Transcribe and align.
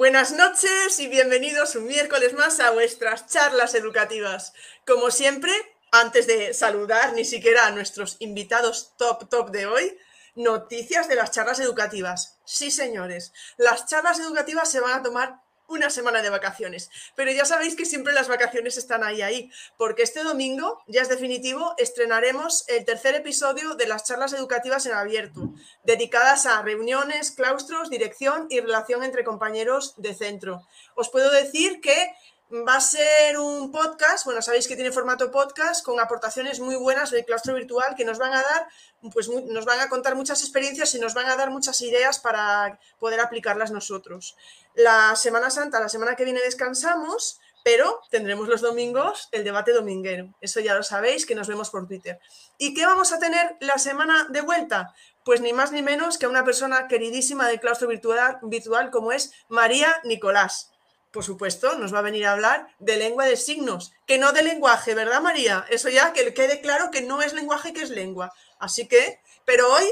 Buenas 0.00 0.32
noches 0.32 0.98
y 0.98 1.08
bienvenidos 1.08 1.76
un 1.76 1.84
miércoles 1.86 2.32
más 2.32 2.58
a 2.58 2.70
vuestras 2.70 3.26
charlas 3.26 3.74
educativas. 3.74 4.54
Como 4.86 5.10
siempre, 5.10 5.52
antes 5.92 6.26
de 6.26 6.54
saludar 6.54 7.12
ni 7.12 7.26
siquiera 7.26 7.66
a 7.66 7.70
nuestros 7.70 8.16
invitados 8.18 8.94
top 8.96 9.28
top 9.28 9.50
de 9.50 9.66
hoy, 9.66 9.98
noticias 10.34 11.06
de 11.06 11.16
las 11.16 11.32
charlas 11.32 11.60
educativas. 11.60 12.38
Sí, 12.46 12.70
señores, 12.70 13.34
las 13.58 13.84
charlas 13.84 14.18
educativas 14.20 14.70
se 14.70 14.80
van 14.80 14.98
a 14.98 15.02
tomar 15.02 15.42
una 15.70 15.88
semana 15.88 16.20
de 16.20 16.30
vacaciones. 16.30 16.90
Pero 17.14 17.32
ya 17.32 17.44
sabéis 17.44 17.76
que 17.76 17.86
siempre 17.86 18.12
las 18.12 18.28
vacaciones 18.28 18.76
están 18.76 19.02
ahí, 19.02 19.22
ahí, 19.22 19.50
porque 19.78 20.02
este 20.02 20.22
domingo, 20.22 20.82
ya 20.86 21.02
es 21.02 21.08
definitivo, 21.08 21.74
estrenaremos 21.78 22.68
el 22.68 22.84
tercer 22.84 23.14
episodio 23.14 23.74
de 23.74 23.86
las 23.86 24.04
charlas 24.04 24.32
educativas 24.32 24.84
en 24.86 24.92
abierto, 24.92 25.54
dedicadas 25.84 26.46
a 26.46 26.60
reuniones, 26.62 27.30
claustros, 27.30 27.90
dirección 27.90 28.46
y 28.50 28.60
relación 28.60 29.02
entre 29.02 29.24
compañeros 29.24 29.94
de 29.96 30.14
centro. 30.14 30.66
Os 30.94 31.08
puedo 31.08 31.30
decir 31.30 31.80
que 31.80 32.12
va 32.52 32.76
a 32.76 32.80
ser 32.80 33.38
un 33.38 33.70
podcast, 33.70 34.24
bueno, 34.24 34.42
sabéis 34.42 34.66
que 34.66 34.74
tiene 34.74 34.90
formato 34.90 35.30
podcast 35.30 35.84
con 35.84 36.00
aportaciones 36.00 36.58
muy 36.58 36.74
buenas 36.74 37.10
del 37.12 37.24
claustro 37.24 37.54
virtual 37.54 37.94
que 37.94 38.04
nos 38.04 38.18
van 38.18 38.32
a 38.32 38.42
dar, 38.42 38.66
pues 39.12 39.28
nos 39.28 39.64
van 39.64 39.78
a 39.78 39.88
contar 39.88 40.16
muchas 40.16 40.42
experiencias 40.42 40.94
y 40.94 40.98
nos 40.98 41.14
van 41.14 41.28
a 41.28 41.36
dar 41.36 41.50
muchas 41.50 41.80
ideas 41.80 42.18
para 42.18 42.80
poder 42.98 43.20
aplicarlas 43.20 43.70
nosotros. 43.70 44.36
La 44.74 45.16
Semana 45.16 45.50
Santa, 45.50 45.80
la 45.80 45.88
semana 45.88 46.16
que 46.16 46.24
viene 46.24 46.40
descansamos, 46.40 47.40
pero 47.64 48.00
tendremos 48.10 48.48
los 48.48 48.60
domingos 48.60 49.28
el 49.32 49.44
debate 49.44 49.72
dominguero. 49.72 50.34
Eso 50.40 50.60
ya 50.60 50.74
lo 50.74 50.82
sabéis, 50.82 51.26
que 51.26 51.34
nos 51.34 51.48
vemos 51.48 51.70
por 51.70 51.86
Twitter. 51.86 52.18
¿Y 52.58 52.74
qué 52.74 52.86
vamos 52.86 53.12
a 53.12 53.18
tener 53.18 53.56
la 53.60 53.78
semana 53.78 54.26
de 54.30 54.40
vuelta? 54.40 54.94
Pues 55.24 55.40
ni 55.40 55.52
más 55.52 55.72
ni 55.72 55.82
menos 55.82 56.16
que 56.16 56.26
a 56.26 56.30
una 56.30 56.44
persona 56.44 56.88
queridísima 56.88 57.46
del 57.48 57.60
claustro 57.60 57.88
virtual, 57.88 58.38
virtual 58.42 58.90
como 58.90 59.12
es 59.12 59.32
María 59.48 60.00
Nicolás 60.04 60.70
por 61.10 61.24
supuesto, 61.24 61.76
nos 61.76 61.92
va 61.92 61.98
a 61.98 62.02
venir 62.02 62.26
a 62.26 62.32
hablar 62.32 62.68
de 62.78 62.96
lengua 62.96 63.24
de 63.24 63.36
signos, 63.36 63.92
que 64.06 64.18
no 64.18 64.32
de 64.32 64.42
lenguaje, 64.42 64.94
¿verdad, 64.94 65.20
María? 65.20 65.66
Eso 65.68 65.88
ya 65.88 66.12
que 66.12 66.32
quede 66.34 66.60
claro 66.60 66.90
que 66.90 67.02
no 67.02 67.20
es 67.20 67.32
lenguaje, 67.32 67.72
que 67.72 67.82
es 67.82 67.90
lengua. 67.90 68.32
Así 68.58 68.86
que, 68.86 69.20
pero 69.44 69.72
hoy 69.72 69.84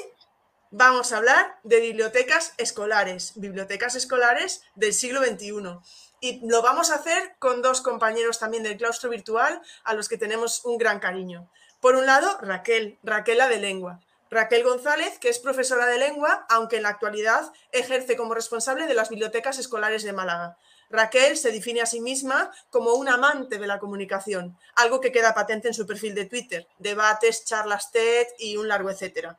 vamos 0.71 1.13
a 1.13 1.19
hablar 1.19 1.59
de 1.63 1.81
bibliotecas 1.81 2.55
escolares, 2.59 3.33
bibliotecas 3.37 3.95
escolares 3.95 4.63
del 4.75 4.93
siglo 4.93 5.23
XXI. 5.23 5.79
Y 6.21 6.47
lo 6.49 6.63
vamos 6.63 6.91
a 6.91 6.97
hacer 6.97 7.37
con 7.39 7.63
dos 7.63 7.81
compañeros 7.81 8.39
también 8.39 8.63
del 8.63 8.77
claustro 8.77 9.11
virtual 9.11 9.61
a 9.85 9.95
los 9.95 10.09
que 10.09 10.19
tenemos 10.19 10.65
un 10.65 10.79
gran 10.79 10.99
cariño. 10.99 11.51
Por 11.81 11.95
un 11.95 12.07
lado, 12.07 12.39
Raquel, 12.41 12.99
Raquela 13.03 13.49
de 13.49 13.59
lengua. 13.59 14.01
Raquel 14.31 14.65
González, 14.65 15.19
que 15.19 15.29
es 15.29 15.39
profesora 15.39 15.87
de 15.87 15.99
lengua, 15.99 16.45
aunque 16.51 16.77
en 16.77 16.83
la 16.83 16.91
actualidad 16.91 17.51
ejerce 17.73 18.17
como 18.17 18.35
responsable 18.35 18.87
de 18.87 18.95
las 18.95 19.09
bibliotecas 19.09 19.59
escolares 19.59 20.03
de 20.03 20.13
Málaga. 20.13 20.59
Raquel 20.91 21.37
se 21.37 21.53
define 21.53 21.81
a 21.81 21.87
sí 21.87 22.01
misma 22.01 22.51
como 22.71 22.95
un 22.95 23.09
amante 23.09 23.59
de 23.59 23.67
la 23.67 23.79
comunicación, 23.79 24.59
algo 24.75 25.01
que 25.01 25.13
queda 25.13 25.35
patente 25.35 25.69
en 25.69 25.75
su 25.75 25.87
perfil 25.87 26.15
de 26.15 26.27
Twitter, 26.27 26.67
debates, 26.79 27.45
charlas 27.45 27.91
TED 27.91 28.27
y 28.39 28.57
un 28.57 28.69
largo 28.69 28.91
etcétera. 28.91 29.39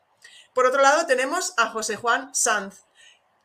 Por 0.54 0.66
otro 0.66 0.82
lado 0.82 1.06
tenemos 1.06 1.54
a 1.58 1.68
José 1.70 1.96
Juan 1.96 2.34
Sanz. 2.34 2.84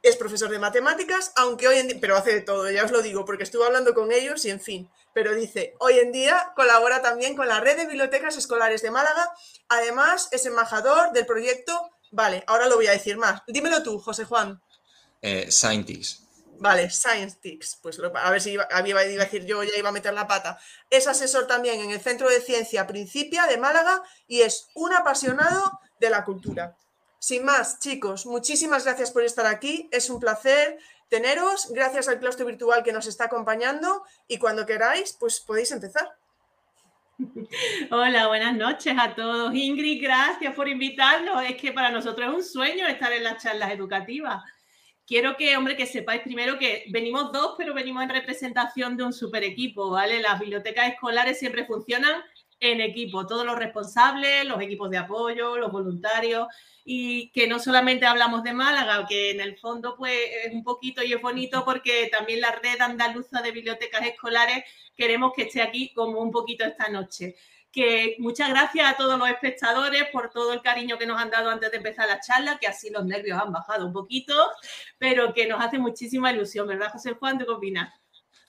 Es 0.02 0.16
profesor 0.16 0.50
de 0.50 0.58
matemáticas, 0.58 1.32
aunque 1.36 1.66
hoy 1.66 1.78
en 1.78 1.88
día, 1.88 1.98
pero 2.00 2.16
hace 2.16 2.34
de 2.34 2.40
todo, 2.42 2.70
ya 2.70 2.84
os 2.84 2.90
lo 2.90 3.00
digo, 3.00 3.24
porque 3.24 3.44
estuve 3.44 3.64
hablando 3.64 3.94
con 3.94 4.12
ellos 4.12 4.44
y 4.44 4.50
en 4.50 4.60
fin, 4.60 4.90
pero 5.14 5.34
dice, 5.34 5.74
hoy 5.78 5.98
en 5.98 6.12
día 6.12 6.52
colabora 6.54 7.00
también 7.00 7.34
con 7.34 7.48
la 7.48 7.60
red 7.60 7.78
de 7.78 7.86
bibliotecas 7.86 8.36
escolares 8.36 8.82
de 8.82 8.90
Málaga, 8.90 9.32
además 9.68 10.28
es 10.30 10.44
embajador 10.44 11.12
del 11.12 11.24
proyecto, 11.24 11.90
vale, 12.10 12.44
ahora 12.46 12.68
lo 12.68 12.76
voy 12.76 12.86
a 12.88 12.90
decir 12.90 13.16
más, 13.16 13.40
dímelo 13.46 13.82
tú, 13.82 13.98
José 13.98 14.24
Juan. 14.24 14.60
Eh, 15.22 15.50
Scientist. 15.50 16.24
Vale, 16.58 16.90
Science 16.90 17.38
Tics, 17.40 17.78
pues 17.82 17.98
a 17.98 18.30
ver 18.30 18.40
si 18.40 18.52
iba, 18.52 18.68
a 18.70 18.82
decir 18.82 19.44
yo, 19.44 19.62
ya 19.62 19.76
iba 19.76 19.88
a 19.88 19.92
meter 19.92 20.14
la 20.14 20.26
pata. 20.26 20.58
Es 20.88 21.06
asesor 21.06 21.46
también 21.46 21.80
en 21.80 21.90
el 21.90 22.00
Centro 22.00 22.28
de 22.28 22.40
Ciencia 22.40 22.86
Principia 22.86 23.46
de 23.46 23.58
Málaga 23.58 24.02
y 24.28 24.42
es 24.42 24.68
un 24.74 24.92
apasionado 24.92 25.80
de 25.98 26.10
la 26.10 26.24
cultura. 26.24 26.76
Sin 27.24 27.42
más, 27.42 27.78
chicos, 27.78 28.26
muchísimas 28.26 28.84
gracias 28.84 29.10
por 29.10 29.22
estar 29.22 29.46
aquí. 29.46 29.88
Es 29.90 30.10
un 30.10 30.20
placer 30.20 30.76
teneros. 31.08 31.72
Gracias 31.72 32.06
al 32.06 32.18
claustro 32.18 32.44
virtual 32.44 32.82
que 32.82 32.92
nos 32.92 33.06
está 33.06 33.24
acompañando 33.24 34.02
y 34.28 34.36
cuando 34.36 34.66
queráis, 34.66 35.16
pues 35.18 35.40
podéis 35.40 35.72
empezar. 35.72 36.06
Hola, 37.90 38.26
buenas 38.26 38.54
noches 38.54 38.94
a 39.00 39.14
todos. 39.14 39.54
Ingrid, 39.54 40.02
gracias 40.02 40.54
por 40.54 40.68
invitarnos. 40.68 41.42
Es 41.44 41.56
que 41.56 41.72
para 41.72 41.90
nosotros 41.90 42.28
es 42.28 42.34
un 42.34 42.44
sueño 42.44 42.86
estar 42.86 43.10
en 43.10 43.24
las 43.24 43.42
charlas 43.42 43.72
educativas 43.72 44.42
quiero 45.06 45.36
que, 45.36 45.56
hombre, 45.56 45.76
que 45.76 45.86
sepáis 45.86 46.22
primero 46.22 46.58
que 46.58 46.84
venimos 46.88 47.32
dos, 47.32 47.54
pero 47.58 47.74
venimos 47.74 48.02
en 48.02 48.10
representación 48.10 48.96
de 48.96 49.04
un 49.04 49.12
super 49.12 49.42
equipo, 49.44 49.90
¿vale? 49.90 50.20
Las 50.20 50.40
bibliotecas 50.40 50.92
escolares 50.92 51.38
siempre 51.38 51.66
funcionan 51.66 52.22
en 52.60 52.80
equipo, 52.80 53.26
todos 53.26 53.44
los 53.44 53.58
responsables, 53.58 54.44
los 54.46 54.60
equipos 54.60 54.90
de 54.90 54.98
apoyo, 54.98 55.56
los 55.56 55.72
voluntarios, 55.72 56.48
y 56.84 57.30
que 57.32 57.46
no 57.46 57.58
solamente 57.58 58.06
hablamos 58.06 58.42
de 58.42 58.52
Málaga, 58.52 59.06
que 59.08 59.30
en 59.30 59.40
el 59.40 59.58
fondo 59.58 59.96
pues 59.96 60.18
es 60.44 60.52
un 60.52 60.62
poquito 60.62 61.02
y 61.02 61.12
es 61.12 61.22
bonito 61.22 61.64
porque 61.64 62.08
también 62.12 62.40
la 62.40 62.52
red 62.52 62.80
andaluza 62.80 63.40
de 63.40 63.52
bibliotecas 63.52 64.06
escolares 64.06 64.64
queremos 64.96 65.32
que 65.34 65.42
esté 65.44 65.62
aquí 65.62 65.92
como 65.94 66.20
un 66.20 66.30
poquito 66.30 66.64
esta 66.64 66.88
noche 66.88 67.36
que 67.74 68.14
muchas 68.20 68.50
gracias 68.50 68.86
a 68.86 68.96
todos 68.96 69.18
los 69.18 69.28
espectadores 69.28 70.04
por 70.12 70.30
todo 70.30 70.52
el 70.52 70.62
cariño 70.62 70.96
que 70.96 71.06
nos 71.06 71.20
han 71.20 71.30
dado 71.30 71.50
antes 71.50 71.72
de 71.72 71.78
empezar 71.78 72.06
la 72.06 72.20
charla, 72.20 72.56
que 72.60 72.68
así 72.68 72.88
los 72.88 73.04
nervios 73.04 73.36
han 73.40 73.52
bajado 73.52 73.84
un 73.84 73.92
poquito, 73.92 74.32
pero 74.96 75.34
que 75.34 75.48
nos 75.48 75.60
hace 75.60 75.78
muchísima 75.78 76.30
ilusión, 76.30 76.68
¿verdad, 76.68 76.92
José 76.92 77.14
Juan? 77.14 77.36
¿Qué 77.36 77.50
opinas? 77.50 77.92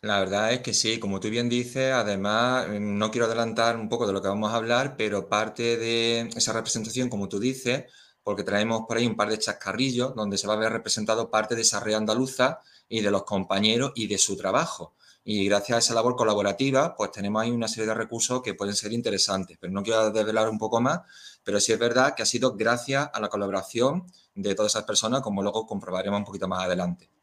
La 0.06 0.20
verdad 0.20 0.54
es 0.54 0.60
que 0.62 0.76
sí, 0.76 1.00
como 1.00 1.20
tú 1.20 1.30
bien 1.32 1.50
dices, 1.50 1.92
además 1.92 2.68
no 2.80 3.10
quiero 3.10 3.26
adelantar 3.26 3.76
un 3.76 3.90
poco 3.90 4.06
de 4.06 4.14
lo 4.14 4.22
que 4.22 4.28
vamos 4.28 4.52
a 4.54 4.58
hablar, 4.58 4.96
pero 4.98 5.28
parte 5.28 5.78
de 5.78 6.30
esa 6.36 6.54
representación, 6.54 7.10
como 7.10 7.28
tú 7.28 7.40
dices, 7.40 7.86
porque 8.22 8.44
traemos 8.44 8.84
por 8.88 8.98
ahí 8.98 9.08
un 9.08 9.16
par 9.16 9.30
de 9.30 9.40
chascarrillos 9.40 10.14
donde 10.14 10.38
se 10.38 10.46
va 10.46 10.54
a 10.54 10.58
ver 10.58 10.72
representado 10.72 11.32
parte 11.32 11.56
de 11.56 11.64
esa 11.64 11.80
red 11.80 11.96
andaluza 11.96 12.60
y 12.88 13.02
de 13.02 13.10
los 13.10 13.24
compañeros 13.24 13.94
y 13.96 14.06
de 14.06 14.20
su 14.20 14.38
trabajo. 14.38 14.94
Y 15.24 15.46
gracias 15.46 15.76
a 15.76 15.80
esa 15.80 15.96
labor 15.96 16.16
colaborativa, 16.16 16.96
pues 16.96 17.10
tenemos 17.12 17.42
ahí 17.42 17.50
una 17.50 17.68
serie 17.68 17.88
de 17.88 17.96
recursos 17.96 18.44
que 18.44 18.54
pueden 18.54 18.76
ser 18.76 18.94
interesantes. 18.94 19.58
Pero 19.60 19.74
no 19.74 19.82
quiero 19.82 20.12
desvelar 20.12 20.50
un 20.50 20.60
poco 20.60 20.82
más, 20.82 21.00
pero 21.44 21.60
sí 21.60 21.72
es 21.72 21.80
verdad 21.80 22.14
que 22.14 22.22
ha 22.22 22.28
sido 22.28 22.56
gracias 22.56 23.10
a 23.12 23.20
la 23.20 23.30
colaboración 23.30 24.06
de 24.36 24.54
todas 24.54 24.74
esas 24.74 24.84
personas, 24.84 25.22
como 25.22 25.42
luego 25.42 25.66
comprobaremos 25.66 26.20
un 26.20 26.26
poquito 26.26 26.48
más 26.48 26.64
adelante. 26.64 27.15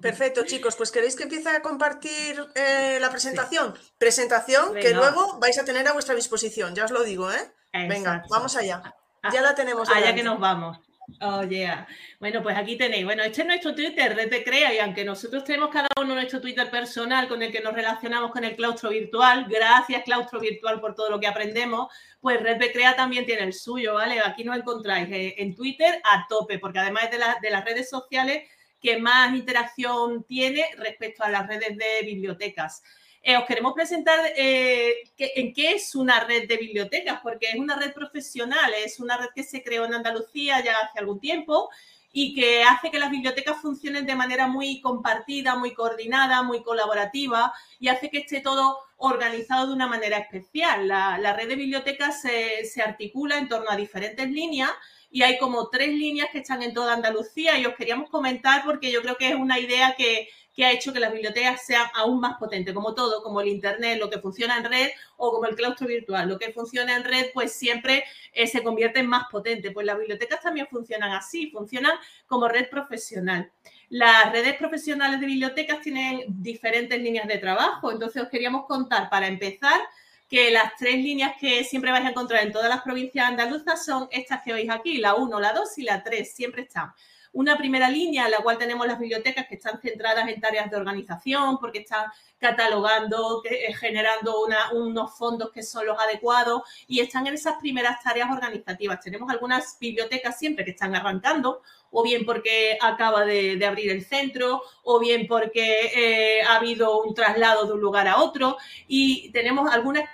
Perfecto, 0.00 0.44
chicos. 0.44 0.76
Pues 0.76 0.92
queréis 0.92 1.16
que 1.16 1.22
empiece 1.22 1.48
a 1.48 1.62
compartir 1.62 2.44
eh, 2.54 2.98
la 3.00 3.10
presentación. 3.10 3.74
Presentación 3.96 4.74
que 4.74 4.92
luego 4.92 5.38
vais 5.38 5.58
a 5.58 5.64
tener 5.64 5.88
a 5.88 5.92
vuestra 5.92 6.14
disposición, 6.14 6.74
ya 6.74 6.84
os 6.84 6.90
lo 6.90 7.02
digo, 7.02 7.32
¿eh? 7.32 7.52
Venga, 7.72 8.24
vamos 8.28 8.56
allá. 8.56 8.82
Ah, 9.22 9.30
ya 9.32 9.40
la 9.40 9.54
tenemos. 9.54 9.88
Allá 9.88 10.14
que 10.14 10.22
nos 10.22 10.38
vamos. 10.38 10.78
Oh, 11.22 11.42
yeah. 11.42 11.86
Bueno, 12.20 12.42
pues 12.42 12.56
aquí 12.56 12.76
tenéis. 12.76 13.04
Bueno, 13.04 13.22
este 13.22 13.40
es 13.40 13.46
nuestro 13.46 13.74
Twitter, 13.74 14.14
Red 14.14 14.30
de 14.30 14.44
Crea, 14.44 14.74
y 14.74 14.78
aunque 14.78 15.06
nosotros 15.06 15.42
tenemos 15.42 15.70
cada 15.70 15.88
uno 15.98 16.14
nuestro 16.14 16.38
Twitter 16.38 16.70
personal 16.70 17.28
con 17.28 17.42
el 17.42 17.50
que 17.50 17.62
nos 17.62 17.72
relacionamos 17.72 18.30
con 18.30 18.44
el 18.44 18.54
claustro 18.54 18.90
virtual, 18.90 19.46
gracias 19.48 20.02
claustro 20.04 20.38
virtual 20.38 20.80
por 20.80 20.94
todo 20.94 21.08
lo 21.08 21.18
que 21.18 21.26
aprendemos, 21.26 21.88
pues 22.20 22.42
Red 22.42 22.58
de 22.58 22.72
Crea 22.72 22.94
también 22.94 23.24
tiene 23.24 23.44
el 23.44 23.54
suyo, 23.54 23.94
¿vale? 23.94 24.20
Aquí 24.20 24.44
nos 24.44 24.58
encontráis 24.58 25.08
eh, 25.10 25.34
en 25.38 25.54
Twitter 25.54 25.98
a 26.04 26.26
tope, 26.28 26.58
porque 26.58 26.78
además 26.78 27.10
de, 27.10 27.18
de 27.40 27.50
las 27.50 27.64
redes 27.64 27.88
sociales 27.88 28.46
que 28.80 28.98
más 28.98 29.34
interacción 29.34 30.24
tiene 30.24 30.64
respecto 30.76 31.24
a 31.24 31.30
las 31.30 31.46
redes 31.46 31.76
de 31.76 32.02
bibliotecas. 32.04 32.82
Eh, 33.22 33.36
os 33.36 33.44
queremos 33.44 33.74
presentar 33.74 34.20
eh, 34.36 35.02
en 35.18 35.52
qué 35.52 35.72
es 35.72 35.94
una 35.94 36.20
red 36.24 36.48
de 36.48 36.56
bibliotecas, 36.56 37.20
porque 37.22 37.48
es 37.50 37.56
una 37.56 37.76
red 37.76 37.92
profesional, 37.92 38.72
es 38.74 39.00
una 39.00 39.16
red 39.16 39.28
que 39.34 39.42
se 39.42 39.62
creó 39.62 39.84
en 39.84 39.94
Andalucía 39.94 40.62
ya 40.64 40.78
hace 40.78 41.00
algún 41.00 41.20
tiempo 41.20 41.68
y 42.12 42.34
que 42.34 42.62
hace 42.62 42.90
que 42.90 42.98
las 42.98 43.10
bibliotecas 43.10 43.60
funcionen 43.60 44.06
de 44.06 44.14
manera 44.14 44.46
muy 44.46 44.80
compartida, 44.80 45.56
muy 45.56 45.74
coordinada, 45.74 46.42
muy 46.42 46.62
colaborativa 46.62 47.52
y 47.78 47.88
hace 47.88 48.08
que 48.08 48.18
esté 48.18 48.40
todo 48.40 48.78
organizado 48.96 49.66
de 49.66 49.74
una 49.74 49.88
manera 49.88 50.18
especial. 50.18 50.88
La, 50.88 51.32
red 51.34 51.48
de 51.48 51.56
bibliotecas 51.56 52.22
se, 52.22 52.64
se 52.64 52.82
articula 52.82 53.36
en 53.36 53.48
torno 53.48 53.70
a 53.70 53.76
diferentes 53.76 54.28
líneas 54.30 54.70
y 55.10 55.22
hay 55.22 55.38
como 55.38 55.68
tres 55.68 55.88
líneas 55.88 56.28
que 56.30 56.38
están 56.38 56.62
en 56.62 56.74
toda 56.74 56.94
Andalucía 56.94 57.58
y 57.58 57.66
os 57.66 57.74
queríamos 57.74 58.10
comentar 58.10 58.62
porque 58.64 58.92
yo 58.92 59.00
creo 59.02 59.16
que 59.16 59.28
es 59.28 59.34
una 59.34 59.58
idea 59.58 59.94
que, 59.96 60.28
que 60.54 60.64
ha 60.64 60.72
hecho 60.72 60.92
que 60.92 61.00
las 61.00 61.12
bibliotecas 61.12 61.64
sean 61.64 61.86
aún 61.94 62.20
más 62.20 62.36
potentes, 62.36 62.74
como 62.74 62.94
todo, 62.94 63.22
como 63.22 63.40
el 63.40 63.48
Internet, 63.48 63.98
lo 63.98 64.10
que 64.10 64.18
funciona 64.18 64.58
en 64.58 64.64
red 64.64 64.90
o 65.16 65.30
como 65.30 65.46
el 65.46 65.54
claustro 65.54 65.86
virtual. 65.86 66.28
Lo 66.28 66.38
que 66.38 66.52
funciona 66.52 66.96
en 66.96 67.04
red, 67.04 67.26
pues 67.32 67.52
siempre 67.52 68.04
eh, 68.32 68.46
se 68.46 68.62
convierte 68.62 69.00
en 69.00 69.06
más 69.06 69.28
potente. 69.30 69.70
Pues 69.70 69.86
las 69.86 69.96
bibliotecas 69.96 70.42
también 70.42 70.66
funcionan 70.66 71.12
así, 71.12 71.50
funcionan 71.50 71.92
como 72.26 72.48
red 72.48 72.68
profesional. 72.68 73.50
Las 73.88 74.32
redes 74.32 74.56
profesionales 74.56 75.20
de 75.20 75.26
bibliotecas 75.26 75.80
tienen 75.80 76.24
diferentes 76.26 77.00
líneas 77.00 77.28
de 77.28 77.38
trabajo, 77.38 77.90
entonces 77.90 78.22
os 78.22 78.28
queríamos 78.28 78.66
contar 78.66 79.08
para 79.08 79.28
empezar 79.28 79.80
que 80.28 80.50
las 80.50 80.76
tres 80.76 80.96
líneas 80.96 81.34
que 81.40 81.64
siempre 81.64 81.90
vais 81.90 82.04
a 82.04 82.10
encontrar 82.10 82.42
en 82.44 82.52
todas 82.52 82.68
las 82.68 82.82
provincias 82.82 83.26
andaluzas 83.26 83.84
son 83.84 84.08
estas 84.10 84.42
que 84.42 84.52
veis 84.52 84.70
aquí, 84.70 84.98
la 84.98 85.14
1, 85.14 85.40
la 85.40 85.52
2 85.52 85.78
y 85.78 85.82
la 85.82 86.02
3, 86.02 86.34
siempre 86.34 86.62
están 86.62 86.92
una 87.32 87.56
primera 87.56 87.88
línea 87.90 88.24
en 88.24 88.32
la 88.32 88.38
cual 88.38 88.58
tenemos 88.58 88.86
las 88.86 88.98
bibliotecas 88.98 89.46
que 89.46 89.56
están 89.56 89.80
centradas 89.80 90.28
en 90.28 90.40
tareas 90.40 90.70
de 90.70 90.76
organización, 90.76 91.58
porque 91.58 91.80
están 91.80 92.06
catalogando, 92.38 93.42
eh, 93.44 93.72
generando 93.74 94.44
unos 94.72 95.16
fondos 95.16 95.50
que 95.52 95.62
son 95.62 95.86
los 95.86 95.98
adecuados 95.98 96.62
y 96.86 97.00
están 97.00 97.26
en 97.26 97.34
esas 97.34 97.56
primeras 97.60 98.02
tareas 98.02 98.30
organizativas. 98.30 99.00
Tenemos 99.00 99.30
algunas 99.30 99.76
bibliotecas 99.78 100.38
siempre 100.38 100.64
que 100.64 100.70
están 100.72 100.94
arrancando, 100.94 101.62
o 101.90 102.02
bien 102.02 102.24
porque 102.24 102.78
acaba 102.80 103.24
de, 103.24 103.64
abrir 103.64 103.90
el 103.90 104.04
centro, 104.04 104.62
o 104.82 104.98
bien 104.98 105.26
porque 105.26 105.90
eh, 105.94 106.42
ha 106.42 106.56
habido 106.56 107.02
un 107.02 107.14
traslado 107.14 107.66
de 107.66 107.72
un 107.72 107.80
lugar 107.80 108.08
a 108.08 108.18
otro, 108.18 108.56
y 108.86 109.30
tenemos 109.32 109.70
algunas 109.70 110.08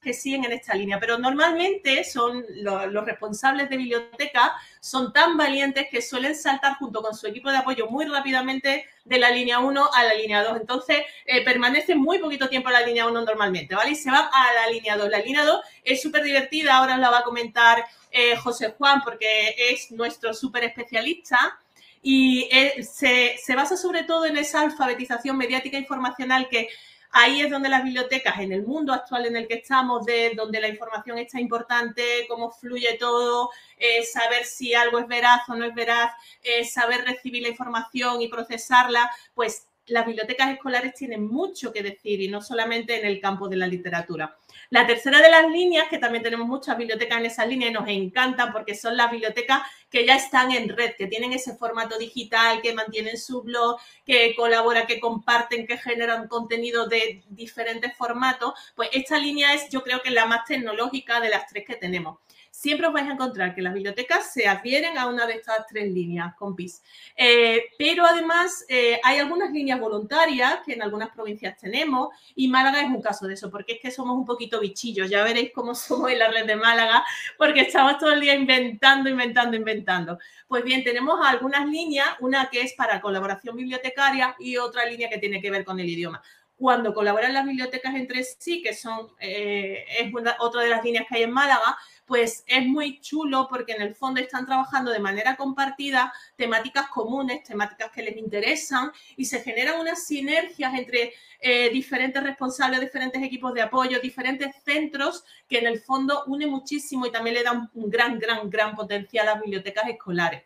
que 0.00 0.12
siguen 0.12 0.44
en 0.44 0.52
esta 0.52 0.74
línea, 0.74 1.00
pero 1.00 1.18
normalmente 1.18 2.04
son 2.04 2.44
los 2.50 3.04
responsables 3.04 3.68
de 3.68 3.76
biblioteca 3.76 4.54
son 4.80 5.12
tan 5.12 5.36
valientes 5.36 5.88
que 5.90 6.00
suelen 6.00 6.34
saltar 6.34 6.76
junto 6.76 7.02
con 7.02 7.14
su 7.14 7.26
equipo 7.26 7.50
de 7.50 7.58
apoyo 7.58 7.88
muy 7.88 8.06
rápidamente 8.06 8.86
de 9.04 9.18
la 9.18 9.30
línea 9.30 9.58
1 9.58 9.90
a 9.92 10.04
la 10.04 10.14
línea 10.14 10.44
2. 10.44 10.60
Entonces, 10.60 10.98
eh, 11.24 11.44
permanecen 11.44 11.98
muy 11.98 12.18
poquito 12.18 12.48
tiempo 12.48 12.68
en 12.68 12.74
la 12.74 12.86
línea 12.86 13.06
1 13.06 13.24
normalmente, 13.24 13.74
¿vale? 13.74 13.90
Y 13.90 13.96
se 13.96 14.10
van 14.10 14.28
a 14.32 14.52
la 14.54 14.70
línea 14.70 14.96
2. 14.96 15.08
La 15.08 15.18
línea 15.18 15.44
2 15.44 15.60
es 15.84 16.00
súper 16.00 16.22
divertida, 16.22 16.76
ahora 16.76 16.96
la 16.96 17.10
va 17.10 17.18
a 17.18 17.24
comentar 17.24 17.84
eh, 18.10 18.36
José 18.36 18.74
Juan 18.78 19.02
porque 19.02 19.54
es 19.70 19.90
nuestro 19.90 20.32
súper 20.32 20.64
especialista 20.64 21.58
y 22.02 22.48
eh, 22.52 22.82
se, 22.82 23.36
se 23.42 23.54
basa 23.56 23.76
sobre 23.76 24.04
todo 24.04 24.24
en 24.24 24.36
esa 24.36 24.60
alfabetización 24.60 25.36
mediática 25.36 25.76
informacional 25.76 26.48
que 26.48 26.68
Ahí 27.10 27.40
es 27.40 27.50
donde 27.50 27.68
las 27.68 27.84
bibliotecas, 27.84 28.38
en 28.38 28.52
el 28.52 28.64
mundo 28.64 28.92
actual 28.92 29.26
en 29.26 29.36
el 29.36 29.48
que 29.48 29.54
estamos, 29.54 30.04
de 30.04 30.32
donde 30.36 30.60
la 30.60 30.68
información 30.68 31.18
está 31.18 31.40
importante, 31.40 32.26
cómo 32.28 32.50
fluye 32.50 32.96
todo, 32.98 33.50
eh, 33.78 34.04
saber 34.04 34.44
si 34.44 34.74
algo 34.74 34.98
es 34.98 35.08
veraz 35.08 35.48
o 35.48 35.54
no 35.54 35.64
es 35.64 35.74
veraz, 35.74 36.12
eh, 36.42 36.64
saber 36.64 37.04
recibir 37.04 37.42
la 37.42 37.48
información 37.48 38.20
y 38.20 38.28
procesarla, 38.28 39.10
pues 39.34 39.68
las 39.86 40.06
bibliotecas 40.06 40.50
escolares 40.50 40.94
tienen 40.94 41.26
mucho 41.26 41.72
que 41.72 41.82
decir 41.82 42.20
y 42.20 42.28
no 42.28 42.42
solamente 42.42 43.00
en 43.00 43.06
el 43.06 43.20
campo 43.20 43.48
de 43.48 43.56
la 43.56 43.66
literatura. 43.66 44.36
La 44.70 44.86
tercera 44.86 45.22
de 45.22 45.30
las 45.30 45.50
líneas, 45.50 45.88
que 45.88 45.96
también 45.96 46.22
tenemos 46.22 46.46
muchas 46.46 46.76
bibliotecas 46.76 47.18
en 47.18 47.26
esa 47.26 47.46
línea 47.46 47.68
y 47.68 47.72
nos 47.72 47.88
encantan 47.88 48.52
porque 48.52 48.74
son 48.74 48.98
las 48.98 49.10
bibliotecas 49.10 49.62
que 49.88 50.04
ya 50.04 50.14
están 50.14 50.52
en 50.52 50.68
red, 50.68 50.92
que 50.96 51.06
tienen 51.06 51.32
ese 51.32 51.56
formato 51.56 51.96
digital, 51.96 52.60
que 52.60 52.74
mantienen 52.74 53.16
su 53.16 53.42
blog, 53.42 53.80
que 54.04 54.34
colaboran, 54.36 54.86
que 54.86 55.00
comparten, 55.00 55.66
que 55.66 55.78
generan 55.78 56.28
contenido 56.28 56.86
de 56.86 57.22
diferentes 57.28 57.96
formatos, 57.96 58.52
pues 58.74 58.90
esta 58.92 59.18
línea 59.18 59.54
es 59.54 59.70
yo 59.70 59.82
creo 59.82 60.02
que 60.02 60.10
la 60.10 60.26
más 60.26 60.44
tecnológica 60.44 61.20
de 61.20 61.30
las 61.30 61.46
tres 61.46 61.64
que 61.66 61.76
tenemos 61.76 62.18
siempre 62.58 62.88
os 62.88 62.92
vais 62.92 63.08
a 63.08 63.12
encontrar 63.12 63.54
que 63.54 63.62
las 63.62 63.72
bibliotecas 63.72 64.32
se 64.32 64.48
adhieren 64.48 64.98
a 64.98 65.06
una 65.06 65.26
de 65.26 65.34
estas 65.34 65.64
tres 65.68 65.92
líneas, 65.92 66.34
compis. 66.34 66.82
Eh, 67.14 67.66
pero 67.78 68.04
además 68.04 68.64
eh, 68.68 68.98
hay 69.04 69.18
algunas 69.20 69.52
líneas 69.52 69.78
voluntarias 69.78 70.58
que 70.66 70.72
en 70.72 70.82
algunas 70.82 71.10
provincias 71.10 71.56
tenemos 71.56 72.08
y 72.34 72.48
Málaga 72.48 72.80
es 72.80 72.88
un 72.88 73.00
caso 73.00 73.28
de 73.28 73.34
eso, 73.34 73.48
porque 73.48 73.74
es 73.74 73.80
que 73.80 73.92
somos 73.92 74.16
un 74.16 74.24
poquito 74.24 74.58
bichillos, 74.58 75.08
ya 75.08 75.22
veréis 75.22 75.52
cómo 75.54 75.72
somos 75.76 76.10
en 76.10 76.18
la 76.18 76.32
red 76.32 76.46
de 76.46 76.56
Málaga, 76.56 77.04
porque 77.36 77.60
estamos 77.60 77.96
todo 77.96 78.10
el 78.10 78.20
día 78.20 78.34
inventando, 78.34 79.08
inventando, 79.08 79.56
inventando. 79.56 80.18
Pues 80.48 80.64
bien, 80.64 80.82
tenemos 80.82 81.24
algunas 81.24 81.64
líneas, 81.64 82.08
una 82.18 82.50
que 82.50 82.62
es 82.62 82.72
para 82.72 83.00
colaboración 83.00 83.54
bibliotecaria 83.54 84.34
y 84.40 84.56
otra 84.56 84.84
línea 84.84 85.08
que 85.08 85.18
tiene 85.18 85.40
que 85.40 85.52
ver 85.52 85.64
con 85.64 85.78
el 85.78 85.88
idioma 85.88 86.20
cuando 86.56 86.92
colaboran 86.92 87.32
las 87.32 87.46
bibliotecas 87.46 87.94
entre 87.94 88.24
sí, 88.24 88.60
que 88.62 88.74
son 88.74 89.12
eh, 89.20 89.84
es 90.00 90.12
otra 90.40 90.62
de 90.62 90.68
las 90.68 90.82
líneas 90.82 91.06
que 91.08 91.18
hay 91.18 91.22
en 91.22 91.30
Málaga, 91.30 91.78
pues 92.08 92.42
es 92.46 92.66
muy 92.66 93.00
chulo 93.00 93.46
porque 93.50 93.72
en 93.72 93.82
el 93.82 93.94
fondo 93.94 94.18
están 94.18 94.46
trabajando 94.46 94.90
de 94.90 94.98
manera 94.98 95.36
compartida 95.36 96.10
temáticas 96.36 96.88
comunes, 96.88 97.44
temáticas 97.44 97.92
que 97.92 98.02
les 98.02 98.16
interesan 98.16 98.90
y 99.16 99.26
se 99.26 99.40
generan 99.42 99.78
unas 99.78 100.06
sinergias 100.06 100.72
entre 100.72 101.12
eh, 101.38 101.68
diferentes 101.68 102.22
responsables, 102.22 102.80
diferentes 102.80 103.22
equipos 103.22 103.52
de 103.52 103.60
apoyo, 103.60 104.00
diferentes 104.00 104.56
centros 104.64 105.22
que 105.46 105.58
en 105.58 105.66
el 105.66 105.80
fondo 105.80 106.24
une 106.26 106.46
muchísimo 106.46 107.04
y 107.04 107.12
también 107.12 107.34
le 107.34 107.42
dan 107.42 107.70
un 107.74 107.90
gran, 107.90 108.18
gran, 108.18 108.48
gran 108.48 108.74
potencial 108.74 109.28
a 109.28 109.34
las 109.34 109.42
bibliotecas 109.42 109.86
escolares. 109.88 110.44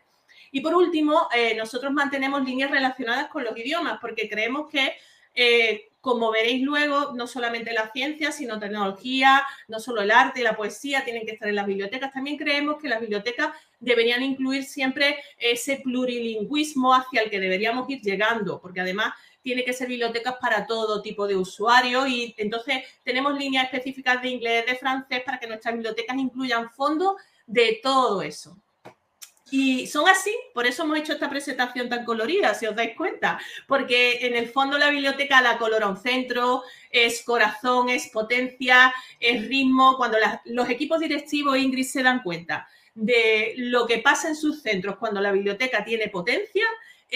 Y 0.51 0.59
por 0.59 0.75
último, 0.75 1.29
eh, 1.33 1.55
nosotros 1.55 1.93
mantenemos 1.93 2.43
líneas 2.43 2.71
relacionadas 2.71 3.29
con 3.29 3.45
los 3.45 3.57
idiomas 3.57 3.99
porque 4.01 4.29
creemos 4.29 4.69
que 4.69 4.93
eh, 5.33 5.92
como 6.03 6.31
veréis 6.31 6.61
luego, 6.61 7.13
no 7.13 7.27
solamente 7.27 7.71
la 7.71 7.89
ciencia, 7.93 8.33
sino 8.33 8.59
tecnología, 8.59 9.41
no 9.69 9.79
solo 9.79 10.01
el 10.01 10.11
arte 10.11 10.41
y 10.41 10.43
la 10.43 10.57
poesía 10.57 11.05
tienen 11.05 11.25
que 11.25 11.31
estar 11.31 11.47
en 11.47 11.55
las 11.55 11.65
bibliotecas. 11.65 12.11
También 12.11 12.35
creemos 12.35 12.75
que 12.81 12.89
las 12.89 12.99
bibliotecas 12.99 13.53
deberían 13.79 14.21
incluir 14.21 14.65
siempre 14.65 15.15
ese 15.37 15.77
plurilingüismo 15.77 16.93
hacia 16.93 17.21
el 17.21 17.29
que 17.29 17.39
deberíamos 17.39 17.89
ir 17.89 18.01
llegando, 18.01 18.59
porque 18.59 18.81
además 18.81 19.13
tiene 19.41 19.63
que 19.63 19.71
ser 19.71 19.87
bibliotecas 19.87 20.35
para 20.41 20.67
todo 20.67 21.01
tipo 21.01 21.25
de 21.25 21.37
usuarios 21.37 22.05
y 22.09 22.35
entonces 22.37 22.83
tenemos 23.05 23.39
líneas 23.39 23.63
específicas 23.63 24.21
de 24.21 24.27
inglés, 24.27 24.65
de 24.65 24.75
francés, 24.75 25.23
para 25.25 25.39
que 25.39 25.47
nuestras 25.47 25.73
bibliotecas 25.73 26.17
incluyan 26.17 26.69
fondos 26.69 27.15
de 27.47 27.79
todo 27.81 28.21
eso. 28.21 28.57
Y 29.51 29.87
son 29.87 30.07
así, 30.07 30.33
por 30.53 30.65
eso 30.65 30.83
hemos 30.83 30.97
hecho 30.97 31.13
esta 31.13 31.29
presentación 31.29 31.89
tan 31.89 32.05
colorida, 32.05 32.53
si 32.53 32.65
os 32.65 32.75
dais 32.75 32.95
cuenta, 32.95 33.39
porque 33.67 34.25
en 34.25 34.35
el 34.35 34.47
fondo 34.47 34.77
la 34.77 34.89
biblioteca 34.89 35.41
la 35.41 35.57
colora 35.57 35.87
un 35.87 35.97
centro, 35.97 36.63
es 36.89 37.23
corazón, 37.23 37.89
es 37.89 38.07
potencia, 38.07 38.93
es 39.19 39.47
ritmo. 39.47 39.95
Cuando 39.97 40.17
los 40.45 40.69
equipos 40.69 40.99
directivos, 40.99 41.57
Ingrid, 41.57 41.85
se 41.85 42.03
dan 42.03 42.23
cuenta 42.23 42.67
de 42.95 43.53
lo 43.57 43.85
que 43.85 43.99
pasa 43.99 44.27
en 44.27 44.35
sus 44.35 44.61
centros 44.61 44.97
cuando 44.97 45.19
la 45.19 45.31
biblioteca 45.31 45.83
tiene 45.83 46.07
potencia, 46.09 46.65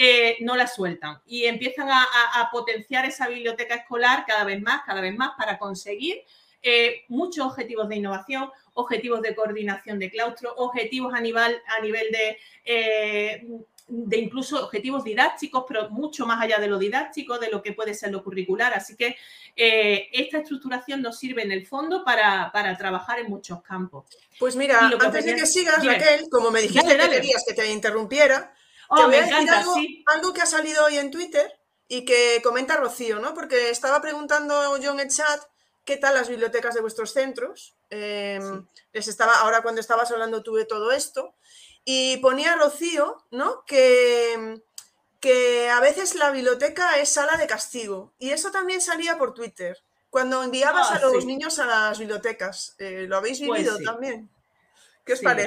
eh, 0.00 0.36
no 0.42 0.54
la 0.54 0.68
sueltan 0.68 1.18
y 1.26 1.46
empiezan 1.46 1.88
a, 1.90 2.48
potenciar 2.52 3.04
esa 3.04 3.26
biblioteca 3.26 3.74
escolar 3.74 4.24
cada 4.26 4.44
vez 4.44 4.62
más, 4.62 4.82
cada 4.86 5.00
vez 5.00 5.16
más 5.16 5.32
para 5.36 5.58
conseguir 5.58 6.22
eh, 6.62 7.04
muchos 7.08 7.46
objetivos 7.46 7.88
de 7.88 7.96
innovación, 7.96 8.48
objetivos 8.78 9.22
de 9.22 9.34
coordinación 9.34 9.98
de 9.98 10.10
claustro, 10.10 10.54
objetivos 10.56 11.12
a 11.12 11.20
nivel, 11.20 11.60
a 11.66 11.80
nivel 11.80 12.06
de, 12.12 12.38
eh, 12.64 13.46
de 13.88 14.16
incluso 14.16 14.64
objetivos 14.64 15.02
didácticos, 15.02 15.64
pero 15.66 15.90
mucho 15.90 16.26
más 16.26 16.40
allá 16.40 16.58
de 16.58 16.68
lo 16.68 16.78
didáctico, 16.78 17.38
de 17.38 17.50
lo 17.50 17.60
que 17.60 17.72
puede 17.72 17.92
ser 17.92 18.12
lo 18.12 18.22
curricular. 18.22 18.72
Así 18.74 18.94
que 18.94 19.16
eh, 19.56 20.08
esta 20.12 20.38
estructuración 20.38 21.02
nos 21.02 21.18
sirve 21.18 21.42
en 21.42 21.50
el 21.50 21.66
fondo 21.66 22.04
para, 22.04 22.52
trabajar 22.78 23.18
en 23.18 23.28
muchos 23.28 23.62
campos. 23.62 24.06
Pues 24.38 24.54
mira, 24.54 24.78
antes 25.00 25.24
de 25.24 25.34
que 25.34 25.46
sigas, 25.46 25.84
Raquel, 25.84 26.28
como 26.30 26.52
me 26.52 26.62
dijiste 26.62 26.96
que 26.96 27.10
querías 27.10 27.44
que 27.46 27.54
te 27.54 27.72
interrumpiera, 27.72 28.54
oh, 28.90 28.96
te 28.96 29.04
voy 29.06 29.16
a 29.16 29.20
decir 29.22 29.50
algo, 29.50 29.74
algo 30.06 30.32
que 30.32 30.42
ha 30.42 30.46
salido 30.46 30.84
hoy 30.84 30.98
en 30.98 31.10
Twitter 31.10 31.50
y 31.88 32.04
que 32.04 32.40
comenta 32.44 32.76
Rocío, 32.76 33.18
¿no? 33.18 33.34
Porque 33.34 33.70
estaba 33.70 34.00
preguntando 34.00 34.78
yo 34.78 34.92
en 34.92 35.00
el 35.00 35.08
chat 35.08 35.40
qué 35.88 35.96
tal 35.96 36.12
las 36.12 36.28
bibliotecas 36.28 36.74
de 36.74 36.82
vuestros 36.82 37.14
centros. 37.14 37.74
Em, 37.88 38.66
les 38.92 39.08
estaba, 39.08 39.32
ahora 39.40 39.62
cuando 39.62 39.80
estabas 39.80 40.10
hablando 40.10 40.42
tuve 40.42 40.66
todo 40.66 40.92
esto. 40.92 41.34
Y 41.82 42.18
ponía 42.18 42.56
Rocío, 42.56 43.24
¿no? 43.30 43.64
Que, 43.64 44.60
que 45.18 45.70
a 45.70 45.80
veces 45.80 46.14
la 46.14 46.30
biblioteca 46.30 46.98
es 46.98 47.08
sala 47.08 47.38
de 47.38 47.46
castigo. 47.46 48.12
Y 48.18 48.32
eso 48.32 48.50
también 48.50 48.82
salía 48.82 49.16
por 49.16 49.32
Twitter. 49.32 49.78
Cuando 50.10 50.42
enviabas 50.42 50.88
ah, 50.90 50.96
a 50.96 51.00
los 51.00 51.24
niños 51.24 51.58
a 51.58 51.64
las 51.64 51.98
bibliotecas. 51.98 52.74
Eh, 52.78 53.06
¿Lo 53.08 53.16
habéis 53.16 53.38
pues 53.38 53.62
vivido 53.62 53.78
también? 53.82 54.28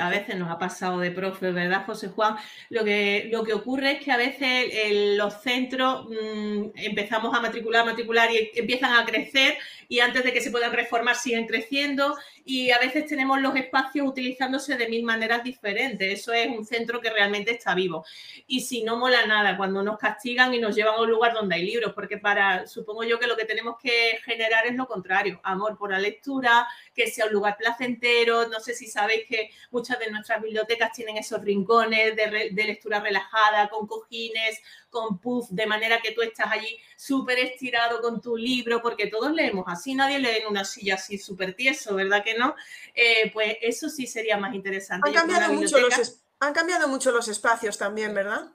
A 0.02 0.10
veces 0.10 0.36
nos 0.38 0.50
ha 0.50 0.58
pasado 0.58 1.00
de 1.00 1.12
profe, 1.12 1.52
¿verdad, 1.52 1.86
José 1.86 2.08
Juan? 2.10 2.36
Lo 2.70 2.84
que, 2.84 3.30
lo 3.32 3.44
que 3.44 3.54
ocurre 3.54 3.94
es 3.94 4.04
que 4.04 4.12
a 4.12 4.18
veces 4.18 5.18
los 5.18 5.42
centros 5.42 6.08
mm, 6.10 6.72
empezamos 6.76 7.36
a 7.36 7.42
matricular, 7.42 7.86
matricular 7.86 8.30
y 8.32 8.52
empiezan 8.56 8.94
a 8.94 9.06
crecer 9.06 9.58
y 9.88 10.00
antes 10.00 10.24
de 10.24 10.34
que 10.34 10.42
se 10.42 10.52
puedan 10.52 10.72
reformar 10.72 11.16
siguen 11.16 11.48
creciendo 11.48 12.16
y 12.46 12.72
a 12.72 12.80
veces 12.80 13.06
tenemos 13.06 13.42
los 13.42 13.56
espacios 13.56 14.08
utilizándose 14.08 14.76
de 14.76 14.90
mil 14.90 15.04
maneras 15.04 15.44
diferentes. 15.44 16.20
Eso 16.20 16.34
es 16.34 16.48
un 16.48 16.66
centro 16.66 17.02
que 17.02 17.10
realmente 17.10 17.52
está 17.52 17.76
vivo. 17.76 18.06
Y 18.48 18.62
si 18.62 18.84
no 18.84 18.98
mola 18.98 19.26
nada, 19.26 19.58
cuando 19.58 19.84
nos 19.84 19.98
castigan 19.98 20.54
y 20.54 20.60
nos 20.60 20.76
llevan 20.76 20.96
a 20.96 21.02
un 21.02 21.10
lugar 21.10 21.34
donde 21.34 21.56
hay 21.56 21.66
libros, 21.66 21.94
porque 21.94 22.18
para, 22.18 22.68
supongo 22.68 23.04
yo 23.04 23.20
que 23.20 23.28
lo 23.28 23.38
que 23.38 23.46
tenemos 23.46 23.76
que 23.82 24.20
generar 24.24 24.66
es 24.66 24.76
lo 24.76 24.88
contrario, 24.88 25.40
amor 25.44 25.78
por 25.78 25.92
la 25.92 26.00
lectura, 26.00 26.68
que 26.94 27.08
sea 27.08 27.26
un 27.26 27.34
lugar 27.34 27.58
placentero. 27.58 28.48
No 28.48 28.60
sé 28.60 28.74
si 28.74 28.88
sabéis 28.88 29.26
que 29.28 29.50
muchas 29.70 30.00
de 30.00 30.12
nuestras 30.12 30.42
bibliotecas 30.42 30.92
tienen 30.94 31.18
esos 31.18 31.42
rincones 31.42 32.16
de, 32.16 32.50
de 32.52 32.64
lectura 32.64 33.00
relajada, 33.00 33.70
con 33.70 33.88
cojines, 33.88 34.62
con 34.92 35.18
puff, 35.18 35.50
de 35.50 35.66
manera 35.66 36.02
que 36.02 36.12
tú 36.12 36.22
estás 36.22 36.52
allí 36.52 36.78
súper 36.96 37.40
estirado 37.40 38.02
con 38.02 38.22
tu 38.22 38.38
libro, 38.38 38.82
porque 38.82 39.08
todos 39.08 39.32
leemos 39.32 39.66
así, 39.68 39.96
nadie 39.96 40.20
lee 40.20 40.42
en 40.42 40.48
una 40.48 40.66
silla 40.66 40.96
así 40.96 41.18
súper 41.18 41.56
tieso, 41.56 41.96
¿verdad 41.96 42.24
que 42.24 42.38
no? 42.38 42.56
Eh, 42.94 43.32
pues 43.34 43.58
eso 43.62 43.90
sí 43.90 44.06
sería 44.06 44.38
más 44.38 44.54
interesante. 44.54 45.10
Han 45.10 45.16
cambiado, 45.16 45.54
mucho 45.54 45.80
los, 45.80 46.22
han 46.40 46.54
cambiado 46.54 46.88
mucho 46.88 47.12
los 47.12 47.28
espacios 47.28 47.78
también, 47.78 48.14
¿verdad? 48.14 48.52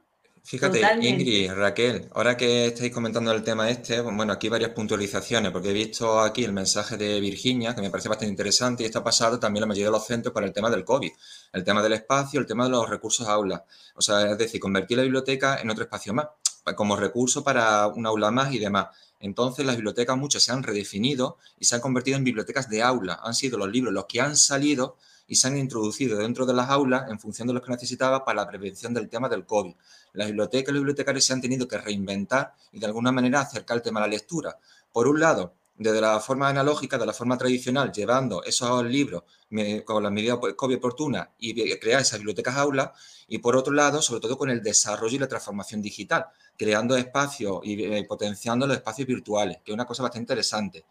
Fíjate, 0.47 0.81
Ingrid, 1.00 1.50
Raquel, 1.55 2.09
ahora 2.15 2.37
que 2.37 2.67
estáis 2.67 2.93
comentando 2.93 3.33
el 3.33 3.43
tema 3.43 3.69
este, 3.69 4.00
bueno, 4.00 4.33
aquí 4.33 4.49
varias 4.49 4.71
puntualizaciones, 4.71 5.50
porque 5.50 5.71
he 5.71 5.73
visto 5.73 6.21
aquí 6.21 6.45
el 6.45 6.53
mensaje 6.53 6.97
de 6.97 7.19
Virginia, 7.19 7.75
que 7.75 7.81
me 7.81 7.91
parece 7.91 8.09
bastante 8.09 8.31
interesante, 8.31 8.85
y 8.85 8.87
está 8.87 9.03
pasado 9.03 9.41
también 9.41 9.62
la 9.62 9.67
mayoría 9.67 9.87
de 9.87 9.91
los 9.91 10.07
centros 10.07 10.33
para 10.33 10.47
el 10.47 10.53
tema 10.53 10.71
del 10.71 10.85
COVID, 10.85 11.11
el 11.53 11.65
tema 11.65 11.83
del 11.83 11.95
espacio, 11.95 12.38
el 12.38 12.47
tema 12.47 12.62
de 12.62 12.71
los 12.71 12.88
recursos 12.88 13.26
aula. 13.26 13.65
O 13.97 14.03
sea, 14.03 14.31
es 14.31 14.38
decir, 14.38 14.61
convertir 14.61 14.99
la 14.99 15.03
biblioteca 15.03 15.61
en 15.61 15.69
otro 15.69 15.83
espacio 15.83 16.15
más, 16.15 16.29
como 16.76 16.95
recurso 16.95 17.43
para 17.43 17.88
un 17.88 18.07
aula 18.07 18.31
más 18.31 18.55
y 18.55 18.61
demás. 18.61 18.87
Entonces, 19.19 19.67
las 19.67 19.75
bibliotecas 19.75 20.17
muchas 20.17 20.45
se 20.45 20.53
han 20.53 20.62
redefinido 20.62 21.38
y 21.59 21.65
se 21.65 21.75
han 21.75 21.81
convertido 21.81 22.19
en 22.19 22.25
bibliotecas 22.25 22.71
de 22.71 22.85
aula. 22.85 23.19
Han 23.25 23.35
sido 23.35 23.59
los 23.59 23.69
libros 23.69 23.93
los 23.93 24.07
que 24.07 24.21
han 24.21 24.37
salido 24.37 24.97
y 25.26 25.37
se 25.37 25.49
han 25.49 25.56
introducido 25.56 26.18
dentro 26.18 26.47
de 26.47 26.54
las 26.54 26.71
aulas 26.71 27.11
en 27.11 27.18
función 27.18 27.49
de 27.49 27.54
lo 27.54 27.62
que 27.62 27.71
necesitaba 27.71 28.25
para 28.25 28.42
la 28.42 28.49
prevención 28.49 28.95
del 28.95 29.09
tema 29.09 29.28
del 29.28 29.45
COVID. 29.45 29.75
Las 30.12 30.28
bibliotecas 30.28 30.71
y 30.71 30.73
los 30.73 30.80
bibliotecarios 30.80 31.25
se 31.25 31.33
han 31.33 31.40
tenido 31.40 31.66
que 31.66 31.78
reinventar 31.78 32.54
y 32.73 32.78
de 32.78 32.87
alguna 32.87 33.12
manera 33.12 33.40
acercar 33.40 33.78
el 33.78 33.83
tema 33.83 34.00
a 34.00 34.02
la 34.02 34.09
lectura. 34.09 34.59
Por 34.92 35.09
un 35.09 35.21
lado, 35.21 35.54
desde 35.78 36.00
la 36.00 36.21
forma 36.21 36.49
analógica, 36.49 36.97
de 36.97 37.06
la 37.06 37.12
forma 37.12 37.37
tradicional, 37.37 37.92
llevando 37.92 38.42
esos 38.45 38.85
libros 38.85 39.25
con 39.85 40.02
las 40.02 40.11
medidas 40.11 40.38
COVID 40.56 40.76
oportunas 40.76 41.28
y 41.38 41.54
crear 41.78 42.00
esas 42.00 42.18
bibliotecas 42.18 42.56
aulas, 42.56 42.90
y 43.28 43.38
por 43.38 43.56
otro 43.56 43.75
lado, 43.75 44.00
sobre 44.00 44.21
todo 44.21 44.38
con 44.38 44.49
el 44.49 44.62
desarrollo 44.62 45.16
y 45.16 45.18
la 45.18 45.28
transformación 45.28 45.83
digital, 45.83 46.26
creando 46.56 46.97
espacios 46.97 47.61
y 47.64 47.83
eh, 47.85 48.04
potenciando 48.04 48.66
los 48.66 48.76
espacios 48.76 49.06
virtuales, 49.06 49.59
que 49.64 49.73
es 49.73 49.75
una 49.75 49.85
cosa 49.85 50.02
bastante 50.02 50.23
interesante 50.23 50.85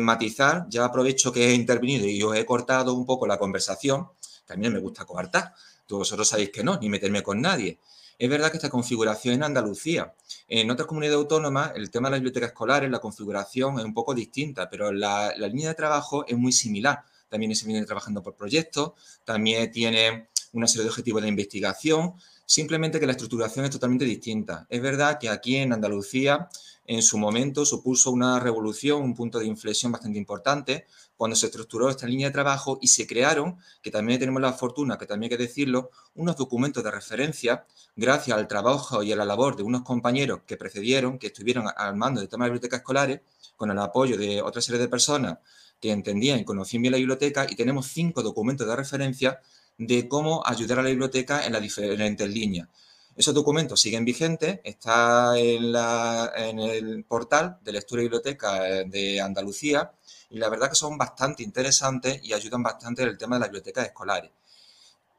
matizar, 0.00 0.66
ya 0.68 0.84
aprovecho 0.84 1.32
que 1.32 1.48
he 1.48 1.54
intervenido 1.54 2.06
y 2.06 2.22
os 2.22 2.36
he 2.36 2.44
cortado 2.44 2.94
un 2.94 3.06
poco 3.06 3.26
la 3.26 3.38
conversación, 3.38 4.08
también 4.44 4.72
me 4.72 4.78
gusta 4.78 5.04
coartar, 5.04 5.54
todos 5.86 6.00
vosotros 6.00 6.28
sabéis 6.28 6.50
que 6.50 6.62
no, 6.62 6.78
ni 6.78 6.88
meterme 6.88 7.22
con 7.22 7.40
nadie. 7.40 7.78
Es 8.18 8.30
verdad 8.30 8.50
que 8.50 8.58
esta 8.58 8.70
configuración 8.70 9.34
en 9.34 9.42
Andalucía, 9.42 10.14
en 10.46 10.70
otras 10.70 10.86
comunidades 10.86 11.16
autónomas, 11.16 11.72
el 11.74 11.90
tema 11.90 12.08
de 12.08 12.12
las 12.12 12.20
bibliotecas 12.20 12.50
escolares, 12.50 12.90
la 12.90 13.00
configuración 13.00 13.78
es 13.78 13.84
un 13.84 13.94
poco 13.94 14.14
distinta, 14.14 14.68
pero 14.70 14.92
la, 14.92 15.32
la 15.36 15.48
línea 15.48 15.68
de 15.70 15.74
trabajo 15.74 16.24
es 16.26 16.36
muy 16.36 16.52
similar. 16.52 17.02
También 17.28 17.56
se 17.56 17.66
viene 17.66 17.84
trabajando 17.84 18.22
por 18.22 18.36
proyectos, 18.36 18.92
también 19.24 19.70
tiene 19.72 20.28
una 20.52 20.66
serie 20.68 20.84
de 20.84 20.90
objetivos 20.90 21.22
de 21.22 21.28
investigación, 21.28 22.14
simplemente 22.44 23.00
que 23.00 23.06
la 23.06 23.12
estructuración 23.12 23.64
es 23.64 23.70
totalmente 23.70 24.04
distinta. 24.04 24.66
Es 24.68 24.82
verdad 24.82 25.18
que 25.18 25.28
aquí 25.28 25.56
en 25.56 25.72
Andalucía 25.72 26.48
en 26.84 27.02
su 27.02 27.16
momento 27.16 27.64
supuso 27.64 28.10
una 28.10 28.40
revolución, 28.40 29.02
un 29.02 29.14
punto 29.14 29.38
de 29.38 29.46
inflexión 29.46 29.92
bastante 29.92 30.18
importante 30.18 30.86
cuando 31.16 31.36
se 31.36 31.46
estructuró 31.46 31.88
esta 31.88 32.06
línea 32.06 32.28
de 32.28 32.32
trabajo 32.32 32.78
y 32.80 32.88
se 32.88 33.06
crearon, 33.06 33.58
que 33.80 33.90
también 33.90 34.18
tenemos 34.18 34.42
la 34.42 34.52
fortuna, 34.52 34.98
que 34.98 35.06
también 35.06 35.32
hay 35.32 35.38
que 35.38 35.44
decirlo, 35.44 35.90
unos 36.14 36.36
documentos 36.36 36.82
de 36.82 36.90
referencia 36.90 37.64
gracias 37.94 38.36
al 38.36 38.48
trabajo 38.48 39.02
y 39.02 39.12
a 39.12 39.16
la 39.16 39.24
labor 39.24 39.56
de 39.56 39.62
unos 39.62 39.82
compañeros 39.82 40.40
que 40.46 40.56
precedieron, 40.56 41.18
que 41.18 41.28
estuvieron 41.28 41.66
al 41.76 41.94
mando 41.94 42.20
del 42.20 42.28
tema 42.28 42.44
de 42.44 42.50
bibliotecas 42.50 42.80
escolares, 42.80 43.20
con 43.56 43.70
el 43.70 43.78
apoyo 43.78 44.16
de 44.16 44.42
otra 44.42 44.60
serie 44.60 44.80
de 44.80 44.88
personas 44.88 45.38
que 45.80 45.92
entendían 45.92 46.40
y 46.40 46.44
conocían 46.44 46.82
bien 46.82 46.92
la 46.92 46.98
biblioteca 46.98 47.46
y 47.48 47.54
tenemos 47.54 47.86
cinco 47.88 48.22
documentos 48.22 48.66
de 48.66 48.74
referencia 48.74 49.40
de 49.78 50.08
cómo 50.08 50.42
ayudar 50.44 50.80
a 50.80 50.82
la 50.82 50.88
biblioteca 50.88 51.46
en 51.46 51.52
las 51.52 51.62
diferentes 51.62 52.28
líneas. 52.28 52.68
Esos 53.14 53.34
documentos 53.34 53.80
siguen 53.80 54.04
vigentes, 54.04 54.60
está 54.64 55.38
en, 55.38 56.58
el 56.58 57.04
portal 57.04 57.58
de 57.62 57.72
lectura 57.72 58.00
y 58.00 58.04
biblioteca 58.06 58.68
eh, 58.68 58.84
de 58.86 59.20
Andalucía 59.20 59.92
y 60.30 60.38
la 60.38 60.48
verdad 60.48 60.70
que 60.70 60.76
son 60.76 60.96
bastante 60.96 61.42
interesantes 61.42 62.20
y 62.24 62.32
ayudan 62.32 62.62
bastante 62.62 63.02
en 63.02 63.08
el 63.08 63.18
tema 63.18 63.36
de 63.36 63.40
las 63.40 63.48
bibliotecas 63.50 63.86
escolares. 63.86 64.30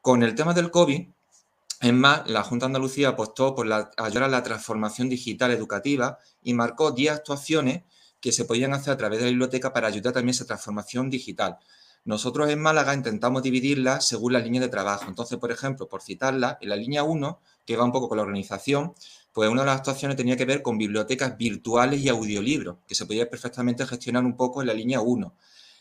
Con 0.02 0.22
el 0.24 0.34
tema 0.34 0.52
del 0.52 0.72
COVID, 0.72 1.06
es 1.80 1.92
más, 1.92 2.28
la 2.28 2.42
Junta 2.42 2.64
de 2.64 2.68
Andalucía 2.68 3.10
apostó 3.10 3.54
por 3.54 3.66
la, 3.66 3.90
ayudar 3.96 4.24
a 4.24 4.28
la 4.28 4.42
transformación 4.42 5.08
digital 5.08 5.52
educativa 5.52 6.18
y 6.42 6.54
marcó 6.54 6.92
10 6.92 7.12
actuaciones 7.12 7.82
que 8.20 8.32
se 8.32 8.44
podían 8.44 8.72
hacer 8.72 8.94
a 8.94 8.96
través 8.96 9.18
de 9.18 9.26
la 9.26 9.30
biblioteca 9.30 9.72
para 9.72 9.86
ayudar 9.86 10.14
también 10.14 10.30
a 10.30 10.36
esa 10.36 10.46
transformación 10.46 11.10
digital. 11.10 11.58
Nosotros 12.04 12.50
en 12.50 12.60
Málaga 12.60 12.94
intentamos 12.94 13.42
dividirla 13.42 14.00
según 14.00 14.34
las 14.34 14.44
líneas 14.44 14.62
de 14.62 14.68
trabajo. 14.68 15.06
Entonces, 15.08 15.38
por 15.38 15.50
ejemplo, 15.50 15.88
por 15.88 16.02
citarla, 16.02 16.58
en 16.60 16.68
la 16.68 16.76
línea 16.76 17.02
1, 17.02 17.40
que 17.64 17.76
va 17.76 17.84
un 17.84 17.92
poco 17.92 18.08
con 18.08 18.18
la 18.18 18.22
organización, 18.22 18.92
pues 19.32 19.48
una 19.48 19.62
de 19.62 19.66
las 19.66 19.78
actuaciones 19.78 20.16
tenía 20.16 20.36
que 20.36 20.44
ver 20.44 20.62
con 20.62 20.76
bibliotecas 20.76 21.36
virtuales 21.36 22.00
y 22.00 22.08
audiolibros, 22.08 22.76
que 22.86 22.94
se 22.94 23.06
podía 23.06 23.28
perfectamente 23.28 23.86
gestionar 23.86 24.24
un 24.24 24.36
poco 24.36 24.60
en 24.60 24.68
la 24.68 24.74
línea 24.74 25.00
1. 25.00 25.34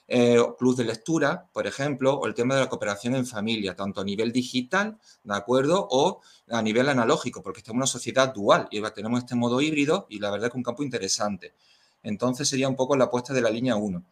Eh, 0.08 0.38
club 0.58 0.76
de 0.76 0.86
lectura, 0.86 1.48
por 1.52 1.68
ejemplo, 1.68 2.16
o 2.16 2.26
el 2.26 2.34
tema 2.34 2.56
de 2.56 2.62
la 2.62 2.70
cooperación 2.70 3.16
en 3.16 3.26
familia, 3.26 3.76
tanto 3.76 4.02
a 4.02 4.04
nivel 4.04 4.32
digital, 4.32 4.98
¿de 5.24 5.36
acuerdo? 5.36 5.88
O 5.92 6.22
a 6.50 6.62
nivel 6.62 6.90
analógico, 6.90 7.44
porque 7.44 7.60
estamos 7.60 7.76
en 7.76 7.82
una 7.82 7.88
sociedad 7.88 8.34
dual 8.34 8.68
y 8.72 8.82
tenemos 8.92 9.20
este 9.20 9.36
modo 9.36 9.62
híbrido 9.62 10.08
y 10.10 10.20
la 10.20 10.32
verdad 10.32 10.48
es 10.48 10.52
que 10.52 10.58
un 10.58 10.64
campo 10.64 10.84
interesante. 10.84 11.54
Entonces 12.02 12.50
sería 12.50 12.68
un 12.68 12.76
poco 12.76 12.96
la 12.98 13.06
apuesta 13.06 13.34
de 13.34 13.42
la 13.42 13.50
línea 13.50 13.76
1. 13.76 14.04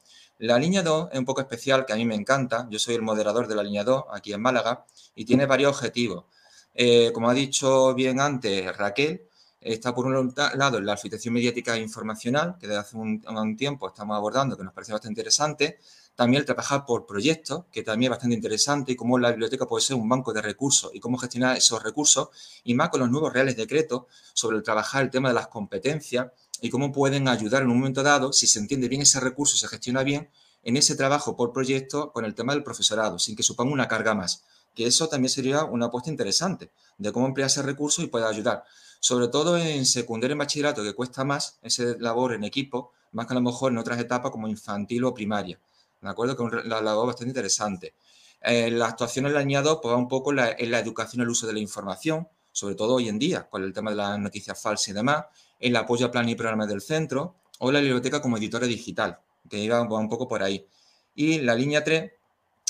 La 0.41 0.57
línea 0.57 0.81
2 0.81 1.09
es 1.11 1.19
un 1.19 1.25
poco 1.25 1.41
especial, 1.41 1.85
que 1.85 1.93
a 1.93 1.95
mí 1.95 2.03
me 2.03 2.15
encanta. 2.15 2.67
Yo 2.71 2.79
soy 2.79 2.95
el 2.95 3.03
moderador 3.03 3.47
de 3.47 3.53
la 3.53 3.61
línea 3.61 3.83
2 3.83 4.05
aquí 4.11 4.33
en 4.33 4.41
Málaga 4.41 4.87
y 5.13 5.23
tiene 5.23 5.45
varios 5.45 5.71
objetivos. 5.71 6.25
Eh, 6.73 7.11
como 7.13 7.29
ha 7.29 7.33
dicho 7.35 7.93
bien 7.93 8.19
antes 8.19 8.75
Raquel, 8.75 9.21
está 9.59 9.93
por 9.93 10.07
un 10.07 10.33
lado 10.55 10.81
la 10.81 10.93
arquitectura 10.93 11.31
mediática 11.31 11.75
e 11.75 11.81
informacional, 11.81 12.57
que 12.59 12.65
desde 12.65 12.79
hace 12.79 12.97
un, 12.97 13.55
tiempo 13.55 13.87
estamos 13.87 14.17
abordando, 14.17 14.57
que 14.57 14.63
nos 14.63 14.73
parece 14.73 14.93
bastante 14.93 15.11
interesante. 15.11 15.77
También 16.15 16.39
el 16.39 16.45
trabajar 16.47 16.85
por 16.85 17.05
proyectos, 17.05 17.65
que 17.71 17.83
también 17.83 18.11
es 18.11 18.17
bastante 18.17 18.35
interesante, 18.35 18.93
y 18.93 18.95
cómo 18.95 19.19
la 19.19 19.29
biblioteca 19.29 19.67
puede 19.67 19.83
ser 19.85 19.95
un 19.95 20.09
banco 20.09 20.33
de 20.33 20.41
recursos 20.41 20.89
y 20.91 20.99
cómo 20.99 21.19
gestionar 21.19 21.55
esos 21.55 21.83
recursos, 21.83 22.29
y 22.63 22.73
más 22.73 22.89
con 22.89 23.01
los 23.01 23.11
nuevos 23.11 23.31
reales 23.31 23.55
decretos 23.55 24.05
sobre 24.33 24.57
el 24.57 24.63
trabajar 24.63 25.03
el 25.03 25.11
tema 25.11 25.29
de 25.29 25.35
las 25.35 25.49
competencias 25.49 26.31
y 26.61 26.69
cómo 26.69 26.91
pueden 26.91 27.27
ayudar 27.27 27.63
en 27.63 27.69
un 27.69 27.79
momento 27.79 28.03
dado, 28.03 28.31
si 28.31 28.45
se 28.45 28.59
entiende 28.59 28.87
bien 28.87 29.01
ese 29.01 29.19
recurso, 29.19 29.57
se 29.57 29.67
gestiona 29.67 30.03
bien, 30.03 30.29
en 30.63 30.77
ese 30.77 30.95
trabajo 30.95 31.35
por 31.35 31.51
proyecto 31.51 32.11
con 32.11 32.23
el 32.23 32.35
tema 32.35 32.53
del 32.53 32.63
profesorado, 32.63 33.17
sin 33.17 33.35
que 33.35 33.41
suponga 33.41 33.73
una 33.73 33.87
carga 33.87 34.13
más. 34.13 34.43
Que 34.75 34.85
eso 34.85 35.09
también 35.09 35.29
sería 35.29 35.63
una 35.63 35.87
apuesta 35.87 36.11
interesante 36.11 36.69
de 36.99 37.11
cómo 37.11 37.25
emplear 37.25 37.47
ese 37.47 37.63
recurso 37.63 38.03
y 38.03 38.07
puede 38.07 38.27
ayudar. 38.27 38.63
Sobre 38.99 39.27
todo 39.27 39.57
en 39.57 39.87
secundaria 39.87 40.35
y 40.35 40.37
bachillerato, 40.37 40.83
que 40.83 40.93
cuesta 40.93 41.23
más 41.23 41.57
ese 41.63 41.97
labor 41.99 42.33
en 42.33 42.43
equipo, 42.43 42.91
más 43.11 43.25
que 43.25 43.33
a 43.33 43.35
lo 43.35 43.41
mejor 43.41 43.71
en 43.71 43.79
otras 43.79 43.99
etapas 43.99 44.31
como 44.31 44.47
infantil 44.47 45.03
o 45.05 45.13
primaria. 45.13 45.59
¿De 45.99 46.09
acuerdo? 46.09 46.37
Que 46.37 46.43
es 46.43 46.65
una 46.65 46.81
labor 46.81 47.07
bastante 47.07 47.31
interesante. 47.31 47.95
Eh, 48.43 48.69
la 48.69 48.87
actuación 48.87 49.25
en 49.25 49.35
añado 49.35 49.81
pues, 49.81 49.93
va 49.93 49.97
un 49.97 50.07
poco 50.07 50.31
en 50.31 50.71
la 50.71 50.79
educación, 50.79 51.23
el 51.23 51.29
uso 51.29 51.47
de 51.47 51.53
la 51.53 51.59
información, 51.59 52.27
sobre 52.51 52.75
todo 52.75 52.95
hoy 52.95 53.09
en 53.09 53.17
día, 53.17 53.49
con 53.49 53.63
el 53.63 53.73
tema 53.73 53.91
de 53.91 53.97
las 53.97 54.19
noticias 54.19 54.61
falsas 54.61 54.89
y 54.89 54.93
demás, 54.93 55.25
el 55.61 55.75
apoyo 55.75 56.07
a 56.07 56.11
plan 56.11 56.27
y 56.27 56.35
programas 56.35 56.67
del 56.67 56.81
centro 56.81 57.35
o 57.59 57.71
la 57.71 57.79
biblioteca 57.79 58.21
como 58.21 58.37
editora 58.37 58.67
digital, 58.67 59.19
que 59.49 59.59
iba 59.59 59.81
un 59.81 60.09
poco 60.09 60.27
por 60.27 60.43
ahí. 60.43 60.67
Y 61.15 61.39
la 61.39 61.55
línea 61.55 61.83
3, 61.83 62.11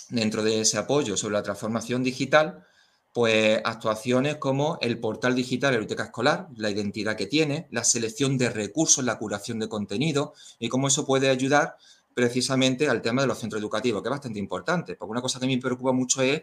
dentro 0.09 0.43
de 0.43 0.61
ese 0.61 0.77
apoyo 0.77 1.17
sobre 1.17 1.33
la 1.33 1.43
transformación 1.43 2.03
digital, 2.03 2.65
pues 3.13 3.61
actuaciones 3.63 4.37
como 4.37 4.77
el 4.81 4.99
portal 4.99 5.35
digital 5.35 5.71
de 5.71 5.77
la 5.77 5.79
biblioteca 5.79 6.03
escolar, 6.03 6.47
la 6.55 6.69
identidad 6.69 7.15
que 7.15 7.27
tiene, 7.27 7.67
la 7.71 7.83
selección 7.83 8.37
de 8.37 8.49
recursos, 8.49 9.03
la 9.03 9.17
curación 9.17 9.59
de 9.59 9.67
contenido 9.67 10.33
y 10.59 10.69
cómo 10.69 10.87
eso 10.87 11.05
puede 11.05 11.29
ayudar 11.29 11.75
precisamente 12.13 12.89
al 12.89 13.01
tema 13.01 13.21
de 13.21 13.27
los 13.27 13.39
centros 13.39 13.61
educativos, 13.61 14.01
que 14.01 14.09
es 14.09 14.11
bastante 14.11 14.39
importante, 14.39 14.95
porque 14.95 15.11
una 15.11 15.21
cosa 15.21 15.39
que 15.39 15.47
me 15.47 15.57
preocupa 15.57 15.91
mucho 15.91 16.21
es 16.21 16.41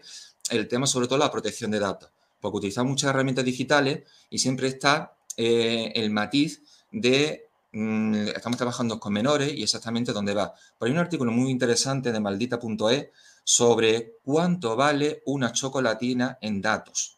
el 0.50 0.68
tema 0.68 0.86
sobre 0.86 1.06
todo 1.06 1.18
la 1.18 1.30
protección 1.30 1.70
de 1.70 1.78
datos, 1.78 2.10
porque 2.40 2.58
utilizamos 2.58 2.90
muchas 2.90 3.10
herramientas 3.10 3.44
digitales 3.44 4.04
y 4.30 4.38
siempre 4.38 4.68
está 4.68 5.17
eh, 5.38 5.92
el 5.94 6.10
matiz 6.10 6.62
de 6.92 7.48
mm, 7.72 8.28
estamos 8.36 8.58
trabajando 8.58 9.00
con 9.00 9.12
menores 9.12 9.54
y 9.54 9.62
exactamente 9.62 10.12
dónde 10.12 10.34
va. 10.34 10.52
Por 10.76 10.88
hay 10.88 10.92
un 10.92 10.98
artículo 10.98 11.32
muy 11.32 11.50
interesante 11.50 12.12
de 12.12 12.20
maldita.es 12.20 13.08
sobre 13.44 14.16
cuánto 14.22 14.76
vale 14.76 15.22
una 15.24 15.52
chocolatina 15.52 16.36
en 16.42 16.60
datos. 16.60 17.16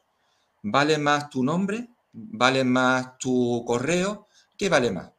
¿Vale 0.62 0.98
más 0.98 1.30
tu 1.30 1.42
nombre? 1.42 1.88
¿Vale 2.12 2.62
más 2.62 3.18
tu 3.18 3.64
correo? 3.66 4.28
¿Qué 4.56 4.68
vale 4.68 4.90
más? 4.92 5.10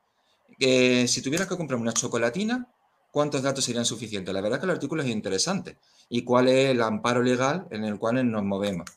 si 0.59 1.23
tuvieras 1.23 1.47
que 1.47 1.57
comprar 1.57 1.79
una 1.79 1.91
chocolatina 1.91 2.67
¿cuántos 3.11 3.43
datos 3.43 3.63
serían 3.63 3.85
suficientes? 3.85 4.33
La 4.33 4.41
verdad 4.41 4.57
es 4.57 4.61
que 4.61 4.65
el 4.65 4.71
artículo 4.71 5.03
es 5.03 5.09
interesante. 5.09 5.77
¿Y 6.09 6.23
cuál 6.23 6.47
es 6.47 6.69
el 6.69 6.81
amparo 6.81 7.21
legal 7.21 7.67
en 7.69 7.83
el 7.83 7.99
cual 7.99 8.29
nos 8.29 8.43
movemos? 8.43 8.89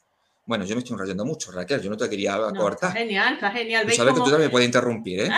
Bueno, 0.46 0.66
yo 0.66 0.74
me 0.74 0.80
estoy 0.80 0.92
enrollando 0.94 1.24
mucho, 1.24 1.50
Raquel, 1.52 1.80
yo 1.80 1.88
no 1.88 1.96
te 1.96 2.08
quería 2.08 2.36
cortar. 2.54 2.90
Está 2.90 2.92
genial, 2.92 3.34
está 3.34 3.50
genial. 3.50 3.90
Sabes 3.92 4.12
que 4.12 4.20
tú 4.20 4.30
también 4.30 4.50
puedes 4.50 4.66
interrumpir, 4.68 5.20
¿eh? 5.20 5.30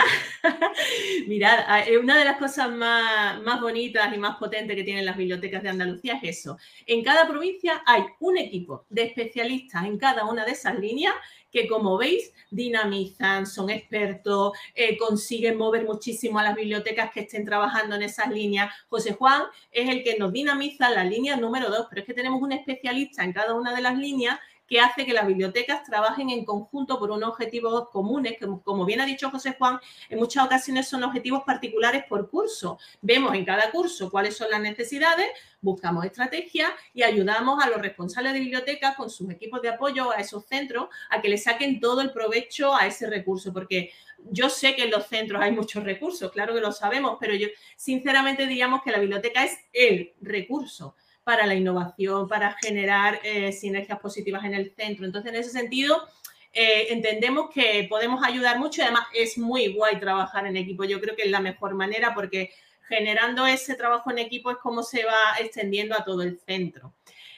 Mirad, 1.27 1.59
una 2.01 2.17
de 2.17 2.25
las 2.25 2.37
cosas 2.37 2.69
más, 2.69 3.41
más 3.41 3.61
bonitas 3.61 4.13
y 4.13 4.17
más 4.17 4.35
potentes 4.35 4.75
que 4.75 4.83
tienen 4.83 5.05
las 5.05 5.15
bibliotecas 5.15 5.63
de 5.63 5.69
Andalucía 5.69 6.19
es 6.21 6.39
eso. 6.39 6.57
En 6.85 7.03
cada 7.03 7.25
provincia 7.25 7.83
hay 7.85 8.03
un 8.19 8.37
equipo 8.37 8.85
de 8.89 9.03
especialistas 9.03 9.85
en 9.85 9.97
cada 9.97 10.25
una 10.25 10.43
de 10.43 10.51
esas 10.51 10.77
líneas 10.77 11.13
que, 11.51 11.67
como 11.67 11.97
veis, 11.97 12.33
dinamizan, 12.51 13.45
son 13.45 13.69
expertos, 13.69 14.53
eh, 14.75 14.97
consiguen 14.97 15.57
mover 15.57 15.85
muchísimo 15.85 16.39
a 16.39 16.43
las 16.43 16.55
bibliotecas 16.55 17.11
que 17.11 17.21
estén 17.21 17.45
trabajando 17.45 17.95
en 17.95 18.03
esas 18.03 18.29
líneas. 18.29 18.73
José 18.89 19.13
Juan 19.13 19.43
es 19.71 19.89
el 19.89 20.03
que 20.03 20.17
nos 20.17 20.33
dinamiza 20.33 20.89
la 20.89 21.05
línea 21.05 21.37
número 21.37 21.69
dos, 21.69 21.87
pero 21.89 22.01
es 22.01 22.07
que 22.07 22.13
tenemos 22.13 22.41
un 22.41 22.51
especialista 22.51 23.23
en 23.23 23.31
cada 23.31 23.53
una 23.53 23.73
de 23.73 23.81
las 23.81 23.97
líneas 23.97 24.37
que 24.67 24.79
hace 24.79 25.05
que 25.05 25.13
las 25.13 25.25
bibliotecas 25.25 25.83
trabajen 25.83 26.29
en 26.29 26.45
conjunto 26.45 26.99
por 26.99 27.11
unos 27.11 27.29
objetivos 27.29 27.89
comunes, 27.89 28.37
que 28.37 28.47
como 28.63 28.85
bien 28.85 29.01
ha 29.01 29.05
dicho 29.05 29.29
José 29.29 29.55
Juan, 29.57 29.79
en 30.09 30.19
muchas 30.19 30.45
ocasiones 30.45 30.87
son 30.87 31.03
objetivos 31.03 31.43
particulares 31.45 32.03
por 32.07 32.29
curso. 32.29 32.77
Vemos 33.01 33.33
en 33.33 33.45
cada 33.45 33.71
curso 33.71 34.11
cuáles 34.11 34.35
son 34.35 34.51
las 34.51 34.61
necesidades, 34.61 35.27
buscamos 35.61 36.05
estrategias 36.05 36.71
y 36.93 37.03
ayudamos 37.03 37.63
a 37.63 37.69
los 37.69 37.81
responsables 37.81 38.33
de 38.33 38.39
bibliotecas 38.39 38.95
con 38.95 39.09
sus 39.09 39.29
equipos 39.31 39.61
de 39.61 39.69
apoyo 39.69 40.11
a 40.11 40.17
esos 40.17 40.45
centros 40.45 40.89
a 41.09 41.21
que 41.21 41.29
le 41.29 41.37
saquen 41.37 41.79
todo 41.79 42.01
el 42.01 42.11
provecho 42.11 42.75
a 42.75 42.87
ese 42.87 43.09
recurso, 43.09 43.53
porque 43.53 43.91
yo 44.31 44.49
sé 44.49 44.75
que 44.75 44.83
en 44.83 44.91
los 44.91 45.07
centros 45.07 45.41
hay 45.41 45.51
muchos 45.51 45.83
recursos, 45.83 46.31
claro 46.31 46.53
que 46.53 46.61
lo 46.61 46.71
sabemos, 46.71 47.17
pero 47.19 47.35
yo 47.35 47.47
sinceramente 47.75 48.45
diríamos 48.45 48.81
que 48.83 48.91
la 48.91 48.99
biblioteca 48.99 49.43
es 49.43 49.57
el 49.73 50.13
recurso 50.21 50.95
para 51.27 51.45
la 51.45 51.55
innovación, 51.55 52.25
para 52.29 52.53
generar 52.53 53.19
eh, 53.21 53.51
sinergias 53.51 53.99
positivas 53.99 54.45
en 54.45 54.53
el 54.53 54.73
centro. 54.73 55.05
Entonces, 55.05 55.33
en 55.33 55.37
ese 55.37 55.49
sentido, 55.49 56.07
eh, 56.53 56.87
entendemos 56.89 57.49
que 57.53 57.85
podemos 57.89 58.23
ayudar 58.23 58.57
mucho 58.57 58.79
y 58.79 58.85
además 58.85 59.07
es 59.13 59.37
muy 59.37 59.73
guay 59.73 59.99
trabajar 59.99 60.47
en 60.47 60.55
equipo. 60.55 60.85
Yo 60.85 61.01
creo 61.01 61.17
que 61.17 61.23
es 61.23 61.29
la 61.29 61.41
mejor 61.41 61.75
manera 61.75 62.13
porque 62.15 62.51
generando 62.87 63.45
ese 63.45 63.75
trabajo 63.75 64.09
en 64.09 64.19
equipo 64.19 64.51
es 64.51 64.57
como 64.59 64.83
se 64.83 65.03
va 65.03 65.35
extendiendo 65.41 65.95
a 65.95 66.05
todo 66.05 66.21
el 66.21 66.39
centro. 66.39 66.93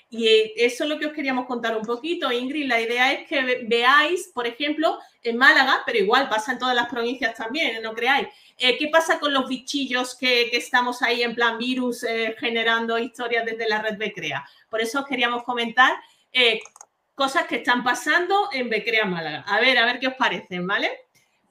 Y 0.07 0.53
eso 0.55 0.83
es 0.83 0.89
lo 0.89 0.99
que 0.99 1.07
os 1.07 1.13
queríamos 1.13 1.47
contar 1.47 1.75
un 1.75 1.83
poquito, 1.83 2.31
Ingrid. 2.31 2.67
La 2.67 2.79
idea 2.79 3.11
es 3.11 3.27
que 3.27 3.65
veáis, 3.67 4.29
por 4.31 4.45
ejemplo, 4.45 4.99
en 5.23 5.35
Málaga, 5.35 5.81
pero 5.83 5.97
igual 5.97 6.29
pasa 6.29 6.51
en 6.51 6.59
todas 6.59 6.75
las 6.75 6.89
provincias 6.89 7.33
también, 7.33 7.81
no 7.81 7.95
creáis. 7.95 8.27
Eh, 8.59 8.77
¿Qué 8.77 8.89
pasa 8.89 9.19
con 9.19 9.33
los 9.33 9.47
bichillos 9.47 10.15
que, 10.15 10.49
estamos 10.55 11.01
ahí 11.01 11.23
en 11.23 11.33
plan 11.33 11.57
virus 11.57 12.03
eh, 12.03 12.35
generando 12.37 12.99
historias 12.99 13.45
desde 13.45 13.69
la 13.69 13.81
red 13.81 13.97
Becrea? 13.97 14.45
Por 14.69 14.81
eso 14.81 14.99
os 14.99 15.05
queríamos 15.05 15.43
comentar 15.43 15.93
eh, 16.33 16.59
cosas 17.15 17.47
que 17.47 17.57
están 17.57 17.83
pasando 17.83 18.49
en 18.51 18.69
Becrea 18.69 19.05
Málaga. 19.05 19.45
A 19.47 19.61
ver, 19.61 19.77
a 19.77 19.85
ver 19.85 19.99
qué 19.99 20.07
os 20.07 20.15
parecen, 20.15 20.67
¿vale? 20.67 20.91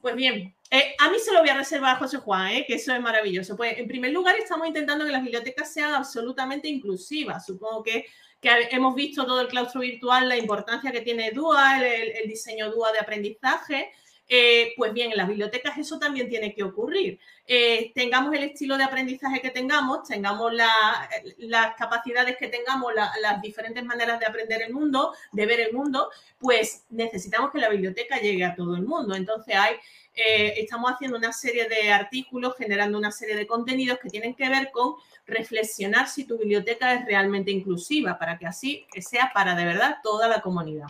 Pues 0.01 0.15
bien, 0.15 0.55
a 0.99 1.09
mí 1.09 1.17
se 1.17 1.33
lo 1.33 1.39
voy 1.39 1.49
a 1.49 1.55
reservar 1.55 1.95
a 1.95 1.99
José 1.99 2.17
Juan, 2.17 2.63
que 2.67 2.75
eso 2.75 2.93
es 2.93 3.01
maravilloso. 3.01 3.57
Pues 3.57 3.77
en 3.77 3.87
primer 3.87 4.11
lugar 4.11 4.35
estamos 4.37 4.67
intentando 4.67 5.03
que 5.03 5.11
las 5.11 5.23
bibliotecas 5.23 5.73
sean 5.73 5.93
absolutamente 5.93 6.67
inclusivas. 6.67 7.45
Supongo 7.45 7.83
que 7.83 8.05
hemos 8.41 8.95
visto 8.95 9.25
todo 9.25 9.41
el 9.41 9.47
claustro 9.47 9.81
virtual, 9.81 10.29
la 10.29 10.37
importancia 10.37 10.91
que 10.91 11.01
tiene 11.01 11.31
DUA, 11.31 11.83
el, 11.85 12.27
diseño 12.27 12.71
DUA 12.71 12.93
de 12.93 12.99
aprendizaje. 12.99 13.91
Eh, 14.31 14.73
pues 14.77 14.93
bien, 14.93 15.09
en 15.09 15.17
las 15.17 15.27
bibliotecas 15.27 15.75
eso 15.79 15.97
también 15.97 16.29
tiene 16.29 16.53
que 16.53 16.61
ocurrir. 16.61 17.19
Eh, 17.47 17.91
tengamos 17.95 18.31
el 18.35 18.43
estilo 18.43 18.77
de 18.77 18.83
aprendizaje 18.83 19.41
que 19.41 19.49
tengamos, 19.49 20.07
tengamos 20.07 20.53
las 20.53 21.75
capacidades 21.75 22.37
que 22.37 22.47
tengamos, 22.47 22.93
las 22.93 23.41
diferentes 23.41 23.83
maneras 23.83 24.19
de 24.19 24.27
aprender 24.27 24.61
el 24.61 24.71
mundo, 24.71 25.13
de 25.31 25.45
ver 25.47 25.61
el 25.61 25.73
mundo, 25.73 26.11
pues 26.37 26.85
necesitamos 26.91 27.51
que 27.51 27.57
la 27.57 27.69
biblioteca 27.69 28.19
llegue 28.19 28.45
a 28.45 28.53
todo 28.53 28.75
el 28.75 28.83
mundo. 28.83 29.15
Entonces 29.15 29.55
hay, 29.55 29.77
eh, 30.13 30.53
estamos 30.57 30.91
haciendo 30.91 31.17
una 31.17 31.33
serie 31.33 31.67
de 31.67 31.91
artículos, 31.91 32.55
generando 32.55 32.99
una 32.99 33.11
serie 33.11 33.35
de 33.35 33.47
contenidos 33.47 33.97
que 33.97 34.11
tienen 34.11 34.35
que 34.35 34.47
ver 34.47 34.69
con 34.71 34.93
reflexionar 35.25 36.07
si 36.07 36.25
tu 36.25 36.37
biblioteca 36.37 36.93
es 36.93 37.05
realmente 37.05 37.49
inclusiva, 37.49 38.19
para 38.19 38.37
que 38.37 38.45
así 38.45 38.85
sea 38.99 39.31
para 39.33 39.55
de 39.55 39.65
verdad 39.65 39.97
toda 40.03 40.27
la 40.27 40.41
comunidad. 40.41 40.85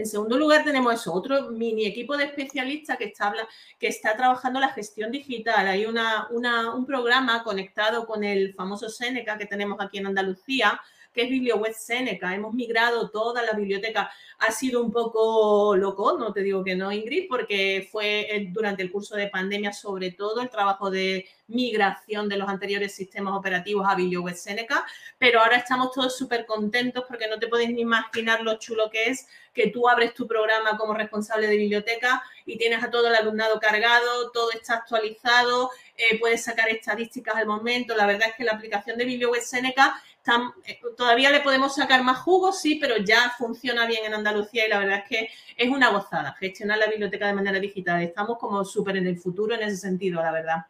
En 0.00 0.06
segundo 0.06 0.38
lugar, 0.38 0.64
tenemos 0.64 0.94
eso, 0.94 1.12
otro 1.12 1.50
mini 1.50 1.84
equipo 1.84 2.16
de 2.16 2.24
especialistas 2.24 2.96
que 2.96 3.04
está, 3.04 3.34
que 3.78 3.88
está 3.88 4.16
trabajando 4.16 4.58
la 4.58 4.70
gestión 4.70 5.12
digital. 5.12 5.66
Hay 5.66 5.84
una, 5.84 6.26
un 6.30 6.86
programa 6.86 7.42
conectado 7.42 8.06
con 8.06 8.24
el 8.24 8.54
famoso 8.54 8.88
Seneca 8.88 9.36
que 9.36 9.44
tenemos 9.44 9.78
aquí 9.78 9.98
en 9.98 10.06
Andalucía, 10.06 10.80
que 11.12 11.22
es 11.22 11.30
BiblioWeb 11.30 11.74
Seneca. 11.74 12.34
Hemos 12.34 12.54
migrado 12.54 13.10
toda 13.10 13.42
la 13.42 13.52
biblioteca. 13.52 14.10
Ha 14.38 14.52
sido 14.52 14.82
un 14.82 14.90
poco 14.90 15.76
loco, 15.76 16.16
no 16.18 16.32
te 16.32 16.42
digo 16.42 16.64
que 16.64 16.74
no, 16.74 16.92
Ingrid, 16.92 17.28
porque 17.28 17.88
fue 17.90 18.48
durante 18.50 18.82
el 18.82 18.90
curso 18.90 19.16
de 19.16 19.28
pandemia, 19.28 19.72
sobre 19.72 20.12
todo 20.12 20.40
el 20.40 20.50
trabajo 20.50 20.90
de 20.90 21.26
migración 21.50 22.28
de 22.28 22.36
los 22.36 22.48
anteriores 22.48 22.94
sistemas 22.94 23.34
operativos 23.34 23.86
a 23.88 23.94
BiblioWeb 23.94 24.36
Seneca, 24.36 24.86
pero 25.18 25.40
ahora 25.40 25.56
estamos 25.56 25.92
todos 25.92 26.16
súper 26.16 26.46
contentos 26.46 27.04
porque 27.08 27.26
no 27.28 27.38
te 27.38 27.48
podéis 27.48 27.70
ni 27.70 27.82
imaginar 27.82 28.42
lo 28.42 28.56
chulo 28.58 28.88
que 28.90 29.06
es 29.06 29.26
que 29.52 29.68
tú 29.68 29.88
abres 29.88 30.14
tu 30.14 30.28
programa 30.28 30.76
como 30.76 30.94
responsable 30.94 31.48
de 31.48 31.56
biblioteca 31.56 32.22
y 32.46 32.56
tienes 32.56 32.82
a 32.84 32.90
todo 32.90 33.08
el 33.08 33.16
alumnado 33.16 33.58
cargado, 33.58 34.30
todo 34.30 34.52
está 34.52 34.74
actualizado, 34.74 35.70
eh, 35.96 36.18
puedes 36.20 36.44
sacar 36.44 36.68
estadísticas 36.68 37.34
al 37.34 37.46
momento. 37.46 37.96
La 37.96 38.06
verdad 38.06 38.28
es 38.28 38.36
que 38.36 38.44
la 38.44 38.52
aplicación 38.52 38.96
de 38.96 39.04
BiblioWeb 39.04 39.42
Seneca 39.42 40.00
eh, 40.66 40.80
todavía 40.96 41.30
le 41.30 41.40
podemos 41.40 41.74
sacar 41.74 42.02
más 42.02 42.18
jugo, 42.18 42.52
sí, 42.52 42.76
pero 42.76 42.98
ya 42.98 43.34
funciona 43.38 43.86
bien 43.86 44.04
en 44.04 44.14
Andalucía 44.14 44.66
y 44.66 44.70
la 44.70 44.78
verdad 44.78 44.98
es 44.98 45.08
que 45.08 45.30
es 45.56 45.68
una 45.68 45.90
gozada 45.90 46.34
gestionar 46.38 46.78
la 46.78 46.86
biblioteca 46.86 47.26
de 47.26 47.34
manera 47.34 47.58
digital. 47.58 48.02
Estamos 48.02 48.38
como 48.38 48.64
súper 48.64 48.96
en 48.96 49.06
el 49.06 49.18
futuro 49.18 49.54
en 49.54 49.62
ese 49.62 49.76
sentido, 49.76 50.22
la 50.22 50.32
verdad. 50.32 50.66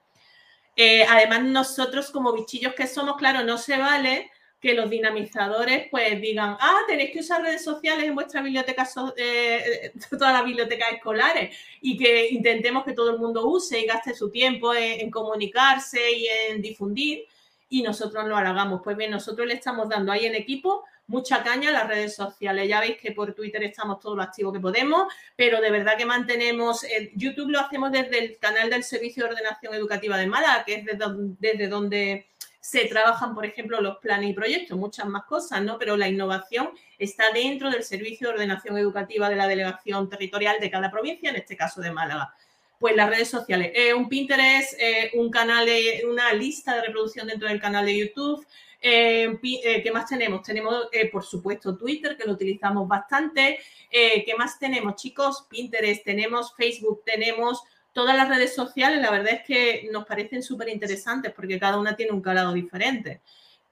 Eh, 0.77 1.05
además, 1.09 1.43
nosotros 1.43 2.11
como 2.11 2.33
bichillos 2.33 2.75
que 2.75 2.87
somos, 2.87 3.17
claro, 3.17 3.45
no 3.45 3.59
se 3.59 3.77
vale 3.77 4.31
que 4.61 4.75
los 4.75 4.91
dinamizadores 4.91 5.89
pues 5.91 6.21
digan, 6.21 6.57
ah, 6.61 6.81
tenéis 6.87 7.13
que 7.13 7.21
usar 7.21 7.43
redes 7.43 7.65
sociales 7.65 8.05
en 8.05 8.15
vuestra 8.15 8.43
biblioteca, 8.43 8.87
eh, 9.17 9.93
todas 10.11 10.35
las 10.35 10.45
bibliotecas 10.45 10.93
escolares 10.93 11.57
y 11.81 11.97
que 11.97 12.29
intentemos 12.29 12.85
que 12.85 12.93
todo 12.93 13.11
el 13.11 13.19
mundo 13.19 13.47
use 13.49 13.81
y 13.81 13.87
gaste 13.87 14.15
su 14.15 14.31
tiempo 14.31 14.75
en 14.75 15.11
comunicarse 15.11 16.13
y 16.13 16.27
en 16.27 16.61
difundir 16.61 17.27
y 17.71 17.83
nosotros 17.83 18.27
lo 18.27 18.37
hagamos. 18.37 18.83
Pues 18.85 18.97
bien, 18.97 19.13
nosotros 19.13 19.47
le 19.47 19.55
estamos 19.55 19.89
dando 19.89 20.13
ahí 20.13 20.27
en 20.27 20.35
equipo 20.35 20.85
mucha 21.07 21.43
caña 21.43 21.71
a 21.71 21.73
las 21.73 21.89
redes 21.89 22.15
sociales. 22.15 22.69
Ya 22.69 22.81
veis 22.81 22.99
que 22.99 23.13
por 23.13 23.35
Twitter 23.35 23.63
estamos 23.63 23.99
todo 24.01 24.15
lo 24.15 24.23
activo 24.23 24.53
que 24.53 24.61
podemos, 24.61 25.13
pero 25.35 25.61
de 25.61 25.71
verdad 25.71 25.97
que 25.97 26.05
mantenemos, 26.05 26.85
YouTube 27.15 27.51
lo 27.51 27.61
hacemos 27.61 27.91
desde 27.91 28.19
el 28.19 28.39
canal 28.39 28.71
del 28.71 28.85
Servicio 28.85 29.25
de 29.25 29.31
Ordenación 29.31 29.75
Educativa 29.75 30.19
de 30.19 30.27
Málaga, 30.27 30.65
que 30.65 30.75
es 30.75 30.85
desde 30.85 30.99
donde, 30.99 31.37
desde 31.41 31.69
donde 31.69 32.27
se 32.61 32.85
trabajan, 32.87 33.35
por 33.35 33.47
ejemplo, 33.47 33.81
los 33.81 33.99
planes 33.99 34.31
y 34.31 34.35
proyectos, 34.35 34.77
muchas 34.77 35.07
más 35.07 35.25
cosas, 35.25 35.63
¿no? 35.63 35.79
Pero 35.79 35.97
la 35.97 36.09
innovación 36.09 36.71
está 36.99 37.33
dentro 37.33 37.71
del 37.71 37.83
Servicio 37.83 38.29
de 38.29 38.35
Ordenación 38.35 38.77
Educativa 38.77 39.31
de 39.31 39.37
la 39.37 39.49
Delegación 39.49 40.09
Territorial 40.09 40.59
de 40.61 40.71
cada 40.71 40.91
provincia, 40.91 41.31
en 41.31 41.37
este 41.37 41.57
caso 41.57 41.81
de 41.81 41.91
Málaga 41.91 42.35
pues 42.81 42.97
las 42.97 43.11
redes 43.11 43.29
sociales. 43.29 43.73
Eh, 43.75 43.93
un 43.93 44.09
Pinterest, 44.09 44.73
eh, 44.81 45.11
un 45.12 45.31
canal, 45.31 45.69
una 46.09 46.33
lista 46.33 46.75
de 46.75 46.87
reproducción 46.87 47.27
dentro 47.27 47.47
del 47.47 47.61
canal 47.61 47.85
de 47.85 47.99
YouTube. 47.99 48.45
Eh, 48.81 49.38
¿Qué 49.43 49.90
más 49.93 50.09
tenemos? 50.09 50.43
Tenemos, 50.43 50.88
por 51.12 51.23
supuesto, 51.23 51.77
Twitter, 51.77 52.16
que 52.16 52.25
lo 52.25 52.33
utilizamos 52.33 52.88
bastante. 52.88 53.59
¿Qué 53.90 54.33
más 54.38 54.59
tenemos, 54.59 54.97
chicos? 54.97 55.47
Pinterest, 55.51 56.03
tenemos 56.03 56.55
Facebook, 56.57 57.03
tenemos 57.05 57.62
todas 57.93 58.16
las 58.16 58.31
redes 58.31 58.55
sociales. 58.55 59.03
La 59.03 59.11
verdad 59.11 59.35
es 59.35 59.43
que 59.47 59.87
nos 59.93 60.07
parecen 60.07 60.43
súper 60.43 60.71
interesantes 60.71 61.35
porque 61.35 61.61
cada 61.61 61.79
una 61.79 61.95
tiene 61.95 62.12
un 62.12 62.23
calado 62.23 62.55
diferente 62.55 63.21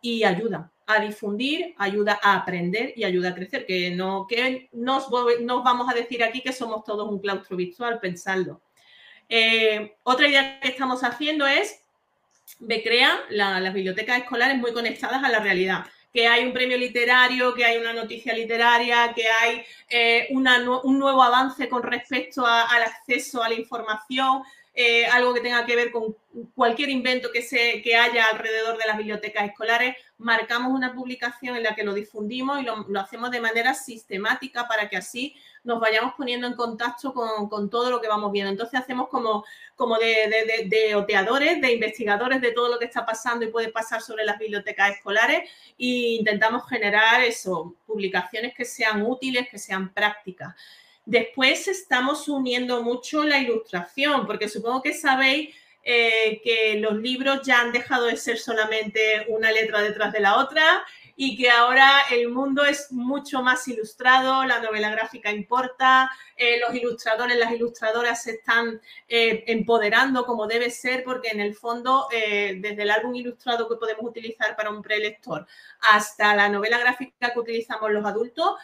y 0.02 0.22
ayuda 0.24 0.70
a 0.86 1.00
difundir, 1.00 1.74
ayuda 1.78 2.20
a 2.22 2.34
aprender 2.34 2.92
y 2.94 3.04
ayuda 3.04 3.30
a 3.30 3.34
crecer. 3.34 3.64
Que 3.64 3.90
no 3.90 4.26
que 4.28 4.68
nos, 4.72 5.06
nos 5.40 5.64
vamos 5.64 5.90
a 5.90 5.94
decir 5.94 6.22
aquí 6.22 6.42
que 6.42 6.52
somos 6.52 6.84
todos 6.84 7.08
un 7.10 7.20
claustro 7.20 7.56
virtual, 7.56 8.00
pensadlo. 8.00 8.60
Eh, 9.28 9.96
otra 10.04 10.28
idea 10.28 10.60
que 10.60 10.68
estamos 10.68 11.04
haciendo 11.04 11.46
es 11.46 11.80
Becrea 12.60 13.20
las 13.30 13.74
bibliotecas 13.74 14.18
escolares 14.18 14.58
muy 14.58 14.72
conectadas 14.72 15.22
a 15.22 15.28
la 15.28 15.38
realidad. 15.38 15.84
Que 16.12 16.26
hay 16.26 16.44
un 16.44 16.52
premio 16.52 16.76
literario, 16.76 17.54
que 17.54 17.64
hay 17.64 17.76
una 17.76 17.92
noticia 17.92 18.32
literaria, 18.32 19.12
que 19.14 19.28
hay 19.28 19.64
eh, 19.90 20.28
un 20.30 20.98
nuevo 20.98 21.22
avance 21.22 21.68
con 21.68 21.82
respecto 21.82 22.44
al 22.46 22.82
acceso 22.82 23.42
a 23.42 23.48
la 23.48 23.54
información. 23.54 24.42
Eh, 24.80 25.06
algo 25.06 25.34
que 25.34 25.40
tenga 25.40 25.66
que 25.66 25.74
ver 25.74 25.90
con 25.90 26.14
cualquier 26.54 26.88
invento 26.88 27.32
que, 27.32 27.42
se, 27.42 27.82
que 27.82 27.96
haya 27.96 28.26
alrededor 28.26 28.78
de 28.78 28.86
las 28.86 28.96
bibliotecas 28.96 29.48
escolares, 29.48 29.96
marcamos 30.18 30.72
una 30.72 30.94
publicación 30.94 31.56
en 31.56 31.64
la 31.64 31.74
que 31.74 31.82
lo 31.82 31.94
difundimos 31.94 32.60
y 32.60 32.62
lo, 32.62 33.00
hacemos 33.00 33.32
de 33.32 33.40
manera 33.40 33.74
sistemática 33.74 34.68
para 34.68 34.88
que 34.88 34.96
así 34.96 35.34
nos 35.64 35.80
vayamos 35.80 36.14
poniendo 36.16 36.46
en 36.46 36.54
contacto 36.54 37.12
con, 37.12 37.68
todo 37.70 37.90
lo 37.90 38.00
que 38.00 38.06
vamos 38.06 38.30
viendo. 38.30 38.52
Entonces 38.52 38.78
hacemos 38.78 39.08
como, 39.08 39.44
como 39.74 39.98
de, 39.98 40.68
de, 40.68 40.94
oteadores, 40.94 41.60
de 41.60 41.72
investigadores 41.72 42.40
de 42.40 42.52
todo 42.52 42.68
lo 42.68 42.78
que 42.78 42.84
está 42.84 43.04
pasando 43.04 43.44
y 43.44 43.50
puede 43.50 43.70
pasar 43.70 44.00
sobre 44.00 44.24
las 44.24 44.38
bibliotecas 44.38 44.92
escolares 44.92 45.50
e 45.76 46.18
intentamos 46.20 46.68
generar 46.68 47.24
eso, 47.24 47.74
publicaciones 47.84 48.54
que 48.54 48.64
sean 48.64 49.02
útiles, 49.02 49.48
que 49.50 49.58
sean 49.58 49.92
prácticas. 49.92 50.54
Después 51.08 51.66
estamos 51.68 52.28
uniendo 52.28 52.82
mucho 52.82 53.24
la 53.24 53.38
ilustración, 53.38 54.26
porque 54.26 54.46
supongo 54.46 54.82
que 54.82 54.92
sabéis 54.92 55.54
eh, 55.82 56.42
que 56.44 56.78
los 56.80 56.96
libros 56.96 57.40
ya 57.46 57.62
han 57.62 57.72
dejado 57.72 58.04
de 58.04 58.16
ser 58.18 58.36
solamente 58.36 59.24
una 59.28 59.50
letra 59.50 59.80
detrás 59.80 60.12
de 60.12 60.20
la 60.20 60.36
otra 60.36 60.84
y 61.16 61.34
que 61.38 61.48
ahora 61.48 62.02
el 62.10 62.28
mundo 62.28 62.62
es 62.62 62.92
mucho 62.92 63.42
más 63.42 63.66
ilustrado, 63.68 64.44
la 64.44 64.60
novela 64.60 64.90
gráfica 64.90 65.32
importa, 65.32 66.10
eh, 66.36 66.60
los 66.60 66.74
ilustradores, 66.74 67.38
las 67.38 67.52
ilustradoras 67.52 68.22
se 68.22 68.32
están 68.32 68.78
eh, 69.08 69.44
empoderando 69.46 70.26
como 70.26 70.46
debe 70.46 70.68
ser, 70.68 71.04
porque 71.04 71.28
en 71.28 71.40
el 71.40 71.54
fondo, 71.54 72.06
desde 72.10 72.82
el 72.82 72.90
álbum 72.90 73.14
ilustrado 73.14 73.66
que 73.66 73.76
podemos 73.76 74.04
utilizar 74.04 74.54
para 74.56 74.68
un 74.68 74.82
prelector 74.82 75.46
hasta 75.90 76.36
la 76.36 76.50
novela 76.50 76.78
gráfica 76.78 77.32
que 77.32 77.40
utilizamos 77.40 77.90
los 77.92 78.04
adultos, 78.04 78.56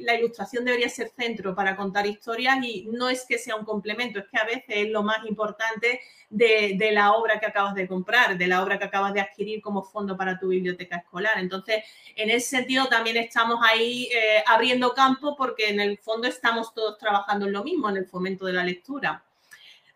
la 0.00 0.14
ilustración 0.14 0.64
debería 0.64 0.88
ser 0.88 1.10
centro 1.16 1.54
para 1.54 1.76
contar 1.76 2.06
historias 2.06 2.58
y 2.62 2.88
no 2.92 3.08
es 3.08 3.24
que 3.26 3.38
sea 3.38 3.56
un 3.56 3.64
complemento, 3.64 4.18
es 4.18 4.26
que 4.28 4.38
a 4.38 4.44
veces 4.44 4.64
es 4.68 4.88
lo 4.90 5.02
más 5.02 5.24
importante 5.26 6.00
de, 6.28 6.90
la 6.92 7.12
obra 7.12 7.38
que 7.38 7.46
acabas 7.46 7.74
de 7.74 7.86
comprar, 7.86 8.36
de 8.36 8.46
la 8.46 8.62
obra 8.62 8.78
que 8.78 8.84
acabas 8.84 9.14
de 9.14 9.20
adquirir 9.20 9.60
como 9.62 9.82
fondo 9.82 10.16
para 10.16 10.38
tu 10.38 10.48
biblioteca 10.48 10.96
escolar. 10.96 11.38
Entonces, 11.38 11.84
en 12.16 12.30
ese 12.30 12.48
sentido 12.48 12.86
también 12.86 13.16
estamos 13.16 13.60
ahí 13.62 14.10
abriendo 14.46 14.92
campo 14.92 15.36
porque 15.36 15.70
en 15.70 15.80
el 15.80 15.98
fondo 15.98 16.26
estamos 16.28 16.74
todos 16.74 16.98
trabajando 16.98 17.46
en 17.46 17.52
lo 17.52 17.64
mismo, 17.64 17.88
en 17.88 17.98
el 17.98 18.06
fomento 18.06 18.46
de 18.46 18.52
la 18.54 18.64
lectura. 18.64 19.24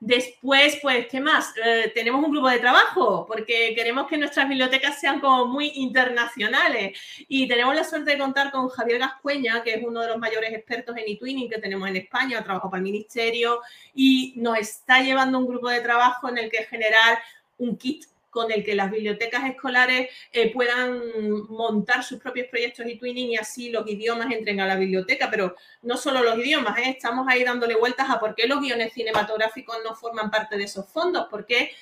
Después, 0.05 0.81
pues, 0.83 1.07
¿qué 1.07 1.21
más? 1.21 1.55
Eh, 1.65 1.93
tenemos 1.95 2.25
un 2.25 2.33
grupo 2.33 2.49
de 2.49 2.59
trabajo 2.59 3.25
porque 3.25 3.73
queremos 3.73 4.09
que 4.09 4.19
nuestras 4.19 4.49
bibliotecas 4.49 4.99
sean 5.01 5.21
como 5.21 5.47
muy 5.47 5.71
internacionales 5.77 6.99
y 7.29 7.47
tenemos 7.47 7.77
la 7.77 7.85
suerte 7.85 8.11
de 8.11 8.19
contar 8.19 8.51
con 8.51 8.69
Javier 8.69 8.99
Gascueña, 8.99 9.63
que 9.63 9.75
es 9.75 9.85
uno 9.85 10.01
de 10.01 10.09
los 10.09 10.19
mayores 10.19 10.53
expertos 10.55 10.97
en 10.97 11.05
e-twinning 11.07 11.49
que 11.49 11.61
tenemos 11.61 11.89
en 11.89 11.95
España, 11.95 12.41
ha 12.41 12.43
trabajado 12.43 12.69
para 12.69 12.81
el 12.81 12.83
ministerio 12.83 13.61
y 13.95 14.35
nos 14.39 14.59
está 14.59 15.03
llevando 15.03 15.39
un 15.39 15.47
grupo 15.47 15.69
de 15.69 15.83
trabajo 15.83 16.29
en 16.29 16.39
el 16.39 16.51
que 16.51 16.65
generar 16.65 17.21
un 17.59 17.77
kit 17.77 18.07
con 18.33 18.51
el 18.51 18.65
que 18.65 18.75
las 18.75 18.91
bibliotecas 18.91 19.45
escolares 19.45 20.09
eh, 20.33 20.51
puedan 20.51 21.03
montar 21.51 22.03
sus 22.03 22.19
propios 22.19 22.49
proyectos 22.49 22.87
y 22.87 22.97
twinning 22.97 23.33
y 23.33 23.37
así 23.37 23.69
los 23.69 23.87
idiomas 23.87 24.33
entren 24.33 24.59
a 24.59 24.67
la 24.67 24.77
biblioteca, 24.77 25.29
pero 25.31 25.55
no 25.83 25.99
solo 25.99 26.23
los 26.23 26.39
idiomas, 26.39 26.79
¿eh? 26.79 26.85
estamos 26.87 27.27
ahí 27.29 27.45
dándole 27.45 27.77
vueltas 27.77 28.09
a 28.09 28.19
por 28.19 28.35
qué 28.35 28.47
los 28.47 28.61
guiones 28.61 28.95
cinematográficos 28.95 29.77
no 29.85 29.95
forman 29.95 30.31
parte 30.31 30.57
de 30.57 30.65
esos 30.65 30.91
fondos, 30.91 31.27
porque 31.31 31.73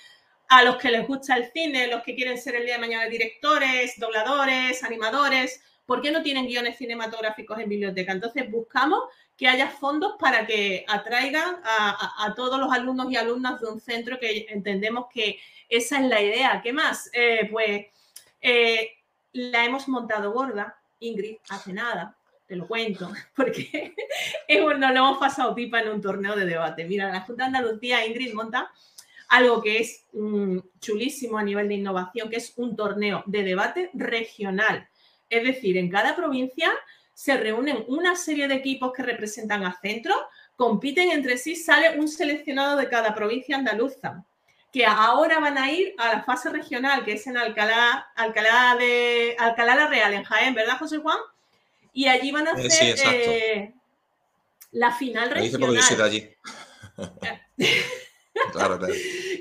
a 0.48 0.64
los 0.64 0.76
que 0.76 0.90
les 0.90 1.06
gusta 1.06 1.36
el 1.36 1.52
cine, 1.52 1.86
los 1.86 2.02
que 2.02 2.16
quieren 2.16 2.36
ser 2.36 2.56
el 2.56 2.64
día 2.64 2.74
de 2.74 2.80
mañana 2.80 3.04
directores, 3.06 3.94
dobladores, 3.96 4.82
animadores, 4.82 5.62
¿por 5.86 6.02
qué 6.02 6.10
no 6.10 6.20
tienen 6.20 6.46
guiones 6.46 6.76
cinematográficos 6.76 7.60
en 7.60 7.68
biblioteca? 7.68 8.10
Entonces 8.10 8.50
buscamos 8.50 9.04
que 9.40 9.48
haya 9.48 9.70
fondos 9.70 10.16
para 10.20 10.46
que 10.46 10.84
atraigan 10.86 11.56
a 11.64 12.34
todos 12.36 12.60
los 12.60 12.70
alumnos 12.70 13.10
y 13.10 13.16
alumnas 13.16 13.58
de 13.58 13.68
un 13.68 13.80
centro 13.80 14.20
que 14.20 14.44
entendemos 14.50 15.06
que 15.10 15.38
esa 15.66 15.98
es 15.98 16.10
la 16.10 16.20
idea. 16.20 16.60
¿Qué 16.62 16.74
más? 16.74 17.08
Eh, 17.14 17.48
pues 17.50 17.86
eh, 18.42 18.90
la 19.32 19.64
hemos 19.64 19.88
montado 19.88 20.30
gorda, 20.32 20.78
Ingrid, 20.98 21.38
hace 21.48 21.72
nada, 21.72 22.14
te 22.46 22.54
lo 22.54 22.66
cuento, 22.66 23.10
porque 23.34 23.94
no 24.78 24.92
lo 24.92 24.98
hemos 24.98 25.16
pasado 25.16 25.54
pipa 25.54 25.80
en 25.80 25.88
un 25.88 26.02
torneo 26.02 26.36
de 26.36 26.44
debate. 26.44 26.84
Mira, 26.84 27.10
la 27.10 27.22
Junta 27.22 27.44
de 27.44 27.56
Andalucía, 27.56 28.06
Ingrid 28.06 28.34
monta 28.34 28.70
algo 29.30 29.62
que 29.62 29.78
es 29.78 30.04
mm, 30.12 30.58
chulísimo 30.80 31.38
a 31.38 31.42
nivel 31.42 31.66
de 31.66 31.76
innovación, 31.76 32.28
que 32.28 32.36
es 32.36 32.52
un 32.56 32.76
torneo 32.76 33.22
de 33.24 33.42
debate 33.42 33.88
regional. 33.94 34.86
Es 35.30 35.44
decir, 35.44 35.78
en 35.78 35.88
cada 35.88 36.14
provincia 36.14 36.70
se 37.20 37.36
reúnen 37.36 37.84
una 37.86 38.16
serie 38.16 38.48
de 38.48 38.54
equipos 38.54 38.94
que 38.94 39.02
representan 39.02 39.62
a 39.62 39.78
centro, 39.78 40.14
compiten 40.56 41.10
entre 41.10 41.36
sí, 41.36 41.54
sale 41.54 41.98
un 41.98 42.08
seleccionado 42.08 42.78
de 42.78 42.88
cada 42.88 43.14
provincia 43.14 43.56
andaluza 43.56 44.24
que 44.72 44.86
ahora 44.86 45.38
van 45.38 45.58
a 45.58 45.70
ir 45.70 45.94
a 45.98 46.14
la 46.14 46.22
fase 46.22 46.48
regional, 46.48 47.04
que 47.04 47.12
es 47.12 47.26
en 47.26 47.36
Alcalá, 47.36 48.10
Alcalá 48.16 48.74
de 48.78 49.36
Alcalá 49.38 49.74
la 49.74 49.88
Real, 49.88 50.14
en 50.14 50.24
Jaén, 50.24 50.54
¿verdad, 50.54 50.78
José 50.78 50.96
Juan? 50.96 51.18
Y 51.92 52.06
allí 52.06 52.32
van 52.32 52.48
a 52.48 52.52
eh, 52.52 52.66
hacer 52.66 52.96
eh, 53.04 53.74
la 54.70 54.90
final 54.90 55.30
regional. 55.30 55.76
Dice 55.76 55.92
porque 55.92 56.02
allí. 56.02 56.30
claro, 58.52 58.78
claro. 58.78 58.94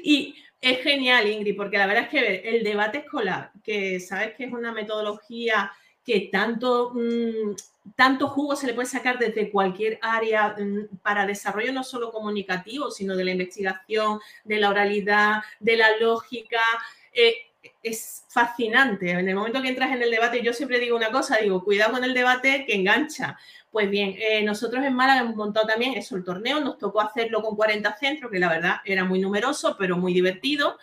Y 0.03 0.35
es 0.59 0.81
genial, 0.81 1.29
Ingrid, 1.29 1.55
porque 1.55 1.77
la 1.77 1.87
verdad 1.87 2.03
es 2.03 2.09
que 2.09 2.57
el 2.57 2.61
debate 2.61 2.97
escolar, 2.97 3.53
que 3.63 4.01
sabes 4.01 4.35
que 4.35 4.43
es 4.43 4.51
una 4.51 4.73
metodología 4.73 5.71
que 6.09 6.29
tanto 6.31 6.91
mm, 6.95 7.53
tanto 7.95 8.29
jugo 8.29 8.55
se 8.55 8.65
le 8.65 8.73
puede 8.73 8.87
sacar 8.87 9.19
desde 9.19 9.51
cualquier 9.51 9.99
área 10.01 10.55
mm, 10.57 10.97
para 11.03 11.27
desarrollo 11.27 11.71
no 11.71 11.83
solo 11.83 12.11
comunicativo, 12.11 12.89
sino 12.89 13.15
de 13.15 13.25
la 13.25 13.31
investigación, 13.31 14.19
de 14.43 14.59
la 14.59 14.69
oralidad, 14.69 15.43
de 15.59 15.77
la 15.77 15.97
lógica. 15.97 16.61
Eh, 17.13 17.35
es 17.83 18.25
fascinante. 18.29 19.11
En 19.11 19.29
el 19.29 19.35
momento 19.35 19.61
que 19.61 19.69
entras 19.69 19.91
en 19.91 20.01
el 20.01 20.09
debate, 20.09 20.41
yo 20.41 20.53
siempre 20.53 20.79
digo 20.79 20.97
una 20.97 21.11
cosa, 21.11 21.37
digo, 21.37 21.63
cuidado 21.63 21.91
con 21.91 22.03
el 22.03 22.15
debate 22.15 22.65
que 22.65 22.73
engancha. 22.73 23.37
Pues 23.71 23.87
bien, 23.89 24.15
eh, 24.17 24.41
nosotros 24.43 24.83
en 24.83 24.95
Málaga 24.95 25.21
hemos 25.21 25.35
montado 25.35 25.67
también 25.67 25.93
eso, 25.93 26.15
el 26.15 26.23
torneo, 26.23 26.59
nos 26.59 26.79
tocó 26.79 27.01
hacerlo 27.01 27.43
con 27.43 27.55
40 27.55 27.97
centros, 27.97 28.31
que 28.31 28.39
la 28.39 28.49
verdad 28.49 28.77
era 28.83 29.03
muy 29.03 29.19
numeroso, 29.19 29.75
pero 29.77 29.95
muy 29.95 30.13
divertido. 30.13 30.79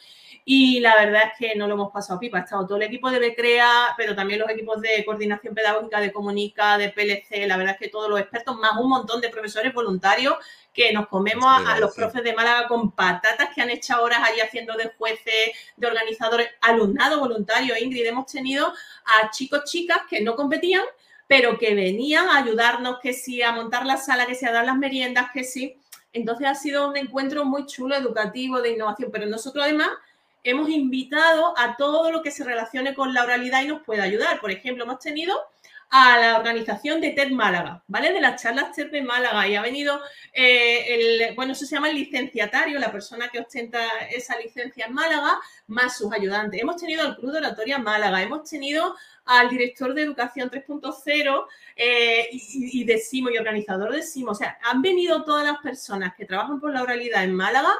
Y 0.48 0.78
la 0.78 0.94
verdad 0.94 1.22
es 1.24 1.38
que 1.40 1.56
no 1.56 1.66
lo 1.66 1.74
hemos 1.74 1.92
pasado 1.92 2.20
pipa. 2.20 2.38
Ha 2.38 2.42
estado 2.42 2.64
todo 2.68 2.76
el 2.76 2.84
equipo 2.84 3.10
de 3.10 3.18
Becrea, 3.18 3.94
pero 3.96 4.14
también 4.14 4.38
los 4.38 4.48
equipos 4.48 4.80
de 4.80 5.04
coordinación 5.04 5.56
pedagógica, 5.56 6.00
de 6.00 6.12
Comunica, 6.12 6.78
de 6.78 6.90
PLC. 6.90 7.48
La 7.48 7.56
verdad 7.56 7.74
es 7.74 7.80
que 7.80 7.88
todos 7.88 8.08
los 8.08 8.20
expertos, 8.20 8.56
más 8.56 8.76
un 8.78 8.88
montón 8.88 9.20
de 9.20 9.28
profesores 9.28 9.74
voluntarios 9.74 10.36
que 10.72 10.92
nos 10.92 11.08
comemos 11.08 11.46
a, 11.66 11.80
los 11.80 11.92
profes 11.96 12.22
de 12.22 12.32
Málaga 12.32 12.68
con 12.68 12.92
patatas 12.92 13.48
que 13.52 13.60
han 13.60 13.70
hecho 13.70 14.00
horas 14.00 14.20
allí 14.22 14.38
haciendo 14.38 14.74
de 14.74 14.92
jueces, 14.96 15.50
de 15.76 15.86
organizadores, 15.88 16.48
alumnado 16.60 17.18
voluntario. 17.18 17.74
Ingrid, 17.76 18.06
hemos 18.06 18.26
tenido 18.26 18.72
a 19.04 19.30
chicos, 19.30 19.64
chicas 19.64 20.02
que 20.08 20.20
no 20.20 20.36
competían, 20.36 20.84
pero 21.26 21.58
que 21.58 21.74
venían 21.74 22.28
a 22.28 22.38
ayudarnos, 22.38 23.00
que 23.02 23.14
sí, 23.14 23.42
a 23.42 23.50
montar 23.50 23.84
la 23.84 23.96
sala, 23.96 24.26
que 24.26 24.36
sí, 24.36 24.46
a 24.46 24.52
dar 24.52 24.64
las 24.64 24.76
meriendas, 24.76 25.26
que 25.34 25.42
sí. 25.42 25.76
Entonces 26.12 26.46
ha 26.46 26.54
sido 26.54 26.88
un 26.88 26.96
encuentro 26.96 27.44
muy 27.44 27.66
chulo, 27.66 27.96
educativo, 27.96 28.62
de 28.62 28.70
innovación. 28.70 29.10
Pero 29.10 29.26
nosotros 29.26 29.64
además 29.64 29.88
hemos 30.46 30.68
invitado 30.70 31.58
a 31.58 31.76
todo 31.76 32.12
lo 32.12 32.22
que 32.22 32.30
se 32.30 32.44
relacione 32.44 32.94
con 32.94 33.12
la 33.12 33.24
oralidad 33.24 33.62
y 33.62 33.68
nos 33.68 33.82
pueda 33.82 34.04
ayudar. 34.04 34.40
Por 34.40 34.52
ejemplo, 34.52 34.84
hemos 34.84 35.00
tenido 35.00 35.36
a 35.90 36.18
la 36.18 36.38
organización 36.38 37.00
de 37.00 37.10
TED 37.10 37.30
Málaga, 37.30 37.82
¿vale? 37.86 38.12
De 38.12 38.20
las 38.20 38.42
charlas 38.42 38.72
TED 38.72 38.90
de 38.90 39.02
Málaga 39.02 39.46
y 39.46 39.56
ha 39.56 39.62
venido 39.62 40.00
eh, 40.32 40.94
el, 40.94 41.34
bueno, 41.34 41.52
eso 41.52 41.64
se 41.64 41.74
llama 41.74 41.90
el 41.90 41.96
licenciatario, 41.96 42.78
la 42.78 42.92
persona 42.92 43.28
que 43.28 43.40
ostenta 43.40 43.80
esa 44.10 44.38
licencia 44.38 44.86
en 44.86 44.94
Málaga, 44.94 45.38
más 45.68 45.96
sus 45.96 46.12
ayudantes. 46.12 46.60
Hemos 46.60 46.76
tenido 46.76 47.02
al 47.02 47.16
Club 47.16 47.32
de 47.32 47.38
Oratoria 47.38 47.78
Málaga, 47.78 48.22
hemos 48.22 48.48
tenido 48.48 48.96
al 49.24 49.48
director 49.48 49.94
de 49.94 50.02
Educación 50.02 50.50
3.0 50.50 51.46
eh, 51.76 52.28
y, 52.32 52.80
y, 52.80 52.84
de 52.84 52.98
SIMO 52.98 53.30
y 53.30 53.38
organizador 53.38 53.92
de 53.92 54.02
SIMO. 54.02 54.30
O 54.32 54.34
sea, 54.34 54.58
han 54.62 54.82
venido 54.82 55.24
todas 55.24 55.44
las 55.44 55.58
personas 55.58 56.14
que 56.16 56.24
trabajan 56.24 56.60
por 56.60 56.72
la 56.72 56.82
oralidad 56.82 57.24
en 57.24 57.34
Málaga 57.34 57.74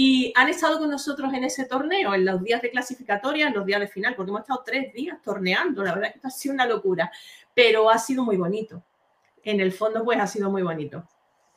y 0.00 0.32
han 0.36 0.48
estado 0.48 0.78
con 0.78 0.90
nosotros 0.90 1.34
en 1.34 1.42
ese 1.42 1.64
torneo, 1.64 2.14
en 2.14 2.24
los 2.24 2.40
días 2.40 2.62
de 2.62 2.70
clasificatoria, 2.70 3.48
en 3.48 3.54
los 3.54 3.66
días 3.66 3.80
de 3.80 3.88
final, 3.88 4.14
porque 4.14 4.30
hemos 4.30 4.42
estado 4.42 4.62
tres 4.64 4.94
días 4.94 5.20
torneando. 5.20 5.82
La 5.82 5.92
verdad 5.92 6.06
es 6.06 6.12
que 6.12 6.18
esto 6.18 6.28
ha 6.28 6.30
sido 6.30 6.54
una 6.54 6.66
locura, 6.66 7.10
pero 7.52 7.90
ha 7.90 7.98
sido 7.98 8.22
muy 8.22 8.36
bonito. 8.36 8.84
En 9.42 9.58
el 9.58 9.72
fondo, 9.72 10.04
pues 10.04 10.20
ha 10.20 10.28
sido 10.28 10.50
muy 10.50 10.62
bonito. 10.62 11.02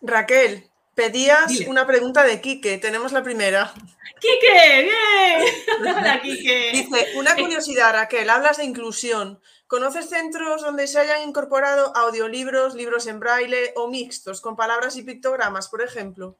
Raquel, 0.01 0.71
pedías 0.95 1.51
una 1.67 1.85
pregunta 1.85 2.23
de 2.23 2.41
Quique. 2.41 2.79
Tenemos 2.79 3.11
la 3.11 3.21
primera. 3.21 3.71
¡Quique! 4.19 4.89
¡Bien! 4.89 5.53
Hola, 5.99 6.19
Quique. 6.19 6.71
Dice, 6.73 7.09
una 7.17 7.35
curiosidad, 7.35 7.93
Raquel, 7.93 8.27
hablas 8.27 8.57
de 8.57 8.63
inclusión. 8.63 9.39
¿Conoces 9.67 10.09
centros 10.09 10.63
donde 10.63 10.87
se 10.87 10.97
hayan 10.97 11.29
incorporado 11.29 11.95
audiolibros, 11.95 12.73
libros 12.73 13.05
en 13.05 13.19
braille 13.19 13.71
o 13.75 13.87
mixtos, 13.87 14.41
con 14.41 14.55
palabras 14.55 14.95
y 14.95 15.03
pictogramas, 15.03 15.69
por 15.69 15.83
ejemplo? 15.83 16.39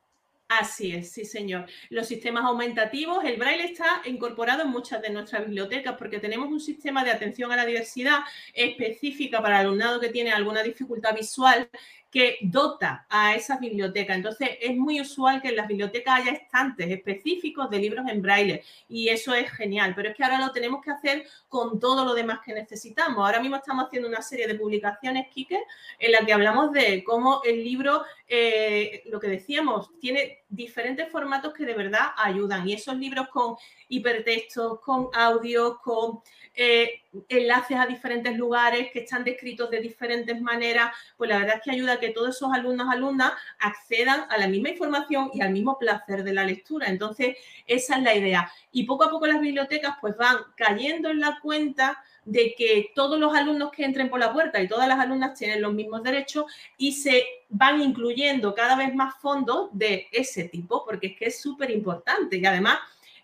Así 0.60 0.94
es, 0.94 1.10
sí, 1.14 1.24
señor. 1.24 1.66
Los 1.90 2.08
sistemas 2.08 2.44
aumentativos, 2.44 3.24
el 3.24 3.38
braille 3.38 3.64
está 3.64 4.02
incorporado 4.04 4.64
en 4.64 4.68
muchas 4.68 5.02
de 5.02 5.10
nuestras 5.10 5.46
bibliotecas 5.46 5.96
porque 5.98 6.20
tenemos 6.20 6.50
un 6.50 6.60
sistema 6.60 7.06
de 7.06 7.12
atención 7.12 7.54
a 7.54 7.56
la 7.56 7.66
diversidad 7.66 8.20
específica 8.54 9.42
para 9.42 9.62
el 9.62 9.68
alumnado 9.68 10.02
que 10.02 10.10
tiene 10.10 10.34
alguna 10.34 10.62
dificultad 10.62 11.16
visual 11.16 11.70
que 12.12 12.38
dota 12.41 13.06
a 13.10 13.36
esas 13.36 13.60
bibliotecas. 13.60 14.17
Entonces, 14.17 14.50
es 14.60 14.76
muy 14.76 15.00
usual 15.00 15.41
que 15.41 15.47
en 15.47 15.56
las 15.56 15.67
bibliotecas 15.67 16.19
haya 16.19 16.32
estantes 16.34 16.91
específicos 16.91 17.69
de 17.69 17.80
libros 17.80 18.06
en 18.10 18.21
braille 18.21 18.63
y 18.89 19.08
eso 19.08 19.34
es 19.34 19.50
genial, 19.52 19.93
pero 19.95 20.10
es 20.10 20.15
que 20.15 20.24
ahora 20.24 20.39
lo 20.39 20.52
tenemos 20.52 20.84
que 20.84 20.91
hacer 20.91 21.26
con 21.47 21.80
todo 21.80 22.04
lo 22.04 22.13
demás 22.13 22.39
que 22.43 22.54
necesitamos. 22.54 23.26
Ahora 23.26 23.39
mismo 23.39 23.56
estamos 23.56 23.86
haciendo 23.86 24.10
una 24.10 24.21
serie 24.21 24.47
de 24.47 24.56
publicaciones, 24.56 25.28
Kike, 25.30 25.63
en 26.00 26.12
la 26.12 26.26
que 26.26 26.34
hablamos 26.34 26.74
de 26.74 27.04
cómo 27.04 27.41
el 27.45 27.63
libro, 27.63 28.04
eh, 28.28 29.04
lo 29.06 29.19
que 29.19 29.28
decíamos, 29.28 29.97
tiene 30.00 30.39
diferentes 30.50 31.10
formatos 31.10 31.54
que 31.54 31.65
de 31.65 31.74
verdad 31.74 32.08
ayudan 32.17 32.67
y 32.67 32.74
esos 32.74 32.97
libros 32.97 33.30
con 33.30 33.56
hipertextos, 33.91 34.80
con 34.80 35.10
audio, 35.13 35.80
con 35.84 36.21
eh, 36.54 37.01
enlaces 37.27 37.77
a 37.77 37.86
diferentes 37.86 38.36
lugares 38.38 38.89
que 38.91 38.99
están 38.99 39.23
descritos 39.23 39.69
de 39.69 39.82
diferentes 39.82 40.41
maneras, 40.41 40.91
pues 41.17 41.30
la 41.30 41.39
verdad 41.39 41.58
es 41.58 41.62
que 41.62 41.71
ayuda 41.71 41.93
a 41.93 41.99
que 41.99 42.10
todos 42.10 42.36
esos 42.36 42.51
alumnos, 42.54 42.88
alumnas 42.89 43.34
accedan 43.60 44.25
a 44.30 44.38
la 44.38 44.47
misma 44.47 44.69
información 44.69 45.30
y 45.34 45.41
al 45.41 45.51
mismo 45.51 45.77
placer 45.77 46.23
de 46.23 46.34
la 46.34 46.45
lectura. 46.45 46.88
Entonces, 46.88 47.38
esa 47.67 47.97
es 47.97 48.04
la 48.04 48.15
idea. 48.15 48.51
Y 48.71 48.84
poco 48.84 49.04
a 49.04 49.10
poco 49.10 49.27
las 49.27 49.41
bibliotecas 49.41 49.97
pues 49.99 50.15
van 50.15 50.38
cayendo 50.56 51.10
en 51.10 51.19
la 51.19 51.39
cuenta 51.41 52.01
de 52.23 52.54
que 52.58 52.91
todos 52.95 53.19
los 53.19 53.34
alumnos 53.34 53.71
que 53.71 53.84
entren 53.84 54.10
por 54.10 54.19
la 54.19 54.32
puerta 54.32 54.62
y 54.62 54.67
todas 54.67 54.88
las 54.88 54.99
alumnas 54.99 55.38
tienen 55.38 55.62
los 55.62 55.73
mismos 55.73 56.04
derechos 56.04 56.45
y 56.77 56.93
se 56.93 57.25
van 57.49 57.82
incluyendo 57.82 58.54
cada 58.54 58.75
vez 58.75 58.93
más 58.93 59.15
fondos 59.19 59.69
de 59.73 60.08
ese 60.12 60.45
tipo, 60.45 60.86
porque 60.86 61.08
es 61.08 61.17
que 61.17 61.25
es 61.25 61.41
súper 61.41 61.71
importante 61.71 62.38
y 62.38 62.45
además 62.45 62.77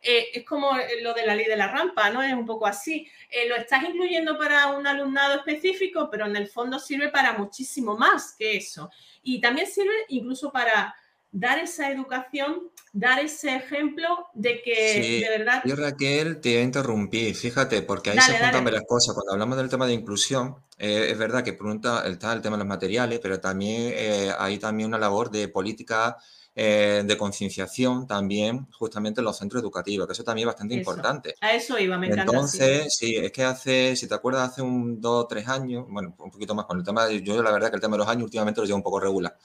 eh, 0.10 0.30
es 0.40 0.46
como 0.46 0.72
lo 1.02 1.14
de 1.14 1.26
la 1.26 1.36
ley 1.36 1.48
de 1.48 1.58
la 1.58 1.68
rampa, 1.68 2.10
¿no? 2.10 2.24
Es 2.24 2.34
un 2.34 2.46
poco 2.46 2.66
así. 2.66 3.06
Eh, 3.30 3.50
lo 3.50 3.58
estás 3.58 3.84
incluyendo 3.84 4.38
para 4.38 4.68
un 4.68 4.88
alumnado 4.88 5.36
específico, 5.36 6.08
pero 6.10 6.26
en 6.28 6.38
el 6.38 6.48
fondo 6.48 6.80
sirve 6.80 7.10
para 7.10 7.34
muchísimo 7.34 7.98
más 7.98 8.34
que 8.40 8.56
eso. 8.56 8.90
Y 9.22 9.42
también 9.42 9.68
sirve 9.68 9.92
incluso 10.08 10.50
para 10.50 10.96
dar 11.30 11.60
esa 11.60 11.92
educación, 11.92 12.72
dar 12.94 13.20
ese 13.20 13.54
ejemplo 13.54 14.30
de 14.34 14.62
que 14.62 15.20
de 15.30 15.38
verdad... 15.40 15.62
Yo 15.66 15.76
Raquel 15.76 16.40
te 16.40 16.62
interrumpir, 16.62 17.36
fíjate, 17.36 17.82
porque 17.82 18.12
ahí 18.12 18.20
se 18.22 18.38
juntan 18.38 18.64
varias 18.64 18.86
cosas. 18.88 19.14
Cuando 19.14 19.34
hablamos 19.34 19.58
del 19.58 19.70
tema 19.70 19.88
de 19.88 19.94
inclusión, 19.94 20.56
eh, 20.78 21.10
es 21.12 21.18
verdad 21.18 21.44
que 21.44 21.52
pregunta 21.52 22.08
está 22.08 22.32
el 22.32 22.42
tema 22.42 22.56
de 22.56 22.64
los 22.64 22.70
materiales, 22.70 23.20
pero 23.22 23.42
también 23.42 23.94
hay 24.40 24.58
también 24.58 24.88
una 24.88 25.00
labor 25.00 25.32
de 25.32 25.50
política 25.50 26.16
eh, 26.60 27.04
de 27.06 27.18
concienciación 27.18 28.08
también 28.08 28.68
justamente 28.72 29.22
en 29.22 29.26
los 29.26 29.38
centros 29.38 29.62
educativos, 29.62 30.08
que 30.08 30.14
eso 30.14 30.24
también 30.24 30.48
es 30.48 30.54
bastante 30.54 30.74
importante. 30.74 31.36
A 31.40 31.54
eso 31.54 31.78
iba, 31.78 32.00
me 32.00 32.08
encanta. 32.08 32.24
Entonces, 32.24 32.96
sí. 32.98 33.16
es 33.16 33.32
que 33.32 33.44
hace, 33.44 33.96
si 33.96 34.08
te 34.08 34.16
acuerdas, 34.16 34.50
hace 34.50 34.64
un 34.64 35.00
dos 35.00 35.26
o 35.26 35.28
tres 35.28 35.48
años, 35.48 35.86
bueno, 35.88 36.16
un 36.18 36.32
poquito 36.32 36.56
más 36.56 36.66
con 36.66 36.80
el 36.80 36.84
tema, 36.84 37.06
de, 37.06 37.22
yo 37.22 37.44
la 37.44 37.52
verdad 37.52 37.70
que 37.70 37.76
el 37.76 37.82
tema 37.84 37.94
de 37.94 38.00
los 38.00 38.08
años 38.08 38.24
últimamente 38.24 38.60
lo 38.60 38.66
llevo 38.66 38.78
un 38.78 38.82
poco 38.82 39.00
regular. 39.00 39.38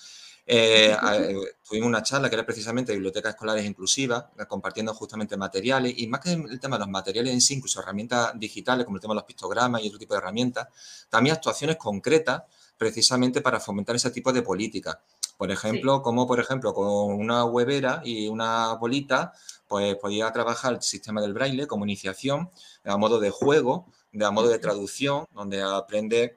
Eh, 0.46 0.96
eh, 1.12 1.37
tuvimos 1.68 1.88
una 1.88 2.03
charla 2.03 2.31
que 2.31 2.35
era 2.35 2.46
precisamente 2.46 2.94
bibliotecas 2.94 3.35
escolares 3.35 3.66
inclusivas, 3.66 4.25
compartiendo 4.48 4.94
justamente 4.94 5.37
materiales 5.37 5.92
y 5.94 6.07
más 6.07 6.20
que 6.20 6.33
el 6.33 6.61
tema 6.61 6.77
de 6.77 6.81
los 6.81 6.88
materiales 6.88 7.35
en 7.35 7.42
sí, 7.42 7.57
incluso 7.57 7.81
herramientas 7.81 8.33
digitales 8.37 8.87
como 8.87 8.96
el 8.96 9.03
tema 9.03 9.12
de 9.12 9.16
los 9.16 9.25
pictogramas 9.25 9.85
y 9.85 9.88
otro 9.88 9.98
tipo 9.98 10.14
de 10.14 10.18
herramientas, 10.18 10.66
también 11.11 11.37
actuaciones 11.37 11.77
concretas 11.77 12.44
precisamente 12.79 13.42
para 13.42 13.61
fomentar 13.61 13.96
ese 13.96 14.11
tipo 14.11 14.33
de 14.33 14.40
políticas. 14.40 14.96
Por 15.37 15.51
ejemplo, 15.51 16.03
como 16.03 16.27
por 16.27 16.38
ejemplo 16.38 16.73
con 16.73 16.87
una 17.14 17.45
huevera 17.45 18.01
y 18.05 18.29
una 18.29 18.75
bolita, 18.75 19.33
pues 19.66 19.97
podía 19.97 20.31
trabajar 20.33 20.75
el 20.75 20.83
sistema 20.83 21.21
del 21.21 21.33
braille 21.33 21.66
como 21.66 21.85
iniciación 21.85 22.51
a 22.85 22.97
modo 22.97 23.18
de 23.18 23.31
juego, 23.31 23.87
de 24.12 24.25
a 24.25 24.31
modo 24.31 24.49
de 24.49 24.59
traducción, 24.59 25.27
donde 25.35 25.62
aprende 25.62 26.37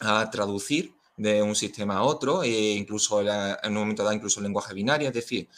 a 0.00 0.28
traducir 0.30 0.94
de 1.16 1.42
un 1.42 1.54
sistema 1.54 1.96
a 1.96 2.02
otro 2.02 2.42
e 2.42 2.74
incluso 2.74 3.20
en 3.20 3.72
un 3.72 3.74
momento 3.74 4.02
dado 4.02 4.14
incluso 4.14 4.40
el 4.40 4.44
lenguaje 4.44 4.74
binario, 4.74 5.08
es 5.08 5.14
decir, 5.14 5.48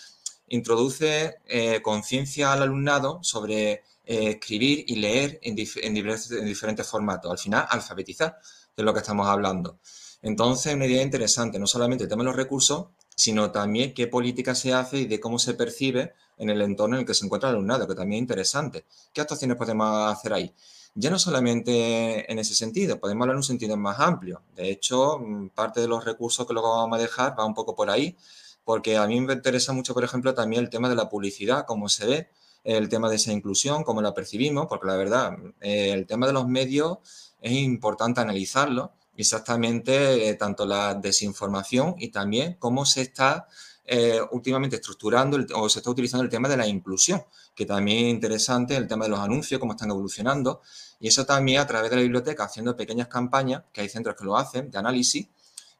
introduce 0.48 1.38
eh, 1.46 1.83
conciencia 1.83 2.52
al 2.52 2.62
alumnado 2.62 3.18
sobre 3.22 3.83
eh, 4.04 4.31
escribir 4.31 4.85
y 4.87 4.96
leer 4.96 5.38
en, 5.42 5.57
en, 5.59 6.44
diferentes 6.44 6.87
formatos. 6.87 7.31
Al 7.31 7.38
final, 7.38 7.66
alfabetizar, 7.68 8.38
de 8.76 8.83
lo 8.83 8.94
que 8.94 9.00
estamos 9.00 9.26
hablando. 9.26 9.78
Entonces, 10.22 10.74
una 10.74 10.87
idea 10.87 11.02
interesante, 11.02 11.59
no 11.59 11.66
solamente 11.66 12.04
el 12.04 12.11
tema 12.11 12.22
de 12.22 12.28
los 12.28 12.37
recursos, 12.37 12.87
sino 13.14 13.50
también 13.50 13.94
qué 13.94 14.07
política 14.07 14.54
se 14.54 14.72
hace 14.72 14.98
y 14.98 15.07
de 15.07 15.20
cómo 15.20 15.38
se 15.38 15.54
percibe 15.54 16.14
en 16.37 16.50
el 16.50 16.62
entorno 16.62 16.96
en 16.96 17.00
el 17.00 17.07
que 17.07 17.14
se 17.14 17.24
encuentra 17.24 17.50
el 17.50 17.57
alumnado, 17.57 17.87
que 17.87 17.94
también 17.94 18.18
es 18.18 18.22
interesante. 18.22 18.85
¿Qué 19.12 19.20
actuaciones 19.20 19.57
podemos 19.57 20.12
hacer 20.12 20.33
ahí? 20.33 20.54
Ya 20.94 21.11
no 21.11 21.18
solamente 21.18 22.31
en 22.31 22.38
ese 22.38 22.54
sentido, 22.54 22.98
podemos 22.98 23.22
hablar 23.22 23.35
en 23.35 23.38
un 23.38 23.44
sentido 23.44 23.76
más 23.76 24.00
amplio. 24.00 24.42
De 24.54 24.70
hecho, 24.70 25.18
mm, 25.18 25.50
parte 25.50 25.81
de 25.81 25.88
los 25.88 26.04
recursos 26.04 26.46
que 26.46 26.52
luego 26.52 26.76
vamos 26.76 26.98
a 26.98 27.02
dejar 27.02 27.38
va 27.38 27.44
un 27.44 27.54
poco 27.54 27.74
por 27.74 27.90
ahí, 27.90 28.16
porque 28.64 28.96
a 28.96 29.07
mí 29.07 29.20
me 29.20 29.35
interesa 29.35 29.72
mucho, 29.72 29.94
por 29.94 30.04
ejemplo, 30.04 30.35
también 30.35 30.62
el 30.62 30.70
tema 30.70 30.88
de 30.88 30.96
la 30.96 31.09
publicidad, 31.09 31.64
cómo 31.66 31.88
se 31.88 32.07
ve, 32.07 32.28
el 32.64 32.88
tema 32.88 33.09
de 33.09 33.16
esa 33.16 33.33
inclusión, 33.33 33.85
cómo 33.85 34.02
la 34.02 34.14
percibimos, 34.14 34.66
porque 34.68 34.87
la 34.87 34.96
verdad, 34.96 35.33
eh, 35.61 35.92
el 35.92 36.07
tema 36.07 36.26
de 36.26 36.33
los 36.33 36.46
medios 36.48 36.98
es 37.40 37.52
importante 37.52 38.20
analizarlo 38.20 38.92
exactamente 39.18 40.28
eh, 40.28 40.35
tanto 40.35 40.64
la 40.64 40.94
desinformación 40.94 41.96
y 41.98 42.09
también 42.09 42.57
cómo 42.59 42.87
se 42.87 43.02
está 43.02 43.46
eh, 43.85 44.20
últimamente 44.33 44.76
estructurando 44.76 45.38
o 45.54 45.68
se 45.68 45.81
está 45.81 45.90
utilizando 45.90 46.22
el 46.22 46.31
tema 46.31 46.48
de 46.48 46.57
la 46.57 46.66
inclusión, 46.66 47.24
que 47.54 47.66
también 47.66 48.07
es 48.07 48.11
interesante, 48.14 48.76
el 48.76 48.87
tema 48.87 49.07
de 49.07 49.11
los 49.11 49.18
anuncios, 49.18 49.59
cómo 49.59 49.72
están 49.72 49.90
evolucionando. 49.90 50.61
Y 51.00 51.09
eso 51.09 51.24
también 51.24 51.61
a 51.61 51.66
través 51.66 51.90
de 51.90 51.96
la 51.96 52.02
biblioteca, 52.02 52.44
haciendo 52.44 52.76
pequeñas 52.76 53.09
campañas, 53.09 53.62
que 53.72 53.81
hay 53.81 53.88
centros 53.88 54.14
que 54.14 54.24
lo 54.24 54.37
hacen, 54.37 54.70
de 54.70 54.78
análisis. 54.78 55.28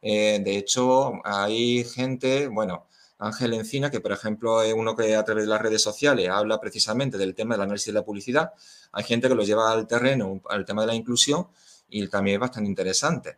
Eh, 0.01 0.41
de 0.43 0.57
hecho, 0.57 1.13
hay 1.23 1.83
gente, 1.83 2.47
bueno, 2.47 2.87
Ángel 3.19 3.53
Encina, 3.53 3.91
que 3.91 3.99
por 3.99 4.13
ejemplo 4.13 4.63
es 4.63 4.73
uno 4.73 4.95
que 4.95 5.15
a 5.15 5.23
través 5.23 5.43
de 5.43 5.49
las 5.49 5.61
redes 5.61 5.81
sociales 5.81 6.29
habla 6.29 6.59
precisamente 6.59 7.17
del 7.17 7.35
tema 7.35 7.55
del 7.55 7.63
análisis 7.63 7.87
de 7.87 7.93
la 7.93 8.05
publicidad. 8.05 8.53
Hay 8.93 9.03
gente 9.03 9.27
que 9.27 9.35
lo 9.35 9.43
lleva 9.43 9.71
al 9.71 9.87
terreno, 9.87 10.41
al 10.49 10.65
tema 10.65 10.81
de 10.81 10.87
la 10.87 10.95
inclusión, 10.95 11.47
y 11.89 12.07
también 12.07 12.35
es 12.35 12.41
bastante 12.41 12.69
interesante. 12.69 13.37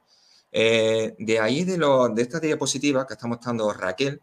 Eh, 0.52 1.16
de 1.18 1.40
ahí, 1.40 1.64
de, 1.64 1.78
lo, 1.78 2.10
de 2.10 2.22
esta 2.22 2.40
diapositiva 2.40 3.08
que 3.08 3.14
estamos 3.14 3.38
mostrando 3.38 3.72
Raquel, 3.72 4.22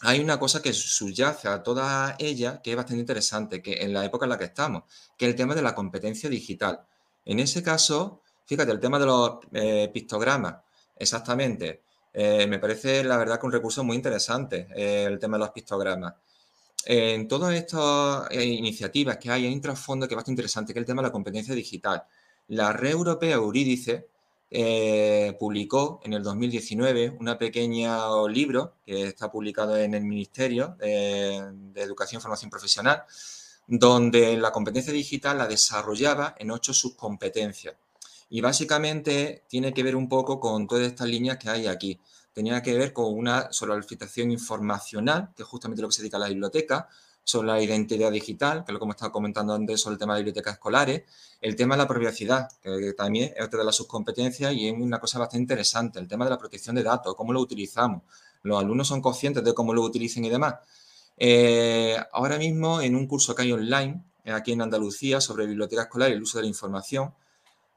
hay 0.00 0.20
una 0.20 0.38
cosa 0.38 0.60
que 0.60 0.72
subyace 0.72 1.48
a 1.48 1.62
toda 1.62 2.16
ella 2.18 2.60
que 2.62 2.72
es 2.72 2.76
bastante 2.76 3.00
interesante, 3.00 3.62
que 3.62 3.82
en 3.82 3.92
la 3.92 4.04
época 4.04 4.26
en 4.26 4.30
la 4.30 4.38
que 4.38 4.44
estamos, 4.44 4.84
que 5.16 5.26
es 5.26 5.30
el 5.30 5.36
tema 5.36 5.54
de 5.54 5.62
la 5.62 5.74
competencia 5.74 6.28
digital. 6.28 6.80
En 7.24 7.38
ese 7.38 7.62
caso, 7.62 8.20
fíjate, 8.46 8.72
el 8.72 8.80
tema 8.80 8.98
de 8.98 9.06
los 9.06 9.38
eh, 9.52 9.90
pictogramas, 9.92 10.56
exactamente, 10.96 11.82
eh, 12.12 12.46
me 12.46 12.58
parece 12.58 13.02
la 13.04 13.16
verdad 13.16 13.40
que 13.40 13.46
un 13.46 13.52
recurso 13.52 13.82
muy 13.84 13.96
interesante, 13.96 14.68
el 14.74 15.18
tema 15.18 15.36
de 15.36 15.44
los 15.44 15.50
pictogramas. 15.50 16.14
En 16.86 17.26
todas 17.26 17.54
estas 17.54 18.30
iniciativas 18.32 19.16
que 19.16 19.30
hay, 19.30 19.46
hay 19.46 19.54
un 19.54 19.60
trasfondo 19.60 20.06
que 20.06 20.14
es 20.14 20.16
bastante 20.16 20.42
interesante, 20.42 20.74
que 20.74 20.80
es 20.80 20.82
el 20.82 20.86
tema 20.86 21.00
de 21.00 21.08
la 21.08 21.12
competencia 21.12 21.54
digital. 21.54 22.04
La 22.48 22.72
red 22.72 22.90
europea 22.90 23.36
Eurídice 23.36 24.08
eh, 24.50 25.36
publicó 25.40 26.00
en 26.04 26.12
el 26.12 26.22
2019 26.22 27.16
un 27.18 27.36
pequeño 27.38 28.28
libro 28.28 28.74
que 28.84 29.08
está 29.08 29.30
publicado 29.30 29.76
en 29.76 29.94
el 29.94 30.04
Ministerio 30.04 30.76
de, 30.78 31.42
Educación 31.74 32.20
y 32.20 32.22
Formación 32.22 32.50
Profesional, 32.50 33.02
donde 33.66 34.36
la 34.36 34.52
competencia 34.52 34.92
digital 34.92 35.38
la 35.38 35.48
desarrollaba 35.48 36.34
en 36.38 36.50
ocho 36.50 36.72
subcompetencias. 36.72 37.74
Y 38.28 38.40
básicamente 38.42 39.44
tiene 39.48 39.72
que 39.72 39.82
ver 39.82 39.96
un 39.96 40.08
poco 40.08 40.38
con 40.38 40.66
todas 40.66 40.86
estas 40.86 41.08
líneas 41.08 41.38
que 41.38 41.48
hay 41.48 41.66
aquí. 41.66 41.98
Tenía 42.32 42.62
que 42.62 42.76
ver 42.76 42.92
con 42.92 43.12
una 43.12 43.52
solicitación 43.52 44.30
informacional, 44.30 45.30
que 45.34 45.42
es 45.42 45.48
justamente 45.48 45.82
lo 45.82 45.88
que 45.88 45.94
se 45.94 46.02
dedica 46.02 46.16
a 46.16 46.20
la 46.20 46.28
biblioteca, 46.28 46.88
sobre 47.24 47.48
la 47.48 47.60
identidad 47.60 48.12
digital, 48.12 48.64
que 48.64 48.70
es 48.70 48.74
lo 48.74 48.78
que 48.78 48.84
hemos 48.84 48.96
estado 48.96 49.12
comentando 49.12 49.54
antes 49.54 49.80
sobre 49.80 49.94
el 49.94 49.98
tema 49.98 50.14
de 50.14 50.20
bibliotecas 50.20 50.54
escolares, 50.54 51.02
el 51.40 51.56
tema 51.56 51.74
de 51.74 51.82
la 51.82 51.88
privacidad, 51.88 52.48
que 52.62 52.92
también 52.92 53.32
es 53.34 53.44
otra 53.44 53.60
de 53.60 53.64
las 53.64 53.76
subcompetencias 53.76 54.52
y 54.52 54.68
es 54.68 54.74
una 54.78 55.00
cosa 55.00 55.18
bastante 55.18 55.42
interesante, 55.42 55.98
el 55.98 56.06
tema 56.06 56.26
de 56.26 56.30
la 56.30 56.38
protección 56.38 56.76
de 56.76 56.82
datos, 56.82 57.14
cómo 57.14 57.32
lo 57.32 57.40
utilizamos. 57.40 58.02
Los 58.42 58.60
alumnos 58.60 58.88
son 58.88 59.00
conscientes 59.00 59.42
de 59.42 59.54
cómo 59.54 59.72
lo 59.72 59.82
utilicen 59.82 60.24
y 60.26 60.30
demás. 60.30 60.56
Eh, 61.16 61.96
ahora 62.12 62.36
mismo, 62.36 62.82
en 62.82 62.94
un 62.94 63.06
curso 63.06 63.34
que 63.34 63.42
hay 63.42 63.52
online, 63.52 64.04
aquí 64.26 64.52
en 64.52 64.60
Andalucía, 64.60 65.20
sobre 65.20 65.46
biblioteca 65.46 65.82
escolar 65.82 66.10
y 66.10 66.12
el 66.12 66.22
uso 66.22 66.38
de 66.38 66.42
la 66.42 66.48
información, 66.48 67.14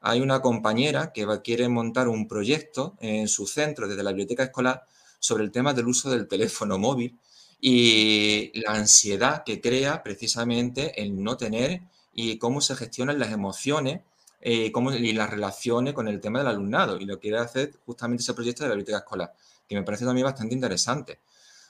hay 0.00 0.20
una 0.20 0.40
compañera 0.40 1.12
que 1.12 1.26
quiere 1.42 1.68
montar 1.68 2.08
un 2.08 2.28
proyecto 2.28 2.96
en 3.00 3.28
su 3.28 3.46
centro 3.46 3.88
desde 3.88 4.02
la 4.02 4.10
biblioteca 4.10 4.44
escolar 4.44 4.84
sobre 5.18 5.44
el 5.44 5.50
tema 5.50 5.74
del 5.74 5.88
uso 5.88 6.10
del 6.10 6.28
teléfono 6.28 6.78
móvil 6.78 7.18
y 7.60 8.52
la 8.60 8.72
ansiedad 8.72 9.42
que 9.44 9.60
crea 9.60 10.02
precisamente 10.02 11.00
el 11.02 11.22
no 11.22 11.36
tener 11.36 11.82
y 12.12 12.38
cómo 12.38 12.60
se 12.60 12.76
gestionan 12.76 13.18
las 13.18 13.32
emociones 13.32 14.00
eh, 14.40 14.70
cómo, 14.70 14.92
y 14.92 15.12
las 15.12 15.30
relaciones 15.30 15.94
con 15.94 16.08
el 16.08 16.20
tema 16.20 16.38
del 16.38 16.48
alumnado. 16.48 16.98
Y 16.98 17.04
lo 17.04 17.18
quiere 17.18 17.38
hacer 17.38 17.72
justamente 17.84 18.22
ese 18.22 18.34
proyecto 18.34 18.62
de 18.62 18.68
la 18.68 18.74
biblioteca 18.74 18.98
escolar, 18.98 19.34
que 19.68 19.74
me 19.74 19.82
parece 19.82 20.04
también 20.04 20.24
bastante 20.24 20.54
interesante. 20.54 21.20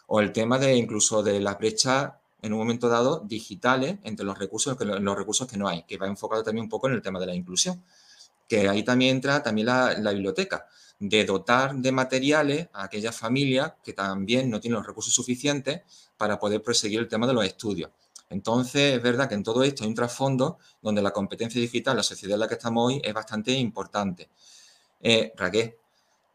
O 0.06 0.20
el 0.20 0.32
tema 0.32 0.58
de 0.58 0.76
incluso 0.76 1.22
de 1.22 1.40
las 1.40 1.58
brechas 1.58 2.12
en 2.40 2.52
un 2.52 2.58
momento 2.58 2.88
dado 2.88 3.20
digitales 3.26 3.96
entre 4.04 4.24
los 4.24 4.38
recursos, 4.38 4.76
los 4.80 5.16
recursos 5.18 5.48
que 5.48 5.56
no 5.56 5.68
hay, 5.68 5.82
que 5.82 5.98
va 5.98 6.06
enfocado 6.06 6.42
también 6.42 6.64
un 6.64 6.70
poco 6.70 6.88
en 6.88 6.94
el 6.94 7.02
tema 7.02 7.18
de 7.18 7.26
la 7.26 7.34
inclusión. 7.34 7.82
Que 8.48 8.68
ahí 8.68 8.82
también 8.82 9.16
entra 9.16 9.42
también 9.42 9.66
la, 9.66 9.94
la 9.98 10.12
biblioteca, 10.12 10.66
de 10.98 11.24
dotar 11.24 11.74
de 11.76 11.92
materiales 11.92 12.68
a 12.72 12.84
aquellas 12.84 13.14
familias 13.14 13.74
que 13.84 13.92
también 13.92 14.50
no 14.50 14.58
tienen 14.58 14.78
los 14.78 14.86
recursos 14.86 15.14
suficientes 15.14 15.82
para 16.16 16.38
poder 16.38 16.62
proseguir 16.62 16.98
el 16.98 17.08
tema 17.08 17.26
de 17.26 17.34
los 17.34 17.44
estudios. 17.44 17.90
Entonces, 18.30 18.96
es 18.96 19.02
verdad 19.02 19.28
que 19.28 19.34
en 19.34 19.42
todo 19.42 19.62
esto 19.62 19.84
hay 19.84 19.88
un 19.88 19.94
trasfondo 19.94 20.58
donde 20.82 21.00
la 21.00 21.12
competencia 21.12 21.60
digital, 21.60 21.96
la 21.96 22.02
sociedad 22.02 22.34
en 22.34 22.40
la 22.40 22.48
que 22.48 22.54
estamos 22.54 22.86
hoy, 22.86 23.00
es 23.02 23.14
bastante 23.14 23.52
importante. 23.52 24.28
Eh, 25.00 25.32
Raquel, 25.36 25.74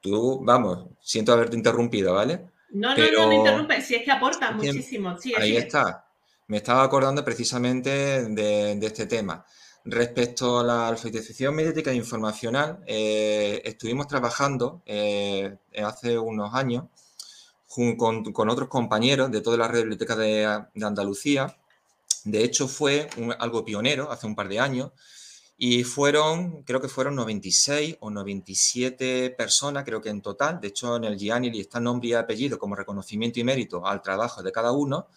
tú, 0.01 0.39
vamos, 0.43 0.87
siento 1.01 1.33
haberte 1.33 1.55
interrumpido, 1.55 2.13
¿vale? 2.13 2.47
No, 2.71 2.95
no, 2.95 3.11
no 3.11 3.27
me 3.27 3.35
interrumpes, 3.35 3.85
si 3.85 3.95
es 3.95 4.03
que 4.03 4.11
aporta 4.11 4.51
muchísimo. 4.51 5.15
ahí 5.37 5.57
está. 5.57 6.07
Me 6.47 6.57
estaba 6.57 6.83
acordando 6.83 7.23
precisamente 7.23 7.89
de, 8.29 8.79
este 8.81 9.05
tema. 9.05 9.45
Respecto 9.85 10.59
a 10.59 10.63
la 10.63 10.87
alfabetización 10.87 11.55
mediática 11.55 11.91
e 11.91 11.95
informacional, 11.95 12.79
eh, 12.87 13.61
estuvimos 13.65 14.07
trabajando 14.07 14.81
eh, 14.85 15.57
hace 15.83 16.17
unos 16.17 16.53
años 16.53 16.85
con, 17.97 18.31
con, 18.31 18.49
otros 18.49 18.69
compañeros 18.69 19.31
de 19.31 19.41
toda 19.41 19.57
la 19.57 19.67
red 19.67 19.79
de 19.79 19.83
bibliotecas 19.83 20.17
de, 20.17 20.63
de 20.73 20.85
Andalucía 20.85 21.57
de 22.23 22.43
hecho, 22.43 22.67
fue 22.67 23.09
algo 23.39 23.65
pionero 23.65 24.09
hace 24.11 24.27
un 24.27 24.35
par 24.35 24.47
de 24.47 24.59
años 24.59 24.91
y 25.57 25.83
fueron, 25.83 26.63
creo 26.63 26.79
que 26.81 26.87
fueron 26.87 27.15
96 27.15 27.97
o 27.99 28.09
97 28.09 29.31
personas, 29.31 29.83
creo 29.83 30.01
que 30.01 30.09
en 30.09 30.21
total. 30.21 30.59
De 30.61 30.69
hecho, 30.69 30.95
en 30.95 31.03
el 31.03 31.17
Gianni 31.17 31.59
está 31.59 31.79
nombre 31.79 32.09
y 32.09 32.13
apellido 32.13 32.57
como 32.57 32.75
reconocimiento 32.75 33.39
y 33.39 33.43
mérito 33.43 33.85
al 33.85 34.01
trabajo 34.01 34.41
de 34.41 34.51
cada 34.53 34.71
uno, 34.71 35.07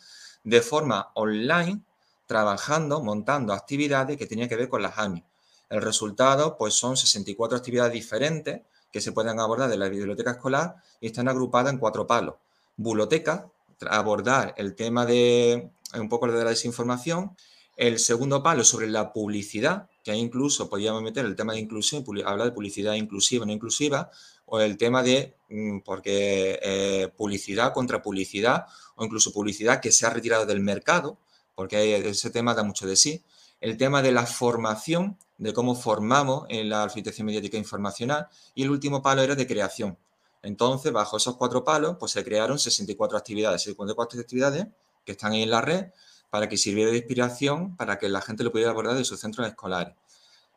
de 0.43 0.61
forma 0.63 1.13
online, 1.15 1.81
trabajando, 2.27 3.03
montando 3.03 3.53
actividades 3.53 4.17
que 4.17 4.27
tenían 4.27 4.49
que 4.49 4.57
ver 4.57 4.69
con 4.69 4.83
las 4.83 4.99
AMI. 4.99 5.25
El 5.69 5.83
resultado, 5.83 6.57
pues 6.57 6.75
son 6.75 6.97
64 6.97 7.59
actividades 7.59 7.93
diferentes 7.93 8.63
que 8.93 9.01
se 9.01 9.13
pueden 9.13 9.41
abordar 9.41 9.69
de 9.69 9.77
la 9.77 9.89
biblioteca 9.89 10.33
escolar 10.33 10.77
y 11.01 11.07
están 11.07 11.29
agrupadas 11.29 11.73
en 11.73 11.79
cuatro 11.79 12.07
palos. 12.07 12.37
Buloteca, 12.77 13.51
abordar 13.89 14.55
el 14.57 14.75
tema 14.75 15.07
de 15.07 15.71
un 15.95 16.09
poco 16.09 16.27
de 16.27 16.45
la 16.45 16.51
desinformación. 16.51 17.37
El 17.77 17.99
segundo 17.99 18.43
palo 18.43 18.65
sobre 18.65 18.89
la 18.89 19.13
publicidad, 19.13 19.91
que 20.03 20.15
incluso 20.15 20.71
podríamos 20.71 21.03
meter 21.03 21.27
el 21.27 21.37
tema 21.37 21.53
de 21.53 21.61
inclusión, 21.61 22.05
hablar 22.25 22.47
de 22.47 22.53
publicidad 22.53 22.95
inclusiva, 22.95 23.45
no 23.45 23.53
inclusiva, 23.53 24.11
o 24.47 24.61
el 24.61 24.79
tema 24.79 25.03
de, 25.03 25.35
mm, 25.51 25.81
porque 25.81 26.59
eh, 26.63 27.09
publicidad 27.17 27.75
contra 27.75 28.01
publicidad, 28.03 28.67
o 28.95 29.05
incluso 29.05 29.33
publicidad 29.33 29.81
que 29.81 29.93
se 29.93 30.07
ha 30.07 30.11
retirado 30.11 30.47
del 30.47 30.61
mercado, 30.61 31.19
porque 31.57 31.97
ese 32.09 32.31
tema 32.31 32.55
da 32.55 32.63
mucho 32.63 32.87
de 32.87 32.95
sí. 32.95 33.25
El 33.61 33.77
tema 33.77 34.03
de 34.03 34.13
la 34.13 34.27
formación, 34.27 35.19
de 35.39 35.53
cómo 35.53 35.75
formamos 35.75 36.47
en 36.51 36.69
la 36.69 36.85
alfabetización 36.85 37.27
mediática 37.27 37.57
informacional, 37.57 38.29
y 38.55 38.63
el 38.63 38.71
último 38.71 39.03
palo 39.03 39.23
era 39.23 39.35
de 39.35 39.47
creación. 39.47 39.99
Entonces, 40.43 40.93
bajo 40.93 41.17
esos 41.17 41.37
cuatro 41.37 41.65
palos, 41.65 41.97
pues 41.99 42.13
se 42.13 42.23
crearon 42.23 42.59
64 42.59 43.19
actividades, 43.19 43.63
64 43.63 44.21
actividades 44.21 44.67
que 45.05 45.13
están 45.13 45.33
ahí 45.33 45.43
en 45.43 45.51
la 45.51 45.63
red 45.63 45.87
para 46.31 46.49
que 46.49 46.59
sirviera 46.59 46.91
de 46.91 46.99
inspiración 46.99 47.77
para 47.77 47.99
que 47.99 48.09
la 48.09 48.21
gente 48.21 48.45
lo 48.45 48.53
pudiera 48.53 48.71
abordar 48.71 48.95
de 48.95 49.05
sus 49.05 49.19
centros 49.19 49.47
escolares. 49.49 49.95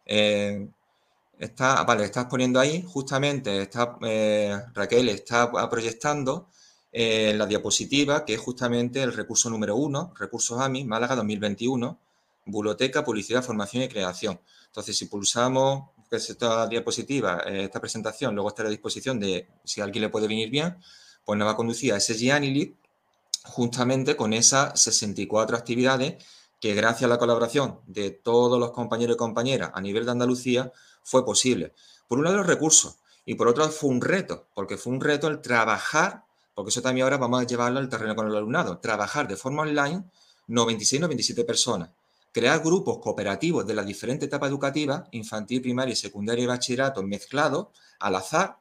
Eh, 0.06 0.68
está, 1.40 1.84
vale, 1.84 2.04
estás 2.04 2.26
poniendo 2.26 2.60
ahí, 2.60 2.84
justamente 2.86 3.62
está, 3.62 3.98
eh, 4.02 4.60
Raquel 4.74 5.10
está 5.10 5.50
proyectando 5.70 6.50
eh, 6.92 7.34
la 7.36 7.46
diapositiva, 7.46 8.26
que 8.26 8.34
es 8.34 8.40
justamente 8.40 9.02
el 9.04 9.14
recurso 9.14 9.50
número 9.50 9.76
uno, 9.76 10.14
recursos 10.18 10.60
AMI, 10.60 10.86
Málaga 10.86 11.16
2021, 11.16 12.00
Biblioteca, 12.46 13.04
Publicidad, 13.04 13.44
Formación 13.44 13.84
y 13.84 13.90
Creación. 13.90 14.40
Entonces, 14.68 14.98
si 14.98 15.06
pulsamos 15.06 15.90
esta 16.12 16.68
diapositiva, 16.68 17.44
esta 17.46 17.80
presentación, 17.80 18.34
luego 18.34 18.50
está 18.50 18.64
a 18.64 18.70
disposición 18.70 19.20
de 19.20 19.48
si 19.64 19.82
alguien 19.82 20.04
le 20.04 20.10
puede 20.10 20.28
venir 20.28 20.50
bien, 20.50 20.78
pues 21.24 21.38
nos 21.38 21.48
va 21.48 21.52
a 21.52 21.56
conducir 21.56 21.94
a 21.94 21.98
ese 21.98 22.16
Gianili 22.16 22.76
justamente 23.44 24.16
con 24.16 24.34
esas 24.34 24.80
64 24.82 25.56
actividades 25.56 26.24
que 26.60 26.74
gracias 26.74 27.04
a 27.04 27.08
la 27.08 27.20
colaboración 27.20 27.80
de 27.88 28.12
todos 28.12 28.60
los 28.60 28.72
compañeros 28.72 29.16
y 29.16 29.18
compañeras 29.18 29.72
a 29.74 29.82
nivel 29.82 30.06
de 30.06 30.12
Andalucía 30.12 30.72
fue 31.04 31.26
posible. 31.26 31.74
Por 32.08 32.18
un 32.18 32.26
lado 32.26 32.38
los 32.38 32.48
recursos 32.48 32.98
y 33.26 33.36
por 33.36 33.48
otro 33.48 33.70
fue 33.70 33.90
un 33.90 34.02
reto, 34.02 34.48
porque 34.54 34.78
fue 34.78 34.92
un 34.92 35.02
reto 35.02 35.28
el 35.28 35.42
trabajar, 35.42 36.26
porque 36.60 36.72
eso 36.72 36.82
también 36.82 37.06
ahora 37.06 37.16
vamos 37.16 37.42
a 37.42 37.48
llevarlo 37.48 37.80
al 37.80 37.88
terreno 37.88 38.18
con 38.18 38.28
el 38.28 38.36
alumnado, 38.36 38.80
trabajar 38.80 39.30
de 39.30 39.38
forma 39.38 39.62
online 39.62 40.04
96-97 40.50 41.46
personas, 41.46 41.92
crear 42.34 42.60
grupos 42.60 42.98
cooperativos 42.98 43.66
de 43.66 43.74
las 43.74 43.86
diferentes 43.86 44.28
etapas 44.28 44.50
educativas, 44.50 45.04
infantil, 45.12 45.62
primaria, 45.62 45.96
secundaria 45.96 46.44
y 46.44 46.48
bachillerato 46.48 47.02
mezclados 47.02 47.68
al 48.02 48.14
azar, 48.18 48.58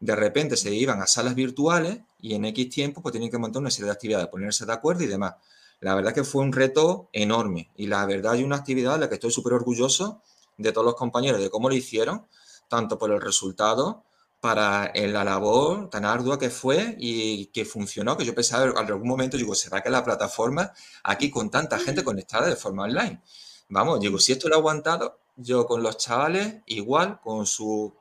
de 0.00 0.16
repente 0.16 0.56
se 0.56 0.74
iban 0.74 1.02
a 1.02 1.06
salas 1.06 1.34
virtuales 1.34 2.00
y 2.22 2.32
en 2.32 2.46
X 2.46 2.70
tiempo 2.70 3.02
pues 3.02 3.12
tienen 3.12 3.30
que 3.30 3.36
montar 3.36 3.60
una 3.60 3.70
serie 3.70 3.84
de 3.84 3.92
actividades, 3.92 4.28
ponerse 4.28 4.64
de 4.64 4.72
acuerdo 4.72 5.04
y 5.04 5.08
demás. 5.08 5.34
La 5.80 5.94
verdad 5.94 6.14
que 6.14 6.24
fue 6.24 6.42
un 6.42 6.54
reto 6.54 7.10
enorme 7.12 7.70
y 7.76 7.86
la 7.86 8.06
verdad 8.06 8.32
hay 8.32 8.44
una 8.44 8.56
actividad 8.56 8.94
de 8.94 9.00
la 9.00 9.08
que 9.10 9.16
estoy 9.16 9.30
súper 9.30 9.52
orgulloso 9.52 10.22
de 10.56 10.72
todos 10.72 10.86
los 10.86 10.94
compañeros, 10.94 11.38
de 11.38 11.50
cómo 11.50 11.68
lo 11.68 11.74
hicieron, 11.74 12.26
tanto 12.68 12.96
por 12.96 13.12
el 13.12 13.20
resultado, 13.20 14.04
para 14.42 14.90
la 14.92 15.22
labor 15.22 15.88
tan 15.88 16.04
ardua 16.04 16.36
que 16.36 16.50
fue 16.50 16.96
y 16.98 17.46
que 17.46 17.64
funcionó, 17.64 18.16
que 18.16 18.24
yo 18.24 18.34
pensaba 18.34 18.64
en 18.64 18.76
algún 18.76 19.06
momento, 19.06 19.36
digo, 19.36 19.54
¿será 19.54 19.80
que 19.82 19.88
la 19.88 20.04
plataforma 20.04 20.72
aquí 21.04 21.30
con 21.30 21.48
tanta 21.48 21.78
gente 21.78 22.02
conectada 22.02 22.48
de 22.48 22.56
forma 22.56 22.82
online? 22.82 23.22
Vamos, 23.68 24.00
digo, 24.00 24.18
si 24.18 24.32
esto 24.32 24.48
lo 24.48 24.56
ha 24.56 24.58
aguantado, 24.58 25.20
yo 25.36 25.64
con 25.64 25.80
los 25.80 25.96
chavales 25.96 26.56
igual, 26.66 27.20
con 27.22 27.46
su, 27.46 27.94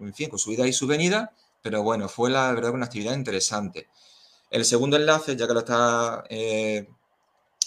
en 0.00 0.12
fin, 0.12 0.28
con 0.28 0.40
su 0.40 0.50
ida 0.50 0.66
y 0.66 0.72
su 0.72 0.88
venida, 0.88 1.32
pero 1.62 1.84
bueno, 1.84 2.08
fue 2.08 2.28
la 2.28 2.52
verdad 2.52 2.72
una 2.72 2.86
actividad 2.86 3.14
interesante. 3.14 3.86
El 4.50 4.64
segundo 4.64 4.96
enlace, 4.96 5.36
ya 5.36 5.46
que 5.46 5.54
lo 5.54 5.60
está 5.60 6.24
eh, 6.28 6.88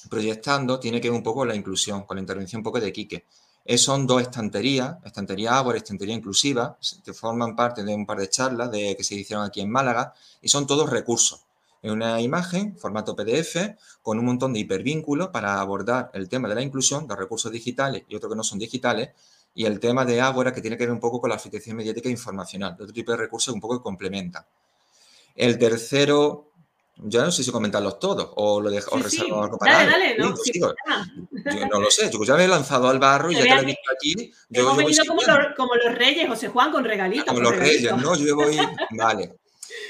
proyectando, 0.10 0.82
tiene 0.82 1.00
que 1.00 1.10
ver 1.10 1.18
un 1.18 1.24
poco 1.24 1.40
con 1.40 1.48
la 1.48 1.56
inclusión, 1.56 2.04
con 2.04 2.18
la 2.18 2.22
intervención 2.22 2.60
un 2.60 2.63
poco 2.66 2.82
de 2.82 2.92
Quique. 2.92 3.26
Son 3.75 4.08
dos 4.08 4.21
estanterías, 4.21 4.97
estantería 5.03 5.58
Ágora, 5.58 5.77
estantería 5.77 6.15
inclusiva, 6.15 6.77
que 7.03 7.13
forman 7.13 7.56
parte 7.56 7.84
de 7.84 7.93
un 7.93 8.06
par 8.06 8.17
de 8.17 8.30
charlas 8.30 8.71
de, 8.71 8.95
que 8.95 9.03
se 9.03 9.15
hicieron 9.15 9.45
aquí 9.45 9.60
en 9.60 9.69
Málaga, 9.69 10.13
y 10.41 10.47
son 10.47 10.65
todos 10.65 10.89
recursos. 10.89 11.41
Es 11.82 11.91
una 11.91 12.21
imagen, 12.21 12.77
formato 12.77 13.15
PDF, 13.15 13.75
con 14.01 14.19
un 14.19 14.25
montón 14.25 14.53
de 14.53 14.60
hipervínculos 14.60 15.30
para 15.30 15.60
abordar 15.60 16.10
el 16.13 16.30
tema 16.30 16.47
de 16.47 16.56
la 16.56 16.62
inclusión 16.62 17.08
de 17.08 17.15
recursos 17.15 17.51
digitales 17.51 18.03
y 18.08 18.15
otros 18.15 18.32
que 18.32 18.38
no 18.38 18.43
son 18.43 18.58
digitales, 18.58 19.10
y 19.53 19.65
el 19.65 19.80
tema 19.80 20.06
de 20.06 20.21
Ágora, 20.21 20.53
que 20.53 20.62
tiene 20.62 20.77
que 20.77 20.86
ver 20.86 20.93
un 20.93 20.99
poco 20.99 21.19
con 21.19 21.30
la 21.30 21.36
arquitectura 21.36 21.75
mediática 21.75 22.08
e 22.08 22.12
informacional, 22.12 22.73
otro 22.73 22.93
tipo 22.93 23.12
de 23.12 23.17
recursos 23.17 23.53
un 23.53 23.60
poco 23.60 23.80
que 23.80 23.84
complementan. 23.84 24.45
El 25.36 25.58
tercero, 25.58 26.47
yo 27.04 27.24
no 27.24 27.32
sé 27.32 27.44
si 27.44 27.52
comentarlos 27.52 28.00
todos 28.00 28.32
o 28.36 28.60
lo 28.60 28.70
dejo 28.70 28.98
reservo 28.98 29.44
algo 29.44 29.58
para 29.58 29.86
Dale, 29.86 29.92
dale, 29.92 30.18
no, 30.18 30.36
yo 30.56 31.66
no 31.72 31.80
lo 31.80 31.92
sé, 31.92 32.10
yo 32.12 32.24
ya 32.24 32.36
me 32.36 32.46
he 32.46 32.48
lanzado 32.48 32.90
al 32.90 33.00
barro 33.00 33.32
y 33.32 33.36
ya 33.36 33.44
que 33.44 33.56
lo 33.56 33.62
he 33.62 33.66
visto 33.66 33.92
aquí. 33.94 34.34
Yo, 34.50 34.62
hemos 34.62 34.78
venido 34.78 35.06
como 35.06 35.22
los, 35.22 35.38
como 35.56 35.76
los, 35.76 35.96
reyes, 35.96 36.28
José 36.28 36.48
Juan, 36.48 36.72
con 36.72 36.84
regalitos. 36.84 37.28
Como 37.28 37.42
los 37.42 37.56
reyes, 37.56 37.96
¿no? 37.98 38.16
Yo 38.16 38.36
voy, 38.36 38.58
vale. 38.98 39.36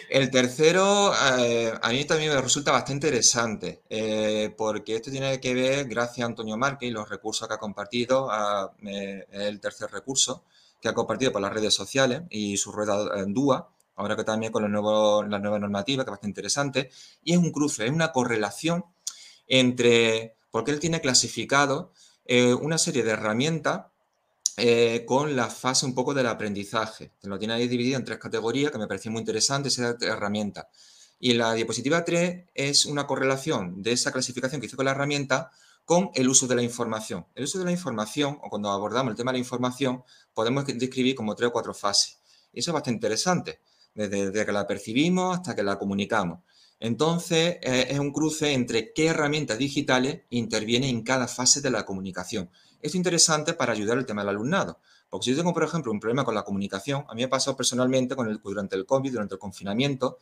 El 0.10 0.30
tercero, 0.30 1.14
eh, 1.40 1.74
a 1.82 1.90
mí 1.90 2.06
también 2.06 2.34
me 2.34 2.42
resulta 2.42 2.72
bastante 2.72 3.08
interesante, 3.08 3.82
eh, 3.90 4.54
porque 4.58 4.96
esto 4.96 5.12
tiene 5.12 5.40
que 5.40 5.54
ver, 5.54 5.86
gracias 5.88 6.24
a 6.24 6.28
Antonio 6.28 6.58
Márquez 6.58 6.90
y 6.90 6.92
los 6.92 7.10
recursos 7.10 7.48
que 7.48 7.54
ha 7.54 7.58
compartido, 7.58 8.30
eh, 8.86 9.26
el 9.32 9.60
tercer 9.60 9.92
recurso 9.92 10.44
que 10.82 10.88
ha 10.90 10.94
compartido 10.94 11.32
por 11.32 11.42
las 11.42 11.54
redes 11.54 11.74
sociales 11.74 12.22
y 12.30 12.58
su 12.58 12.72
rueda 12.72 13.20
en 13.20 13.34
DUA, 13.34 13.70
ahora 13.98 14.16
que 14.16 14.24
también 14.24 14.52
con 14.52 14.64
la 14.64 14.70
nueva 14.70 15.60
normativa, 15.60 16.04
que 16.04 16.10
es 16.10 16.12
bastante 16.12 16.30
interesante, 16.30 16.90
y 17.24 17.34
es 17.34 17.38
un 17.38 17.52
cruce, 17.52 17.86
es 17.86 17.92
una 17.92 18.12
correlación 18.12 18.86
entre, 19.48 20.36
porque 20.52 20.72
él 20.72 20.80
tiene 20.80 21.02
clasificado 21.02 21.92
una 22.62 22.78
serie 22.78 23.04
de 23.04 23.12
herramientas 23.12 23.86
eh, 24.60 25.06
con 25.06 25.36
la 25.36 25.50
fase 25.50 25.86
un 25.86 25.94
poco 25.94 26.16
del 26.16 26.26
aprendizaje. 26.26 27.12
Lo 27.22 27.38
tiene 27.38 27.54
ahí 27.54 27.68
dividido 27.68 27.96
en 27.96 28.04
tres 28.04 28.18
categorías 28.18 28.72
que 28.72 28.80
me 28.80 28.88
pareció 28.88 29.12
muy 29.12 29.20
interesante 29.20 29.70
esa 29.70 29.96
herramienta. 30.02 30.68
Y 31.20 31.34
la 31.34 31.54
diapositiva 31.54 32.04
3 32.04 32.46
es 32.56 32.88
una 32.88 33.06
correlación 33.06 33.84
de 33.84 33.92
esa 33.92 34.12
clasificación 34.12 34.60
que 34.60 34.66
hizo 34.66 34.76
con 34.76 34.86
la 34.86 34.92
herramienta 34.92 35.52
con 35.86 36.10
el 36.16 36.28
uso 36.28 36.48
de 36.48 36.56
la 36.56 36.64
información. 36.64 37.28
El 37.36 37.44
uso 37.44 37.60
de 37.60 37.66
la 37.66 37.72
información, 37.72 38.40
o 38.42 38.50
cuando 38.50 38.72
abordamos 38.72 39.12
el 39.12 39.18
tema 39.18 39.32
de 39.32 39.38
la 39.38 39.44
información, 39.44 40.04
podemos 40.34 40.66
describir 40.66 41.16
como 41.16 41.36
tres 41.36 41.50
o 41.50 41.54
cuatro 41.54 41.76
fases. 41.76 42.20
Y 42.52 42.60
eso 42.60 42.72
es 42.72 42.74
bastante 42.74 42.96
interesante, 42.96 43.60
desde, 43.98 44.46
que 44.46 44.52
la 44.52 44.68
percibimos 44.68 45.38
hasta 45.38 45.56
que 45.56 45.64
la 45.64 45.80
comunicamos. 45.80 46.40
Entonces, 46.80 47.58
eh, 47.64 47.88
es 47.90 48.00
un 48.00 48.14
cruce 48.14 48.54
entre 48.54 48.94
qué 48.94 49.08
herramientas 49.08 49.58
digitales 49.58 50.22
intervienen 50.30 50.90
en 50.90 51.04
cada 51.04 51.28
fase 51.28 51.60
de 51.62 51.72
la 51.72 51.86
comunicación. 51.86 52.52
Esto 52.76 52.90
es 52.90 52.96
interesante 52.96 53.54
para 53.54 53.74
ayudar 53.74 53.98
al 53.98 54.06
tema 54.06 54.22
del 54.22 54.30
alumnado. 54.30 54.80
Porque 55.10 55.26
si 55.26 55.32
yo 55.32 55.38
tengo, 55.38 55.54
por 55.54 55.64
ejemplo, 55.64 55.92
un 55.92 56.00
problema 56.00 56.24
con 56.24 56.36
la 56.36 56.44
comunicación, 56.44 57.06
a 57.08 57.16
mí 57.16 57.22
me 57.24 57.28
pasado 57.28 57.58
personalmente 57.58 58.16
con 58.16 58.40
durante 58.44 58.76
el 58.76 58.86
COVID, 58.86 59.12
durante 59.12 59.36
el 59.36 59.40
confinamiento, 59.40 60.20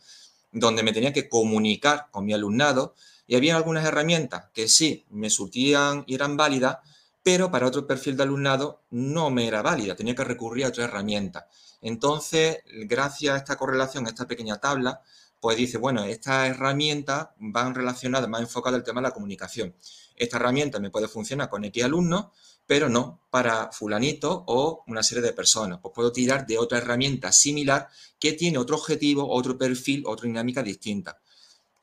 donde 0.52 0.82
me 0.82 0.92
tenía 0.92 1.12
que 1.12 1.28
comunicar 1.28 2.06
con 2.10 2.24
mi 2.24 2.32
alumnado 2.32 2.94
y 3.26 3.34
había 3.34 3.56
algunas 3.56 3.84
herramientas 3.84 4.46
que 4.54 4.68
sí 4.68 5.04
me 5.10 5.28
surtían 5.28 6.04
y 6.06 6.14
eran 6.14 6.36
válidas, 6.36 6.78
pero 7.22 7.50
para 7.50 7.66
otro 7.66 7.86
perfil 7.86 8.16
de 8.16 8.22
alumnado 8.22 8.82
no 8.90 9.30
me 9.30 9.48
era 9.48 9.60
válida, 9.60 9.96
tenía 9.96 10.14
que 10.14 10.24
recurrir 10.24 10.64
a 10.64 10.68
otra 10.68 10.84
herramienta. 10.84 11.48
Entonces, 11.86 12.64
gracias 12.66 13.32
a 13.32 13.36
esta 13.36 13.56
correlación, 13.56 14.06
a 14.06 14.08
esta 14.08 14.26
pequeña 14.26 14.58
tabla, 14.58 15.02
pues 15.40 15.56
dice, 15.56 15.78
bueno, 15.78 16.02
estas 16.02 16.48
herramientas 16.48 17.28
van 17.38 17.76
relacionadas, 17.76 18.28
más 18.28 18.40
enfocadas 18.40 18.78
al 18.78 18.84
tema 18.84 19.00
de 19.00 19.06
la 19.06 19.14
comunicación. 19.14 19.72
Esta 20.16 20.38
herramienta 20.38 20.80
me 20.80 20.90
puede 20.90 21.06
funcionar 21.06 21.48
con 21.48 21.64
X 21.64 21.84
alumnos, 21.84 22.26
pero 22.66 22.88
no 22.88 23.20
para 23.30 23.70
fulanito 23.70 24.42
o 24.48 24.82
una 24.88 25.04
serie 25.04 25.22
de 25.22 25.32
personas. 25.32 25.78
Pues 25.80 25.94
puedo 25.94 26.10
tirar 26.10 26.44
de 26.44 26.58
otra 26.58 26.78
herramienta 26.78 27.30
similar 27.30 27.88
que 28.18 28.32
tiene 28.32 28.58
otro 28.58 28.74
objetivo, 28.74 29.30
otro 29.30 29.56
perfil, 29.56 30.02
otra 30.06 30.26
dinámica 30.26 30.64
distinta. 30.64 31.20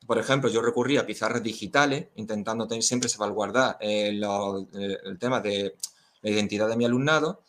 Por 0.06 0.18
ejemplo, 0.18 0.50
yo 0.50 0.60
recurrí 0.60 0.98
a 0.98 1.06
pizarras 1.06 1.42
digitales, 1.42 2.08
intentando 2.16 2.68
tener, 2.68 2.82
siempre 2.82 3.08
salvaguardar 3.08 3.78
eh, 3.80 4.20
eh, 4.20 4.98
el 5.02 5.18
tema 5.18 5.40
de 5.40 5.76
la 6.20 6.30
identidad 6.30 6.68
de 6.68 6.76
mi 6.76 6.84
alumnado, 6.84 7.42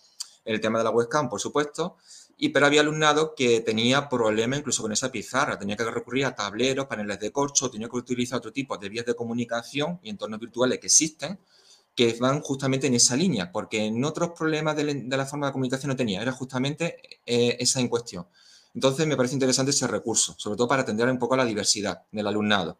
el 0.45 0.61
tema 0.61 0.77
de 0.77 0.85
la 0.85 0.91
webcam, 0.91 1.27
por 1.27 1.41
supuesto, 1.41 1.97
y 2.37 2.49
pero 2.49 2.65
había 2.65 2.81
alumnado 2.81 3.33
que 3.33 3.61
tenía 3.61 4.09
problemas 4.09 4.59
incluso 4.59 4.81
con 4.81 4.91
esa 4.91 5.11
pizarra, 5.11 5.57
tenía 5.57 5.77
que 5.77 5.85
recurrir 5.85 6.25
a 6.25 6.35
tableros, 6.35 6.87
paneles 6.87 7.19
de 7.19 7.31
corcho, 7.31 7.69
tenía 7.69 7.87
que 7.87 7.95
utilizar 7.95 8.39
otro 8.39 8.51
tipo 8.51 8.77
de 8.77 8.89
vías 8.89 9.05
de 9.05 9.15
comunicación 9.15 9.99
y 10.03 10.09
entornos 10.09 10.39
virtuales 10.39 10.79
que 10.79 10.87
existen, 10.87 11.39
que 11.95 12.17
van 12.19 12.41
justamente 12.41 12.87
en 12.87 12.95
esa 12.95 13.15
línea, 13.15 13.51
porque 13.51 13.85
en 13.85 14.03
otros 14.03 14.31
problemas 14.31 14.75
de, 14.75 15.05
la 15.07 15.25
forma 15.25 15.47
de 15.47 15.53
comunicación 15.53 15.89
no 15.89 15.95
tenía, 15.95 16.21
era 16.21 16.33
justamente 16.33 16.97
eh, 17.25 17.55
esa 17.59 17.79
en 17.79 17.87
cuestión. 17.87 18.27
Entonces 18.73 19.07
me 19.07 19.15
parece 19.15 19.35
interesante 19.35 19.71
ese 19.71 19.87
recurso, 19.87 20.35
sobre 20.37 20.57
todo 20.57 20.67
para 20.67 20.81
atender 20.81 21.07
un 21.07 21.17
poco 21.17 21.35
a 21.35 21.37
la 21.37 21.45
diversidad 21.45 22.03
del 22.11 22.27
alumnado. 22.27 22.77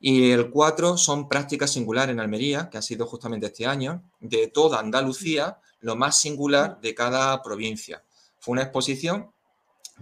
Y 0.00 0.30
el 0.30 0.50
4 0.50 0.96
son 0.96 1.28
prácticas 1.28 1.72
singulares 1.72 2.14
en 2.14 2.20
Almería, 2.20 2.70
que 2.70 2.78
ha 2.78 2.82
sido 2.82 3.06
justamente 3.06 3.46
este 3.46 3.66
año, 3.66 4.02
de 4.20 4.46
toda 4.46 4.78
Andalucía, 4.78 5.58
lo 5.80 5.96
más 5.96 6.18
singular 6.18 6.80
de 6.80 6.94
cada 6.94 7.42
provincia. 7.42 8.02
Fue 8.40 8.52
una 8.52 8.62
exposición 8.62 9.30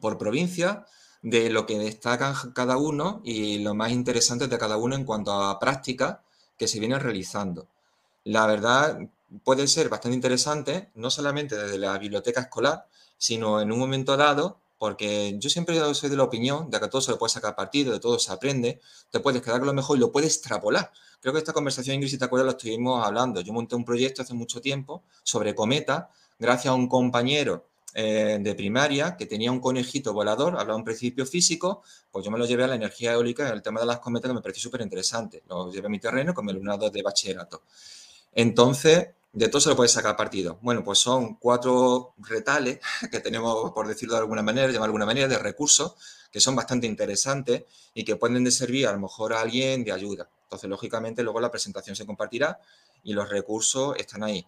por 0.01 0.19
provincia 0.19 0.87
de 1.23 1.51
lo 1.51 1.67
que 1.67 1.79
destacan 1.79 2.35
cada 2.55 2.77
uno 2.77 3.21
y 3.25 3.59
lo 3.59 3.75
más 3.75 3.91
interesante 3.91 4.49
de 4.49 4.59
cada 4.59 4.77
uno 4.77 4.95
en 4.95 5.05
cuanto 5.05 5.33
a 5.33 5.59
prácticas 5.59 6.19
que 6.57 6.69
se 6.69 6.79
vienen 6.79 7.01
realizando. 7.01 7.69
La 8.25 8.47
verdad 8.47 8.99
puede 9.45 9.67
ser 9.67 9.89
bastante 9.89 10.15
interesante, 10.15 10.91
no 10.95 11.11
solamente 11.11 11.57
desde 11.57 11.79
la 11.79 11.99
biblioteca 11.99 12.43
escolar, 12.43 12.87
sino 13.19 13.61
en 13.61 13.73
un 13.73 13.79
momento 13.79 14.17
dado 14.17 14.61
porque 14.79 15.37
yo 15.39 15.49
siempre 15.49 15.79
soy 15.95 16.11
de 16.11 16.17
la 16.17 16.25
opinión 16.25 16.71
de 16.71 16.79
que 16.79 16.89
todo 16.89 17.01
se 17.01 17.17
puede 17.17 17.33
sacar 17.33 17.57
partido, 17.57 17.93
de 17.93 18.01
todo 18.01 18.19
se 18.19 18.31
aprende, 18.31 18.81
te 19.11 19.21
puedes 19.21 19.41
quedar 19.41 19.59
con 19.59 19.69
lo 19.69 19.73
mejor 19.73 19.97
y 19.97 20.01
lo 20.01 20.13
puedes 20.13 20.37
extrapolar. 20.37 20.93
Creo 21.21 21.33
que 21.33 21.39
esta 21.39 21.55
conversación, 21.55 21.95
Ingrid, 21.95 22.11
si 22.11 22.19
te 22.19 22.27
acuerdas, 22.27 22.45
lo 22.45 22.51
estuvimos 22.53 23.05
hablando. 23.05 23.41
Yo 23.41 23.53
monté 23.55 23.75
un 23.75 23.85
proyecto 23.85 24.23
hace 24.23 24.35
mucho 24.35 24.61
tiempo 24.61 25.03
sobre 25.23 25.55
cometa, 25.55 26.11
gracias 26.39 26.73
a 26.73 26.75
un 26.75 26.89
compañero 26.89 27.67
eh, 27.99 28.37
de 28.39 28.55
primaria 28.55 29.17
que 29.17 29.25
tenía 29.25 29.51
un 29.51 29.59
conejito 29.59 30.13
volador, 30.13 30.59
hablaba 30.59 30.77
un 30.77 30.85
principio 30.85 31.25
físico, 31.25 31.83
pues 32.11 32.27
yo 32.27 32.31
me 32.31 32.37
lo 32.37 32.45
llevé 32.45 32.65
a 32.65 32.67
la 32.67 32.75
energía 32.75 33.15
eólica 33.15 33.49
en 33.49 33.55
el 33.55 33.63
tema 33.63 33.81
de 33.81 33.87
las 33.87 34.01
cometas 34.01 34.29
que 34.29 34.35
me 34.35 34.43
pareció 34.43 34.65
súper 34.65 34.83
interesante. 34.83 35.43
Lo 35.49 35.73
llevé 35.73 35.87
a 35.87 35.89
mi 35.89 35.99
terreno 35.99 36.35
con 36.35 36.45
mi 36.45 36.53
alumnado 36.53 36.91
de 36.91 37.03
bachillerato. 37.03 37.63
Entonces, 38.35 39.13
de 39.33 39.49
todo 39.49 39.63
se 39.63 39.71
lo 39.71 39.77
puede 39.77 39.89
sacar 39.89 40.15
partido. 40.15 40.59
Bueno, 40.61 40.85
pues 40.85 40.99
son 40.99 41.37
cuatro 41.37 42.13
retales 42.19 42.81
que 43.11 43.21
tenemos, 43.21 43.73
por 43.73 43.89
decirlo 43.89 44.13
de 44.13 44.21
alguna 44.21 44.43
manera, 44.43 44.71
de 44.71 44.77
alguna 44.77 45.07
manera, 45.07 45.27
de 45.27 45.39
recursos 45.39 45.95
que 46.31 46.39
son 46.39 46.55
bastante 46.55 46.87
interesantes 46.87 47.65
y 47.95 48.05
que 48.05 48.17
pueden 48.17 48.45
de 48.45 48.51
servir 48.51 48.89
a 48.89 48.93
lo 48.93 49.01
mejor 49.01 49.33
a 49.33 49.41
alguien 49.41 49.85
de 49.85 49.93
ayuda. 49.93 50.29
Entonces, 50.43 50.69
lógicamente, 50.69 51.23
luego 51.23 51.41
la 51.41 51.51
presentación 51.51 51.97
se 51.97 52.05
compartirá 52.05 52.61
y 53.03 53.15
los 53.15 53.31
recursos 53.31 53.97
están 53.97 54.23
ahí. 54.23 54.47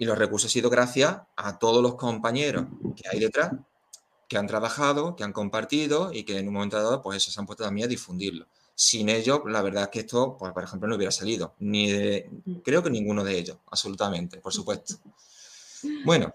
Y 0.00 0.06
los 0.06 0.16
recursos 0.16 0.46
han 0.46 0.52
sido 0.52 0.70
gracias 0.70 1.18
a 1.36 1.58
todos 1.58 1.82
los 1.82 1.96
compañeros 1.96 2.64
que 2.96 3.06
hay 3.06 3.20
detrás, 3.20 3.52
que 4.26 4.38
han 4.38 4.46
trabajado, 4.46 5.14
que 5.14 5.24
han 5.24 5.34
compartido 5.34 6.10
y 6.10 6.24
que 6.24 6.38
en 6.38 6.48
un 6.48 6.54
momento 6.54 6.78
dado, 6.78 7.02
pues 7.02 7.18
eso 7.18 7.30
se 7.30 7.38
han 7.38 7.44
puesto 7.44 7.64
también 7.64 7.84
a 7.84 7.88
difundirlo. 7.88 8.46
Sin 8.74 9.10
ellos, 9.10 9.40
la 9.44 9.60
verdad 9.60 9.82
es 9.82 9.88
que 9.90 10.00
esto, 10.00 10.38
pues, 10.38 10.54
por 10.54 10.64
ejemplo, 10.64 10.88
no 10.88 10.96
hubiera 10.96 11.12
salido. 11.12 11.54
Ni 11.58 11.92
de, 11.92 12.30
creo 12.64 12.82
que 12.82 12.88
ninguno 12.88 13.22
de 13.22 13.36
ellos, 13.36 13.58
absolutamente, 13.70 14.38
por 14.38 14.54
supuesto. 14.54 14.94
Bueno, 16.02 16.34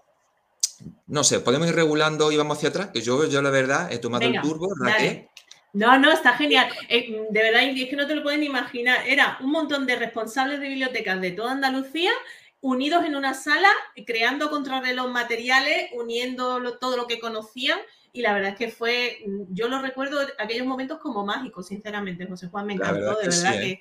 no 1.08 1.24
sé, 1.24 1.40
podemos 1.40 1.66
ir 1.66 1.74
regulando 1.74 2.30
y 2.30 2.36
vamos 2.36 2.58
hacia 2.58 2.68
atrás, 2.68 2.90
que 2.92 3.00
yo, 3.00 3.26
yo 3.26 3.42
la 3.42 3.50
verdad 3.50 3.90
he 3.90 3.98
tomado 3.98 4.26
el 4.28 4.40
turbo, 4.42 4.68
Raquel. 4.78 5.26
No, 5.72 5.98
no, 5.98 6.12
está 6.12 6.34
genial. 6.34 6.68
Eh, 6.88 7.26
de 7.28 7.42
verdad, 7.42 7.64
es 7.64 7.90
que 7.90 7.96
no 7.96 8.06
te 8.06 8.14
lo 8.14 8.22
pueden 8.22 8.44
imaginar. 8.44 9.06
Era 9.08 9.38
un 9.40 9.50
montón 9.50 9.86
de 9.86 9.96
responsables 9.96 10.60
de 10.60 10.68
bibliotecas 10.68 11.20
de 11.20 11.32
toda 11.32 11.50
Andalucía 11.50 12.12
unidos 12.60 13.04
en 13.04 13.14
una 13.16 13.34
sala, 13.34 13.68
creando 14.06 14.50
contrarreloj 14.50 15.10
materiales, 15.10 15.90
uniendo 15.92 16.78
todo 16.78 16.96
lo 16.96 17.06
que 17.06 17.20
conocían 17.20 17.78
y 18.16 18.22
la 18.22 18.32
verdad 18.32 18.52
es 18.52 18.56
que 18.56 18.70
fue, 18.70 19.18
yo 19.50 19.68
lo 19.68 19.78
recuerdo 19.82 20.18
aquellos 20.38 20.66
momentos 20.66 20.98
como 21.00 21.26
mágicos, 21.26 21.66
sinceramente, 21.66 22.26
José 22.26 22.48
Juan, 22.48 22.64
me 22.64 22.72
encantó, 22.72 23.14
de 23.18 23.28
verdad 23.28 23.62
¿eh? 23.62 23.78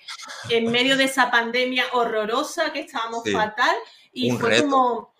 que 0.49 0.57
en 0.57 0.69
medio 0.73 0.97
de 0.97 1.05
esa 1.05 1.31
pandemia 1.31 1.85
horrorosa 1.93 2.73
que 2.73 2.81
estábamos 2.81 3.23
fatal 3.31 3.73
y 4.11 4.31
fue 4.31 4.61
como 4.61 5.13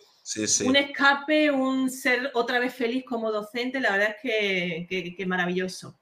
un 0.65 0.75
escape, 0.75 1.49
un 1.49 1.89
ser 1.89 2.29
otra 2.33 2.59
vez 2.59 2.75
feliz 2.75 3.05
como 3.05 3.31
docente, 3.31 3.79
la 3.79 3.91
verdad 3.91 4.15
es 4.17 4.85
que, 4.89 5.15
que 5.15 5.25
maravilloso. 5.25 5.97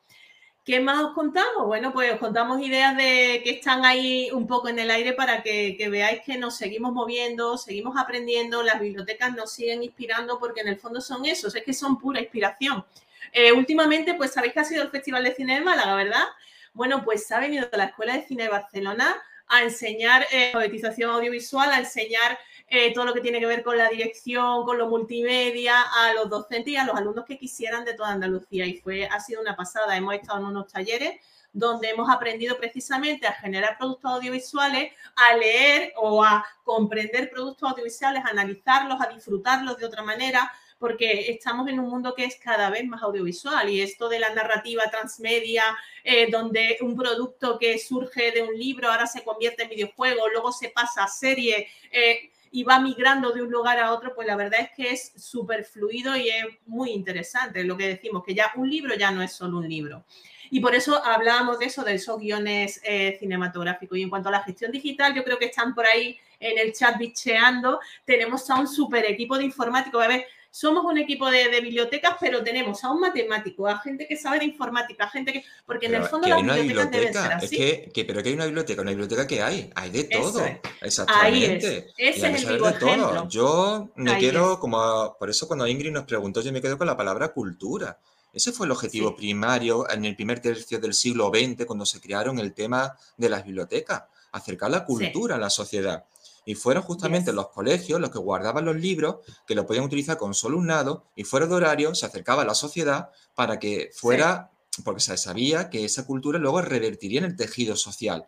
¿Qué 0.66 0.80
más 0.80 1.04
os 1.04 1.14
contamos? 1.14 1.66
Bueno, 1.66 1.92
pues 1.92 2.14
os 2.14 2.20
contamos 2.20 2.62
ideas 2.62 2.96
de 2.96 3.42
que 3.44 3.50
están 3.50 3.84
ahí 3.84 4.30
un 4.32 4.48
poco 4.48 4.70
en 4.70 4.80
el 4.80 4.90
aire 4.92 5.12
para 5.12 5.44
que, 5.44 5.76
veáis 5.92 6.22
que 6.22 6.38
nos 6.38 6.56
seguimos 6.56 6.94
moviendo, 6.94 7.58
seguimos 7.58 7.98
aprendiendo, 7.98 8.64
las 8.64 8.80
bibliotecas 8.80 9.36
nos 9.36 9.52
siguen 9.52 9.84
inspirando 9.84 10.40
porque 10.40 10.62
en 10.62 10.70
el 10.70 10.80
fondo 10.80 11.02
son 11.02 11.26
esos, 11.26 11.54
es 11.54 11.64
que 11.64 11.74
son 11.74 12.00
pura 12.00 12.22
inspiración. 12.22 12.86
Eh, 13.34 13.52
últimamente, 13.52 14.14
pues 14.14 14.32
sabéis 14.32 14.54
que 14.54 14.62
ha 14.62 14.64
sido 14.64 14.84
el 14.84 14.90
Festival 14.90 15.26
de 15.26 15.36
Cine 15.36 15.56
de 15.56 15.66
Málaga, 15.66 15.96
¿verdad? 15.96 16.24
Bueno, 16.72 17.04
pues 17.04 17.30
ha 17.34 17.40
venido 17.40 17.68
la 17.74 17.86
Escuela 17.86 18.14
de 18.14 18.26
Cine 18.26 18.44
de 18.44 18.50
Barcelona 18.50 19.22
a 19.48 19.64
enseñar 19.64 20.26
eh, 20.32 20.46
alfabetización 20.48 21.12
audiovisual, 21.12 21.74
a 21.74 21.80
enseñar 21.80 22.40
eh, 22.68 22.94
todo 22.94 23.06
lo 23.06 23.14
que 23.14 23.22
tiene 23.22 23.40
que 23.40 23.46
ver 23.46 23.64
con 23.64 23.78
la 23.78 23.90
dirección, 23.90 24.64
con 24.64 24.78
lo 24.78 24.88
multimedia, 24.88 25.82
a 25.82 26.14
los 26.14 26.30
docentes 26.30 26.74
y 26.74 26.78
a 26.78 26.86
los 26.86 26.96
alumnos 26.96 27.26
que 27.26 27.38
quisieran 27.38 27.86
de 27.86 27.94
toda 27.94 28.10
Andalucía. 28.10 28.66
Y 28.66 28.78
fue, 28.78 29.06
ha 29.06 29.20
sido 29.20 29.42
una 29.42 29.56
pasada. 29.56 29.96
Hemos 29.96 30.16
estado 30.16 30.40
en 30.40 30.46
unos 30.46 30.68
talleres 30.72 31.20
donde 31.54 31.90
hemos 31.90 32.10
aprendido 32.10 32.58
precisamente 32.58 33.28
a 33.28 33.34
generar 33.34 33.78
productos 33.78 34.12
audiovisuales, 34.12 34.92
a 35.16 35.38
leer 35.38 35.94
o 35.98 36.24
a 36.24 36.44
comprender 36.64 37.30
productos 37.30 37.70
audiovisuales, 37.70 38.26
a 38.26 38.30
analizarlos, 38.30 39.00
a 39.00 39.14
disfrutarlos 39.14 39.78
de 39.78 39.86
otra 39.86 40.02
manera, 40.02 40.52
porque 40.80 41.32
estamos 41.32 41.70
en 41.70 41.80
un 41.80 41.90
mundo 41.90 42.14
que 42.14 42.26
es 42.26 42.36
cada 42.36 42.70
vez 42.70 42.86
más 42.86 43.02
audiovisual 43.04 43.70
y 43.70 43.82
esto 43.82 44.10
de 44.10 44.20
la 44.20 44.34
narrativa 44.34 44.84
transmedia, 44.92 45.64
eh, 46.04 46.30
donde 46.30 46.78
un 46.82 46.96
producto 46.98 47.58
que 47.58 47.78
surge 47.78 48.32
de 48.32 48.42
un 48.42 48.58
libro 48.58 48.92
ahora 48.92 49.06
se 49.06 49.24
convierte 49.24 49.64
en 49.64 49.70
videojuego, 49.70 50.28
luego 50.28 50.52
se 50.52 50.70
pasa 50.70 51.04
a 51.04 51.08
serie. 51.08 51.70
Eh, 51.92 52.33
y 52.54 52.64
va 52.64 52.80
migrando 52.80 53.32
de 53.32 53.42
un 53.42 53.52
lugar 53.52 53.80
a 53.80 53.92
otro, 53.92 54.14
pues 54.14 54.28
la 54.28 54.36
verdad 54.36 54.60
es 54.62 54.70
que 54.76 54.92
es 54.92 55.12
súper 55.18 55.66
fluido 55.66 56.16
y 56.16 56.30
es 56.30 56.46
muy 56.68 56.92
interesante 56.92 57.64
lo 57.64 57.76
que 57.76 57.88
decimos, 57.88 58.24
que 58.24 58.36
ya 58.36 58.52
un 58.56 58.70
libro 58.70 58.94
ya 58.94 59.10
no 59.10 59.24
es 59.24 59.34
solo 59.34 59.58
un 59.58 59.68
libro. 59.68 60.06
Y 60.52 60.60
por 60.60 60.76
eso 60.76 61.04
hablábamos 61.04 61.58
de 61.58 61.66
eso, 61.66 61.84
de 61.84 61.96
esos 61.96 62.20
guiones 62.20 62.80
eh, 62.84 63.18
cinematográficos. 63.20 63.98
Y 63.98 64.04
en 64.04 64.10
cuanto 64.12 64.30
a 64.30 64.34
la 64.34 64.44
gestión 64.44 64.72
digital, 64.72 65.16
yo 65.16 65.24
creo 65.24 65.40
que 65.40 65.46
están 65.46 65.74
por 65.74 65.88
ahí 65.88 66.16
en 66.40 66.60
el 66.60 66.74
chat 66.74 66.96
bicheando. 67.00 67.80
Tenemos 68.06 68.48
a 68.52 68.60
un 68.60 68.68
súper 68.68 69.04
equipo 69.06 69.36
de 69.36 69.46
informáticos. 69.46 70.04
A 70.04 70.08
ver, 70.08 70.28
somos 70.54 70.86
un 70.86 71.00
equipo 71.00 71.32
de, 71.32 71.50
bibliotecas, 71.62 72.16
pero 72.20 72.44
tenemos 72.44 72.84
a 72.84 72.92
un 72.92 73.00
matemático, 73.00 73.68
a 73.68 73.80
gente 73.80 74.06
que 74.08 74.16
sabe 74.16 74.38
de 74.38 74.46
informática, 74.46 75.06
a 75.06 75.10
gente 75.10 75.34
que. 75.34 75.44
Porque 75.66 75.88
en 75.88 75.96
el 75.96 76.04
fondo 76.04 76.28
las 76.28 76.44
bibliotecas 76.44 76.92
deben 76.92 77.14
ser 77.14 77.34
así. 77.34 77.56
Es 77.60 77.92
que, 77.92 78.06
pero 78.06 78.22
que 78.22 78.30
hay 78.30 78.36
una 78.36 78.46
biblioteca, 78.46 78.84
una 78.84 78.92
biblioteca 78.92 79.26
que 79.26 79.42
hay, 79.42 79.72
hay 79.74 79.90
de 79.90 80.04
todo. 80.04 80.46
Exactamente. 80.82 81.92
Ese 81.98 82.32
es 82.32 82.44
el 82.44 82.54
vivo 82.54 82.70
ejemplo. 82.70 83.28
Yo 83.28 83.90
me 83.96 84.16
quiero, 84.20 84.60
como 84.60 85.18
por 85.18 85.28
eso 85.28 85.48
cuando 85.48 85.66
Ingrid 85.66 85.92
nos 85.92 86.06
preguntó, 86.06 86.40
yo 86.42 86.52
me 86.52 86.62
quedo 86.62 86.78
con 86.78 86.86
la 86.86 86.96
palabra 86.96 87.30
cultura. 87.30 87.98
Ese 88.32 88.52
fue 88.52 88.68
el 88.68 88.74
objetivo 88.74 89.16
primario 89.16 89.90
en 89.90 90.06
el 90.06 90.16
primer 90.16 90.40
tercio 90.40 90.78
del 90.80 90.94
siglo 90.94 91.32
XX, 91.34 91.66
cuando 91.66 91.86
se 91.88 92.00
crearon 92.00 92.38
el 92.38 92.54
tema 92.54 92.96
de 93.18 93.30
las 93.30 93.44
bibliotecas, 93.44 94.04
acercar 94.32 94.70
la 94.70 94.86
cultura 94.86 95.36
a 95.36 95.40
la 95.40 95.50
sociedad. 95.50 96.06
Y 96.46 96.56
fueron 96.56 96.84
justamente 96.84 97.32
los 97.32 97.50
colegios 97.50 98.00
los 98.00 98.10
que 98.10 98.20
guardaban 98.20 98.66
los 98.66 98.76
libros, 98.76 99.18
que 99.48 99.56
lo 99.56 99.66
podían 99.66 99.86
utilizar 99.86 100.18
con 100.18 100.34
solo 100.34 100.58
un 100.58 100.68
lado, 100.68 101.06
y 101.16 101.24
fuera 101.24 101.48
de 101.48 101.56
horario 101.56 101.96
se 101.96 102.06
acercaba 102.06 102.42
a 102.42 102.46
la 102.46 102.56
sociedad 102.56 103.10
para 103.36 103.60
que 103.60 103.92
fuera, 103.94 104.52
porque 104.84 105.02
se 105.02 105.18
sabía 105.18 105.70
que 105.70 105.86
esa 105.86 106.06
cultura 106.06 106.40
luego 106.40 106.62
revertiría 106.62 107.20
en 107.20 107.26
el 107.26 107.36
tejido 107.36 107.76
social. 107.76 108.28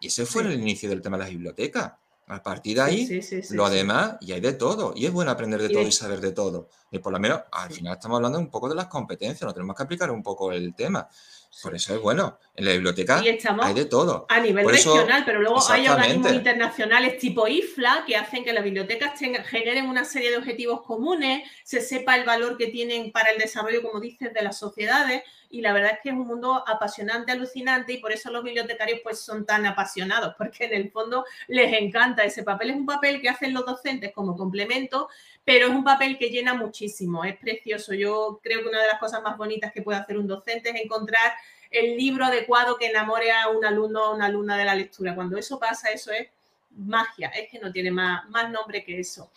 Y 0.00 0.08
ese 0.08 0.26
fue 0.26 0.42
el 0.42 0.52
inicio 0.52 0.88
del 0.88 1.02
tema 1.02 1.16
de 1.16 1.24
las 1.24 1.30
bibliotecas. 1.30 1.94
A 2.30 2.42
partir 2.42 2.76
de 2.76 2.82
ahí, 2.82 3.20
lo 3.50 3.70
demás, 3.70 4.16
y 4.20 4.32
hay 4.32 4.40
de 4.40 4.52
todo. 4.52 4.92
Y 4.94 5.06
es 5.06 5.12
bueno 5.12 5.30
aprender 5.30 5.62
de 5.62 5.70
todo 5.70 5.82
y 5.82 5.92
saber 5.92 6.20
de 6.20 6.32
todo. 6.32 6.68
Y 6.90 6.98
por 6.98 7.10
lo 7.10 7.18
menos, 7.18 7.40
al 7.50 7.70
final 7.70 7.94
estamos 7.94 8.16
hablando 8.16 8.38
un 8.38 8.50
poco 8.50 8.68
de 8.68 8.74
las 8.74 8.86
competencias, 8.86 9.42
nos 9.42 9.54
tenemos 9.54 9.74
que 9.74 9.82
aplicar 9.82 10.10
un 10.10 10.22
poco 10.22 10.52
el 10.52 10.74
tema. 10.74 11.08
Por 11.62 11.74
eso 11.74 11.94
es 11.94 12.00
bueno. 12.00 12.38
En 12.54 12.64
la 12.64 12.72
biblioteca 12.72 13.20
hay 13.20 13.74
de 13.74 13.84
todo. 13.84 14.26
A 14.28 14.40
nivel 14.40 14.68
regional, 14.68 15.22
pero 15.24 15.40
luego 15.40 15.62
hay 15.70 15.88
organismos 15.88 16.32
internacionales 16.32 17.18
tipo 17.18 17.46
IFLA 17.46 18.04
que 18.06 18.16
hacen 18.16 18.44
que 18.44 18.52
las 18.52 18.64
bibliotecas 18.64 19.18
generen 19.46 19.88
una 19.88 20.04
serie 20.04 20.30
de 20.30 20.38
objetivos 20.38 20.82
comunes, 20.82 21.48
se 21.64 21.80
sepa 21.80 22.16
el 22.16 22.24
valor 22.24 22.56
que 22.56 22.66
tienen 22.66 23.12
para 23.12 23.30
el 23.30 23.38
desarrollo, 23.38 23.82
como 23.82 24.00
dices, 24.00 24.34
de 24.34 24.42
las 24.42 24.58
sociedades 24.58 25.22
y 25.50 25.60
la 25.60 25.72
verdad 25.72 25.92
es 25.92 25.98
que 26.02 26.10
es 26.10 26.14
un 26.14 26.26
mundo 26.26 26.62
apasionante, 26.66 27.32
alucinante 27.32 27.94
y 27.94 27.98
por 27.98 28.12
eso 28.12 28.30
los 28.30 28.44
bibliotecarios 28.44 29.00
pues 29.02 29.20
son 29.20 29.46
tan 29.46 29.64
apasionados, 29.66 30.34
porque 30.38 30.64
en 30.64 30.74
el 30.74 30.90
fondo 30.90 31.24
les 31.46 31.72
encanta 31.80 32.24
ese 32.24 32.42
papel. 32.42 32.70
Es 32.70 32.76
un 32.76 32.86
papel 32.86 33.20
que 33.20 33.28
hacen 33.28 33.54
los 33.54 33.64
docentes 33.64 34.12
como 34.12 34.36
complemento, 34.36 35.08
pero 35.48 35.68
es 35.68 35.72
un 35.72 35.82
papel 35.82 36.18
que 36.18 36.28
llena 36.28 36.52
muchísimo, 36.52 37.24
es 37.24 37.34
precioso. 37.38 37.94
Yo 37.94 38.38
creo 38.42 38.60
que 38.60 38.68
una 38.68 38.82
de 38.82 38.86
las 38.86 38.98
cosas 38.98 39.22
más 39.22 39.38
bonitas 39.38 39.72
que 39.72 39.80
puede 39.80 39.98
hacer 39.98 40.18
un 40.18 40.26
docente 40.26 40.68
es 40.68 40.76
encontrar 40.84 41.32
el 41.70 41.96
libro 41.96 42.26
adecuado 42.26 42.76
que 42.76 42.88
enamore 42.88 43.32
a 43.32 43.48
un 43.48 43.64
alumno 43.64 44.10
o 44.10 44.14
una 44.14 44.26
alumna 44.26 44.58
de 44.58 44.66
la 44.66 44.74
lectura. 44.74 45.14
Cuando 45.14 45.38
eso 45.38 45.58
pasa, 45.58 45.88
eso 45.88 46.12
es 46.12 46.28
magia, 46.76 47.28
es 47.28 47.50
que 47.50 47.58
no 47.58 47.72
tiene 47.72 47.90
más, 47.90 48.28
más 48.28 48.50
nombre 48.50 48.84
que 48.84 49.00
eso. 49.00 49.30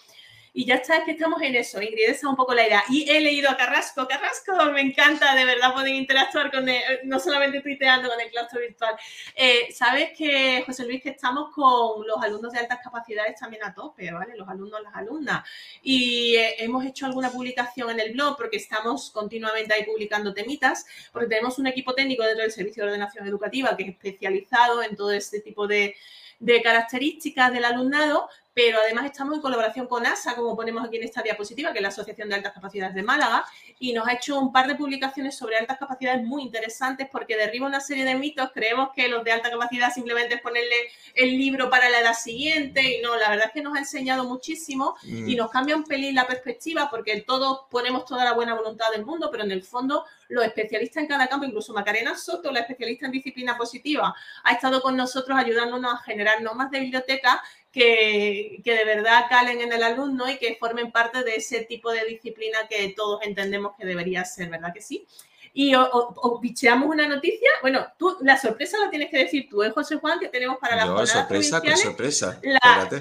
Y 0.53 0.65
ya 0.65 0.75
está, 0.75 0.97
es 0.97 1.05
que 1.05 1.11
estamos 1.11 1.41
en 1.41 1.55
eso. 1.55 1.81
Ingrid, 1.81 2.03
esa 2.03 2.11
es 2.11 2.23
un 2.25 2.35
poco 2.35 2.53
la 2.53 2.67
idea. 2.67 2.83
Y 2.89 3.09
he 3.09 3.21
leído 3.21 3.49
a 3.49 3.55
Carrasco. 3.55 4.05
Carrasco, 4.05 4.53
me 4.73 4.81
encanta, 4.81 5.33
de 5.33 5.45
verdad, 5.45 5.73
poder 5.73 5.95
interactuar 5.95 6.51
con 6.51 6.67
él, 6.67 6.81
no 7.05 7.19
solamente 7.19 7.61
tuiteando 7.61 8.09
con 8.09 8.19
el 8.19 8.29
claustro 8.29 8.59
virtual. 8.59 8.95
Eh, 9.35 9.71
Sabes 9.73 10.11
que, 10.17 10.61
José 10.65 10.85
Luis, 10.85 11.01
que 11.01 11.11
estamos 11.11 11.53
con 11.55 12.05
los 12.05 12.21
alumnos 12.21 12.51
de 12.51 12.59
altas 12.59 12.79
capacidades 12.83 13.39
también 13.39 13.63
a 13.63 13.73
tope, 13.73 14.11
¿vale? 14.11 14.35
Los 14.35 14.49
alumnos, 14.49 14.81
las 14.83 14.93
alumnas. 14.93 15.47
Y 15.81 16.35
eh, 16.35 16.55
hemos 16.59 16.85
hecho 16.85 17.05
alguna 17.05 17.29
publicación 17.31 17.89
en 17.91 18.01
el 18.01 18.11
blog 18.11 18.35
porque 18.35 18.57
estamos 18.57 19.09
continuamente 19.11 19.73
ahí 19.73 19.85
publicando 19.85 20.33
temitas, 20.33 20.85
porque 21.13 21.29
tenemos 21.29 21.59
un 21.59 21.67
equipo 21.67 21.93
técnico 21.93 22.23
dentro 22.23 22.41
del 22.43 22.51
Servicio 22.51 22.83
de 22.83 22.89
Ordenación 22.89 23.25
Educativa 23.25 23.77
que 23.77 23.83
es 23.83 23.89
especializado 23.89 24.83
en 24.83 24.97
todo 24.97 25.11
este 25.11 25.39
tipo 25.39 25.65
de 25.65 25.95
de 26.41 26.61
características 26.61 27.53
del 27.53 27.63
alumnado, 27.63 28.27
pero 28.53 28.79
además 28.79 29.05
estamos 29.05 29.35
en 29.35 29.41
colaboración 29.41 29.87
con 29.87 30.05
ASA, 30.05 30.35
como 30.35 30.55
ponemos 30.55 30.85
aquí 30.85 30.97
en 30.97 31.03
esta 31.03 31.21
diapositiva, 31.21 31.71
que 31.71 31.79
es 31.79 31.81
la 31.83 31.87
Asociación 31.87 32.29
de 32.29 32.35
Altas 32.35 32.53
Capacidades 32.53 32.93
de 32.93 33.03
Málaga, 33.03 33.45
y 33.79 33.93
nos 33.93 34.07
ha 34.07 34.13
hecho 34.13 34.39
un 34.39 34.51
par 34.51 34.67
de 34.67 34.75
publicaciones 34.75 35.37
sobre 35.37 35.57
altas 35.57 35.77
capacidades 35.77 36.23
muy 36.23 36.43
interesantes 36.43 37.07
porque 37.11 37.37
derriba 37.37 37.67
una 37.67 37.79
serie 37.79 38.03
de 38.03 38.15
mitos. 38.15 38.51
Creemos 38.53 38.89
que 38.93 39.07
los 39.07 39.23
de 39.23 39.31
alta 39.31 39.49
capacidad 39.49 39.93
simplemente 39.93 40.35
es 40.35 40.41
ponerle 40.41 40.75
el 41.15 41.37
libro 41.37 41.69
para 41.69 41.89
la 41.89 41.99
edad 41.99 42.13
siguiente, 42.13 42.97
y 42.97 43.01
no, 43.01 43.15
la 43.17 43.29
verdad 43.29 43.47
es 43.47 43.53
que 43.53 43.61
nos 43.61 43.75
ha 43.75 43.79
enseñado 43.79 44.25
muchísimo 44.25 44.95
mm. 45.03 45.29
y 45.29 45.35
nos 45.35 45.49
cambia 45.49 45.75
un 45.75 45.83
pelín 45.83 46.15
la 46.15 46.27
perspectiva 46.27 46.89
porque 46.89 47.21
todos 47.21 47.61
ponemos 47.69 48.05
toda 48.05 48.25
la 48.25 48.33
buena 48.33 48.53
voluntad 48.53 48.91
del 48.91 49.05
mundo, 49.05 49.29
pero 49.31 49.43
en 49.43 49.51
el 49.51 49.63
fondo 49.63 50.05
los 50.31 50.45
especialistas 50.45 51.03
en 51.03 51.09
cada 51.09 51.27
campo, 51.27 51.45
incluso 51.45 51.73
Macarena 51.73 52.17
Soto, 52.17 52.51
la 52.51 52.61
especialista 52.61 53.05
en 53.05 53.11
disciplina 53.11 53.57
positiva, 53.57 54.15
ha 54.43 54.51
estado 54.53 54.81
con 54.81 54.95
nosotros 54.95 55.37
ayudándonos 55.37 55.93
a 55.93 55.97
generar 55.97 56.41
normas 56.41 56.71
de 56.71 56.79
biblioteca 56.79 57.41
que, 57.71 58.61
de 58.63 58.85
verdad 58.85 59.25
calen 59.29 59.61
en 59.61 59.71
el 59.71 59.83
alumno 59.83 60.29
y 60.29 60.37
que 60.37 60.57
formen 60.59 60.91
parte 60.91 61.23
de 61.23 61.35
ese 61.35 61.63
tipo 61.65 61.91
de 61.91 62.05
disciplina 62.05 62.67
que 62.69 62.93
todos 62.95 63.21
entendemos 63.23 63.73
que 63.77 63.85
debería 63.85 64.25
ser, 64.25 64.49
¿verdad 64.49 64.73
que 64.73 64.81
sí? 64.81 65.07
Y 65.53 65.75
os 65.75 66.41
bicheamos 66.41 66.89
una 66.89 67.07
noticia. 67.07 67.49
Bueno, 67.61 67.85
tú 67.97 68.17
la 68.21 68.37
sorpresa 68.37 68.77
la 68.79 68.89
tienes 68.89 69.09
que 69.09 69.17
decir 69.17 69.47
tú, 69.49 69.63
¿eh, 69.63 69.71
José 69.71 69.97
Juan? 69.97 70.19
Que 70.19 70.29
tenemos 70.29 70.57
para 70.59 70.75
la 70.75 70.85
jornada 70.85 71.05
sorpresa 71.05 71.61
con 71.61 71.77
sorpresa. 71.77 72.39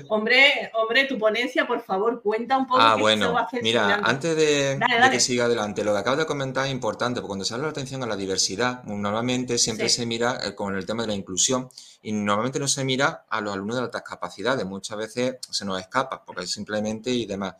hombre, 0.08 0.70
hombre, 0.74 1.04
tu 1.04 1.18
ponencia, 1.18 1.66
por 1.66 1.82
favor, 1.82 2.20
cuenta 2.22 2.56
un 2.56 2.66
poco. 2.66 2.80
Ah, 2.80 2.96
bueno, 2.96 3.34
mira, 3.62 4.00
antes 4.02 4.36
de, 4.36 4.80
que 5.10 5.20
siga 5.20 5.44
adelante, 5.44 5.84
lo 5.84 5.92
que 5.92 5.98
acabo 5.98 6.16
de 6.16 6.26
comentar 6.26 6.66
es 6.66 6.72
importante, 6.72 7.20
porque 7.20 7.28
cuando 7.28 7.44
se 7.44 7.54
habla 7.54 7.66
de 7.66 7.70
atención 7.70 8.02
a 8.02 8.06
la 8.06 8.16
diversidad, 8.16 8.82
normalmente 8.84 9.58
siempre 9.58 9.88
se 9.88 10.06
mira 10.06 10.40
eh, 10.42 10.54
con 10.54 10.74
el 10.76 10.84
tema 10.86 11.02
de 11.02 11.08
la 11.08 11.14
inclusión 11.14 11.70
y 12.02 12.12
normalmente 12.12 12.58
no 12.58 12.68
se 12.68 12.84
mira 12.84 13.26
a 13.28 13.40
los 13.40 13.52
alumnos 13.52 13.76
de 13.76 13.82
altas 13.82 14.02
capacidades, 14.02 14.64
muchas 14.64 14.98
veces 14.98 15.36
se 15.50 15.64
nos 15.64 15.80
escapa, 15.80 16.24
porque 16.24 16.46
simplemente 16.46 17.10
y 17.10 17.26
demás. 17.26 17.54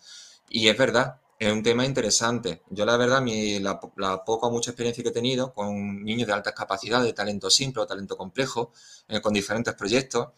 Y 0.48 0.68
es 0.68 0.76
verdad, 0.76 1.20
es 1.40 1.50
un 1.50 1.62
tema 1.62 1.86
interesante. 1.86 2.62
Yo 2.68 2.84
la 2.84 2.98
verdad, 2.98 3.22
mi, 3.22 3.58
la, 3.60 3.80
poca 3.80 4.46
o 4.46 4.50
mucha 4.50 4.72
experiencia 4.72 5.02
que 5.02 5.08
he 5.08 5.12
tenido 5.12 5.54
con 5.54 6.04
niños 6.04 6.26
de 6.26 6.34
altas 6.34 6.52
capacidades, 6.52 7.06
de 7.06 7.14
talento 7.14 7.48
simple 7.48 7.82
o 7.82 7.86
talento 7.86 8.14
complejo, 8.18 8.72
eh, 9.08 9.22
con 9.22 9.32
diferentes 9.32 9.72
proyectos, 9.74 10.28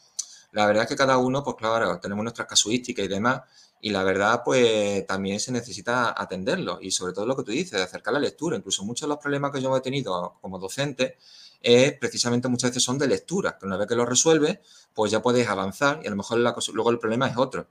la 0.53 0.65
verdad 0.65 0.85
es 0.85 0.89
que 0.89 0.97
cada 0.97 1.19
uno, 1.19 1.43
pues 1.43 1.57
claro, 1.57 1.99
tenemos 1.99 2.23
nuestras 2.23 2.47
casuísticas 2.47 3.05
y 3.05 3.09
demás, 3.09 3.43
y 3.81 3.91
la 3.91 4.05
verdad, 4.05 4.43
pues 4.45 5.05
también 5.09 5.41
se 5.41 5.51
necesita 5.51 6.15
atenderlo, 6.17 6.79
y 6.81 6.93
sobre 6.93 7.13
todo 7.13 7.27
lo 7.27 7.37
que 7.37 7.43
tú 7.43 7.51
dices, 7.51 7.73
de 7.73 7.83
acercar 7.83 8.15
la 8.15 8.21
lectura. 8.21 8.57
Incluso 8.57 8.85
muchos 8.85 9.09
de 9.09 9.15
los 9.15 9.19
problemas 9.19 9.51
que 9.51 9.61
yo 9.61 9.77
he 9.77 9.81
tenido 9.81 10.39
como 10.41 10.61
docente 10.61 11.17
es 11.61 11.95
precisamente 11.95 12.47
muchas 12.47 12.71
veces 12.71 12.85
son 12.85 12.99
de 12.99 13.09
lectura, 13.09 13.59
que 13.59 13.67
una 13.67 13.77
vez 13.77 13.89
que 13.89 13.97
lo 13.97 14.07
resuelves, 14.07 14.61
pues 14.95 15.11
ya 15.11 15.21
puedes 15.21 15.49
avanzar 15.49 16.01
y 16.05 16.07
a 16.07 16.11
lo 16.11 16.17
mejor 16.17 16.39
luego 16.39 16.91
el 16.91 16.99
problema 17.01 17.27
es 17.27 17.37
otro 17.37 17.67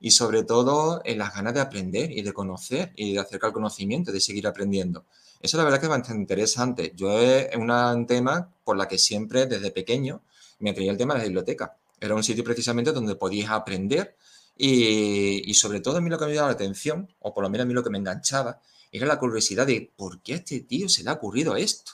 y 0.00 0.10
sobre 0.10 0.42
todo 0.42 1.00
en 1.04 1.18
las 1.18 1.34
ganas 1.34 1.54
de 1.54 1.60
aprender 1.60 2.10
y 2.12 2.22
de 2.22 2.32
conocer 2.32 2.92
y 2.96 3.14
de 3.14 3.20
acercar 3.20 3.52
conocimiento, 3.52 4.12
de 4.12 4.20
seguir 4.20 4.46
aprendiendo. 4.46 5.04
Eso 5.40 5.56
la 5.56 5.64
verdad 5.64 5.78
que 5.78 5.86
es 5.86 5.90
bastante 5.90 6.20
interesante. 6.20 6.92
Yo 6.94 7.18
es 7.20 7.54
un 7.56 8.06
tema 8.06 8.50
por 8.64 8.76
la 8.76 8.88
que 8.88 8.98
siempre 8.98 9.46
desde 9.46 9.70
pequeño 9.70 10.22
me 10.58 10.70
atraía 10.70 10.90
el 10.90 10.98
tema 10.98 11.14
de 11.14 11.20
la 11.20 11.24
biblioteca. 11.24 11.76
Era 12.00 12.14
un 12.14 12.22
sitio 12.24 12.44
precisamente 12.44 12.92
donde 12.92 13.16
podías 13.16 13.50
aprender 13.50 14.16
y, 14.56 15.52
sobre 15.54 15.80
todo 15.80 15.98
a 15.98 16.00
mí 16.00 16.08
lo 16.08 16.18
que 16.18 16.26
me 16.26 16.32
llamaba 16.32 16.48
la 16.48 16.54
atención, 16.54 17.12
o 17.20 17.34
por 17.34 17.44
lo 17.44 17.50
menos 17.50 17.64
a 17.64 17.68
mí 17.68 17.74
lo 17.74 17.82
que 17.82 17.90
me 17.90 17.98
enganchaba, 17.98 18.60
era 18.90 19.06
la 19.06 19.18
curiosidad 19.18 19.66
de 19.66 19.90
por 19.94 20.20
qué 20.22 20.34
a 20.34 20.36
este 20.36 20.60
tío 20.60 20.88
se 20.88 21.04
le 21.04 21.10
ha 21.10 21.14
ocurrido 21.14 21.56
esto. 21.56 21.92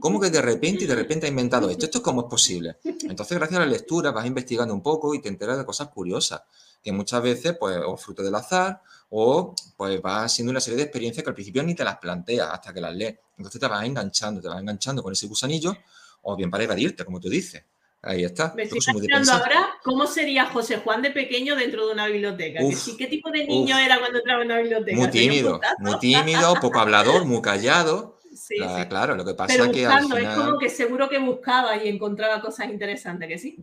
¿Cómo 0.00 0.20
que 0.20 0.30
de 0.30 0.40
repente 0.40 0.84
y 0.84 0.86
de 0.86 0.94
repente 0.94 1.26
ha 1.26 1.28
inventado 1.28 1.68
esto? 1.68 1.84
¿Esto 1.84 2.02
cómo 2.02 2.22
es 2.22 2.26
posible? 2.28 2.76
Entonces, 2.84 3.36
gracias 3.36 3.60
a 3.60 3.64
la 3.64 3.70
lectura 3.70 4.10
vas 4.10 4.26
investigando 4.26 4.72
un 4.72 4.82
poco 4.82 5.14
y 5.14 5.20
te 5.20 5.28
enteras 5.28 5.58
de 5.58 5.66
cosas 5.66 5.88
curiosas 5.88 6.42
que 6.82 6.92
muchas 6.92 7.22
veces, 7.22 7.56
pues, 7.58 7.78
o 7.84 7.96
fruto 7.96 8.22
del 8.22 8.34
azar, 8.34 8.80
o 9.10 9.54
pues 9.76 10.00
va 10.00 10.28
siendo 10.28 10.50
una 10.50 10.60
serie 10.60 10.78
de 10.78 10.84
experiencias 10.84 11.22
que 11.22 11.30
al 11.30 11.34
principio 11.34 11.62
ni 11.62 11.74
te 11.74 11.84
las 11.84 11.98
planteas 11.98 12.48
hasta 12.50 12.72
que 12.72 12.80
las 12.80 12.94
lees. 12.94 13.16
Entonces 13.36 13.60
te 13.60 13.68
vas 13.68 13.84
enganchando, 13.84 14.40
te 14.40 14.48
vas 14.48 14.60
enganchando 14.60 15.02
con 15.02 15.12
ese 15.12 15.26
gusanillo, 15.26 15.76
o 16.22 16.36
bien 16.36 16.50
para 16.50 16.64
evadirte, 16.64 17.04
como 17.04 17.20
tú 17.20 17.28
dices. 17.28 17.62
Ahí 18.04 18.24
está. 18.24 18.52
Me 18.56 18.64
estoy 18.64 18.80
imaginando 18.88 19.32
ahora 19.32 19.68
cómo 19.84 20.06
sería 20.06 20.46
José 20.46 20.78
Juan 20.78 21.02
de 21.02 21.12
pequeño 21.12 21.54
dentro 21.54 21.86
de 21.86 21.92
una 21.92 22.08
biblioteca. 22.08 22.60
¿Qué 22.98 23.06
tipo 23.06 23.30
de 23.30 23.46
niño 23.46 23.78
era 23.78 24.00
cuando 24.00 24.18
entraba 24.18 24.42
en 24.42 24.46
una 24.46 24.58
biblioteca? 24.58 24.96
Muy 24.96 25.10
tímido, 25.10 25.60
muy 25.78 25.98
tímido, 26.00 26.54
poco 26.60 26.80
hablador, 26.80 27.24
muy 27.24 27.40
callado. 27.40 28.18
Sí, 28.34 28.56
Claro, 28.88 29.14
lo 29.14 29.24
que 29.24 29.34
pasa 29.34 29.54
es 29.54 29.68
que. 29.68 29.86
Al 29.86 30.04
final... 30.04 30.22
es 30.22 30.28
como 30.30 30.58
que 30.58 30.70
seguro 30.70 31.08
que 31.08 31.18
buscaba 31.18 31.76
y 31.76 31.88
encontraba 31.88 32.40
cosas 32.40 32.70
interesantes, 32.70 33.28
que 33.28 33.38
sí. 33.38 33.58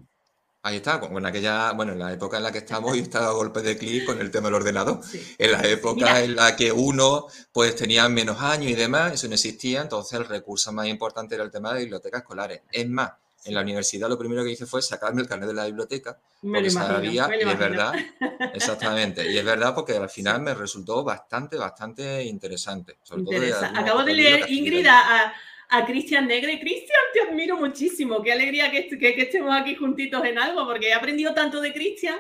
Ahí 0.62 0.78
está, 0.78 0.98
bueno, 0.98 1.26
aquella, 1.26 1.72
bueno, 1.72 1.94
en 1.94 2.00
la 2.00 2.12
época 2.12 2.36
en 2.36 2.44
la 2.44 2.52
que 2.52 2.58
estamos 2.58 2.96
yo 2.96 3.02
estaba 3.02 3.28
a 3.28 3.32
golpe 3.32 3.62
de 3.62 3.78
clic 3.78 4.06
con 4.06 4.20
el 4.20 4.30
tema 4.30 4.48
del 4.48 4.56
ordenador. 4.56 5.00
En 5.38 5.52
la 5.54 5.62
época 5.62 6.22
en 6.22 6.36
la 6.36 6.56
que 6.58 6.72
uno 6.72 7.28
pues 7.54 7.76
tenía 7.76 8.10
menos 8.10 8.42
años 8.42 8.70
y 8.70 8.76
demás, 8.76 9.14
eso 9.14 9.28
no 9.30 9.36
existía, 9.36 9.82
entonces 9.82 10.20
el 10.20 10.26
recurso 10.26 10.74
más 10.74 10.88
importante 10.88 11.36
era 11.36 11.46
el 11.46 11.52
tema 11.52 11.74
de 11.74 11.82
bibliotecas 11.82 12.22
escolares. 12.22 12.62
Es 12.72 12.90
más, 12.90 13.12
en 13.46 13.56
la 13.56 13.62
universidad 13.62 14.10
lo 14.10 14.18
primero 14.18 14.44
que 14.44 14.52
hice 14.52 14.66
fue 14.66 14.82
sacarme 14.82 15.22
el 15.22 15.30
carnet 15.30 15.48
de 15.48 15.54
la 15.54 15.66
biblioteca, 15.66 16.18
porque 16.42 16.70
sabía, 16.70 17.30
y 17.40 17.48
es 17.48 17.58
verdad, 17.58 17.94
exactamente, 18.54 19.32
y 19.32 19.38
es 19.38 19.46
verdad 19.46 19.74
porque 19.74 19.96
al 19.96 20.10
final 20.10 20.42
me 20.42 20.54
resultó 20.54 21.06
bastante, 21.06 21.56
bastante 21.56 22.24
interesante. 22.26 22.98
Acabo 23.74 24.04
de 24.04 24.14
leer, 24.14 24.52
Ingrid, 24.52 24.88
a, 24.88 25.34
a 25.70 25.86
Cristian 25.86 26.28
Negre. 26.28 26.60
Cristian, 26.60 27.00
te 27.14 27.22
admiro 27.22 27.58
muchísimo. 27.58 28.22
Qué 28.22 28.32
alegría 28.32 28.72
que, 28.72 28.90
estemos 28.90 29.56
aquí 29.56 29.76
juntitos 29.76 30.24
en 30.26 30.40
algo, 30.40 30.66
porque 30.66 30.90
he 30.90 30.94
aprendido 30.94 31.34
tanto 31.34 31.62
de 31.62 31.72
Cristian. 31.72 32.18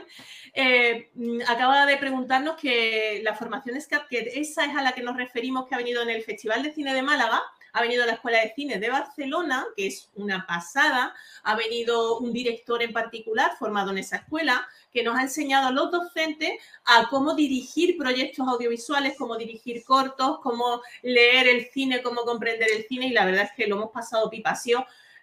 Eh, 0.54 1.10
mm, 1.16 1.41
acaba 1.47 1.86
de 1.86 1.97
preguntarnos 1.97 2.56
que 2.56 3.22
la 3.24 3.36
formación 3.36 3.80
SCAP, 3.80 4.08
que 4.08 4.32
esa 4.36 4.66
es 4.66 4.76
a 4.76 4.84
la 4.84 4.93
que 4.93 5.02
nos 5.02 5.18
referimos, 5.18 5.68
que 5.68 5.76
ha 5.76 5.80
venido 5.80 6.04
en 6.04 6.10
el 6.10 6.24
Festival 6.24 6.64
de 6.64 6.74
Cine 6.74 6.93
de 6.93 7.02
Málaga, 7.02 7.41
ha 7.74 7.82
venido 7.82 8.05
la 8.05 8.13
Escuela 8.13 8.41
de 8.41 8.53
Cine 8.53 8.80
de 8.80 8.89
Barcelona, 8.89 9.65
que 9.76 9.88
es 9.88 10.09
una 10.15 10.45
pasada, 10.45 11.15
ha 11.43 11.55
venido 11.55 12.20
un 12.20 12.34
director 12.34 12.84
en 12.84 12.91
particular 12.91 13.53
formado 13.57 13.91
en 13.91 13.99
esa 13.99 14.17
escuela, 14.17 14.67
que 14.91 15.03
nos 15.03 15.15
ha 15.15 15.22
enseñado 15.22 15.67
a 15.67 15.72
los 15.72 15.91
docentes 15.91 16.51
a 16.86 17.07
cómo 17.09 17.34
dirigir 17.36 17.97
proyectos 17.97 18.47
audiovisuales, 18.47 19.15
cómo 19.17 19.38
dirigir 19.38 19.84
cortos, 19.84 20.39
cómo 20.41 20.82
leer 21.01 21.47
el 21.47 21.70
cine, 21.72 22.01
cómo 22.01 22.22
comprender 22.22 22.67
el 22.76 22.86
cine, 22.88 23.07
y 23.07 23.11
la 23.11 23.26
verdad 23.26 23.43
es 23.45 23.51
que 23.55 23.67
lo 23.67 23.78
hemos 23.78 23.91
pasado 23.91 24.30
pipa. 24.30 24.49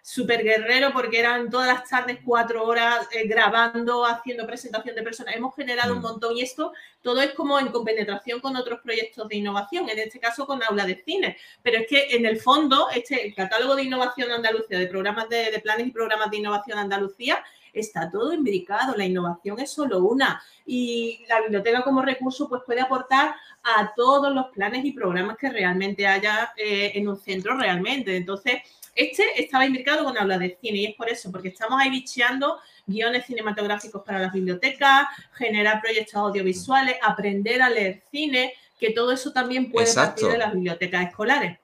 Súper 0.07 0.41
guerrero 0.41 0.93
porque 0.93 1.19
eran 1.19 1.49
todas 1.49 1.67
las 1.67 1.89
tardes 1.89 2.19
cuatro 2.23 2.63
horas 2.63 3.09
eh, 3.11 3.27
grabando, 3.27 4.05
haciendo 4.05 4.47
presentación 4.47 4.95
de 4.95 5.03
personas. 5.03 5.35
Hemos 5.35 5.53
generado 5.53 5.91
un 5.91 5.99
mm. 5.99 6.03
montón 6.03 6.37
y 6.37 6.43
esto 6.43 6.71
todo 7.01 7.19
es 7.21 7.33
como 7.33 7.59
en 7.59 7.67
compenetración 7.67 8.39
con 8.39 8.55
otros 8.55 8.79
proyectos 8.79 9.27
de 9.27 9.35
innovación, 9.35 9.89
en 9.89 9.99
este 9.99 10.17
caso 10.17 10.47
con 10.47 10.63
aula 10.63 10.85
de 10.85 11.03
cine. 11.03 11.35
Pero 11.61 11.79
es 11.79 11.87
que 11.87 12.15
en 12.15 12.25
el 12.25 12.39
fondo, 12.39 12.87
este 12.95 13.27
el 13.27 13.35
catálogo 13.35 13.75
de 13.75 13.83
innovación 13.83 14.31
Andalucía, 14.31 14.79
de 14.79 14.87
programas 14.87 15.27
de, 15.27 15.51
de 15.51 15.59
planes 15.59 15.87
y 15.87 15.91
programas 15.91 16.31
de 16.31 16.37
innovación 16.37 16.79
Andalucía, 16.79 17.43
está 17.73 18.09
todo 18.09 18.31
imbricado, 18.31 18.95
la 18.95 19.05
innovación 19.05 19.59
es 19.59 19.71
solo 19.71 19.99
una 19.99 20.41
y 20.65 21.25
la 21.27 21.41
biblioteca 21.41 21.83
como 21.83 22.01
recurso 22.01 22.47
pues 22.47 22.61
puede 22.65 22.79
aportar 22.79 23.35
a 23.61 23.93
todos 23.93 24.33
los 24.33 24.47
planes 24.47 24.85
y 24.85 24.93
programas 24.93 25.37
que 25.37 25.49
realmente 25.49 26.07
haya 26.07 26.53
eh, 26.55 26.93
en 26.95 27.09
un 27.09 27.17
centro 27.17 27.57
realmente. 27.57 28.15
Entonces, 28.15 28.61
este 28.97 29.41
estaba 29.41 29.65
imbricado 29.65 30.03
con 30.03 30.17
habla 30.17 30.37
de 30.37 30.57
cine 30.59 30.79
y 30.79 30.85
es 30.87 30.95
por 30.95 31.09
eso, 31.09 31.31
porque 31.31 31.49
estamos 31.49 31.79
ahí 31.79 31.89
bicheando 31.89 32.57
guiones 32.85 33.25
cinematográficos 33.25 34.01
para 34.03 34.19
las 34.19 34.33
bibliotecas, 34.33 35.07
generar 35.33 35.79
proyectos 35.81 36.15
audiovisuales, 36.15 36.95
aprender 37.01 37.61
a 37.61 37.69
leer 37.69 38.01
cine, 38.11 38.53
que 38.79 38.91
todo 38.91 39.11
eso 39.11 39.31
también 39.31 39.71
puede 39.71 39.93
partir 39.93 40.27
de 40.27 40.37
las 40.37 40.51
bibliotecas 40.51 41.07
escolares. 41.07 41.59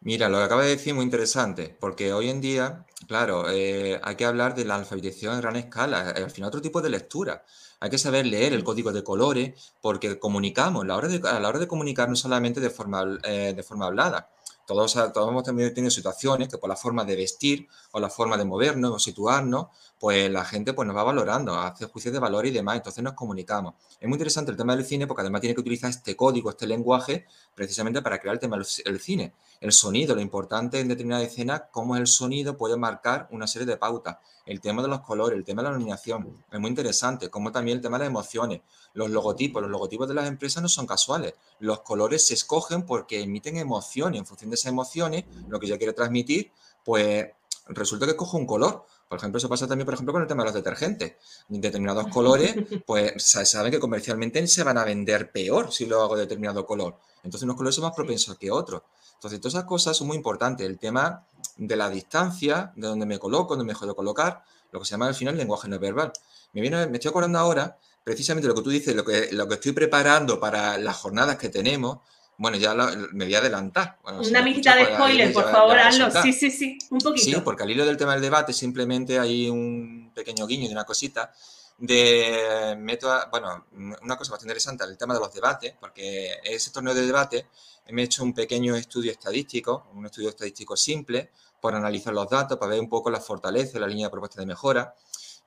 Mira, 0.00 0.28
lo 0.28 0.38
que 0.38 0.44
acaba 0.44 0.62
de 0.62 0.70
decir 0.70 0.90
es 0.90 0.94
muy 0.94 1.04
interesante, 1.04 1.76
porque 1.80 2.12
hoy 2.12 2.30
en 2.30 2.40
día, 2.40 2.84
claro, 3.08 3.50
eh, 3.50 3.98
hay 4.02 4.14
que 4.16 4.24
hablar 4.24 4.54
de 4.54 4.64
la 4.64 4.76
alfabetización 4.76 5.34
en 5.34 5.40
gran 5.40 5.56
escala, 5.56 6.10
al 6.10 6.30
final 6.30 6.48
otro 6.48 6.62
tipo 6.62 6.80
de 6.80 6.90
lectura. 6.90 7.44
Hay 7.80 7.90
que 7.90 7.98
saber 7.98 8.26
leer 8.26 8.52
el 8.52 8.62
código 8.62 8.92
de 8.92 9.02
colores, 9.02 9.72
porque 9.80 10.18
comunicamos, 10.18 10.86
la 10.86 10.96
hora 10.96 11.08
de, 11.08 11.20
a 11.28 11.40
la 11.40 11.48
hora 11.48 11.58
de 11.58 11.66
comunicar 11.66 12.08
no 12.08 12.16
solamente 12.16 12.60
de 12.60 12.70
forma, 12.70 13.18
eh, 13.24 13.54
de 13.56 13.62
forma 13.62 13.86
hablada, 13.86 14.30
todos, 14.68 14.92
todos 14.92 15.28
hemos 15.30 15.44
tenido 15.44 15.90
situaciones 15.90 16.48
que 16.48 16.58
por 16.58 16.68
la 16.68 16.76
forma 16.76 17.06
de 17.06 17.16
vestir 17.16 17.68
o 17.90 17.98
la 17.98 18.10
forma 18.10 18.36
de 18.36 18.44
movernos 18.44 18.92
o 18.92 18.98
situarnos, 18.98 19.68
pues 19.98 20.30
la 20.30 20.44
gente 20.44 20.72
pues, 20.72 20.86
nos 20.86 20.96
va 20.96 21.02
valorando, 21.02 21.54
hace 21.54 21.86
juicios 21.86 22.12
de 22.12 22.20
valor 22.20 22.46
y 22.46 22.50
demás, 22.50 22.76
entonces 22.76 23.02
nos 23.02 23.14
comunicamos. 23.14 23.74
Es 24.00 24.08
muy 24.08 24.14
interesante 24.14 24.50
el 24.50 24.56
tema 24.56 24.76
del 24.76 24.84
cine 24.84 25.06
porque 25.06 25.22
además 25.22 25.40
tiene 25.40 25.54
que 25.54 25.60
utilizar 25.60 25.90
este 25.90 26.14
código, 26.14 26.50
este 26.50 26.66
lenguaje, 26.66 27.26
precisamente 27.54 28.00
para 28.00 28.18
crear 28.18 28.34
el 28.34 28.40
tema 28.40 28.56
del 28.56 29.00
cine. 29.00 29.32
El 29.60 29.72
sonido, 29.72 30.14
lo 30.14 30.20
importante 30.20 30.78
en 30.78 30.86
determinada 30.86 31.24
escena, 31.24 31.68
cómo 31.72 31.96
el 31.96 32.06
sonido 32.06 32.56
puede 32.56 32.76
marcar 32.76 33.28
una 33.32 33.48
serie 33.48 33.66
de 33.66 33.76
pautas. 33.76 34.18
El 34.46 34.60
tema 34.60 34.82
de 34.82 34.88
los 34.88 35.00
colores, 35.00 35.36
el 35.36 35.44
tema 35.44 35.62
de 35.62 35.68
la 35.68 35.74
iluminación, 35.74 36.44
es 36.50 36.60
muy 36.60 36.70
interesante, 36.70 37.28
como 37.28 37.50
también 37.50 37.78
el 37.78 37.82
tema 37.82 37.98
de 37.98 38.04
las 38.04 38.10
emociones. 38.10 38.60
Los 38.94 39.10
logotipos, 39.10 39.60
los 39.60 39.70
logotipos 39.70 40.08
de 40.08 40.14
las 40.14 40.28
empresas 40.28 40.62
no 40.62 40.68
son 40.68 40.86
casuales. 40.86 41.34
Los 41.58 41.80
colores 41.80 42.24
se 42.24 42.34
escogen 42.34 42.86
porque 42.86 43.20
emiten 43.20 43.56
emociones. 43.56 44.20
En 44.20 44.26
función 44.26 44.50
de 44.50 44.54
esas 44.54 44.70
emociones, 44.70 45.24
lo 45.48 45.58
que 45.58 45.66
yo 45.66 45.76
quiero 45.76 45.94
transmitir, 45.94 46.52
pues 46.84 47.26
resulta 47.68 48.06
que 48.06 48.12
escojo 48.12 48.36
un 48.36 48.46
color. 48.46 48.84
Por 49.08 49.18
ejemplo, 49.18 49.38
eso 49.38 49.48
pasa 49.48 49.66
también, 49.66 49.84
por 49.84 49.94
ejemplo, 49.94 50.12
con 50.12 50.22
el 50.22 50.28
tema 50.28 50.42
de 50.42 50.46
los 50.46 50.54
detergentes. 50.54 51.14
Determinados 51.48 52.08
colores, 52.08 52.54
pues 52.86 53.12
se 53.22 53.44
saben 53.46 53.70
que 53.70 53.78
comercialmente 53.78 54.46
se 54.46 54.62
van 54.62 54.78
a 54.78 54.84
vender 54.84 55.30
peor 55.32 55.72
si 55.72 55.86
lo 55.86 56.02
hago 56.02 56.16
de 56.16 56.22
determinado 56.22 56.66
color. 56.66 56.98
Entonces, 57.22 57.44
unos 57.44 57.56
colores 57.56 57.74
son 57.74 57.84
más 57.84 57.94
propensos 57.94 58.36
que 58.38 58.50
otros. 58.50 58.82
Entonces, 59.14 59.40
todas 59.40 59.54
esas 59.54 59.64
cosas 59.64 59.96
son 59.96 60.06
muy 60.06 60.16
importantes. 60.16 60.66
El 60.66 60.78
tema 60.78 61.26
de 61.56 61.76
la 61.76 61.90
distancia, 61.90 62.72
de 62.76 62.86
dónde 62.86 63.06
me 63.06 63.18
coloco, 63.18 63.56
dónde 63.56 63.72
me 63.72 63.78
de 63.78 63.94
colocar, 63.94 64.42
lo 64.70 64.80
que 64.80 64.84
se 64.84 64.92
llama 64.92 65.08
al 65.08 65.14
final 65.14 65.36
lenguaje 65.36 65.68
no 65.68 65.78
verbal. 65.78 66.12
Me, 66.52 66.60
viene, 66.60 66.86
me 66.86 66.98
estoy 66.98 67.10
acordando 67.10 67.38
ahora 67.38 67.78
precisamente 68.04 68.48
lo 68.48 68.54
que 68.54 68.62
tú 68.62 68.70
dices, 68.70 68.94
lo 68.94 69.04
que, 69.04 69.28
lo 69.32 69.46
que 69.48 69.54
estoy 69.54 69.72
preparando 69.72 70.40
para 70.40 70.78
las 70.78 70.96
jornadas 70.96 71.36
que 71.36 71.48
tenemos, 71.48 71.98
bueno, 72.38 72.56
ya 72.56 72.72
me 72.74 73.24
voy 73.24 73.34
a 73.34 73.38
adelantar. 73.38 73.98
Una 74.04 74.42
mitad 74.42 74.76
de 74.76 74.94
spoiler, 74.94 75.32
por 75.32 75.50
favor, 75.50 75.78
hazlo. 75.78 76.08
Sí, 76.22 76.32
sí, 76.32 76.50
sí, 76.50 76.78
un 76.90 77.00
poquito. 77.00 77.24
Sí, 77.24 77.34
porque 77.44 77.64
al 77.64 77.70
hilo 77.70 77.84
del 77.84 77.96
tema 77.96 78.12
del 78.12 78.22
debate 78.22 78.52
simplemente 78.52 79.18
hay 79.18 79.50
un 79.50 80.12
pequeño 80.14 80.46
guiño 80.46 80.68
de 80.68 80.72
una 80.72 80.84
cosita 80.84 81.32
de 81.78 82.76
método, 82.78 83.20
bueno, 83.30 83.66
una 83.72 84.16
cosa 84.16 84.32
bastante 84.32 84.46
interesante, 84.46 84.84
el 84.84 84.96
tema 84.96 85.14
de 85.14 85.20
los 85.20 85.32
debates, 85.32 85.74
porque 85.80 86.38
ese 86.44 86.70
torneo 86.70 86.94
de 86.94 87.06
debate 87.06 87.46
me 87.90 88.02
he 88.02 88.04
hecho 88.04 88.22
un 88.22 88.32
pequeño 88.32 88.76
estudio 88.76 89.10
estadístico, 89.10 89.88
un 89.94 90.06
estudio 90.06 90.28
estadístico 90.28 90.76
simple, 90.76 91.32
por 91.60 91.74
analizar 91.74 92.14
los 92.14 92.30
datos, 92.30 92.56
para 92.56 92.70
ver 92.70 92.80
un 92.80 92.88
poco 92.88 93.10
la 93.10 93.20
fortaleza, 93.20 93.80
la 93.80 93.88
línea 93.88 94.06
de 94.06 94.10
propuesta 94.10 94.40
de 94.40 94.46
mejora. 94.46 94.94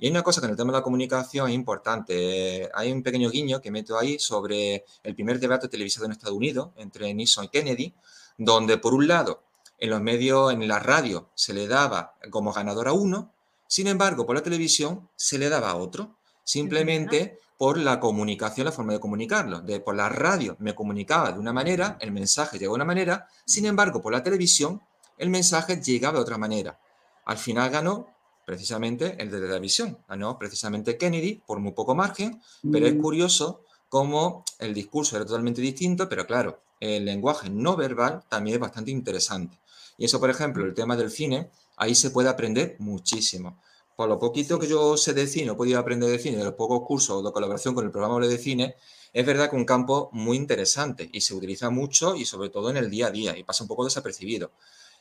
Y 0.02 0.08
hay 0.08 0.12
una 0.12 0.24
cosa 0.24 0.42
que 0.42 0.46
en 0.48 0.52
el 0.52 0.58
tema 0.58 0.72
de 0.72 0.80
la 0.80 0.84
comunicación 0.84 1.48
es 1.48 1.54
importante. 1.54 2.68
Hay 2.74 2.92
un 2.92 3.04
pequeño 3.04 3.30
guiño 3.30 3.62
que 3.62 3.70
meto 3.70 4.00
ahí 4.00 4.18
sobre 4.18 4.84
el 5.04 5.14
primer 5.14 5.40
debate 5.40 5.68
televisado 5.68 6.08
en 6.08 6.14
Estados 6.14 6.36
Unidos 6.36 6.70
entre 6.76 7.14
Nixon 7.14 7.46
y 7.46 7.50
Kennedy, 7.50 7.94
donde 8.36 8.80
por 8.80 8.96
un 8.96 9.08
lado 9.08 9.44
en 9.78 9.92
los 9.92 10.02
medios, 10.02 10.54
en 10.54 10.68
la 10.68 10.80
radio, 10.80 11.30
se 11.36 11.54
le 11.54 11.68
daba 11.68 12.16
como 12.32 12.52
ganador 12.52 12.88
a 12.88 12.94
uno, 12.94 13.32
sin 13.68 13.86
embargo, 13.86 14.26
por 14.26 14.36
la 14.36 14.42
televisión 14.42 15.08
se 15.16 15.38
le 15.38 15.50
daba 15.50 15.70
a 15.70 15.76
otro, 15.76 16.18
simplemente 16.44 17.38
por 17.60 17.78
la 17.78 18.00
comunicación, 18.00 18.66
la 18.66 18.72
forma 18.72 18.94
de 18.94 19.00
comunicarlo. 19.00 19.62
De, 19.62 19.82
por 19.82 19.96
la 19.96 20.10
radio 20.10 20.58
me 20.58 20.74
comunicaba 20.74 21.32
de 21.32 21.38
una 21.38 21.54
manera, 21.54 22.00
el 22.02 22.12
mensaje 22.12 22.58
llegaba 22.58 22.74
de 22.74 22.78
una 22.78 22.86
manera, 22.86 23.28
sin 23.46 23.68
embargo, 23.68 24.02
por 24.02 24.14
la 24.14 24.24
televisión 24.24 24.82
el 25.20 25.30
mensaje 25.30 25.80
llegaba 25.80 26.18
de 26.18 26.24
otra 26.24 26.40
manera. 26.40 26.80
Al 27.24 27.38
final 27.38 27.70
ganó 27.70 28.08
precisamente 28.46 29.16
el 29.20 29.30
de 29.32 29.40
la 29.40 29.48
televisión. 29.48 29.98
Ganó 30.08 30.38
precisamente 30.38 30.98
Kennedy 30.98 31.42
por 31.46 31.60
muy 31.60 31.72
poco 31.74 31.96
margen, 31.96 32.42
pero 32.72 32.88
es 32.88 32.96
mm. 32.96 33.02
curioso 33.02 33.64
cómo 33.90 34.46
el 34.60 34.74
discurso 34.74 35.16
era 35.16 35.26
totalmente 35.26 35.62
distinto, 35.62 36.08
pero 36.08 36.26
claro, 36.26 36.62
el 36.80 37.06
lenguaje 37.06 37.50
no 37.50 37.76
verbal 37.76 38.24
también 38.30 38.56
es 38.56 38.62
bastante 38.62 38.92
interesante. 38.92 39.60
Y 39.98 40.06
eso, 40.06 40.20
por 40.20 40.30
ejemplo, 40.30 40.66
el 40.66 40.74
tema 40.74 40.96
del 40.96 41.12
cine, 41.12 41.52
ahí 41.78 41.94
se 41.96 42.10
puede 42.10 42.30
aprender 42.30 42.76
muchísimo. 42.80 43.62
Por 43.96 44.10
lo 44.10 44.18
poquito 44.18 44.58
que 44.58 44.68
yo 44.68 44.98
sé 44.98 45.14
de 45.14 45.28
cine, 45.28 45.52
he 45.52 45.56
podido 45.56 45.80
aprender 45.80 46.10
de 46.10 46.18
cine, 46.18 46.38
de 46.38 46.44
los 46.44 46.54
pocos 46.54 46.82
cursos 46.88 47.24
de 47.24 47.32
colaboración 47.32 47.76
con 47.76 47.86
el 47.86 47.92
programa 47.92 48.26
de 48.26 48.38
cine, 48.38 48.76
es 49.14 49.26
verdad 49.26 49.50
que 49.50 49.56
un 49.56 49.66
campo 49.66 50.10
muy 50.14 50.38
interesante 50.38 51.10
y 51.12 51.22
se 51.22 51.36
utiliza 51.36 51.70
mucho 51.70 52.16
y 52.16 52.26
sobre 52.26 52.50
todo 52.50 52.70
en 52.70 52.78
el 52.78 52.90
día 52.90 53.08
a 53.08 53.12
día 53.12 53.38
y 53.38 53.44
pasa 53.44 53.64
un 53.64 53.68
poco 53.68 53.84
desapercibido. 53.84 54.52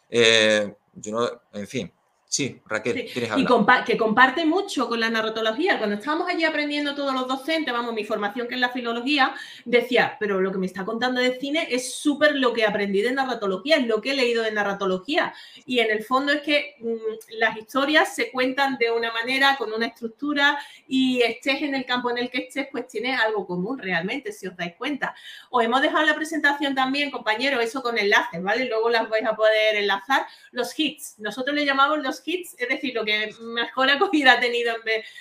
Eh, 0.09 0.75
yo 0.95 1.13
no, 1.13 1.31
en 1.53 1.69
fin, 1.69 1.93
Sí, 2.31 2.63
Raquel, 2.65 3.11
Y 3.37 3.45
que 3.85 3.97
comparte 3.97 4.45
mucho 4.45 4.89
con 4.89 5.01
la 5.01 5.11
narratología. 5.11 5.79
Cuando 5.79 5.97
estábamos 5.97 6.29
allí 6.29 6.45
aprendiendo 6.45 6.95
todos 6.95 7.13
los 7.13 7.27
docentes, 7.27 7.75
vamos, 7.75 7.93
mi 7.93 8.05
formación 8.05 8.47
que 8.47 8.55
es 8.55 8.61
la 8.61 8.69
filología, 8.69 9.35
decía, 9.65 10.17
pero 10.21 10.41
lo 10.41 10.53
que 10.53 10.59
me 10.59 10.67
está 10.67 10.85
contando 10.85 11.21
de 11.21 11.41
cine 11.41 11.67
es 11.69 11.93
súper 11.93 12.37
lo 12.37 12.53
que 12.53 12.65
aprendí 12.65 13.03
de 13.03 13.11
narratología, 13.11 13.79
es 13.79 13.87
lo 13.89 14.01
que 14.01 14.13
he 14.13 14.15
leído 14.15 14.45
de 14.45 14.53
narratología. 14.53 15.35
Y 15.67 15.81
en 15.81 15.91
el 15.91 16.05
fondo 16.05 16.31
es 16.31 16.43
que 16.43 16.77
mm, 16.79 17.37
las 17.41 17.57
historias 17.57 18.15
se 18.15 18.31
cuentan 18.31 18.79
de 18.79 18.93
una 18.93 19.13
manera, 19.13 19.57
con 19.57 19.73
una 19.73 19.87
estructura, 19.87 20.57
y 20.87 21.23
estés 21.23 21.63
en 21.63 21.75
el 21.75 21.85
campo 21.85 22.13
en 22.13 22.19
el 22.19 22.31
que 22.31 22.45
estés, 22.45 22.69
pues 22.71 22.87
tienes 22.87 23.19
algo 23.19 23.45
común 23.45 23.77
realmente, 23.77 24.31
si 24.31 24.47
os 24.47 24.57
dais 24.57 24.77
cuenta. 24.77 25.17
Os 25.51 25.65
hemos 25.65 25.83
dejado 25.83 26.07
la 26.07 26.15
presentación 26.15 26.77
también, 26.77 27.11
compañeros, 27.11 27.61
eso 27.61 27.83
con 27.83 27.99
enlaces, 27.99 28.41
¿vale? 28.41 28.67
Luego 28.67 28.89
las 28.89 29.09
vais 29.09 29.27
a 29.27 29.35
poder 29.35 29.75
enlazar. 29.75 30.27
Los 30.53 30.79
hits, 30.79 31.19
nosotros 31.19 31.57
le 31.57 31.67
llamamos 31.67 31.99
los 31.99 32.20
hits, 32.25 32.55
es 32.59 32.69
decir, 32.69 32.95
lo 32.95 33.05
que 33.05 33.35
mejor 33.41 33.91
acogida 33.91 34.33
ha 34.33 34.41
tenido 34.41 34.75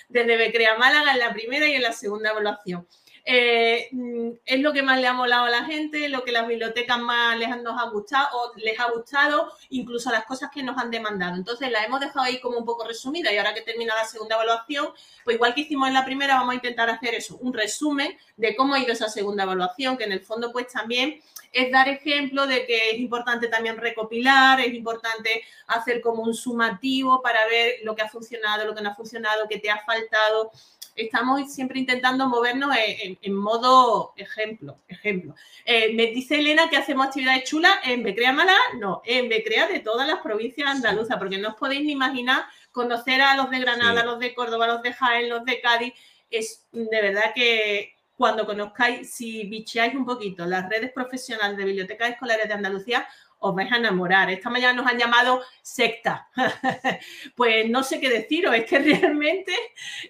desde 0.07 0.37
Becrea 0.37 0.77
Málaga 0.77 1.13
en 1.13 1.19
la 1.19 1.33
primera 1.33 1.67
y 1.67 1.75
en 1.75 1.83
la 1.83 1.93
segunda 1.93 2.31
evaluación. 2.31 2.87
Eh, 3.31 3.89
mm, 3.91 4.31
es 4.43 4.59
lo 4.59 4.73
que 4.73 4.81
más 4.81 4.99
le 4.99 5.05
ha 5.05 5.13
molado 5.13 5.45
a 5.45 5.51
la 5.51 5.63
gente, 5.63 6.09
lo 6.09 6.23
que 6.23 6.31
las 6.31 6.47
bibliotecas 6.47 6.97
más 6.97 7.37
les 7.37 7.47
han, 7.47 7.65
ha 7.67 7.89
gustado, 7.91 8.27
o 8.33 8.53
les 8.55 8.79
ha 8.79 8.89
gustado, 8.89 9.51
incluso 9.69 10.09
las 10.09 10.25
cosas 10.25 10.49
que 10.51 10.63
nos 10.63 10.75
han 10.79 10.89
demandado. 10.89 11.35
Entonces 11.35 11.69
la 11.69 11.83
hemos 11.85 11.99
dejado 11.99 12.21
ahí 12.21 12.39
como 12.39 12.57
un 12.57 12.65
poco 12.65 12.87
resumida 12.87 13.31
y 13.31 13.37
ahora 13.37 13.53
que 13.53 13.61
termina 13.61 13.93
la 13.93 14.05
segunda 14.05 14.33
evaluación, 14.33 14.87
pues 15.23 15.35
igual 15.35 15.53
que 15.53 15.61
hicimos 15.61 15.87
en 15.89 15.93
la 15.93 16.05
primera, 16.05 16.37
vamos 16.37 16.53
a 16.53 16.55
intentar 16.55 16.89
hacer 16.89 17.13
eso, 17.13 17.37
un 17.37 17.53
resumen 17.53 18.17
de 18.35 18.55
cómo 18.55 18.73
ha 18.73 18.79
ido 18.79 18.93
esa 18.93 19.09
segunda 19.09 19.43
evaluación, 19.43 19.95
que 19.95 20.05
en 20.05 20.13
el 20.13 20.21
fondo 20.21 20.51
pues 20.51 20.65
también 20.65 21.21
es 21.51 21.71
dar 21.71 21.87
ejemplo 21.87 22.47
de 22.47 22.65
que 22.65 22.91
es 22.91 22.99
importante 22.99 23.47
también 23.47 23.77
recopilar, 23.77 24.59
es 24.59 24.73
importante 24.73 25.43
hacer 25.67 26.01
como 26.01 26.23
un 26.23 26.33
sumativo 26.33 27.21
para 27.21 27.45
ver 27.45 27.75
lo 27.83 27.95
que 27.95 28.01
ha 28.01 28.09
funcionado, 28.09 28.65
lo 28.65 28.73
que 28.73 28.81
no 28.81 28.89
ha 28.89 28.95
funcionado, 28.95 29.47
qué 29.47 29.59
te 29.59 29.69
ha 29.69 29.83
faltado. 29.85 30.51
Estamos 30.99 31.53
siempre 31.53 31.79
intentando 31.79 32.27
movernos 32.27 32.75
en, 32.77 33.33
modo 33.33 34.13
ejemplo. 34.17 34.79
ejemplo. 34.87 35.33
Eh, 35.63 35.93
me 35.93 36.07
dice 36.07 36.39
Elena 36.39 36.69
que 36.69 36.75
hacemos 36.75 37.07
actividades 37.07 37.45
chulas 37.45 37.71
en 37.85 38.03
Becrea 38.03 38.33
Mala, 38.33 38.55
no, 38.79 39.01
en 39.05 39.29
Becrea 39.29 39.67
de 39.67 39.79
todas 39.79 40.05
las 40.05 40.19
provincias 40.19 40.69
andaluzas, 40.69 41.17
porque 41.17 41.37
no 41.37 41.49
os 41.49 41.55
podéis 41.55 41.83
ni 41.83 41.93
imaginar 41.93 42.43
conocer 42.71 43.21
a 43.21 43.35
los 43.35 43.49
de 43.49 43.59
Granada, 43.59 44.03
los 44.03 44.19
de 44.19 44.33
Córdoba, 44.33 44.67
los 44.67 44.81
de 44.81 44.93
Jaén, 44.93 45.29
los 45.29 45.45
de 45.45 45.61
Cádiz. 45.61 45.93
Es 46.29 46.67
de 46.71 47.01
verdad 47.01 47.31
que 47.33 47.95
cuando 48.17 48.45
conozcáis, 48.45 49.13
si 49.13 49.45
bicheáis 49.45 49.95
un 49.95 50.05
poquito 50.05 50.45
las 50.45 50.67
redes 50.67 50.91
profesionales 50.91 51.57
de 51.57 51.63
bibliotecas 51.63 52.09
escolares 52.09 52.49
de 52.49 52.53
Andalucía, 52.53 53.07
os 53.39 53.55
vais 53.55 53.71
a 53.71 53.77
enamorar. 53.77 54.29
Esta 54.29 54.49
mañana 54.49 54.81
nos 54.81 54.91
han 54.91 54.97
llamado 54.97 55.41
secta. 55.61 56.27
pues 57.35 57.69
no 57.69 57.83
sé 57.83 57.99
qué 57.99 58.09
deciros, 58.09 58.53
es 58.55 58.65
que 58.65 58.79
realmente 58.79 59.53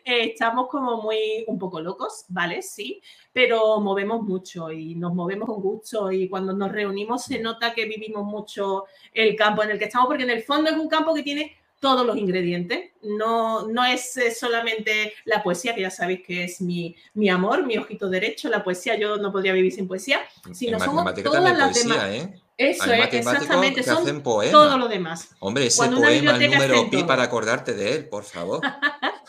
eh, 0.05 0.31
estamos 0.31 0.67
como 0.67 1.01
muy 1.01 1.45
un 1.47 1.57
poco 1.57 1.79
locos, 1.79 2.25
¿vale? 2.29 2.61
Sí, 2.61 3.01
pero 3.31 3.79
movemos 3.79 4.21
mucho 4.23 4.71
y 4.71 4.95
nos 4.95 5.13
movemos 5.13 5.47
con 5.47 5.61
gusto 5.61 6.11
y 6.11 6.27
cuando 6.27 6.53
nos 6.53 6.71
reunimos 6.71 7.23
se 7.25 7.39
nota 7.39 7.73
que 7.73 7.85
vivimos 7.85 8.25
mucho 8.25 8.85
el 9.13 9.35
campo 9.35 9.63
en 9.63 9.71
el 9.71 9.79
que 9.79 9.85
estamos, 9.85 10.07
porque 10.07 10.23
en 10.23 10.31
el 10.31 10.43
fondo 10.43 10.69
es 10.69 10.77
un 10.77 10.89
campo 10.89 11.13
que 11.13 11.23
tiene 11.23 11.55
todos 11.79 12.05
los 12.05 12.17
ingredientes. 12.17 12.91
No, 13.01 13.67
no 13.67 13.85
es 13.85 14.17
eh, 14.17 14.31
solamente 14.31 15.13
la 15.25 15.41
poesía, 15.41 15.73
que 15.73 15.81
ya 15.81 15.91
sabéis 15.91 16.21
que 16.25 16.43
es 16.43 16.61
mi, 16.61 16.95
mi, 17.13 17.29
amor, 17.29 17.65
mi 17.65 17.77
ojito 17.77 18.09
derecho. 18.09 18.49
La 18.49 18.63
poesía, 18.63 18.97
yo 18.97 19.17
no 19.17 19.31
podría 19.31 19.53
vivir 19.53 19.71
sin 19.71 19.87
poesía, 19.87 20.19
sino 20.51 20.79
somos 20.79 21.13
todas 21.23 21.57
las 21.57 21.83
demás. 21.83 22.03
¿eh? 22.09 22.33
Eso 22.59 22.91
es, 22.91 23.13
exactamente, 23.13 23.83
son 23.83 24.21
todo 24.21 24.77
lo 24.77 24.89
demás. 24.89 25.29
Hombre, 25.39 25.67
ese 25.67 25.87
poema, 25.87 26.35
el 26.35 26.51
número 26.51 26.89
pi 26.89 27.03
para 27.05 27.23
acordarte 27.23 27.73
de 27.73 27.95
él, 27.95 28.09
por 28.09 28.25
favor. 28.25 28.59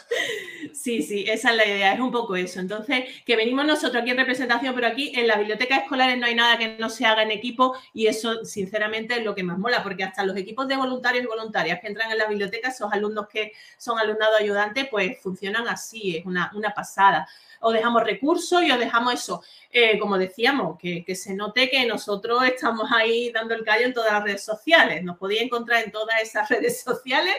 Sí, 0.72 1.02
sí, 1.02 1.24
esa 1.28 1.50
es 1.50 1.56
la 1.56 1.66
idea, 1.66 1.92
es 1.92 2.00
un 2.00 2.10
poco 2.10 2.36
eso. 2.36 2.58
Entonces, 2.58 3.04
que 3.26 3.36
venimos 3.36 3.66
nosotros 3.66 4.00
aquí 4.00 4.10
en 4.12 4.16
representación, 4.16 4.74
pero 4.74 4.86
aquí 4.86 5.12
en 5.14 5.26
las 5.26 5.38
bibliotecas 5.38 5.82
escolares 5.82 6.18
no 6.18 6.24
hay 6.24 6.34
nada 6.34 6.56
que 6.56 6.78
no 6.78 6.88
se 6.88 7.04
haga 7.04 7.22
en 7.22 7.30
equipo 7.30 7.76
y 7.92 8.06
eso, 8.06 8.44
sinceramente, 8.46 9.18
es 9.18 9.24
lo 9.24 9.34
que 9.34 9.42
más 9.42 9.58
mola, 9.58 9.82
porque 9.82 10.04
hasta 10.04 10.24
los 10.24 10.36
equipos 10.36 10.68
de 10.68 10.76
voluntarios 10.76 11.24
y 11.24 11.26
voluntarias 11.26 11.80
que 11.80 11.88
entran 11.88 12.10
en 12.10 12.18
las 12.18 12.28
bibliotecas, 12.28 12.74
esos 12.74 12.92
alumnos 12.92 13.28
que 13.28 13.52
son 13.76 13.98
alumnado 13.98 14.36
ayudante, 14.36 14.86
pues 14.86 15.20
funcionan 15.20 15.68
así, 15.68 16.16
es 16.16 16.24
una, 16.24 16.50
una 16.54 16.70
pasada 16.70 17.28
o 17.61 17.72
dejamos 17.72 18.04
recursos 18.04 18.62
y 18.62 18.70
os 18.70 18.78
dejamos 18.78 19.14
eso, 19.14 19.42
eh, 19.70 19.98
como 19.98 20.18
decíamos, 20.18 20.78
que, 20.78 21.04
se 21.14 21.34
note 21.34 21.70
que 21.70 21.86
nosotros 21.86 22.44
estamos 22.44 22.90
ahí 22.92 23.30
dando 23.30 23.54
el 23.54 23.64
callo 23.64 23.86
en 23.86 23.94
todas 23.94 24.12
las 24.12 24.24
redes 24.24 24.44
sociales. 24.44 25.02
Nos 25.02 25.18
podéis 25.18 25.42
encontrar 25.42 25.84
en 25.84 25.92
todas 25.92 26.20
esas 26.20 26.48
redes 26.50 26.82
sociales 26.82 27.34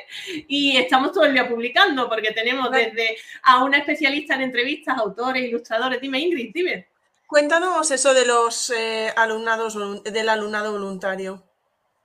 y 0.48 0.78
estamos 0.78 1.12
todo 1.12 1.26
el 1.26 1.34
día 1.34 1.50
publicando 1.50 2.08
porque 2.08 2.32
tenemos 2.32 2.72
desde 2.72 3.18
a 3.44 3.64
una 3.64 3.80
especialista 3.80 4.36
en 4.36 4.42
entrevistas, 4.42 4.98
autores, 4.98 5.44
ilustradores. 5.44 6.00
Dime, 6.00 6.20
Ingrid, 6.20 6.52
dime. 6.54 6.88
Cuéntanos 7.28 7.90
eso 7.92 8.14
de 8.14 8.26
los 8.26 8.70
eh, 8.72 9.14
alumnados, 9.16 9.78
del 10.04 10.30
alumnado 10.30 10.74
voluntario. 10.74 11.51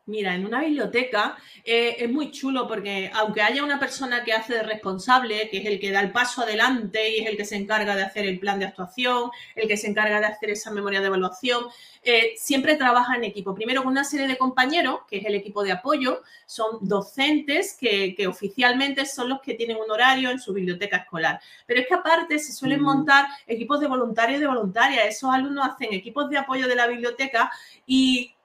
Mira, 0.09 0.37
en 0.37 0.47
una 0.47 0.61
biblioteca 0.61 1.37
eh, 1.65 1.97
es 1.99 2.09
muy 2.09 2.31
chulo 2.31 2.69
porque 2.69 3.11
aunque 3.13 3.43
haya 3.43 3.65
una 3.65 3.81
persona 3.81 4.23
que 4.23 4.33
hace 4.33 4.55
de 4.55 4.63
responsable, 4.63 5.49
que 5.51 5.59
es 5.59 5.67
el 5.67 5.81
que 5.81 5.91
da 5.91 6.01
el 6.01 6.13
paso 6.13 6.43
adelante 6.43 7.11
y 7.11 7.23
es 7.23 7.27
el 7.27 7.37
que 7.37 7.45
se 7.45 7.57
encarga 7.57 7.97
de 7.97 8.05
hacer 8.05 8.25
el 8.25 8.39
plan 8.39 8.61
de 8.61 8.67
actuación, 8.67 9.33
el 9.57 9.67
que 9.67 9.77
se 9.77 9.89
encarga 9.89 10.21
de 10.21 10.27
hacer 10.27 10.51
esa 10.51 10.71
memoria 10.71 11.01
de 11.01 11.09
evaluación, 11.09 11.65
eh, 12.05 12.35
siempre 12.37 12.77
trabaja 12.77 13.17
en 13.17 13.25
equipo. 13.25 13.53
Primero 13.53 13.83
con 13.83 13.91
una 13.91 14.05
serie 14.05 14.29
de 14.29 14.39
compañeros, 14.39 15.01
que 15.11 15.17
es 15.17 15.25
el 15.25 15.35
equipo 15.35 15.65
de 15.65 15.73
apoyo, 15.73 16.23
son 16.47 16.79
docentes 16.83 17.77
que, 17.77 18.15
que 18.15 18.29
oficialmente 18.29 19.07
son 19.07 19.29
los 19.29 19.41
que 19.41 19.55
tienen 19.55 19.77
un 19.77 19.91
horario 19.91 20.31
en 20.31 20.39
su 20.39 20.53
biblioteca 20.53 20.99
escolar. 20.99 21.41
Pero 21.67 21.81
es 21.81 21.89
que 21.89 21.95
aparte 21.95 22.39
se 22.39 22.53
suelen 22.53 22.81
montar 22.81 23.27
equipos 23.45 23.81
de 23.81 23.89
voluntarios 23.89 24.39
y 24.39 24.41
de 24.43 24.47
voluntarias. 24.47 25.05
Esos 25.07 25.35
alumnos 25.35 25.69
hacen 25.69 25.93
equipos 25.93 26.31
de 26.31 26.39
apoyo 26.39 26.69
de 26.69 26.77
la 26.77 26.87
biblioteca 26.87 27.51
y 27.89 28.36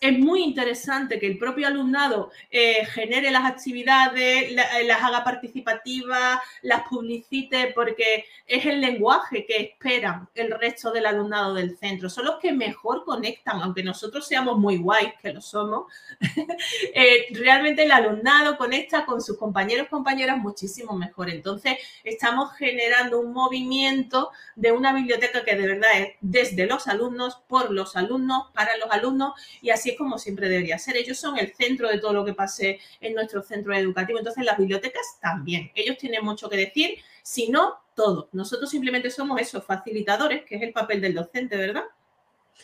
es 0.00 0.18
muy 0.18 0.42
interesante 0.42 1.18
que 1.18 1.26
el 1.26 1.38
propio 1.38 1.66
alumnado 1.66 2.30
eh, 2.50 2.84
genere 2.86 3.30
las 3.30 3.44
actividades, 3.44 4.50
eh, 4.50 4.84
las 4.84 5.02
haga 5.02 5.24
participativas, 5.24 6.38
las 6.62 6.82
publicite, 6.88 7.72
porque 7.74 8.24
es 8.46 8.64
el 8.66 8.80
lenguaje 8.80 9.44
que 9.46 9.56
esperan 9.56 10.28
el 10.34 10.50
resto 10.52 10.92
del 10.92 11.06
alumnado 11.06 11.54
del 11.54 11.76
centro. 11.76 12.08
Son 12.08 12.24
los 12.26 12.38
que 12.38 12.52
mejor 12.52 13.04
conectan, 13.04 13.60
aunque 13.60 13.82
nosotros 13.82 14.26
seamos 14.26 14.58
muy 14.58 14.76
guays, 14.76 15.14
que 15.20 15.32
lo 15.32 15.40
somos. 15.40 15.86
Eh, 16.94 17.28
realmente 17.32 17.84
el 17.84 17.92
alumnado 17.92 18.56
conecta 18.56 19.04
con 19.04 19.22
sus 19.22 19.38
compañeros, 19.38 19.88
compañeras 19.88 20.38
muchísimo 20.38 20.94
mejor. 20.94 21.30
Entonces, 21.30 21.78
estamos 22.04 22.52
generando 22.56 23.20
un 23.20 23.32
movimiento 23.32 24.30
de 24.54 24.72
una 24.72 24.92
biblioteca 24.92 25.44
que 25.44 25.56
de 25.56 25.66
verdad 25.66 25.90
es 25.96 26.08
desde 26.20 26.66
los 26.66 26.86
alumnos, 26.86 27.40
por 27.48 27.70
los 27.70 27.96
alumnos, 27.96 28.50
para 28.52 28.76
los 28.76 28.90
alumnos 28.90 29.32
y 29.60 29.70
así 29.72 29.90
es 29.90 29.98
como 29.98 30.18
siempre 30.18 30.48
debería 30.48 30.78
ser. 30.78 30.96
Ellos 30.96 31.18
son 31.18 31.38
el 31.38 31.54
centro 31.54 31.88
de 31.88 31.98
todo 31.98 32.12
lo 32.12 32.24
que 32.24 32.34
pase 32.34 32.80
en 33.00 33.14
nuestro 33.14 33.42
centro 33.42 33.74
educativo. 33.74 34.18
Entonces, 34.18 34.44
las 34.44 34.58
bibliotecas 34.58 35.02
también. 35.20 35.70
Ellos 35.74 35.96
tienen 35.98 36.24
mucho 36.24 36.48
que 36.48 36.56
decir, 36.56 36.98
si 37.22 37.48
no, 37.48 37.82
todo. 37.94 38.28
Nosotros 38.32 38.70
simplemente 38.70 39.10
somos 39.10 39.40
esos 39.40 39.64
facilitadores, 39.64 40.44
que 40.44 40.56
es 40.56 40.62
el 40.62 40.72
papel 40.72 41.00
del 41.00 41.14
docente, 41.14 41.56
¿verdad? 41.56 41.84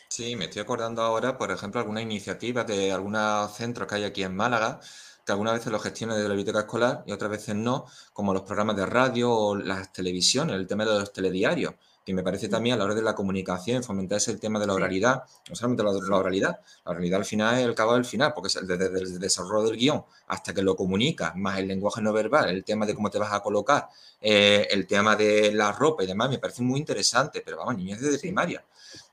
Sí, 0.08 0.36
me 0.36 0.46
estoy 0.46 0.62
acordando 0.62 1.02
ahora, 1.02 1.38
por 1.38 1.50
ejemplo, 1.50 1.80
alguna 1.80 2.02
iniciativa 2.02 2.64
de 2.64 2.92
algunos 2.92 3.54
centros 3.56 3.88
que 3.88 3.96
hay 3.96 4.04
aquí 4.04 4.22
en 4.22 4.34
Málaga, 4.34 4.80
que 5.24 5.32
algunas 5.32 5.54
veces 5.54 5.72
lo 5.72 5.78
gestiona 5.78 6.16
de 6.16 6.22
la 6.22 6.28
biblioteca 6.28 6.60
escolar 6.60 7.04
y 7.06 7.12
otras 7.12 7.30
veces 7.30 7.54
no, 7.54 7.86
como 8.12 8.32
los 8.32 8.42
programas 8.42 8.76
de 8.76 8.86
radio 8.86 9.30
o 9.30 9.56
las 9.56 9.92
televisiones, 9.92 10.56
el 10.56 10.66
tema 10.66 10.84
de 10.84 10.98
los 10.98 11.12
telediarios 11.12 11.74
que 12.08 12.14
me 12.14 12.22
parece 12.22 12.48
también 12.48 12.72
a 12.72 12.78
la 12.78 12.84
hora 12.84 12.94
de 12.94 13.02
la 13.02 13.14
comunicación, 13.14 13.84
fomentar 13.84 14.16
ese 14.16 14.34
tema 14.38 14.58
de 14.58 14.66
la 14.66 14.72
oralidad, 14.72 15.24
no 15.50 15.54
solamente 15.54 15.82
la, 15.82 15.92
la, 15.92 16.16
oralidad, 16.16 16.60
la 16.86 16.92
oralidad 16.92 17.18
al 17.18 17.26
final 17.26 17.58
es 17.58 17.66
el 17.66 17.74
cabo 17.74 17.92
del 17.92 18.06
final, 18.06 18.32
porque 18.32 18.48
es 18.48 18.66
desde, 18.66 18.86
el 18.86 19.18
desarrollo 19.18 19.68
del 19.68 19.76
guion 19.76 20.02
hasta 20.26 20.54
que 20.54 20.62
lo 20.62 20.74
comunica, 20.74 21.34
más 21.36 21.58
el 21.58 21.68
lenguaje 21.68 22.00
no 22.00 22.14
verbal, 22.14 22.48
el 22.48 22.64
tema 22.64 22.86
de 22.86 22.94
cómo 22.94 23.10
te 23.10 23.18
vas 23.18 23.30
a 23.34 23.40
colocar, 23.40 23.90
eh, 24.22 24.66
el 24.70 24.86
tema 24.86 25.16
de 25.16 25.52
la 25.52 25.70
ropa 25.70 26.02
y 26.02 26.06
demás, 26.06 26.30
me 26.30 26.38
parece 26.38 26.62
muy 26.62 26.80
interesante, 26.80 27.42
pero 27.44 27.58
vamos, 27.58 27.76
niñez 27.76 28.00
desde 28.00 28.18
primaria. 28.18 28.64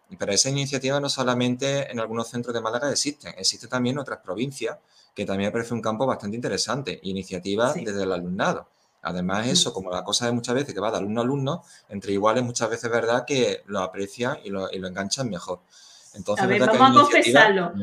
Y 0.09 0.15
para 0.15 0.33
esa 0.33 0.49
iniciativa 0.49 0.97
no 1.01 1.09
solamente 1.09 1.91
en 1.91 1.99
algunos 1.99 2.29
centros 2.29 2.53
de 2.53 2.61
Málaga 2.61 2.89
existen, 2.89 3.33
existe 3.37 3.67
también 3.67 3.95
en 3.95 3.99
otras 3.99 4.19
provincias, 4.19 4.77
que 5.13 5.25
también 5.25 5.49
me 5.49 5.51
parece 5.51 5.73
un 5.73 5.81
campo 5.81 6.05
bastante 6.05 6.37
interesante, 6.37 6.97
iniciativas 7.03 7.73
desde 7.75 8.03
el 8.03 8.13
alumnado. 8.13 8.69
Además, 9.05 9.47
eso, 9.47 9.71
como 9.71 9.91
la 9.91 10.03
cosa 10.03 10.25
de 10.25 10.31
muchas 10.31 10.55
veces 10.55 10.73
que 10.73 10.79
va 10.79 10.89
de 10.89 10.97
alumno 10.97 11.21
a 11.21 11.23
alumno, 11.23 11.63
entre 11.89 12.11
iguales 12.11 12.43
muchas 12.43 12.69
veces 12.71 12.85
es 12.85 12.91
verdad 12.91 13.23
que 13.25 13.61
lo 13.67 13.79
aprecian 13.79 14.39
y 14.43 14.49
lo, 14.49 14.67
y 14.71 14.79
lo 14.79 14.87
enganchan 14.87 15.29
mejor. 15.29 15.59
Entonces, 16.15 16.43
a 16.43 16.47
ver, 16.47 16.59
vamos 16.61 16.97
a 16.97 17.01
confesarlo. 17.03 17.73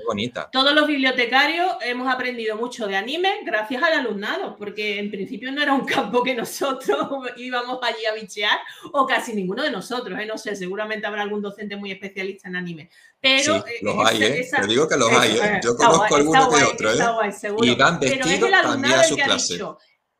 Todos 0.50 0.74
los 0.74 0.86
bibliotecarios 0.86 1.76
hemos 1.82 2.12
aprendido 2.12 2.56
mucho 2.56 2.86
de 2.86 2.96
anime 2.96 3.40
gracias 3.44 3.82
al 3.82 3.92
alumnado, 3.92 4.56
porque 4.56 4.98
en 4.98 5.10
principio 5.10 5.52
no 5.52 5.62
era 5.62 5.74
un 5.74 5.84
campo 5.84 6.22
que 6.22 6.34
nosotros 6.34 6.96
íbamos 7.36 7.78
allí 7.82 8.04
a 8.10 8.14
bichear, 8.14 8.58
o 8.92 9.06
casi 9.06 9.34
ninguno 9.34 9.62
de 9.62 9.70
nosotros, 9.70 10.18
¿eh? 10.18 10.26
no 10.26 10.38
sé, 10.38 10.56
seguramente 10.56 11.06
habrá 11.06 11.22
algún 11.22 11.42
docente 11.42 11.76
muy 11.76 11.92
especialista 11.92 12.48
en 12.48 12.56
anime. 12.56 12.90
Pero 13.20 13.62
sí, 13.62 13.74
los 13.82 14.06
hay, 14.06 14.24
¿eh? 14.24 14.50
Te 14.50 14.66
digo 14.66 14.88
que 14.88 14.96
los 14.96 15.12
hay, 15.12 15.36
¿eh? 15.36 15.60
Yo 15.62 15.76
conozco 15.76 16.16
algunos 16.16 16.58
de 16.58 16.64
otros, 16.64 17.00
¿eh? 17.00 17.54
y 17.62 17.74
van 17.76 18.00
vestidos 18.00 18.50
también 18.50 18.94
a 18.94 19.38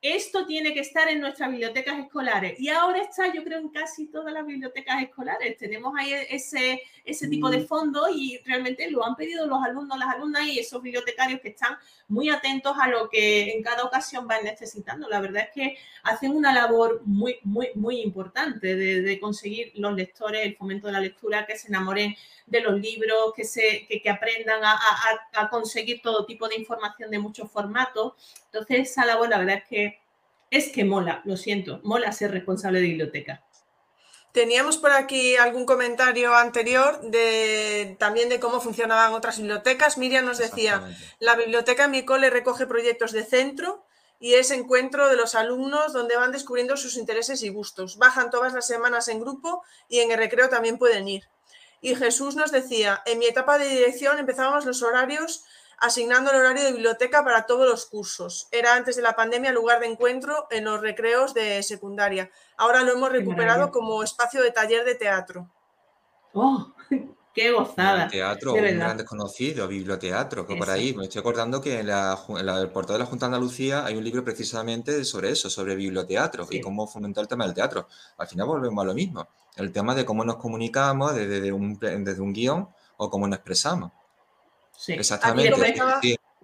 esto 0.03 0.47
tiene 0.47 0.75
que 0.75 0.81
estar 0.81 1.09
en 1.09 1.21
nuestras 1.21 1.51
bibliotecas 1.51 1.97
escolares. 2.01 2.59
Y 2.59 2.69
ahora 2.69 3.01
está, 3.01 3.33
yo 3.33 3.45
creo, 3.45 3.61
en 3.61 3.69
casi 3.69 4.09
todas 4.09 4.35
las 4.35 4.45
bibliotecas 4.45 5.01
escolares. 5.01 5.57
Tenemos 5.57 5.95
ahí 5.97 6.13
ese, 6.29 6.83
ese 7.05 7.29
tipo 7.29 7.51
de 7.51 7.59
mm. 7.59 7.67
fondo 7.67 8.09
y 8.09 8.41
realmente 8.45 8.91
lo 8.91 9.05
han 9.05 9.17
pedido 9.17 9.47
los 9.47 9.63
alumnos, 9.63 9.99
las 9.99 10.15
alumnas 10.15 10.47
y 10.47 10.59
esos 10.59 10.83
bibliotecarios 10.83 11.41
que 11.41 11.49
están 11.49 11.77
muy 12.09 12.31
atentos 12.31 12.77
a 12.81 12.89
lo 12.89 13.09
que 13.09 13.53
en 13.53 13.63
cada 13.63 13.85
ocasión 13.85 14.27
van 14.27 14.45
necesitando. 14.45 15.09
La 15.09 15.21
verdad 15.21 15.45
es 15.45 15.51
que 15.55 15.77
hacen 16.05 16.33
una 16.33 16.53
labor 16.53 17.03
muy, 17.05 17.39
muy, 17.43 17.69
muy 17.75 18.01
importante 18.01 18.77
de, 18.77 19.21
conseguir 19.21 19.73
los 19.77 19.95
lectores, 19.95 20.45
el 20.45 20.57
fomento 20.57 20.87
de 20.87 20.95
la 20.95 21.01
lectura, 21.01 21.47
que 21.47 21.57
se 21.57 21.69
enamoren 21.69 22.15
de 22.47 22.61
los 22.61 22.81
libros, 22.81 23.33
que, 23.35 23.45
se, 23.45 23.87
que, 23.89 24.11
aprendan 24.11 24.65
a, 24.65 24.79
a, 25.35 25.49
conseguir 25.49 26.01
todo 26.03 26.27
tipo 26.27 26.49
de 26.49 26.57
información 26.57 27.11
de 27.11 27.19
muchos 27.19 27.51
formatos. 27.51 28.15
Entonces, 28.47 28.91
esa 28.91 29.05
labor, 29.05 29.29
la 29.29 29.39
verdad 29.39 29.57
es 29.57 29.69
que 29.69 30.03
es 30.51 30.69
que 30.69 30.85
mola, 30.85 31.23
lo 31.25 31.39
siento, 31.39 31.81
mola 31.83 32.13
ser 32.13 32.31
responsable 32.31 32.81
de 32.81 32.89
biblioteca. 32.89 33.43
Teníamos 34.33 34.79
por 34.79 34.93
aquí 34.93 35.37
algún 35.37 35.67
comentario 35.67 36.35
anterior 36.35 37.03
de 37.03 37.97
también 37.99 38.31
de 38.31 38.41
cómo 38.41 38.61
funcionaban 38.61 39.13
otras 39.13 39.37
bibliotecas. 39.37 39.99
Miriam 39.99 40.25
nos 40.25 40.39
decía, 40.39 40.83
la 41.19 41.37
biblioteca 41.37 41.85
en 41.85 41.91
mi 41.91 42.05
cole 42.07 42.31
recoge 42.31 42.67
proyectos 42.67 43.13
de 43.13 43.25
centro 43.25 43.85
y 44.19 44.35
es 44.35 44.51
encuentro 44.51 45.09
de 45.11 45.17
los 45.17 45.35
alumnos 45.35 45.93
donde 45.93 46.17
van 46.17 46.33
descubriendo 46.33 46.79
sus 46.79 46.97
intereses 46.97 47.43
y 47.43 47.51
gustos. 47.51 47.99
Bajan 47.99 48.31
todas 48.31 48.55
las 48.55 48.67
semanas 48.67 49.09
en 49.09 49.21
grupo 49.21 49.63
y 49.87 49.99
en 49.99 50.11
el 50.11 50.19
recreo 50.19 50.49
también 50.49 50.79
pueden 50.79 51.09
ir. 51.09 51.29
Y 51.83 51.95
Jesús 51.95 52.35
nos 52.35 52.53
decía, 52.53 53.03
en 53.05 53.19
mi 53.19 53.27
etapa 53.27 53.59
de 53.59 53.69
dirección 53.69 54.19
empezábamos 54.19 54.65
los 54.65 54.83
horarios 54.83 55.45
asignando 55.83 56.31
el 56.31 56.37
horario 56.37 56.63
de 56.63 56.73
biblioteca 56.73 57.25
para 57.25 57.45
todos 57.45 57.69
los 57.69 57.87
cursos. 57.87 58.47
Era 58.53 58.77
antes 58.77 58.95
de 58.95 59.03
la 59.03 59.17
pandemia 59.17 59.51
lugar 59.51 59.81
de 59.81 59.89
encuentro 59.89 60.47
en 60.51 60.65
los 60.65 60.81
recreos 60.81 61.35
de 61.35 61.61
secundaria. 61.65 62.31
Ahora 62.57 62.85
lo 62.85 62.93
hemos 62.93 63.11
recuperado 63.11 63.73
como 63.73 64.03
espacio 64.05 64.41
de 64.43 64.53
taller 64.53 64.85
de 64.85 64.95
teatro. 64.95 65.51
¡Oh! 66.35 66.73
¡Qué 67.35 67.51
gozada! 67.51 68.07
Teatro, 68.09 68.53
un 68.53 68.61
gran 68.61 68.97
desconocido, 68.97 69.67
biblioteatro, 69.67 70.47
que 70.47 70.55
por 70.55 70.71
ahí 70.71 70.95
me 70.95 71.05
estoy 71.05 71.21
acordando 71.21 71.61
que 71.61 71.81
en, 71.81 71.89
la, 71.89 72.17
el 72.39 72.71
portal 72.71 72.95
de 72.95 72.99
la 73.01 73.07
Junta 73.07 73.27
de 73.27 73.35
Andalucía 73.35 73.85
hay 73.85 73.97
un 73.97 74.05
libro 74.05 74.23
precisamente 74.23 75.03
sobre 75.05 75.31
eso, 75.31 75.51
sobre 75.51 75.75
biblioteatro 75.75 76.47
y 76.51 76.61
cómo 76.61 76.87
fomentar 76.87 77.23
el 77.23 77.29
tema 77.29 77.45
del 77.45 77.55
teatro. 77.55 77.89
Al 78.19 78.29
final 78.29 78.47
volvemos 78.47 78.83
a 78.83 78.87
lo 78.87 78.95
mismo, 78.95 79.27
el 79.57 79.73
tema 79.73 79.95
de 79.95 80.05
cómo 80.05 80.25
nos 80.25 80.37
comunicamos 80.37 81.15
desde 81.15 81.51
un, 81.53 81.79
desde 81.79 82.21
un 82.21 82.35
guion 82.35 82.69
o 82.99 83.11
cómo 83.11 83.27
nos 83.27 83.39
expresamos. 83.39 83.93
Exactamente. 84.89 85.51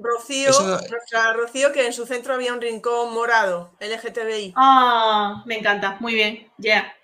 Rocío, 0.01 0.51
nuestra 0.91 1.33
Rocío, 1.33 1.73
que 1.73 1.87
en 1.87 1.93
su 1.93 2.07
centro 2.07 2.35
había 2.35 2.53
un 2.53 2.61
rincón 2.61 3.13
morado, 3.13 3.73
LGTBI. 3.81 4.55
Ah, 4.57 5.43
me 5.45 5.59
encanta, 5.59 5.97
muy 6.01 6.15
bien, 6.15 6.51
ya. 6.57 6.95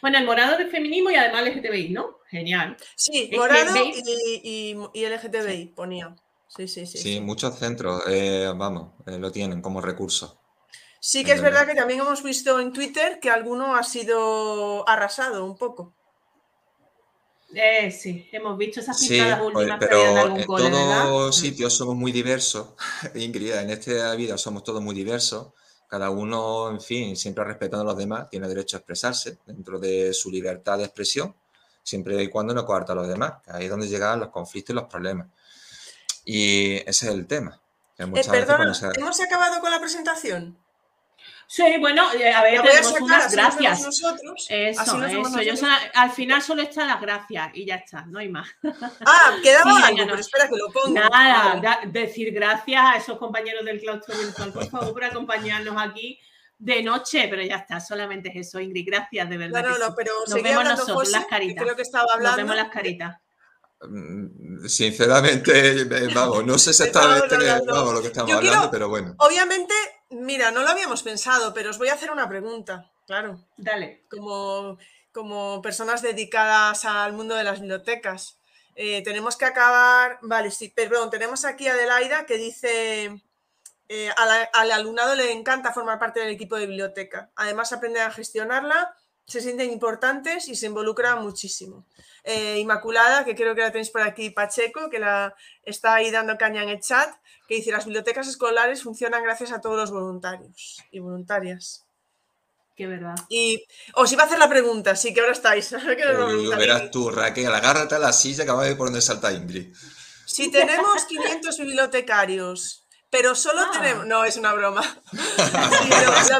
Bueno, 0.00 0.18
el 0.18 0.24
morado 0.24 0.56
de 0.56 0.66
feminismo 0.66 1.10
y 1.10 1.16
además 1.16 1.42
LGTBI, 1.42 1.90
¿no? 1.90 2.20
Genial. 2.30 2.76
Sí, 2.96 3.30
morado 3.36 3.74
y, 3.76 4.74
LGTBI 4.94 5.66
ponía. 5.74 6.14
Sí, 6.48 6.68
sí, 6.68 6.86
sí. 6.86 6.98
Sí, 6.98 7.20
muchos 7.20 7.58
centros, 7.58 8.02
eh, 8.08 8.52
vamos, 8.54 8.92
eh, 9.06 9.18
lo 9.18 9.32
tienen 9.32 9.60
como 9.60 9.80
recurso. 9.80 10.40
Sí 11.00 11.22
que 11.22 11.32
es 11.32 11.42
verdad 11.42 11.66
que 11.66 11.74
también 11.74 12.00
hemos 12.00 12.22
visto 12.22 12.58
en 12.60 12.72
Twitter 12.72 13.20
que 13.20 13.28
alguno 13.28 13.76
ha 13.76 13.82
sido 13.82 14.88
arrasado 14.88 15.44
un 15.44 15.58
poco. 15.58 15.92
Eh, 17.54 17.90
sí, 17.90 18.28
hemos 18.32 18.56
visto 18.58 18.80
esas 18.80 18.98
pintadas 18.98 19.40
últimas 19.42 19.78
pero 19.78 20.00
en 20.00 20.18
algún 20.18 20.40
en 20.40 20.46
todos 20.46 21.36
sitios 21.36 21.76
somos 21.76 21.94
muy 21.94 22.12
diversos, 22.12 22.68
Ingrid, 23.14 23.52
en 23.52 23.70
esta 23.70 24.14
vida 24.14 24.36
somos 24.38 24.64
todos 24.64 24.82
muy 24.82 24.94
diversos, 24.94 25.48
Cada 25.88 26.10
uno, 26.10 26.70
en 26.70 26.80
fin, 26.80 27.16
siempre 27.16 27.44
respetando 27.44 27.82
a 27.82 27.92
los 27.92 27.96
demás, 27.96 28.28
tiene 28.28 28.48
derecho 28.48 28.76
a 28.76 28.80
expresarse 28.80 29.38
dentro 29.46 29.78
de 29.78 30.12
su 30.12 30.30
libertad 30.30 30.78
de 30.78 30.84
expresión, 30.84 31.34
siempre 31.82 32.22
y 32.22 32.28
cuando 32.28 32.52
no 32.54 32.64
coarta 32.64 32.92
a 32.92 32.96
los 32.96 33.06
demás, 33.06 33.34
ahí 33.46 33.64
es 33.64 33.70
donde 33.70 33.86
llegan 33.86 34.20
los 34.20 34.30
conflictos 34.30 34.74
y 34.74 34.76
los 34.76 34.88
problemas. 34.88 35.28
Y 36.24 36.76
ese 36.88 37.06
es 37.06 37.14
el 37.14 37.26
tema. 37.26 37.60
Eh, 37.98 38.06
perdona, 38.28 38.72
¿hemos 38.96 39.20
acabado 39.20 39.60
con 39.60 39.70
la 39.70 39.78
presentación? 39.78 40.58
Sí, 41.46 41.62
bueno, 41.78 42.12
eh, 42.14 42.32
a 42.32 42.42
ver, 42.42 42.62
tenemos 42.62 43.00
unas 43.00 43.32
gracias. 43.32 43.82
Nosotros, 43.82 44.46
eso, 44.48 45.04
eso. 45.04 45.66
al 45.94 46.10
final 46.10 46.42
solo 46.42 46.62
están 46.62 46.88
las 46.88 47.00
gracias 47.00 47.50
y 47.54 47.66
ya 47.66 47.76
está, 47.76 48.04
no 48.06 48.18
hay 48.18 48.28
más. 48.28 48.48
Ah, 49.06 49.36
quedaba 49.42 49.86
algo, 49.86 50.04
pero 50.04 50.18
espera 50.18 50.48
que 50.48 50.56
lo 50.56 50.70
ponga. 50.70 51.08
Nada, 51.08 51.80
decir 51.86 52.32
gracias 52.32 52.82
a 52.82 52.96
esos 52.96 53.18
compañeros 53.18 53.64
del 53.64 53.80
claustro 53.80 54.16
virtual, 54.16 54.52
por 54.52 54.68
favor, 54.68 54.92
por 54.92 55.04
acompañarnos 55.04 55.74
aquí 55.78 56.18
de 56.58 56.82
noche, 56.82 57.26
pero 57.28 57.42
ya 57.42 57.56
está, 57.56 57.80
solamente 57.80 58.30
es 58.30 58.48
eso, 58.48 58.60
Ingrid, 58.60 58.86
gracias 58.86 59.28
de 59.28 59.36
verdad. 59.36 59.62
No, 59.62 59.70
no, 59.70 59.88
no, 59.90 59.94
pero 59.94 60.12
nos 60.26 60.42
vemos 60.42 60.64
nosotros, 60.64 61.10
las 61.10 61.26
caritas. 61.26 61.62
Creo 61.62 61.76
que 61.76 61.82
estaba 61.82 62.06
hablando. 62.14 62.28
Nos 62.28 62.36
vemos 62.36 62.56
las 62.56 62.72
caritas. 62.72 63.16
Mm, 63.88 64.66
sinceramente, 64.66 65.84
vamos, 66.14 66.44
no 66.44 66.58
sé 66.58 66.70
exactamente 66.70 67.36
lo 67.36 68.00
que 68.00 68.06
estamos 68.06 68.32
hablando, 68.32 68.70
pero 68.70 68.88
bueno. 68.88 69.14
Obviamente, 69.18 69.74
mira, 70.10 70.50
no 70.50 70.62
lo 70.62 70.68
habíamos 70.68 71.02
pensado, 71.02 71.54
pero 71.54 71.70
os 71.70 71.78
voy 71.78 71.88
a 71.88 71.94
hacer 71.94 72.10
una 72.10 72.28
pregunta, 72.28 72.90
claro. 73.06 73.40
Dale. 73.56 74.04
Como, 74.10 74.78
como 75.12 75.62
personas 75.62 76.02
dedicadas 76.02 76.84
al 76.84 77.12
mundo 77.12 77.34
de 77.34 77.44
las 77.44 77.60
bibliotecas. 77.60 78.38
Eh, 78.76 79.02
tenemos 79.02 79.36
que 79.36 79.44
acabar. 79.44 80.18
Vale, 80.22 80.50
sí, 80.50 80.68
perdón, 80.68 81.10
tenemos 81.10 81.44
aquí 81.44 81.68
a 81.68 81.72
Adelaida 81.72 82.26
que 82.26 82.36
dice. 82.36 83.22
Eh, 83.88 84.10
al 84.16 84.72
alumnado 84.72 85.14
le 85.14 85.30
encanta 85.30 85.72
formar 85.72 85.98
parte 85.98 86.18
del 86.18 86.30
equipo 86.30 86.56
de 86.56 86.66
biblioteca. 86.66 87.30
Además, 87.36 87.72
aprende 87.72 88.00
a 88.00 88.10
gestionarla, 88.10 88.96
se 89.26 89.40
sienten 89.40 89.70
importantes 89.70 90.48
y 90.48 90.54
se 90.54 90.66
involucra 90.66 91.16
muchísimo. 91.16 91.84
Eh, 92.24 92.58
Inmaculada, 92.58 93.24
que 93.24 93.34
creo 93.34 93.54
que 93.54 93.60
la 93.60 93.70
tenéis 93.70 93.90
por 93.90 94.02
aquí, 94.02 94.30
Pacheco, 94.30 94.88
que 94.90 94.98
la 94.98 95.34
está 95.62 95.94
ahí 95.94 96.10
dando 96.10 96.38
caña 96.38 96.62
en 96.62 96.70
el 96.70 96.80
chat, 96.80 97.10
que 97.48 97.56
dice, 97.56 97.70
las 97.70 97.84
bibliotecas 97.84 98.28
escolares 98.28 98.82
funcionan 98.82 99.22
gracias 99.22 99.52
a 99.52 99.60
todos 99.60 99.76
los 99.76 99.90
voluntarios 99.90 100.82
y 100.90 101.00
voluntarias. 101.00 101.84
Qué 102.76 102.86
verdad. 102.86 103.14
Y 103.28 103.64
os 103.94 104.10
iba 104.10 104.24
a 104.24 104.26
hacer 104.26 104.38
la 104.38 104.48
pregunta, 104.48 104.96
sí 104.96 105.14
que 105.14 105.20
ahora 105.20 105.32
estáis. 105.32 105.70
verás 106.58 106.90
tú, 106.90 107.10
Raquel, 107.10 107.54
agárrate 107.54 107.94
a 107.94 107.98
la 107.98 108.12
silla 108.12 108.44
que 108.44 108.50
va 108.50 108.62
a 108.62 108.66
ver 108.66 108.76
por 108.76 108.88
donde 108.88 109.00
salta 109.00 109.32
Ingrid. 109.32 109.74
Si 110.26 110.50
tenemos 110.50 111.04
500 111.04 111.58
bibliotecarios, 111.58 112.84
pero 113.10 113.36
solo 113.36 113.60
ah. 113.60 113.70
tenemos... 113.72 114.06
No, 114.06 114.24
es 114.24 114.36
una 114.36 114.52
broma. 114.54 114.82
¿Vas 115.12 116.30
a 116.32 116.38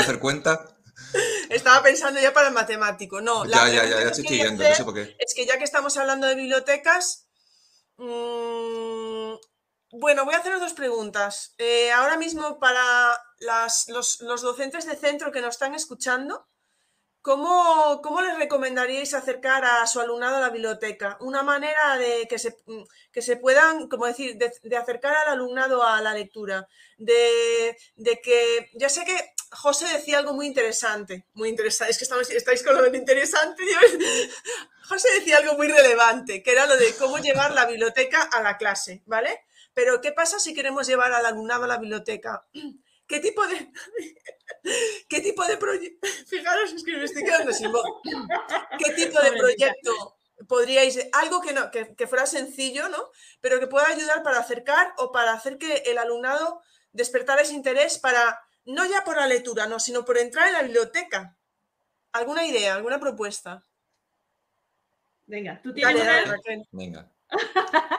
hacer 0.00 0.18
cuenta? 0.18 0.71
Estaba 1.52 1.82
pensando 1.82 2.20
ya 2.20 2.32
para 2.32 2.48
el 2.48 2.54
matemático. 2.54 3.20
No, 3.20 3.44
la 3.44 3.68
ya, 3.68 3.84
ya, 3.84 4.00
ya, 4.00 4.08
estoy 4.08 4.24
siguiendo, 4.24 4.66
no 4.66 4.74
sé 4.74 4.84
por 4.84 4.94
qué. 4.94 5.16
Es 5.18 5.34
que 5.34 5.46
ya 5.46 5.58
que 5.58 5.64
estamos 5.64 5.96
hablando 5.96 6.26
de 6.26 6.34
bibliotecas, 6.34 7.26
mmm, 7.98 9.34
bueno, 9.92 10.24
voy 10.24 10.34
a 10.34 10.38
haceros 10.38 10.60
dos 10.60 10.72
preguntas. 10.72 11.54
Eh, 11.58 11.92
ahora 11.92 12.16
mismo 12.16 12.58
para 12.58 12.82
las, 13.40 13.88
los, 13.88 14.22
los, 14.22 14.40
docentes 14.40 14.86
de 14.86 14.96
centro 14.96 15.30
que 15.30 15.42
nos 15.42 15.54
están 15.54 15.74
escuchando, 15.74 16.48
¿cómo, 17.20 18.00
¿cómo, 18.02 18.22
les 18.22 18.38
recomendaríais 18.38 19.12
acercar 19.12 19.66
a 19.66 19.86
su 19.86 20.00
alumnado 20.00 20.36
a 20.36 20.40
la 20.40 20.48
biblioteca? 20.48 21.18
Una 21.20 21.42
manera 21.42 21.98
de 21.98 22.26
que 22.26 22.38
se, 22.38 22.56
que 23.12 23.20
se 23.20 23.36
puedan, 23.36 23.88
como 23.88 24.06
decir, 24.06 24.38
de, 24.38 24.50
de 24.62 24.76
acercar 24.78 25.14
al 25.14 25.34
alumnado 25.34 25.82
a 25.82 26.00
la 26.00 26.14
lectura, 26.14 26.66
de, 26.96 27.76
de 27.96 28.20
que, 28.22 28.70
ya 28.72 28.88
sé 28.88 29.04
que 29.04 29.31
José 29.52 29.86
decía 29.92 30.18
algo 30.18 30.32
muy 30.32 30.46
interesante, 30.46 31.26
muy 31.34 31.48
interesante, 31.50 31.92
es 31.92 31.98
que 31.98 32.04
estamos, 32.04 32.30
estáis 32.30 32.62
con 32.62 32.74
lo 32.74 32.82
del 32.82 32.94
interesante, 32.94 33.62
José 34.88 35.08
decía 35.18 35.38
algo 35.38 35.54
muy 35.54 35.68
relevante, 35.68 36.42
que 36.42 36.52
era 36.52 36.66
lo 36.66 36.76
de 36.76 36.94
cómo 36.94 37.18
llevar 37.18 37.52
la 37.52 37.66
biblioteca 37.66 38.22
a 38.22 38.42
la 38.42 38.56
clase, 38.56 39.02
¿vale? 39.06 39.44
Pero 39.74 40.00
¿qué 40.00 40.12
pasa 40.12 40.38
si 40.38 40.54
queremos 40.54 40.86
llevar 40.86 41.12
al 41.12 41.26
alumnado 41.26 41.64
a 41.64 41.68
la 41.68 41.78
biblioteca? 41.78 42.46
¿Qué 43.06 43.20
tipo 43.20 43.46
de, 43.46 43.70
qué 45.08 45.20
tipo 45.20 45.44
de 45.44 45.56
proyecto? 45.58 46.06
Fijaros, 46.26 46.72
es 46.72 46.82
que 46.82 46.96
me 46.96 47.04
estoy 47.04 47.24
quedando 47.24 47.52
sin 47.52 47.70
voz. 47.70 47.84
¿Qué 48.78 48.92
tipo 48.92 49.20
de 49.20 49.32
proyecto 49.32 50.16
podríais, 50.48 50.98
algo 51.12 51.40
que, 51.40 51.52
no, 51.52 51.70
que, 51.70 51.94
que 51.94 52.06
fuera 52.06 52.26
sencillo, 52.26 52.88
¿no? 52.88 53.10
Pero 53.40 53.60
que 53.60 53.66
pueda 53.66 53.86
ayudar 53.86 54.22
para 54.22 54.38
acercar 54.38 54.94
o 54.96 55.12
para 55.12 55.32
hacer 55.32 55.58
que 55.58 55.82
el 55.86 55.98
alumnado 55.98 56.62
despertara 56.92 57.42
ese 57.42 57.54
interés 57.54 57.98
para 57.98 58.40
no 58.66 58.86
ya 58.86 59.04
por 59.04 59.16
la 59.16 59.26
lectura, 59.26 59.66
no, 59.66 59.78
sino 59.78 60.04
por 60.04 60.18
entrar 60.18 60.48
en 60.48 60.54
la 60.54 60.62
biblioteca. 60.62 61.36
¿Alguna 62.12 62.44
idea, 62.44 62.76
alguna 62.76 63.00
propuesta? 63.00 63.62
Venga, 65.26 65.60
tú 65.62 65.72
tienes 65.72 66.04
dale, 66.04 66.66
Venga. 66.72 67.10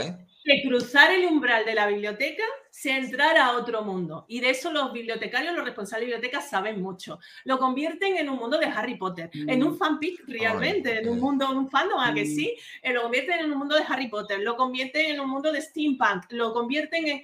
¿eh? 0.00 0.28
que 0.48 0.62
cruzar 0.62 1.12
el 1.12 1.26
umbral 1.26 1.64
de 1.64 1.74
la 1.74 1.86
biblioteca 1.86 2.42
sea 2.70 2.96
entrar 2.96 3.36
a 3.36 3.56
otro 3.56 3.82
mundo. 3.82 4.24
Y 4.28 4.40
de 4.40 4.50
eso 4.50 4.72
los 4.72 4.92
bibliotecarios, 4.92 5.54
los 5.54 5.64
responsables 5.64 6.08
de 6.08 6.14
bibliotecas 6.14 6.48
saben 6.48 6.80
mucho. 6.80 7.18
Lo 7.44 7.58
convierten 7.58 8.16
en 8.16 8.28
un 8.30 8.38
mundo 8.38 8.58
de 8.58 8.66
Harry 8.66 8.96
Potter, 8.96 9.30
en 9.34 9.62
un 9.62 9.74
mm. 9.74 9.78
fanfic 9.78 10.22
realmente, 10.26 11.00
en 11.00 11.08
un 11.08 11.20
mundo, 11.20 11.50
en 11.50 11.58
un 11.58 11.70
fandom, 11.70 12.00
a 12.00 12.14
que 12.14 12.24
mm. 12.24 12.26
sí, 12.26 12.56
eh, 12.82 12.92
lo 12.92 13.02
convierten 13.02 13.40
en 13.40 13.52
un 13.52 13.58
mundo 13.58 13.76
de 13.76 13.84
Harry 13.86 14.08
Potter, 14.08 14.40
lo 14.40 14.56
convierten 14.56 15.10
en 15.10 15.20
un 15.20 15.28
mundo 15.28 15.52
de 15.52 15.60
steampunk, 15.60 16.24
lo 16.30 16.52
convierten 16.52 17.08
en 17.08 17.22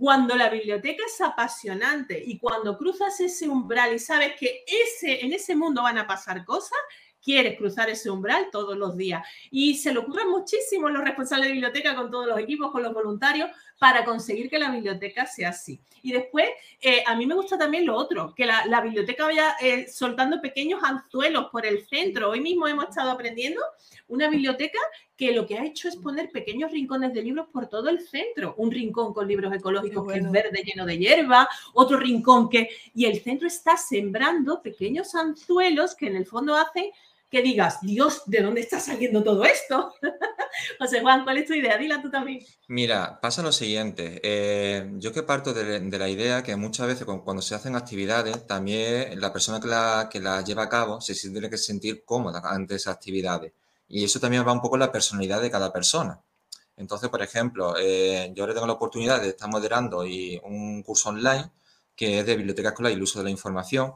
cuando 0.00 0.34
la 0.34 0.48
biblioteca 0.48 1.04
es 1.06 1.20
apasionante 1.20 2.18
y 2.24 2.38
cuando 2.38 2.78
cruzas 2.78 3.20
ese 3.20 3.50
umbral 3.50 3.92
y 3.92 3.98
sabes 3.98 4.32
que 4.40 4.64
ese, 4.66 5.26
en 5.26 5.34
ese 5.34 5.54
mundo 5.54 5.82
van 5.82 5.98
a 5.98 6.06
pasar 6.06 6.42
cosas, 6.46 6.78
quieres 7.22 7.58
cruzar 7.58 7.90
ese 7.90 8.08
umbral 8.08 8.48
todos 8.50 8.78
los 8.78 8.96
días. 8.96 9.22
Y 9.50 9.74
se 9.74 9.92
le 9.92 9.98
ocurren 9.98 10.30
muchísimo 10.30 10.88
los 10.88 11.04
responsables 11.04 11.48
de 11.48 11.52
biblioteca 11.52 11.94
con 11.94 12.10
todos 12.10 12.28
los 12.28 12.38
equipos, 12.38 12.70
con 12.70 12.82
los 12.82 12.94
voluntarios, 12.94 13.50
para 13.80 14.04
conseguir 14.04 14.50
que 14.50 14.58
la 14.58 14.70
biblioteca 14.70 15.24
sea 15.24 15.48
así. 15.48 15.80
Y 16.02 16.12
después, 16.12 16.46
eh, 16.82 17.02
a 17.06 17.16
mí 17.16 17.24
me 17.24 17.34
gusta 17.34 17.56
también 17.56 17.86
lo 17.86 17.96
otro, 17.96 18.34
que 18.34 18.44
la, 18.44 18.80
biblioteca 18.82 19.24
vaya 19.24 19.56
eh, 19.58 19.88
soltando 19.88 20.38
pequeños 20.42 20.82
anzuelos 20.84 21.46
por 21.50 21.64
el 21.64 21.86
centro. 21.86 22.28
Hoy 22.28 22.40
mismo 22.40 22.68
hemos 22.68 22.90
estado 22.90 23.10
aprendiendo 23.10 23.62
una 24.08 24.28
biblioteca 24.28 24.78
que 25.16 25.32
lo 25.32 25.46
que 25.46 25.58
ha 25.58 25.64
hecho 25.64 25.88
es 25.88 25.96
poner 25.96 26.30
pequeños 26.30 26.72
rincones 26.72 27.14
de 27.14 27.22
libros 27.22 27.48
por 27.50 27.68
todo 27.68 27.88
el 27.88 28.06
centro. 28.06 28.54
Un 28.58 28.70
rincón 28.70 29.14
con 29.14 29.26
libros 29.26 29.54
ecológicos 29.54 30.06
que 30.12 30.18
es 30.18 30.30
verde 30.30 30.62
lleno 30.62 30.84
de 30.84 30.98
hierba, 30.98 31.48
otro 31.72 31.98
rincón 31.98 32.50
que... 32.50 32.68
Y 32.94 33.06
el 33.06 33.22
centro 33.22 33.48
está 33.48 33.78
sembrando 33.78 34.60
pequeños 34.60 35.14
anzuelos 35.14 35.94
que 35.94 36.08
en 36.08 36.16
el 36.16 36.26
fondo 36.26 36.54
hacen 36.54 36.90
que 37.30 37.42
digas, 37.42 37.78
Dios, 37.82 38.22
¿de 38.26 38.42
dónde 38.42 38.60
está 38.60 38.80
saliendo 38.80 39.22
todo 39.22 39.44
esto? 39.44 39.94
José 40.78 41.00
Juan, 41.00 41.22
¿cuál 41.22 41.38
es 41.38 41.46
tu 41.46 41.54
idea? 41.54 41.78
Dila 41.78 42.02
tú 42.02 42.10
también. 42.10 42.44
Mira, 42.66 43.20
pasa 43.20 43.42
lo 43.42 43.52
siguiante. 43.52 44.20
Eh, 44.22 44.90
yo 44.94 45.12
que 45.12 45.22
parto 45.22 45.54
de, 45.54 45.80
la 45.98 46.08
idea 46.08 46.42
que 46.42 46.56
muchas 46.56 46.88
veces 46.88 47.04
cuando 47.04 47.40
se 47.40 47.54
hacen 47.54 47.76
actividades, 47.76 48.46
también 48.46 49.20
la 49.20 49.32
persona 49.32 49.60
que 49.60 49.68
la, 49.68 50.08
que 50.10 50.20
la 50.20 50.42
lleva 50.42 50.64
a 50.64 50.68
cabo 50.68 51.00
se 51.00 51.14
tiene 51.14 51.48
que 51.48 51.56
sentir 51.56 52.04
cómoda 52.04 52.42
ante 52.44 52.74
esas 52.74 52.94
actividades. 52.94 53.52
Y 53.88 54.04
eso 54.04 54.18
también 54.18 54.46
va 54.46 54.52
un 54.52 54.60
poco 54.60 54.76
la 54.76 54.90
personalidad 54.90 55.40
de 55.40 55.50
cada 55.50 55.72
persona. 55.72 56.20
Entonces, 56.76 57.10
por 57.10 57.22
ejemplo, 57.22 57.74
eh, 57.78 58.32
yo 58.34 58.42
ahora 58.42 58.54
tengo 58.54 58.66
la 58.66 58.72
oportunidad 58.72 59.20
de 59.20 59.28
estar 59.28 59.48
moderando 59.48 60.04
y 60.06 60.40
un 60.44 60.82
curso 60.82 61.10
online 61.10 61.50
que 61.94 62.20
es 62.20 62.26
de 62.26 62.36
biblioteca 62.36 62.70
escolar 62.70 62.92
y 62.92 62.94
el 62.94 63.02
uso 63.02 63.18
de 63.18 63.24
la 63.24 63.30
información. 63.30 63.92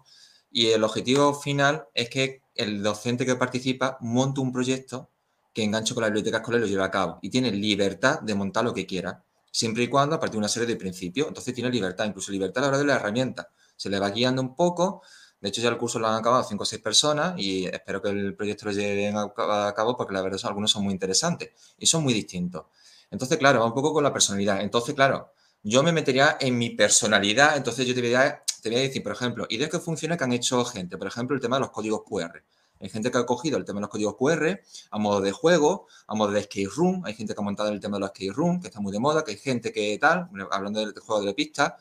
Y 0.51 0.69
el 0.69 0.85
objetivo 0.85 1.35
final 1.35 1.87
es 1.95 2.11
que 2.11 2.44
el 2.55 2.83
docente 2.83 3.27
que 3.27 3.37
participa 3.37 3.99
monte 4.01 4.41
un 4.41 4.53
proyecto 4.53 5.11
que 5.53 5.63
enganche 5.63 5.95
con 5.95 6.03
la 6.03 6.09
biblioteca 6.09 6.39
escolar 6.39 6.61
y 6.61 6.63
lo 6.63 6.69
lleve 6.69 6.83
a 6.83 6.91
cabo. 6.91 7.19
Y 7.23 7.31
tiene 7.31 7.51
libertad 7.53 8.21
de 8.21 8.35
montar 8.35 8.65
lo 8.65 8.75
que 8.75 8.87
quiera, 8.87 9.25
siempre 9.51 9.85
y 9.85 9.89
cuando 9.89 10.17
a 10.17 10.21
partir 10.21 10.35
de 10.35 10.39
una 10.39 10.49
serie 10.49 10.67
de 10.67 10.77
principios. 10.77 11.29
Entonces 11.29 11.55
tiene 11.55 11.71
libertad, 11.71 12.07
incluso 12.07 12.33
libertad 12.33 12.65
a 12.65 12.67
la 12.67 12.69
hora 12.71 12.79
de 12.79 12.85
la 12.85 12.97
herramienta. 12.97 13.49
Se 13.77 13.89
le 13.89 13.99
va 13.99 14.11
guiando 14.11 14.43
un 14.43 14.57
poco. 14.57 15.03
De 15.41 15.49
hecho, 15.51 15.61
ya 15.61 15.69
el 15.69 15.77
curso 15.77 15.99
lo 15.99 16.09
han 16.09 16.17
acabado 16.17 16.43
cinco 16.43 16.63
o 16.63 16.67
seis 16.67 16.81
personas 16.83 17.35
y 17.37 17.67
espero 17.67 18.01
que 18.01 18.09
el 18.09 18.35
proyecto 18.35 18.67
lo 18.67 18.73
lleven 18.73 19.17
a 19.17 19.73
cabo 19.75 19.97
porque 19.97 20.15
la 20.15 20.23
verdad 20.23 20.37
es 20.37 20.45
algunos 20.45 20.71
son 20.71 20.85
muy 20.85 20.93
interesantes 20.93 21.51
y 21.79 21.87
son 21.87 22.03
muy 22.03 22.15
distintos. 22.15 22.65
Entonces, 23.11 23.39
claro, 23.39 23.61
va 23.61 23.67
un 23.67 23.75
poco 23.75 23.93
con 23.93 24.03
la 24.03 24.13
personalidad. 24.13 24.61
Entonces, 24.63 24.95
claro, 24.95 25.34
yo 25.65 25.83
me 25.83 25.93
metería 25.93 26.37
en 26.41 26.57
mi 26.57 26.71
personalidad, 26.71 27.57
entonces 27.57 27.87
yo 27.87 27.95
te 27.95 28.01
voy 28.01 28.15
a, 28.15 28.45
te 28.63 28.69
voy 28.69 28.79
a 28.79 28.83
decir, 28.83 29.03
por 29.03 29.13
ejemplo, 29.13 29.47
ideas 29.49 29.71
que 29.71 29.81
funcionan 29.81 30.17
que 30.17 30.25
han 30.25 30.33
hecho 30.33 30.65
gente, 30.65 30.97
por 30.97 31.09
ejemplo, 31.09 31.35
el 31.35 31.43
tema 31.43 31.57
de 31.57 31.61
los 31.61 31.71
códigos 31.71 32.03
QR. 32.05 32.43
Hay 32.81 32.91
gente 32.91 33.11
que 33.11 33.17
ha 33.17 33.25
cogido 33.25 33.57
el 33.57 33.65
tema 33.65 33.79
de 33.79 33.83
los 33.83 33.91
códigos 33.91 34.17
QR 34.17 34.61
a 34.91 34.99
modo 34.99 35.21
de 35.23 35.33
juego, 35.33 35.87
a 36.07 36.15
modo 36.15 36.33
de 36.33 36.43
skate 36.43 36.69
room. 36.69 37.03
Hay 37.07 37.15
gente 37.15 37.35
que 37.35 37.41
ha 37.41 37.45
montado 37.45 37.71
el 37.71 37.81
tema 37.81 37.97
de 37.97 38.01
los 38.01 38.11
skate 38.11 38.33
room, 38.35 38.61
que 38.61 38.69
está 38.69 38.81
muy 38.81 38.93
de 38.93 38.99
moda, 38.99 39.25
que 39.25 39.33
hay 39.33 39.39
gente 39.39 39.73
que 39.73 39.97
tal, 39.99 40.29
hablando 40.51 40.81
del 40.81 40.93
juego 41.01 41.25
de 41.25 41.33
pista. 41.33 41.79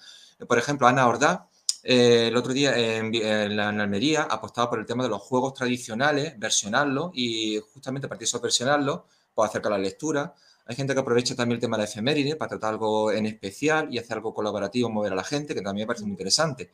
Por 0.48 0.58
ejemplo, 0.58 0.88
Ana 0.88 1.08
Ordá, 1.08 1.50
eh, 1.84 2.28
el 2.28 2.38
otro 2.38 2.54
día 2.54 2.78
en, 2.78 3.56
la, 3.56 3.68
Almería 3.68 4.24
apostaba 4.24 4.70
por 4.70 4.80
el 4.80 4.86
tema 4.86 5.04
de 5.04 5.10
los 5.10 5.22
juegos 5.22 5.54
tradicionales, 5.54 6.40
versionarlos 6.40 7.12
y 7.14 7.60
justamente 7.74 8.06
a 8.06 8.10
partir 8.10 8.26
de 8.26 8.30
eso 8.30 8.40
versionarlos, 8.40 9.02
pues 9.34 9.50
acercar 9.50 9.74
la 9.74 9.78
lectura. 9.78 10.34
Hay 10.66 10.76
gente 10.76 10.94
que 10.94 11.00
aprovecha 11.00 11.36
también 11.36 11.58
el 11.58 11.62
tema 11.62 11.78
de 11.78 11.84
la 11.84 11.90
efeméride 11.90 12.36
para 12.36 12.50
tratar 12.50 12.74
algo 12.74 13.12
en 13.12 13.26
especial 13.26 13.88
y 13.94 13.98
hacer 13.98 14.18
algo 14.18 14.34
colaborativo, 14.34 14.90
mover 14.90 15.14
a 15.14 15.16
la 15.16 15.24
gente, 15.24 15.54
que 15.54 15.62
también 15.62 15.86
me 15.86 15.88
parece 15.88 16.06
muy 16.06 16.12
interesante. 16.12 16.72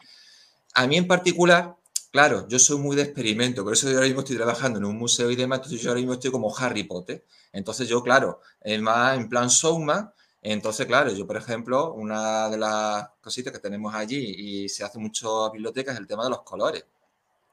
A 0.75 0.85
mí 0.87 0.97
en 0.97 1.07
particular, 1.07 1.75
claro, 2.11 2.47
yo 2.47 2.59
soy 2.59 2.77
muy 2.77 2.95
de 2.95 3.03
experimento, 3.03 3.63
por 3.63 3.73
eso 3.73 3.87
yo 3.89 3.95
ahora 3.95 4.07
mismo 4.07 4.21
estoy 4.21 4.35
trabajando 4.35 4.79
en 4.79 4.85
un 4.85 4.97
museo 4.97 5.31
y 5.31 5.35
demás, 5.35 5.59
entonces 5.59 5.81
yo 5.81 5.89
ahora 5.89 5.99
mismo 5.99 6.13
estoy 6.13 6.31
como 6.31 6.55
Harry 6.55 6.83
Potter. 6.83 7.25
Entonces 7.51 7.87
yo, 7.87 8.03
claro, 8.03 8.41
más 8.81 9.17
en 9.17 9.27
plan 9.27 9.47
showman, 9.47 10.13
entonces, 10.41 10.85
claro, 10.85 11.11
yo, 11.11 11.27
por 11.27 11.35
ejemplo, 11.35 11.93
una 11.93 12.49
de 12.49 12.57
las 12.57 13.09
cositas 13.21 13.51
que 13.51 13.59
tenemos 13.59 13.93
allí 13.93 14.63
y 14.63 14.69
se 14.69 14.83
hace 14.85 14.97
mucho 14.97 15.45
a 15.45 15.51
bibliotecas 15.51 15.95
es 15.95 15.99
el 15.99 16.07
tema 16.07 16.23
de 16.23 16.29
los 16.29 16.43
colores. 16.43 16.85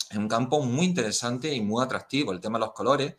Es 0.09 0.17
un 0.17 0.29
campo 0.29 0.61
muy 0.61 0.87
interesante 0.87 1.53
y 1.53 1.61
muy 1.61 1.83
atractivo 1.83 2.33
el 2.33 2.41
tema 2.41 2.59
de 2.59 2.67
los 2.67 2.75
colores, 2.75 3.15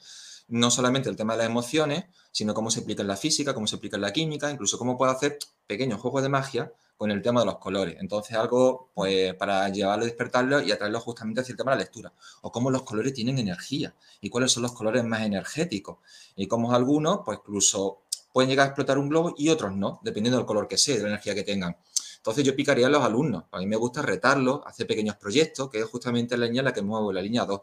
no 0.48 0.72
solamente 0.72 1.10
el 1.10 1.16
tema 1.16 1.34
de 1.34 1.40
las 1.40 1.48
emociones, 1.48 2.06
sino 2.32 2.54
cómo 2.54 2.72
se 2.72 2.82
aplica 2.82 3.02
en 3.02 3.08
la 3.08 3.18
física, 3.18 3.54
cómo 3.54 3.68
se 3.68 3.76
aplica 3.76 3.98
en 3.98 4.02
la 4.02 4.14
química, 4.14 4.50
incluso 4.52 4.78
cómo 4.78 4.98
puede 4.98 5.12
hacer 5.12 5.38
pequeños 5.66 6.00
juegos 6.00 6.24
de 6.24 6.30
magia 6.30 6.72
con 6.98 7.12
el 7.12 7.22
tema 7.22 7.42
de 7.42 7.46
los 7.46 7.58
colores. 7.58 7.98
Entonces, 8.00 8.36
algo 8.36 8.90
pues, 8.94 9.36
para 9.36 9.70
llevarlo, 9.70 10.06
despertarlo 10.06 10.62
y 10.62 10.72
atraerlo 10.72 11.00
justamente 11.00 11.42
hacia 11.42 11.54
el 11.54 11.58
tema 11.58 11.72
de 11.72 11.78
la 11.78 11.84
lectura. 11.84 12.14
O 12.42 12.52
cómo 12.52 12.72
los 12.72 12.84
colores 12.84 13.14
tienen 13.14 13.38
energía 13.38 13.94
y 14.20 14.30
cuáles 14.30 14.52
son 14.52 14.64
los 14.64 14.74
colores 14.74 15.04
más 15.04 15.22
energéticos. 15.22 15.98
Y 16.36 16.48
cómo 16.48 16.74
algunos, 16.74 17.20
pues 17.24 17.40
incluso 17.40 18.02
pueden 18.34 18.50
llegar 18.50 18.66
a 18.66 18.68
explotar 18.70 18.98
un 18.98 19.10
globo 19.10 19.36
y 19.38 19.50
otros 19.50 19.76
no, 19.76 20.00
dependiendo 20.04 20.38
del 20.38 20.46
color 20.46 20.68
que 20.68 20.78
sea, 20.78 20.96
de 20.96 21.04
la 21.04 21.10
energía 21.10 21.36
que 21.36 21.44
tengan. 21.44 21.78
Entonces 22.18 22.44
yo 22.44 22.56
picaría 22.56 22.88
a 22.88 22.90
los 22.90 23.04
alumnos. 23.04 23.46
A 23.52 23.60
mí 23.60 23.68
me 23.68 23.78
gusta 23.78 24.02
retarlos, 24.02 24.62
hacer 24.66 24.86
pequeños 24.86 25.16
proyectos, 25.16 25.70
que 25.70 25.80
es 25.80 25.86
justamente 25.86 26.36
la 26.36 26.46
línea 26.46 26.60
en 26.60 26.66
la 26.66 26.74
que 26.74 26.82
muevo, 26.82 27.14
la 27.14 27.22
línea 27.22 27.46
2. 27.46 27.62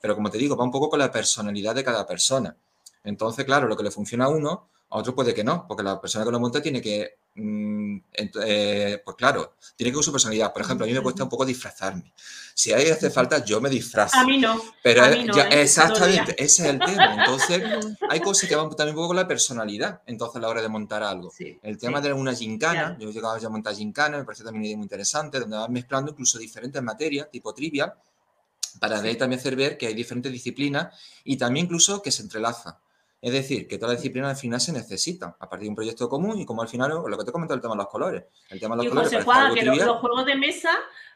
Pero 0.00 0.14
como 0.14 0.30
te 0.30 0.38
digo, 0.38 0.56
va 0.56 0.64
un 0.64 0.70
poco 0.70 0.90
con 0.90 0.98
la 0.98 1.10
personalidad 1.10 1.74
de 1.74 1.84
cada 1.84 2.06
persona. 2.06 2.56
Entonces, 3.04 3.44
claro, 3.44 3.68
lo 3.68 3.76
que 3.76 3.84
le 3.84 3.90
funciona 3.90 4.26
a 4.26 4.28
uno, 4.28 4.68
a 4.90 4.98
otro 4.98 5.14
puede 5.14 5.34
que 5.34 5.44
no, 5.44 5.66
porque 5.66 5.82
la 5.82 6.00
persona 6.00 6.24
que 6.24 6.30
lo 6.30 6.40
monta 6.40 6.60
tiene 6.60 6.80
que 6.80 7.18
Mm, 7.38 7.98
eh, 8.14 9.02
pues 9.04 9.14
claro, 9.14 9.56
tiene 9.76 9.90
que 9.90 9.96
ver 9.96 10.04
su 10.04 10.10
personalidad. 10.10 10.52
Por 10.54 10.62
ejemplo, 10.62 10.84
a 10.84 10.88
mí 10.88 10.94
me 10.94 11.02
cuesta 11.02 11.22
un 11.22 11.28
poco 11.28 11.44
disfrazarme. 11.44 12.12
Si 12.54 12.72
hay 12.72 12.88
hace 12.88 13.10
falta, 13.10 13.44
yo 13.44 13.60
me 13.60 13.68
disfrazo. 13.68 14.16
A 14.16 14.24
mí 14.24 14.38
no. 14.38 14.58
Pero 14.82 15.04
¿eh? 15.04 15.26
exactamente, 15.50 16.34
ese 16.42 16.62
es 16.62 16.68
el 16.70 16.78
tema. 16.78 17.14
Entonces, 17.14 17.62
hay 18.08 18.20
cosas 18.20 18.48
que 18.48 18.56
van 18.56 18.70
también 18.70 18.90
un 18.90 18.94
poco 18.96 19.08
con 19.08 19.16
la 19.16 19.28
personalidad, 19.28 20.00
entonces 20.06 20.36
a 20.36 20.40
la 20.40 20.48
hora 20.48 20.62
de 20.62 20.68
montar 20.68 21.02
algo. 21.02 21.30
el 21.38 21.76
tema 21.76 22.00
de 22.00 22.14
una 22.14 22.34
gincana, 22.34 22.96
yo 22.98 23.10
he 23.10 23.12
llegado 23.12 23.36
a 23.36 23.50
montar 23.50 23.74
gincana, 23.74 24.16
me 24.16 24.24
parece 24.24 24.42
también 24.42 24.60
una 24.60 24.68
idea 24.68 24.76
muy 24.78 24.84
interesante, 24.84 25.38
donde 25.38 25.58
vas 25.58 25.68
mezclando 25.68 26.12
incluso 26.12 26.38
diferentes 26.38 26.82
materias, 26.82 27.28
tipo 27.30 27.52
trivia, 27.52 27.94
para 28.80 29.00
también 29.16 29.40
hacer 29.40 29.56
ver 29.56 29.78
que 29.78 29.86
hay 29.86 29.94
diferentes 29.94 30.32
disciplinas 30.32 30.94
y 31.24 31.36
también 31.36 31.66
incluso 31.66 32.02
que 32.02 32.10
se 32.12 32.22
entrelazan. 32.22 32.74
Es 33.20 33.32
decir, 33.32 33.66
que 33.66 33.78
toda 33.78 33.92
la 33.92 33.96
disciplina 33.96 34.30
al 34.30 34.36
final 34.36 34.60
se 34.60 34.72
necesita 34.72 35.36
a 35.40 35.48
partir 35.48 35.64
de 35.64 35.70
un 35.70 35.74
proyecto 35.74 36.08
común 36.08 36.38
y 36.38 36.46
como 36.46 36.62
al 36.62 36.68
final, 36.68 36.90
lo 36.90 37.18
que 37.18 37.24
te 37.24 37.30
he 37.30 37.32
comentado, 37.32 37.56
el 37.56 37.62
tema 37.62 37.74
de 37.74 37.78
los 37.78 37.88
colores. 37.88 38.24
El 38.50 38.60
tema 38.60 38.76
de 38.76 38.84
los 38.84 38.92
colores. 38.92 39.10
que 39.54 39.64
los, 39.64 39.98
juegos 39.98 40.26
de 40.26 40.36
mesa 40.36 40.70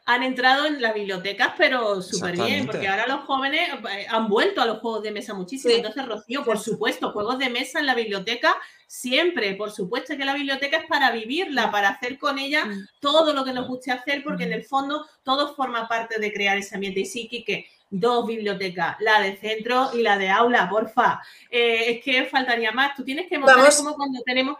han 0.05 0.23
entrado 0.23 0.65
en 0.65 0.81
las 0.81 0.95
bibliotecas, 0.95 1.53
pero 1.57 2.01
súper 2.01 2.35
bien, 2.35 2.65
porque 2.65 2.87
ahora 2.87 3.05
los 3.07 3.21
jóvenes 3.25 3.69
eh, 3.91 4.07
han 4.09 4.27
vuelto 4.27 4.61
a 4.61 4.65
los 4.65 4.79
juegos 4.79 5.03
de 5.03 5.11
mesa 5.11 5.35
muchísimo. 5.35 5.73
Entonces, 5.75 6.05
Rocío, 6.07 6.43
por 6.43 6.57
supuesto, 6.57 7.11
juegos 7.11 7.37
de 7.37 7.49
mesa 7.49 7.79
en 7.79 7.85
la 7.85 7.93
biblioteca 7.93 8.55
siempre, 8.87 9.55
por 9.55 9.71
supuesto 9.71 10.17
que 10.17 10.25
la 10.25 10.33
biblioteca 10.33 10.77
es 10.77 10.85
para 10.87 11.11
vivirla, 11.11 11.71
para 11.71 11.89
hacer 11.89 12.17
con 12.17 12.39
ella 12.39 12.65
mm. 12.65 12.87
todo 12.99 13.33
lo 13.33 13.45
que 13.45 13.53
nos 13.53 13.67
guste 13.67 13.91
hacer, 13.91 14.23
porque 14.23 14.43
en 14.43 14.53
el 14.53 14.65
fondo 14.65 15.05
todo 15.23 15.55
forma 15.55 15.87
parte 15.87 16.19
de 16.19 16.33
crear 16.33 16.57
ese 16.57 16.75
ambiente. 16.75 17.01
Y 17.01 17.05
sí, 17.05 17.29
que 17.29 17.67
dos 17.91 18.25
bibliotecas, 18.25 18.95
la 19.01 19.21
de 19.21 19.35
centro 19.35 19.91
y 19.93 20.01
la 20.01 20.17
de 20.17 20.29
aula, 20.29 20.69
porfa. 20.69 21.21
Eh, 21.49 21.91
es 21.91 22.03
que 22.03 22.25
faltaría 22.25 22.71
más. 22.71 22.95
Tú 22.95 23.03
tienes 23.03 23.27
que 23.29 23.37
montar 23.37 23.71
como 23.75 23.95
cuando 23.95 24.21
tenemos. 24.25 24.57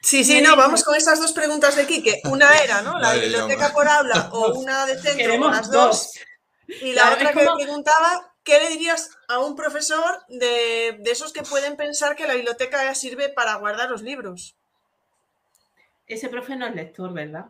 Sí, 0.00 0.24
sí, 0.24 0.40
no, 0.40 0.56
vamos 0.56 0.82
con 0.82 0.96
esas 0.96 1.20
dos 1.20 1.32
preguntas 1.32 1.76
de 1.76 1.86
Quique. 1.86 2.22
Una 2.24 2.50
era, 2.58 2.82
¿no? 2.82 2.98
La 2.98 3.12
biblioteca 3.12 3.72
por 3.72 3.86
aula 3.86 4.30
o 4.32 4.54
una 4.58 4.86
de 4.86 4.98
centro, 4.98 5.50
las 5.50 5.70
dos. 5.70 6.12
Y 6.66 6.94
la 6.94 7.12
otra 7.12 7.32
que 7.32 7.44
me 7.44 7.54
preguntaba, 7.54 8.34
¿qué 8.42 8.58
le 8.58 8.70
dirías 8.70 9.10
a 9.28 9.38
un 9.38 9.54
profesor 9.54 10.24
de, 10.28 10.98
de 10.98 11.10
esos 11.10 11.32
que 11.34 11.42
pueden 11.42 11.76
pensar 11.76 12.16
que 12.16 12.26
la 12.26 12.34
biblioteca 12.34 12.82
ya 12.82 12.94
sirve 12.94 13.28
para 13.28 13.54
guardar 13.56 13.90
los 13.90 14.00
libros? 14.00 14.56
Ese 16.06 16.30
profe 16.30 16.56
no 16.56 16.66
es 16.66 16.74
lector, 16.74 17.12
¿verdad? 17.12 17.46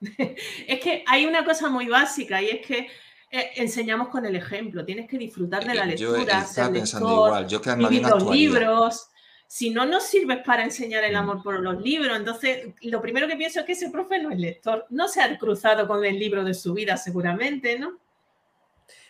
es 0.66 0.80
que 0.80 1.04
hay 1.06 1.26
una 1.26 1.44
cosa 1.44 1.68
muy 1.68 1.86
básica 1.86 2.40
y 2.42 2.48
es 2.48 2.66
que 2.66 2.88
eh, 3.30 3.50
enseñamos 3.56 4.08
con 4.08 4.24
el 4.26 4.34
ejemplo. 4.34 4.84
Tienes 4.84 5.08
que 5.08 5.18
disfrutar 5.18 5.64
de 5.64 5.74
la 5.74 5.86
lectura. 5.86 6.24
Yo 6.24 6.38
estaba 6.38 6.72
pensando 6.72 7.12
igual. 7.12 7.46
Yo 7.46 7.60
que 7.60 7.76
los 7.76 8.30
libros. 8.30 9.06
Si 9.46 9.70
no 9.70 9.84
nos 9.84 10.04
sirves 10.04 10.38
para 10.44 10.62
enseñar 10.62 11.02
el 11.02 11.14
mm. 11.14 11.16
amor 11.16 11.42
por 11.42 11.58
los 11.58 11.82
libros, 11.82 12.16
entonces 12.16 12.68
lo 12.82 13.02
primero 13.02 13.26
que 13.26 13.34
pienso 13.34 13.60
es 13.60 13.66
que 13.66 13.72
ese 13.72 13.90
profe 13.90 14.20
no 14.20 14.30
es 14.30 14.38
lector. 14.38 14.86
No 14.90 15.08
se 15.08 15.20
ha 15.20 15.38
cruzado 15.38 15.88
con 15.88 16.04
el 16.04 16.18
libro 16.18 16.44
de 16.44 16.54
su 16.54 16.72
vida, 16.72 16.96
seguramente, 16.96 17.76
¿no? 17.76 17.98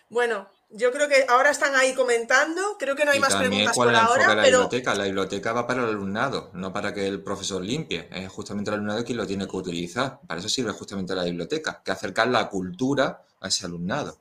Bueno, 0.09 0.49
yo 0.73 0.93
creo 0.93 1.09
que 1.09 1.27
ahora 1.29 1.51
están 1.51 1.75
ahí 1.75 1.95
comentando. 1.95 2.77
Creo 2.79 2.95
que 2.95 3.05
no 3.05 3.11
hay 3.11 3.21
más 3.21 3.35
preguntas 3.35 3.75
por 3.75 3.95
ahora. 3.95 4.35
La 4.35 4.43
biblioteca. 4.43 4.95
La 4.95 5.05
biblioteca 5.05 5.53
va 5.53 5.67
para 5.67 5.83
el 5.83 5.89
alumnado, 5.89 6.51
no 6.55 6.73
para 6.73 6.95
que 6.95 7.07
el 7.07 7.23
profesor 7.23 7.63
limpie. 7.63 8.09
Es 8.13 8.29
justamente 8.31 8.71
el 8.71 8.75
alumnado 8.75 9.05
quien 9.05 9.19
lo 9.19 9.27
tiene 9.27 9.49
que 9.49 9.57
utilizar. 9.57 10.21
Para 10.27 10.41
eso 10.41 10.49
sirve 10.49 10.73
justamente 10.73 11.15
la 11.15 11.25
biblioteca, 11.25 11.83
que 11.85 11.91
acercar 11.91 12.29
la 12.29 12.49
cultura 12.49 13.25
a 13.41 13.49
ese 13.49 13.67
alumnado. 13.67 14.19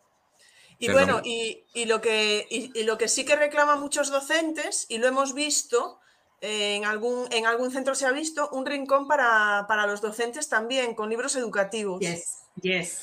Y 0.80 0.92
bueno, 0.92 1.22
y, 1.24 1.66
lo 1.86 2.00
que, 2.00 2.48
y, 2.50 2.84
lo 2.84 2.98
que 2.98 3.10
sí 3.10 3.26
que 3.26 3.36
reclaman 3.36 3.82
muchos 3.82 4.10
docentes, 4.10 4.86
y 4.88 4.98
lo 4.98 5.08
hemos 5.08 5.34
visto, 5.34 6.00
en 6.40 6.86
algún, 6.86 7.28
en 7.32 7.46
algún 7.46 7.70
centro 7.70 7.96
se 7.96 8.06
ha 8.06 8.12
visto, 8.12 8.50
un 8.52 8.66
rincón 8.66 9.06
para, 9.06 9.66
para 9.68 9.86
los 9.86 10.00
docentes 10.00 10.48
también, 10.48 10.96
con 10.96 11.10
libros 11.10 11.36
educativos. 11.36 12.00
Yes. 12.00 12.40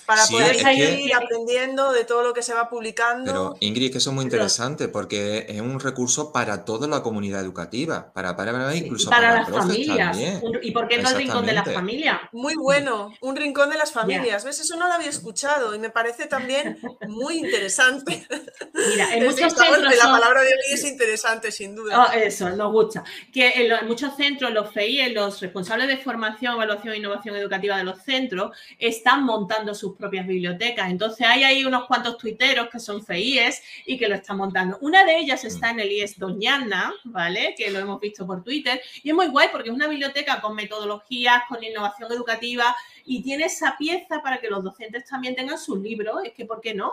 Para 0.06 0.26
poder 0.26 0.56
seguir 0.56 1.14
aprendiendo 1.14 1.92
de 1.92 2.04
todo 2.04 2.22
lo 2.22 2.34
que 2.34 2.42
se 2.42 2.54
va 2.54 2.68
publicando. 2.68 3.24
Pero 3.24 3.56
Ingrid, 3.60 3.92
que 3.92 3.98
eso 3.98 4.10
es 4.10 4.14
muy 4.14 4.24
interesante 4.24 4.88
porque 4.88 5.46
es 5.48 5.60
un 5.60 5.80
recurso 5.80 6.32
para 6.32 6.64
toda 6.64 6.86
la 6.86 7.02
comunidad 7.02 7.40
educativa, 7.40 8.12
para, 8.12 8.36
para, 8.36 8.74
incluso 8.74 9.10
para, 9.10 9.40
las 9.40 9.48
familias. 9.48 10.16
¿Y 10.62 10.70
por 10.70 10.88
qué 10.88 10.98
no 10.98 11.08
el 11.10 11.16
rincón 11.16 11.46
de 11.46 11.52
las 11.52 11.72
familias? 11.72 12.20
Muy 12.32 12.54
bueno, 12.54 13.12
un 13.20 13.36
rincón 13.36 13.70
de 13.70 13.76
las 13.76 13.92
familias. 13.92 14.44
¿Ves? 14.44 14.60
Eso 14.60 14.76
no 14.76 14.88
lo 14.88 14.94
había 14.94 15.10
escuchado 15.10 15.74
y 15.74 15.78
me 15.78 15.90
parece 15.90 16.26
también 16.26 16.78
muy 17.08 17.38
interesante. 17.38 18.26
Mira, 18.74 19.14
en 19.14 19.24
muchos 19.26 19.52
centros. 19.52 19.96
La 19.96 20.10
palabra 20.10 20.42
de 20.42 20.48
hoy 20.48 20.74
es 20.74 20.84
interesante, 20.84 21.50
sin 21.50 21.74
duda. 21.74 22.06
Oh, 22.08 22.12
eso, 22.12 22.50
nos 22.50 22.72
gusta. 22.72 23.04
Que 23.32 23.52
en, 23.54 23.86
muchos 23.86 24.16
centros, 24.16 24.52
los 24.52 24.72
FEI, 24.72 25.12
los 25.12 25.40
responsables 25.40 25.88
de 25.88 25.96
formación, 25.96 26.54
evaluación 26.54 26.94
e 26.94 26.98
innovación 26.98 27.36
educativa 27.36 27.76
de 27.76 27.84
los 27.84 28.02
centros, 28.02 28.56
están 28.78 29.24
montando 29.24 29.45
montando 29.46 29.74
sus 29.74 29.94
propias 29.96 30.26
bibliotecas. 30.26 30.90
Entonces 30.90 31.24
hay 31.26 31.44
ahí 31.44 31.64
unos 31.64 31.86
cuantos 31.86 32.18
tuiteros 32.18 32.68
que 32.68 32.80
son 32.80 33.04
FEIES 33.04 33.62
y 33.86 33.96
que 33.96 34.08
lo 34.08 34.16
están 34.16 34.38
montando. 34.38 34.76
Una 34.80 35.04
de 35.04 35.18
ellas 35.18 35.44
está 35.44 35.70
en 35.70 35.80
el 35.80 35.92
IES 35.92 36.18
Doñana, 36.18 36.92
¿vale? 37.04 37.54
Que 37.56 37.70
lo 37.70 37.78
hemos 37.78 38.00
visto 38.00 38.26
por 38.26 38.42
Twitter. 38.42 38.80
Y 39.04 39.10
es 39.10 39.14
muy 39.14 39.28
guay 39.28 39.48
porque 39.52 39.68
es 39.68 39.74
una 39.74 39.86
biblioteca 39.86 40.40
con 40.40 40.56
metodologías, 40.56 41.44
con 41.48 41.62
innovación 41.62 42.12
educativa 42.12 42.76
y 43.04 43.22
tiene 43.22 43.44
esa 43.44 43.76
pieza 43.78 44.20
para 44.20 44.40
que 44.40 44.48
los 44.48 44.64
docentes 44.64 45.04
también 45.04 45.36
tengan 45.36 45.58
sus 45.58 45.78
libros. 45.78 46.16
Es 46.24 46.32
que, 46.32 46.44
¿por 46.44 46.60
qué 46.60 46.74
no? 46.74 46.92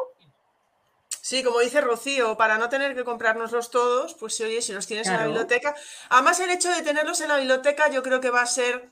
Sí, 1.22 1.41
como 1.41 1.60
dice 1.60 1.82
Rocío, 1.82 2.38
para 2.38 2.58
no 2.58 2.70
tener 2.70 2.93
que 2.93 3.04
comprárnoslos 3.04 3.72
todos, 3.72 4.14
pues 4.16 4.39
oye, 4.41 4.62
si 4.62 4.74
los 4.74 4.86
tienes 4.86 5.08
en 5.08 5.14
la 5.14 5.26
biblioteca. 5.26 5.74
Además, 6.10 6.39
el 6.41 6.51
hecho 6.51 6.70
de 6.70 6.82
tenerlos 6.82 7.22
en 7.22 7.30
la 7.30 7.38
biblioteca 7.38 7.89
yo 7.89 8.04
creo 8.04 8.20
que 8.20 8.30
va 8.30 8.41
a 8.41 8.45
ser 8.45 8.91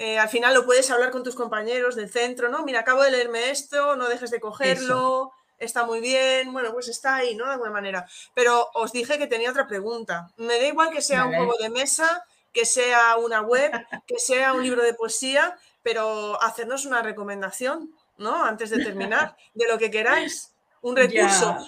eh, 0.00 0.18
al 0.18 0.30
final 0.30 0.54
lo 0.54 0.64
puedes 0.64 0.90
hablar 0.90 1.10
con 1.10 1.22
tus 1.22 1.34
compañeros 1.34 1.94
del 1.94 2.08
centro, 2.08 2.48
¿no? 2.48 2.64
Mira, 2.64 2.80
acabo 2.80 3.02
de 3.02 3.10
leerme 3.10 3.50
esto, 3.50 3.96
no 3.96 4.08
dejes 4.08 4.30
de 4.30 4.40
cogerlo, 4.40 5.30
está 5.58 5.84
muy 5.84 6.00
bien, 6.00 6.54
bueno, 6.54 6.72
pues 6.72 6.88
está 6.88 7.16
ahí, 7.16 7.36
¿no? 7.36 7.44
De 7.44 7.52
alguna 7.52 7.70
manera. 7.70 8.08
Pero 8.32 8.70
os 8.72 8.92
dije 8.92 9.18
que 9.18 9.26
tenía 9.26 9.50
otra 9.50 9.68
pregunta. 9.68 10.30
Me 10.38 10.58
da 10.58 10.66
igual 10.68 10.88
que 10.90 11.02
sea 11.02 11.26
un 11.26 11.34
juego 11.34 11.54
de 11.60 11.68
mesa, 11.68 12.24
que 12.50 12.64
sea 12.64 13.18
una 13.18 13.42
web, 13.42 13.72
que 14.06 14.18
sea 14.18 14.54
un 14.54 14.62
libro 14.62 14.82
de 14.82 14.94
poesía, 14.94 15.58
pero 15.82 16.42
hacernos 16.42 16.86
una 16.86 17.02
recomendación, 17.02 17.94
¿no? 18.16 18.42
Antes 18.42 18.70
de 18.70 18.82
terminar, 18.82 19.36
de 19.52 19.68
lo 19.68 19.76
que 19.76 19.90
queráis. 19.90 20.54
Un 20.80 20.96
recurso. 20.96 21.58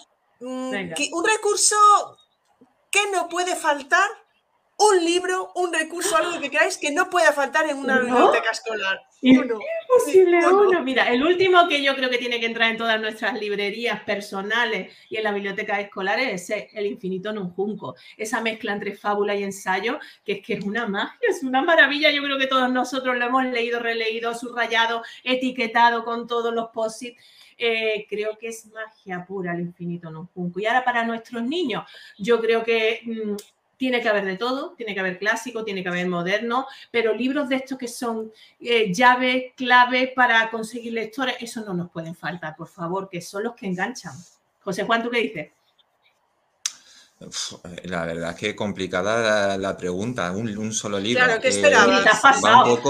Mm, 0.40 0.94
un 1.12 1.24
recurso 1.26 1.76
que 2.90 3.10
no 3.10 3.28
puede 3.28 3.56
faltar 3.56 4.08
un 4.90 5.04
libro, 5.04 5.52
un 5.54 5.72
recurso, 5.72 6.16
algo 6.16 6.40
que 6.40 6.50
queráis 6.50 6.76
que 6.76 6.90
no 6.90 7.08
pueda 7.10 7.32
faltar 7.32 7.68
en 7.68 7.78
una 7.78 7.98
biblioteca 8.00 8.50
escolar. 8.50 9.00
Uno. 9.22 9.58
Imposible 9.82 10.46
uno. 10.46 10.82
Mira, 10.82 11.08
el 11.12 11.22
último 11.22 11.68
que 11.68 11.82
yo 11.82 11.94
creo 11.94 12.10
que 12.10 12.18
tiene 12.18 12.40
que 12.40 12.46
entrar 12.46 12.70
en 12.70 12.76
todas 12.76 13.00
nuestras 13.00 13.38
librerías 13.38 14.00
personales 14.02 14.92
y 15.08 15.16
en 15.16 15.24
las 15.24 15.34
bibliotecas 15.34 15.80
escolares 15.80 16.50
es 16.50 16.68
El 16.72 16.86
infinito 16.86 17.30
en 17.30 17.38
un 17.38 17.50
junco. 17.50 17.94
Esa 18.16 18.40
mezcla 18.40 18.72
entre 18.72 18.96
fábula 18.96 19.34
y 19.36 19.44
ensayo, 19.44 19.98
que 20.24 20.32
es 20.32 20.42
que 20.44 20.54
es 20.54 20.64
una 20.64 20.86
magia, 20.86 21.28
es 21.28 21.42
una 21.42 21.62
maravilla. 21.62 22.10
Yo 22.10 22.22
creo 22.22 22.38
que 22.38 22.46
todos 22.46 22.70
nosotros 22.70 23.16
lo 23.16 23.24
hemos 23.24 23.44
leído, 23.44 23.78
releído, 23.78 24.34
subrayado, 24.34 25.02
etiquetado 25.22 26.04
con 26.04 26.26
todos 26.26 26.52
los 26.52 26.70
posits. 26.70 27.20
Eh, 27.58 28.06
creo 28.08 28.36
que 28.38 28.48
es 28.48 28.66
magia 28.66 29.24
pura 29.24 29.52
el 29.54 29.60
infinito 29.60 30.08
en 30.08 30.16
un 30.16 30.26
junco. 30.26 30.58
Y 30.58 30.66
ahora 30.66 30.84
para 30.84 31.04
nuestros 31.04 31.44
niños, 31.44 31.84
yo 32.18 32.40
creo 32.40 32.64
que 32.64 33.02
mm, 33.04 33.36
tiene 33.82 34.00
que 34.00 34.08
haber 34.08 34.24
de 34.24 34.36
todo, 34.36 34.74
tiene 34.76 34.94
que 34.94 35.00
haber 35.00 35.18
clásico, 35.18 35.64
tiene 35.64 35.82
que 35.82 35.88
haber 35.88 36.06
moderno, 36.06 36.68
pero 36.92 37.12
libros 37.12 37.48
de 37.48 37.56
estos 37.56 37.76
que 37.76 37.88
son 37.88 38.30
eh, 38.60 38.94
llave, 38.94 39.54
clave 39.56 40.12
para 40.14 40.48
conseguir 40.52 40.92
lectores, 40.92 41.34
eso 41.40 41.62
no 41.62 41.74
nos 41.74 41.90
pueden 41.90 42.14
faltar, 42.14 42.54
por 42.54 42.68
favor, 42.68 43.08
que 43.10 43.20
son 43.20 43.42
los 43.42 43.56
que 43.56 43.66
enganchan. 43.66 44.12
José 44.60 44.84
Juan, 44.84 45.02
¿tú 45.02 45.10
qué 45.10 45.18
dices? 45.18 45.50
La 47.82 48.04
verdad 48.04 48.30
es 48.30 48.36
que 48.36 48.54
complicada 48.54 49.58
la, 49.58 49.76
pregunta, 49.76 50.30
un, 50.30 50.72
solo 50.72 51.00
libro. 51.00 51.24
Claro, 51.24 51.40
¿qué 51.40 51.48
esperabas? 51.48 52.20
Pasado, 52.22 52.80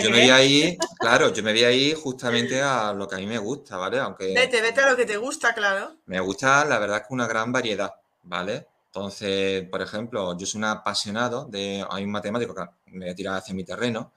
yo 0.00 0.10
me 0.10 0.22
vi 0.22 0.30
ahí, 0.30 0.78
claro, 0.98 1.34
yo 1.34 1.42
me 1.42 1.52
vi 1.52 1.64
ahí 1.64 1.92
justamente 1.94 2.62
a 2.62 2.94
lo 2.94 3.06
que 3.06 3.16
a 3.16 3.18
mí 3.18 3.26
me 3.26 3.36
gusta, 3.36 3.76
¿vale? 3.76 3.98
Aunque 3.98 4.32
vete, 4.32 4.62
vete 4.62 4.80
a 4.80 4.90
lo 4.90 4.96
que 4.96 5.04
te 5.04 5.18
gusta, 5.18 5.52
claro. 5.52 5.96
Me 6.06 6.18
gusta, 6.18 6.64
la 6.64 6.78
verdad, 6.78 7.02
que 7.06 7.12
una 7.12 7.26
gran 7.26 7.52
variedad, 7.52 7.92
¿vale? 8.22 8.66
Entonces, 8.92 9.68
por 9.68 9.82
ejemplo, 9.82 10.36
yo 10.36 10.46
soy 10.46 10.58
un 10.58 10.64
apasionado 10.64 11.44
de, 11.44 11.84
hay 11.88 12.04
un 12.04 12.10
matemático 12.10 12.54
que 12.54 12.62
me 12.86 13.04
voy 13.04 13.10
a 13.10 13.14
tirar 13.14 13.36
hacia 13.36 13.54
mi 13.54 13.62
terreno, 13.62 14.12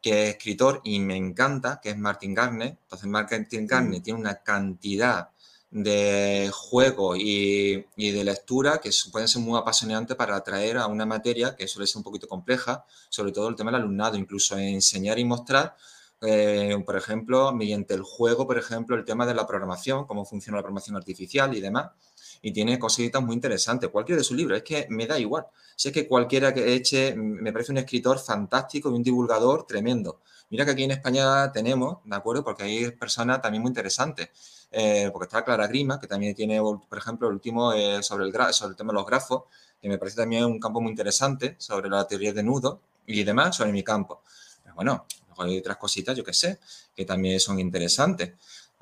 que 0.00 0.28
es 0.28 0.30
escritor 0.36 0.80
y 0.84 1.00
me 1.00 1.16
encanta, 1.16 1.80
que 1.82 1.90
es 1.90 1.98
Martin 1.98 2.32
Garner. 2.32 2.78
Entonces, 2.82 3.08
Martin 3.08 3.66
Garner 3.66 4.00
mm. 4.00 4.02
tiene 4.02 4.20
una 4.20 4.36
cantidad 4.42 5.30
de 5.72 6.50
juego 6.52 7.16
y, 7.16 7.84
de 7.96 8.24
lectura 8.24 8.78
que 8.78 8.90
pueden 9.10 9.26
ser 9.26 9.42
muy 9.42 9.58
apasionantes 9.58 10.16
para 10.16 10.36
atraer 10.36 10.76
a 10.78 10.86
una 10.86 11.06
materia 11.06 11.56
que 11.56 11.66
suele 11.66 11.86
ser 11.86 11.96
un 11.98 12.04
poquito 12.04 12.28
compleja, 12.28 12.84
sobre 13.08 13.32
todo 13.32 13.48
el 13.48 13.56
tema 13.56 13.72
del 13.72 13.80
alumnado, 13.80 14.16
incluso 14.16 14.56
enseñar 14.56 15.18
y 15.18 15.24
mostrar, 15.24 15.74
eh, 16.20 16.80
por 16.86 16.96
ejemplo, 16.96 17.52
mediante 17.52 17.94
el 17.94 18.02
juego, 18.02 18.46
por 18.46 18.58
ejemplo, 18.58 18.94
el 18.96 19.04
tema 19.04 19.26
de 19.26 19.34
la 19.34 19.46
programación, 19.46 20.06
cómo 20.06 20.24
funciona 20.24 20.58
la 20.58 20.62
programación 20.62 20.96
artificial 20.96 21.56
y 21.56 21.60
demás. 21.60 21.90
Y 22.42 22.52
tiene 22.52 22.78
cositas 22.78 23.22
muy 23.22 23.34
interesantes. 23.34 23.88
Cualquiera 23.88 24.18
de 24.18 24.24
sus 24.24 24.36
libros, 24.36 24.58
es 24.58 24.64
que 24.64 24.86
me 24.90 25.06
da 25.06 25.18
igual. 25.18 25.46
Si 25.76 25.88
es 25.88 25.94
que 25.94 26.06
cualquiera 26.06 26.52
que 26.52 26.74
eche, 26.74 27.14
me 27.14 27.52
parece 27.52 27.72
un 27.72 27.78
escritor 27.78 28.18
fantástico 28.18 28.90
y 28.90 28.94
un 28.94 29.02
divulgador 29.02 29.64
tremendo. 29.64 30.20
Mira 30.50 30.64
que 30.64 30.72
aquí 30.72 30.84
en 30.84 30.90
España 30.90 31.50
tenemos, 31.52 31.98
¿de 32.04 32.16
acuerdo? 32.16 32.44
Porque 32.44 32.64
hay 32.64 32.90
personas 32.90 33.40
también 33.40 33.62
muy 33.62 33.70
interesantes. 33.70 34.28
Eh, 34.70 35.10
porque 35.12 35.26
está 35.26 35.44
Clara 35.44 35.66
Grima, 35.66 36.00
que 36.00 36.06
también 36.06 36.34
tiene, 36.34 36.58
por 36.60 36.98
ejemplo, 36.98 37.28
el 37.28 37.34
último 37.34 37.72
eh, 37.74 38.02
sobre, 38.02 38.24
el 38.24 38.32
sobre 38.52 38.70
el 38.70 38.76
tema 38.76 38.92
de 38.92 38.94
los 38.94 39.06
grafos, 39.06 39.44
que 39.80 39.88
me 39.88 39.98
parece 39.98 40.16
también 40.16 40.44
un 40.44 40.58
campo 40.58 40.80
muy 40.80 40.90
interesante 40.90 41.56
sobre 41.58 41.90
la 41.90 42.06
teoría 42.06 42.32
de 42.32 42.42
nudo 42.42 42.80
y 43.06 43.22
demás 43.22 43.56
sobre 43.56 43.70
mi 43.70 43.82
campo. 43.82 44.22
Pero 44.62 44.74
bueno, 44.74 45.06
hay 45.38 45.58
otras 45.58 45.76
cositas, 45.76 46.16
yo 46.16 46.24
que 46.24 46.32
sé, 46.32 46.58
que 46.94 47.04
también 47.04 47.38
son 47.40 47.58
interesantes. 47.58 48.32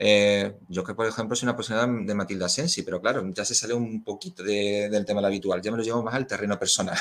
Eh, 0.03 0.57
yo 0.69 0.83
que, 0.83 0.95
por 0.95 1.07
ejemplo, 1.07 1.37
soy 1.37 1.47
una 1.47 1.57
persona 1.57 1.87
de 1.87 2.15
Matilda 2.15 2.49
Sensi, 2.49 2.83
pero 2.83 3.03
claro, 3.03 3.23
ya 3.35 3.45
se 3.45 3.55
sale 3.55 3.75
un 3.75 4.03
poquito 4.03 4.43
del 4.43 5.05
tema 5.05 5.21
habitual, 5.21 5.61
ya 5.61 5.71
me 5.71 5.77
lo 5.77 5.83
llevo 5.83 6.03
más 6.03 6.15
al 6.15 6.27
terreno 6.27 6.59
personal. 6.59 6.97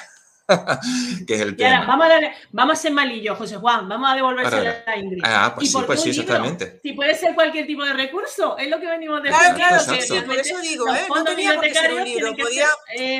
que 1.27 1.35
es 1.35 1.41
el 1.41 1.55
tema. 1.55 1.85
vamos, 1.85 2.07
a 2.07 2.19
vamos 2.51 2.77
a 2.77 2.81
ser 2.81 2.91
malillos, 2.91 3.37
José 3.37 3.55
Juan, 3.55 3.87
vamos 3.87 4.11
a 4.11 4.15
devolverse 4.15 4.83
a 4.85 4.97
Ingrid. 4.97 5.21
Ah, 5.23 5.53
pues 5.55 5.71
sí, 5.71 5.77
pues 5.85 6.01
sí, 6.01 6.09
exactamente. 6.09 6.81
Si 6.83 6.91
puede 6.91 7.15
ser 7.15 7.35
cualquier 7.35 7.65
tipo 7.65 7.85
de 7.85 7.93
recurso, 7.93 8.57
es 8.57 8.67
lo 8.67 8.81
que 8.81 8.87
venimos 8.87 9.23
de 9.23 9.29
Claro, 9.29 9.55
claro, 9.55 10.25
por 10.25 10.35
eso 10.35 10.59
digo, 10.59 10.93
¿eh? 10.93 11.05
no 11.07 11.23
tenía 11.23 11.55
por 11.55 11.63
qué 11.63 11.73
ser 11.73 11.93
un 11.93 12.03
libro, 12.03 12.35
podía, 12.35 12.67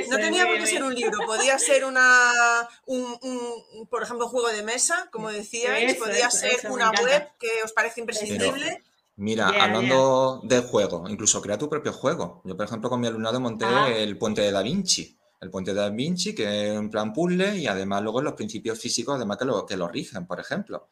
no 0.09 0.17
tenía 0.17 0.45
por 0.45 0.57
qué 0.57 0.65
ser 0.65 0.84
un 0.84 0.93
libro, 0.93 1.19
podía 1.25 1.57
ser 1.59 1.86
una, 1.86 2.67
un, 2.86 3.17
un, 3.21 3.88
por 3.88 4.03
ejemplo, 4.03 4.25
un 4.25 4.32
juego 4.32 4.49
de 4.49 4.63
mesa, 4.63 5.07
como 5.09 5.32
decíais, 5.32 5.95
podía 5.95 6.30
ser 6.30 6.69
una 6.69 6.91
web 6.91 7.30
que 7.39 7.63
os 7.63 7.71
parece 7.71 8.01
imprescindible. 8.01 8.84
Mira, 9.20 9.49
hablando 9.49 10.41
del 10.43 10.63
juego, 10.63 11.05
incluso 11.07 11.41
crea 11.41 11.57
tu 11.57 11.70
propio 11.70 11.93
juego. 11.93 12.41
Yo, 12.45 12.55
por 12.55 12.65
ejemplo, 12.65 12.89
con 12.89 12.99
mi 12.99 13.07
alumnado 13.07 13.39
monté 13.39 13.65
ah. 13.65 13.89
el 13.89 14.17
puente 14.17 14.41
de 14.41 14.51
Da 14.51 14.61
Vinci 14.61 15.20
el 15.41 15.49
puente 15.49 15.74
de 15.74 15.80
Da 15.80 15.89
Vinci, 15.89 16.36
que 16.36 16.72
es 16.72 16.78
un 16.78 16.89
plan 16.89 17.13
puzzle, 17.13 17.57
y 17.57 17.67
además 17.67 18.01
luego 18.03 18.22
los 18.22 18.34
principios 18.34 18.80
físicos, 18.80 19.15
además 19.15 19.38
que 19.38 19.45
lo, 19.45 19.65
que 19.65 19.78
lo 19.78 19.88
rigen, 19.88 20.28
por 20.28 20.39
ejemplo. 20.39 20.89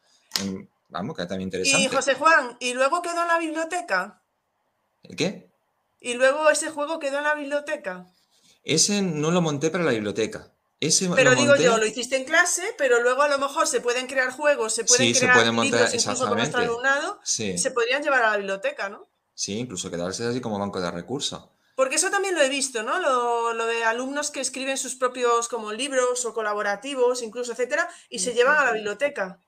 Vamos, 0.88 1.14
que 1.14 1.22
es 1.22 1.28
también 1.28 1.48
interesante. 1.48 1.84
Y 1.84 1.88
José 1.88 2.14
Juan, 2.14 2.56
¿y 2.60 2.72
luego 2.72 3.02
quedó 3.02 3.22
en 3.22 3.28
la 3.28 3.38
biblioteca? 3.38 4.22
¿El 5.02 5.16
qué? 5.16 5.50
¿Y 6.00 6.14
luego 6.14 6.48
ese 6.48 6.70
juego 6.70 6.98
quedó 6.98 7.18
en 7.18 7.24
la 7.24 7.34
biblioteca? 7.34 8.06
Ese 8.64 9.02
no 9.02 9.30
lo 9.30 9.42
monté 9.42 9.70
para 9.70 9.84
la 9.84 9.92
biblioteca. 9.92 10.52
Ese 10.80 11.08
pero 11.08 11.34
digo 11.34 11.56
yo, 11.56 11.76
lo 11.76 11.86
hiciste 11.86 12.16
en 12.16 12.24
clase, 12.24 12.62
pero 12.78 13.02
luego 13.02 13.22
a 13.22 13.28
lo 13.28 13.38
mejor 13.38 13.66
se 13.66 13.80
pueden 13.80 14.06
crear 14.06 14.30
juegos, 14.30 14.74
se 14.74 14.84
pueden 14.84 15.12
crear 15.12 15.34
se 15.34 15.38
pueden 15.38 15.54
montar, 15.54 15.80
libros 15.80 15.94
incluso 15.94 16.28
con 16.28 16.38
nuestro 16.38 16.60
alumnado, 16.60 17.20
se 17.24 17.70
podrían 17.72 18.02
llevar 18.02 18.22
a 18.22 18.30
la 18.30 18.36
biblioteca, 18.36 18.88
¿no? 18.88 19.08
Sí, 19.34 19.58
incluso 19.58 19.90
quedarse 19.90 20.24
así 20.24 20.40
como 20.40 20.58
banco 20.58 20.80
de 20.80 20.90
recursos. 20.90 21.48
Porque 21.74 21.94
eso 21.94 22.10
también 22.10 22.34
lo 22.34 22.42
he 22.42 22.48
visto, 22.48 22.82
¿no? 22.82 22.98
Lo, 22.98 23.66
de 23.66 23.84
alumnos 23.84 24.32
que 24.32 24.40
escriben 24.40 24.76
sus 24.76 24.96
propios 24.96 25.48
como 25.48 25.72
libros 25.72 26.24
o 26.24 26.34
colaborativos, 26.34 27.22
incluso, 27.22 27.52
etcétera, 27.52 27.88
y 28.10 28.18
se 28.18 28.34
llevan 28.34 28.58
a 28.58 28.64
la 28.64 28.72
biblioteca. 28.72 29.40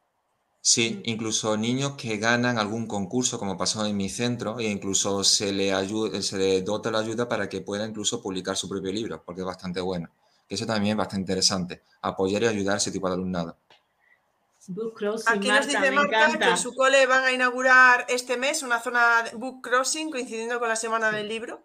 Sí, 0.61 0.99
mm. 0.99 1.11
incluso 1.11 1.57
niños 1.57 1.95
que 1.97 2.18
ganan 2.18 2.59
algún 2.59 2.87
concurso, 2.87 3.39
como 3.39 3.57
pasó 3.57 3.85
en 3.85 3.97
mi 3.97 4.09
centro, 4.09 4.61
e 4.61 4.64
incluso 4.64 5.24
se 5.24 5.53
le, 5.53 5.72
ayuda, 5.72 6.22
se 6.22 6.39
le 6.39 6.62
dota 6.62 6.93
la 6.93 7.01
ayuda 7.01 7.28
para 7.28 7.49
que 7.49 7.62
pueda 7.62 7.85
incluso 7.85 8.22
publicar 8.22 8.57
su 8.57 8.68
propio 8.68 8.93
libro, 8.93 9.24
porque 9.24 9.41
es 9.41 9.47
bastante 9.47 9.81
bueno. 9.81 10.11
Que 10.51 10.57
eso 10.57 10.66
también 10.66 10.94
es 10.94 10.98
bastante 10.98 11.20
interesante, 11.20 11.84
apoyar 12.03 12.42
y 12.42 12.48
ayudar 12.48 12.74
a 12.74 12.78
ese 12.78 12.90
tipo 12.90 13.07
de 13.07 13.14
alumnado. 13.14 13.57
Book 14.66 14.94
crossing, 14.94 15.32
Aquí 15.32 15.46
nos 15.46 15.64
dice 15.64 15.92
Marta 15.92 16.36
que 16.36 16.44
en 16.44 16.57
su 16.57 16.74
cole 16.74 17.07
van 17.07 17.22
a 17.22 17.30
inaugurar 17.30 18.05
este 18.09 18.36
mes 18.36 18.64
una 18.64 18.80
zona 18.80 19.22
de 19.22 19.36
book 19.36 19.62
crossing 19.62 20.11
coincidiendo 20.11 20.59
con 20.59 20.68
la 20.68 20.74
semana 20.74 21.12
del 21.12 21.28
libro. 21.28 21.62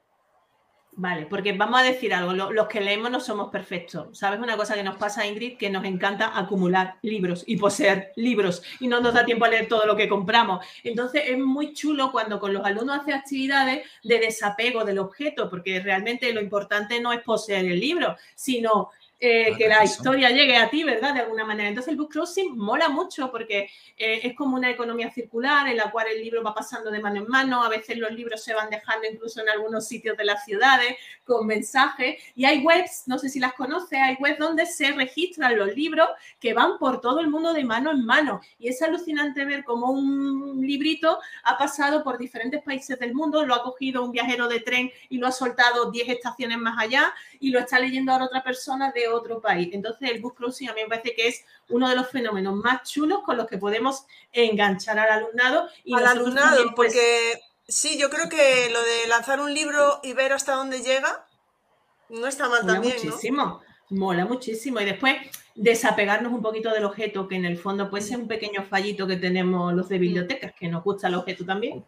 Vale, 0.97 1.25
porque 1.25 1.51
vamos 1.51 1.81
a 1.81 1.83
decir 1.83 2.13
algo, 2.13 2.31
los 2.31 2.67
que 2.67 2.79
leemos 2.79 3.11
no 3.11 3.19
somos 3.19 3.49
perfectos. 3.49 4.17
¿Sabes 4.17 4.39
una 4.39 4.55
cosa 4.55 4.75
que 4.75 4.83
nos 4.83 4.95
pasa, 4.95 5.27
Ingrid? 5.27 5.57
Que 5.57 5.69
nos 5.69 5.83
encanta 5.83 6.39
acumular 6.39 6.99
libros 7.01 7.43
y 7.45 7.57
poseer 7.57 8.13
libros 8.15 8.63
y 8.79 8.87
no 8.87 9.01
nos 9.01 9.13
da 9.13 9.25
tiempo 9.25 9.43
a 9.43 9.49
leer 9.49 9.67
todo 9.67 9.85
lo 9.85 9.97
que 9.97 10.07
compramos. 10.07 10.65
Entonces 10.85 11.23
es 11.27 11.37
muy 11.37 11.73
chulo 11.73 12.13
cuando 12.13 12.39
con 12.39 12.53
los 12.53 12.65
alumnos 12.65 13.01
hace 13.01 13.13
actividades 13.13 13.85
de 14.03 14.19
desapego 14.19 14.85
del 14.85 14.99
objeto, 14.99 15.49
porque 15.49 15.81
realmente 15.81 16.31
lo 16.31 16.39
importante 16.39 17.01
no 17.01 17.11
es 17.11 17.21
poseer 17.23 17.65
el 17.65 17.79
libro, 17.81 18.15
sino 18.33 18.91
eh, 19.17 19.51
ah, 19.53 19.57
que 19.57 19.67
la 19.69 19.83
historia 19.83 20.29
llegue 20.29 20.57
a 20.57 20.69
ti, 20.69 20.83
¿verdad? 20.83 21.13
De 21.13 21.21
alguna 21.21 21.45
manera. 21.45 21.69
Entonces 21.69 21.91
el 21.91 21.97
book 21.97 22.11
crossing 22.11 22.57
mola 22.57 22.89
mucho 22.89 23.31
porque 23.31 23.69
eh, 23.97 24.19
es 24.23 24.35
como 24.35 24.57
una 24.57 24.69
economía 24.69 25.09
circular 25.09 25.67
en 25.69 25.77
la 25.77 25.89
cual 25.89 26.07
el 26.07 26.21
libro 26.21 26.43
va 26.43 26.53
pasando 26.53 26.91
de 26.91 26.99
mano 26.99 27.21
en 27.21 27.27
mano, 27.27 27.63
a 27.63 27.69
veces 27.69 27.97
los 27.97 28.11
libros 28.11 28.43
se 28.43 28.53
van 28.53 28.69
dejando 28.69 29.07
incluso 29.09 29.41
en 29.41 29.49
algunos 29.49 29.87
sitios 29.87 30.17
de 30.17 30.25
las 30.25 30.43
ciudades 30.43 30.97
con 31.23 31.47
mensajes 31.47 32.21
y 32.35 32.43
hay 32.43 32.59
webs, 32.59 33.03
no 33.05 33.17
sé 33.17 33.29
si 33.29 33.39
las 33.39 33.53
conoces, 33.53 33.99
hay 34.01 34.17
webs 34.19 34.37
donde 34.37 34.65
se 34.65 34.91
registran 34.91 35.57
los 35.57 35.73
libros 35.73 36.09
que 36.39 36.53
van 36.53 36.77
por 36.77 36.99
todo 36.99 37.21
el 37.21 37.29
mundo 37.29 37.53
de 37.53 37.63
mano 37.63 37.91
en 37.91 38.05
mano 38.05 38.41
y 38.59 38.67
es 38.67 38.81
alucinante 38.81 39.45
ver 39.45 39.63
cómo 39.63 39.91
un 39.91 40.59
librito 40.61 41.19
ha 41.43 41.57
pasado 41.57 42.03
por 42.03 42.17
diferentes 42.17 42.61
países 42.61 42.99
del 42.99 43.13
mundo, 43.13 43.45
lo 43.45 43.55
ha 43.55 43.63
cogido 43.63 44.03
un 44.03 44.11
viajero 44.11 44.49
de 44.49 44.59
tren 44.59 44.91
y 45.07 45.19
lo 45.19 45.27
ha 45.27 45.31
soltado 45.31 45.89
10 45.89 46.09
estaciones 46.09 46.57
más 46.57 46.77
allá 46.77 47.13
y 47.39 47.49
lo 47.51 47.59
está 47.59 47.79
leyendo 47.79 48.11
ahora 48.11 48.25
otra 48.25 48.43
persona 48.43 48.91
de 48.91 49.04
otro 49.07 49.41
país. 49.41 49.69
Entonces 49.71 50.09
el 50.09 50.21
book 50.21 50.35
crossing 50.35 50.69
a 50.69 50.73
mí 50.73 50.81
me 50.83 50.89
parece 50.89 51.13
que 51.13 51.27
es 51.27 51.43
uno 51.69 51.89
de 51.89 51.95
los 51.95 52.09
fenómenos 52.09 52.55
más 52.55 52.83
chulos 52.89 53.19
con 53.25 53.37
los 53.37 53.47
que 53.47 53.57
podemos 53.57 54.05
enganchar 54.31 54.99
al 54.99 55.11
alumnado. 55.11 55.67
Y 55.83 55.95
al 55.95 56.05
alumnado, 56.05 56.57
pues, 56.75 56.93
porque 56.93 57.41
sí, 57.67 57.97
yo 57.97 58.09
creo 58.09 58.29
que 58.29 58.69
lo 58.71 58.81
de 58.81 59.07
lanzar 59.07 59.39
un 59.39 59.53
libro 59.53 59.99
y 60.03 60.13
ver 60.13 60.33
hasta 60.33 60.53
dónde 60.53 60.81
llega 60.81 61.25
no 62.09 62.27
está 62.27 62.47
mal 62.49 62.61
mola 62.61 62.73
también. 62.73 62.95
Muchísimo, 63.03 63.61
mola 63.89 64.25
muchísimo. 64.25 64.79
Y 64.81 64.85
después 64.85 65.15
desapegarnos 65.55 66.33
un 66.33 66.41
poquito 66.41 66.71
del 66.71 66.85
objeto, 66.85 67.27
que 67.27 67.35
en 67.35 67.45
el 67.45 67.57
fondo 67.57 67.89
puede 67.89 68.03
ser 68.03 68.19
un 68.19 68.27
pequeño 68.27 68.63
fallito 68.63 69.07
que 69.07 69.17
tenemos 69.17 69.73
los 69.73 69.89
de 69.89 69.97
bibliotecas, 69.97 70.53
que 70.59 70.67
nos 70.67 70.83
gusta 70.83 71.07
el 71.07 71.15
objeto 71.15 71.45
también. 71.45 71.85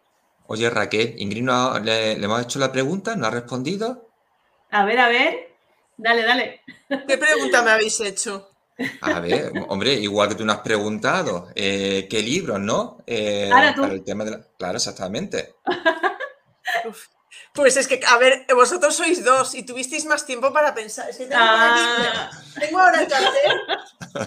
Oye, 0.47 0.69
Raquel, 0.69 1.15
Ingrid 1.17 1.43
le, 1.83 2.17
le 2.17 2.25
hemos 2.25 2.41
hecho 2.41 2.59
la 2.59 2.71
pregunta, 2.71 3.15
¿no 3.15 3.27
ha 3.27 3.29
respondido? 3.29 4.09
A 4.71 4.85
ver, 4.85 4.99
a 4.99 5.09
ver. 5.09 5.56
Dale, 5.97 6.23
dale. 6.23 6.61
¿Qué 7.07 7.17
pregunta 7.17 7.61
me 7.63 7.71
habéis 7.71 7.99
hecho? 7.99 8.51
A 9.01 9.19
ver, 9.19 9.51
hombre, 9.69 9.93
igual 9.93 10.29
que 10.29 10.35
tú 10.35 10.45
nos 10.45 10.57
has 10.57 10.61
preguntado, 10.61 11.49
eh, 11.55 12.07
¿qué 12.09 12.21
libros, 12.21 12.59
no? 12.59 12.99
Eh, 13.07 13.49
Ahora 13.51 13.73
tú. 13.73 13.81
Para 13.81 13.93
el 13.93 14.03
tema 14.03 14.23
de 14.23 14.31
la... 14.31 14.41
Claro, 14.57 14.77
exactamente. 14.77 15.55
Pues 17.53 17.75
es 17.75 17.87
que, 17.87 17.99
a 18.05 18.17
ver, 18.17 18.45
vosotros 18.53 18.95
sois 18.95 19.23
dos 19.23 19.55
y 19.55 19.63
tuvisteis 19.63 20.05
más 20.05 20.27
tiempo 20.27 20.53
para 20.53 20.75
pensar. 20.75 21.09
Es 21.09 21.17
que 21.17 21.25
tengo, 21.25 21.41
ah. 21.41 22.29
tengo 22.59 22.79
ahora 22.79 23.01
el 23.01 23.07
cartel, 23.07 23.61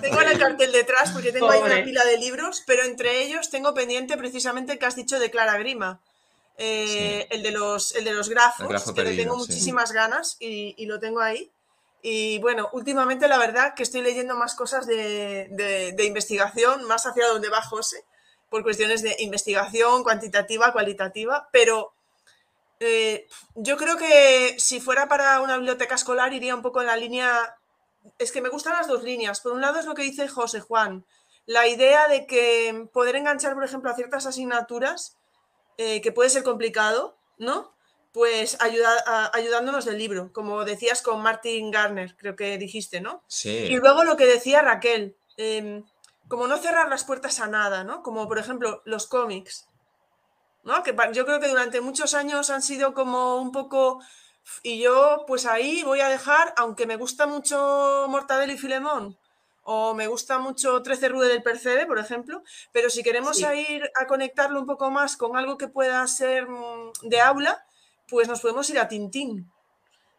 tengo 0.00 0.16
ahora 0.16 0.32
el 0.32 0.38
cartel 0.38 0.72
detrás 0.72 1.12
porque 1.12 1.30
tengo 1.30 1.48
ahí 1.48 1.60
una 1.60 1.84
pila 1.84 2.04
de 2.04 2.18
libros, 2.18 2.64
pero 2.66 2.82
entre 2.82 3.22
ellos 3.22 3.48
tengo 3.48 3.72
pendiente 3.72 4.16
precisamente 4.16 4.72
el 4.72 4.78
que 4.80 4.86
has 4.86 4.96
dicho 4.96 5.20
de 5.20 5.30
Clara 5.30 5.58
Grima. 5.58 6.00
Eh, 6.58 7.28
el, 7.30 7.44
de 7.44 7.52
los, 7.52 7.94
el 7.94 8.04
de 8.04 8.12
los 8.12 8.28
grafos, 8.28 8.92
que 8.92 9.04
le 9.04 9.16
tengo 9.16 9.36
muchísimas 9.36 9.92
ganas 9.92 10.36
y, 10.40 10.74
y, 10.76 10.86
lo 10.86 10.98
tengo 10.98 11.20
ahí. 11.20 11.52
Y 12.02 12.38
bueno, 12.38 12.68
últimamente 12.72 13.28
la 13.28 13.38
verdad 13.38 13.74
que 13.74 13.82
estoy 13.82 14.00
leyendo 14.02 14.34
más 14.34 14.54
cosas 14.54 14.86
de, 14.86 15.94
investigación, 15.98 16.84
más 16.84 17.06
hacia 17.06 17.28
donde 17.28 17.48
va 17.48 17.62
José, 17.62 18.04
por 18.48 18.62
cuestiones 18.62 19.02
de 19.02 19.14
investigación 19.18 20.02
cuantitativa, 20.02 20.72
cualitativa, 20.72 21.48
pero 21.52 21.92
eh, 22.80 23.26
yo 23.54 23.76
creo 23.76 23.96
que 23.96 24.56
si 24.58 24.80
fuera 24.80 25.08
para 25.08 25.40
una 25.42 25.56
biblioteca 25.56 25.94
escolar 25.94 26.32
iría 26.32 26.54
un 26.54 26.62
poco 26.62 26.80
en 26.80 26.86
la 26.86 26.96
línea 26.96 27.56
es 28.18 28.32
que 28.32 28.40
me 28.40 28.48
gustan 28.48 28.72
las 28.72 28.88
dos 28.88 29.02
líneas. 29.02 29.40
Por 29.40 29.52
un 29.52 29.60
lado 29.60 29.78
es 29.78 29.86
lo 29.86 29.94
que 29.94 30.02
dice 30.02 30.28
José 30.28 30.60
Juan, 30.60 31.04
la 31.46 31.66
idea 31.66 32.08
de 32.08 32.26
que 32.26 32.88
poder 32.92 33.16
enganchar, 33.16 33.54
por 33.54 33.64
ejemplo, 33.64 33.90
a 33.90 33.96
ciertas 33.96 34.26
asignaturas, 34.26 35.18
eh, 35.76 36.00
que 36.00 36.12
puede 36.12 36.30
ser 36.30 36.42
complicado, 36.42 37.18
¿no? 37.38 37.74
Pues 38.12 38.60
ayuda, 38.60 39.30
ayudándonos 39.32 39.84
del 39.84 39.98
libro, 39.98 40.32
como 40.32 40.64
decías 40.64 41.00
con 41.00 41.22
Martin 41.22 41.70
Garner, 41.70 42.16
creo 42.16 42.34
que 42.34 42.58
dijiste, 42.58 43.00
¿no? 43.00 43.22
Sí. 43.28 43.50
Y 43.50 43.76
luego 43.76 44.02
lo 44.02 44.16
que 44.16 44.26
decía 44.26 44.62
Raquel, 44.62 45.16
em, 45.36 45.84
como 46.28 46.48
no 46.48 46.58
cerrar 46.58 46.88
las 46.88 47.04
puertas 47.04 47.38
a 47.40 47.46
nada, 47.46 47.84
¿no? 47.84 48.02
Como 48.02 48.26
por 48.26 48.38
ejemplo 48.38 48.82
los 48.84 49.06
cómics, 49.06 49.68
¿no? 50.64 50.82
Que 50.82 50.94
yo 51.12 51.24
creo 51.24 51.40
que 51.40 51.48
durante 51.48 51.80
muchos 51.80 52.14
años 52.14 52.50
han 52.50 52.62
sido 52.62 52.94
como 52.94 53.36
un 53.36 53.52
poco... 53.52 54.00
Y 54.62 54.80
yo 54.80 55.24
pues 55.26 55.46
ahí 55.46 55.82
voy 55.84 56.00
a 56.00 56.08
dejar, 56.08 56.54
aunque 56.56 56.86
me 56.86 56.96
gusta 56.96 57.26
mucho 57.26 58.06
Mortadelo 58.08 58.52
y 58.52 58.58
Filemón, 58.58 59.16
o 59.62 59.94
me 59.94 60.06
gusta 60.06 60.38
mucho 60.38 60.82
13 60.82 61.10
Rude 61.10 61.28
del 61.28 61.42
Percebe, 61.42 61.86
por 61.86 61.98
ejemplo, 61.98 62.42
pero 62.72 62.90
si 62.90 63.02
queremos 63.02 63.38
ir 63.40 63.90
a 64.00 64.06
conectarlo 64.06 64.60
un 64.60 64.66
poco 64.66 64.90
más 64.90 65.16
con 65.16 65.36
algo 65.36 65.58
que 65.58 65.68
pueda 65.68 66.04
ser 66.06 66.48
mm, 66.48 66.92
de 67.02 67.20
aula, 67.20 67.64
pues 68.10 68.28
nos 68.28 68.40
podemos 68.40 68.68
ir 68.70 68.78
a 68.78 68.88
Tintín. 68.88 69.50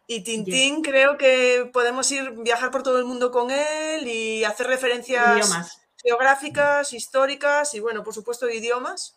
Y 0.07 0.21
Tintín 0.21 0.81
creo 0.81 1.17
que 1.17 1.69
podemos 1.71 2.11
ir 2.11 2.31
viajar 2.37 2.71
por 2.71 2.83
todo 2.83 2.97
el 2.97 3.05
mundo 3.05 3.31
con 3.31 3.51
él 3.51 4.07
y 4.07 4.43
hacer 4.43 4.67
referencias 4.67 5.79
geográficas, 6.03 6.93
históricas 6.93 7.73
y 7.75 7.79
bueno, 7.79 8.03
por 8.03 8.13
supuesto 8.13 8.45
de 8.45 8.55
idiomas. 8.55 9.15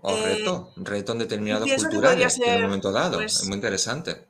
O 0.00 0.10
eh, 0.10 0.36
reto, 0.36 0.72
reto 0.76 1.12
en 1.12 1.18
determinados 1.18 1.70
culturales 1.74 2.40
en 2.40 2.56
un 2.56 2.62
momento 2.62 2.90
dado. 2.90 3.20
es 3.20 3.38
pues 3.38 3.48
muy 3.48 3.56
interesante. 3.56 4.26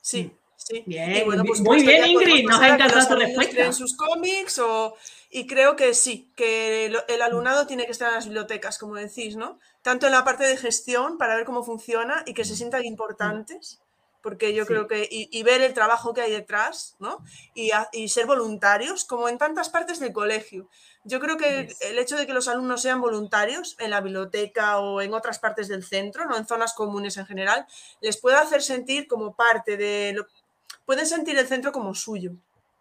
Sí. 0.00 0.32
Sí. 0.56 0.82
Bien, 0.86 1.24
pues 1.46 1.60
muy 1.60 1.82
bien, 1.82 2.06
Ingrid, 2.06 2.48
nos 2.48 2.60
ha 2.60 2.74
encantado 2.74 3.06
tu 3.06 3.14
respuesta. 3.14 3.66
En 3.66 3.74
sus 3.74 3.94
cómics 3.96 4.60
y 5.30 5.46
creo 5.46 5.76
que 5.76 5.94
sí, 5.94 6.32
que 6.36 6.86
el 6.86 7.22
alumnado 7.22 7.66
tiene 7.66 7.84
que 7.84 7.92
estar 7.92 8.08
en 8.08 8.14
las 8.14 8.26
bibliotecas, 8.26 8.78
como 8.78 8.94
decís, 8.94 9.36
¿no? 9.36 9.58
Tanto 9.82 10.06
en 10.06 10.12
la 10.12 10.24
parte 10.24 10.44
de 10.44 10.56
gestión 10.56 11.18
para 11.18 11.34
ver 11.34 11.44
cómo 11.44 11.64
funciona 11.64 12.22
y 12.26 12.34
que 12.34 12.44
se 12.44 12.56
sientan 12.56 12.84
importantes, 12.84 13.80
porque 14.22 14.54
yo 14.54 14.66
creo 14.66 14.88
que, 14.88 15.06
y, 15.08 15.42
ver 15.44 15.62
el 15.62 15.72
trabajo 15.72 16.12
que 16.12 16.20
hay 16.20 16.32
detrás, 16.32 16.96
¿no? 16.98 17.22
Y, 17.54 17.70
y, 17.92 18.08
ser 18.08 18.26
voluntarios, 18.26 19.04
como 19.04 19.28
en 19.28 19.38
tantas 19.38 19.68
partes 19.68 20.00
del 20.00 20.12
colegio. 20.12 20.68
Yo 21.04 21.20
creo 21.20 21.36
que 21.36 21.68
el 21.82 21.98
hecho 21.98 22.16
de 22.16 22.26
que 22.26 22.32
los 22.32 22.48
alumnos 22.48 22.82
sean 22.82 23.00
voluntarios 23.00 23.76
en 23.78 23.90
la 23.90 24.00
biblioteca 24.00 24.80
o 24.80 25.00
en 25.00 25.14
otras 25.14 25.38
partes 25.38 25.68
del 25.68 25.84
centro, 25.84 26.26
no 26.26 26.36
en 26.36 26.46
zonas 26.46 26.74
comunes 26.74 27.16
en 27.18 27.26
general, 27.26 27.66
les 28.00 28.16
puede 28.16 28.36
hacer 28.36 28.62
sentir 28.62 29.06
como 29.06 29.36
parte 29.36 29.76
de 29.76 30.14
lo, 30.14 30.26
pueden 30.86 31.06
sentir 31.06 31.38
el 31.38 31.46
centro 31.46 31.72
como 31.72 31.94
suyo, 31.94 32.32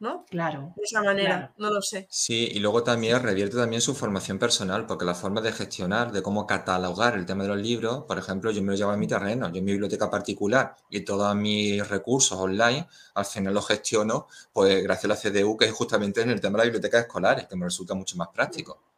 ¿no? 0.05 0.23
Claro. 0.29 0.73
De 0.75 0.83
esa 0.83 1.01
manera, 1.01 1.53
no 1.57 1.69
lo 1.71 1.81
sé. 1.81 2.07
Sí, 2.09 2.49
y 2.53 2.59
luego 2.59 2.83
también 2.83 3.21
revierte 3.21 3.57
también 3.57 3.81
su 3.81 3.95
formación 3.95 4.37
personal, 4.37 4.85
porque 4.85 5.03
la 5.03 5.15
forma 5.15 5.41
de 5.41 5.51
gestionar, 5.51 6.11
de 6.11 6.21
cómo 6.21 6.45
catalogar 6.45 7.15
el 7.15 7.25
tema 7.25 7.43
de 7.43 7.49
los 7.49 7.57
libros, 7.57 8.03
por 8.07 8.19
ejemplo, 8.19 8.51
yo 8.51 8.61
me 8.61 8.71
lo 8.71 8.77
llevo 8.77 8.91
a 8.91 8.97
mi 8.97 9.07
terreno, 9.07 9.49
yo 9.49 9.57
en 9.57 9.65
mi 9.65 9.71
biblioteca 9.71 10.09
particular 10.09 10.75
y 10.89 11.01
todos 11.01 11.35
mis 11.35 11.87
recursos 11.89 12.37
online, 12.37 12.87
al 13.15 13.25
final 13.25 13.53
los 13.55 13.67
gestiono, 13.67 14.27
pues 14.53 14.83
gracias 14.83 15.05
a 15.05 15.07
la 15.07 15.15
CDU, 15.15 15.57
que 15.57 15.65
es 15.65 15.71
justamente 15.71 16.21
en 16.21 16.29
el 16.29 16.39
tema 16.39 16.53
de 16.53 16.57
las 16.59 16.65
bibliotecas 16.67 17.01
escolares, 17.01 17.47
que 17.47 17.55
me 17.55 17.65
resulta 17.65 17.95
mucho 17.95 18.15
más 18.15 18.27
práctico. 18.29 18.94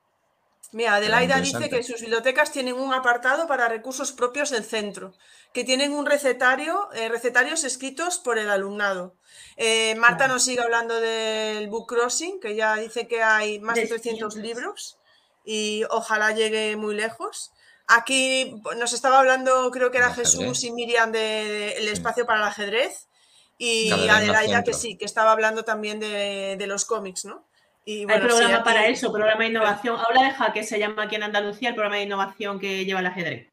Mira, 0.74 0.96
Adelaida 0.96 1.40
dice 1.40 1.70
que 1.70 1.82
sus 1.82 2.02
bibliotecas 2.02 2.52
tienen 2.52 2.76
un 2.76 2.94
apartado 2.94 3.48
para 3.48 3.70
recursos 3.70 4.12
propios 4.12 4.50
del 4.50 4.66
centro, 4.66 5.14
que 5.54 5.64
tienen 5.64 5.94
un 5.94 6.06
recetario, 6.06 6.92
eh, 6.94 7.08
recetarios 7.08 7.64
escritos 7.64 8.18
por 8.20 8.38
el 8.38 8.50
alumnado. 8.50 9.16
Eh, 9.56 9.96
Marta 9.96 10.28
nos 10.28 10.44
sigue 10.44 10.62
hablando 10.62 11.00
del 11.00 11.70
Book 11.70 11.88
Crossing, 11.88 12.40
que 12.42 12.56
ya 12.56 12.76
dice 12.76 13.08
que 13.08 13.24
hay 13.24 13.60
más 13.60 13.76
de 13.76 13.88
300 13.88 14.36
libros 14.36 14.98
y 15.46 15.84
ojalá 15.90 16.34
llegue 16.34 16.76
muy 16.76 16.96
lejos. 16.96 17.54
Aquí 17.88 18.62
nos 18.78 18.92
estaba 18.92 19.20
hablando, 19.20 19.72
creo 19.72 19.92
que 19.92 20.00
era 20.00 20.14
Jesús 20.14 20.66
y 20.66 20.72
Miriam 20.72 21.14
del 21.14 21.88
espacio 21.88 22.26
para 22.26 22.40
el 22.40 22.46
ajedrez 22.46 23.08
y 23.58 23.90
Adelaida 23.92 24.66
que 24.66 24.74
sí, 24.74 24.98
que 24.98 25.06
estaba 25.06 25.32
hablando 25.32 25.64
también 25.64 26.02
de, 26.02 26.58
de 26.60 26.68
los 26.68 26.84
cómics, 26.84 27.24
¿no? 27.24 27.47
Hay 27.88 28.06
programa 28.06 28.64
para 28.66 28.88
eso, 28.88 29.14
programa 29.14 29.44
de 29.44 29.50
innovación. 29.50 29.98
Ahora 29.98 30.24
deja 30.24 30.52
que 30.52 30.64
se 30.64 30.78
llama 30.78 31.04
aquí 31.04 31.16
en 31.16 31.24
Andalucía 31.24 31.70
el 31.70 31.76
programa 31.76 31.96
de 31.96 32.04
innovación 32.04 32.60
que 32.60 32.84
lleva 32.84 33.00
el 33.00 33.06
ajedrez. 33.06 33.48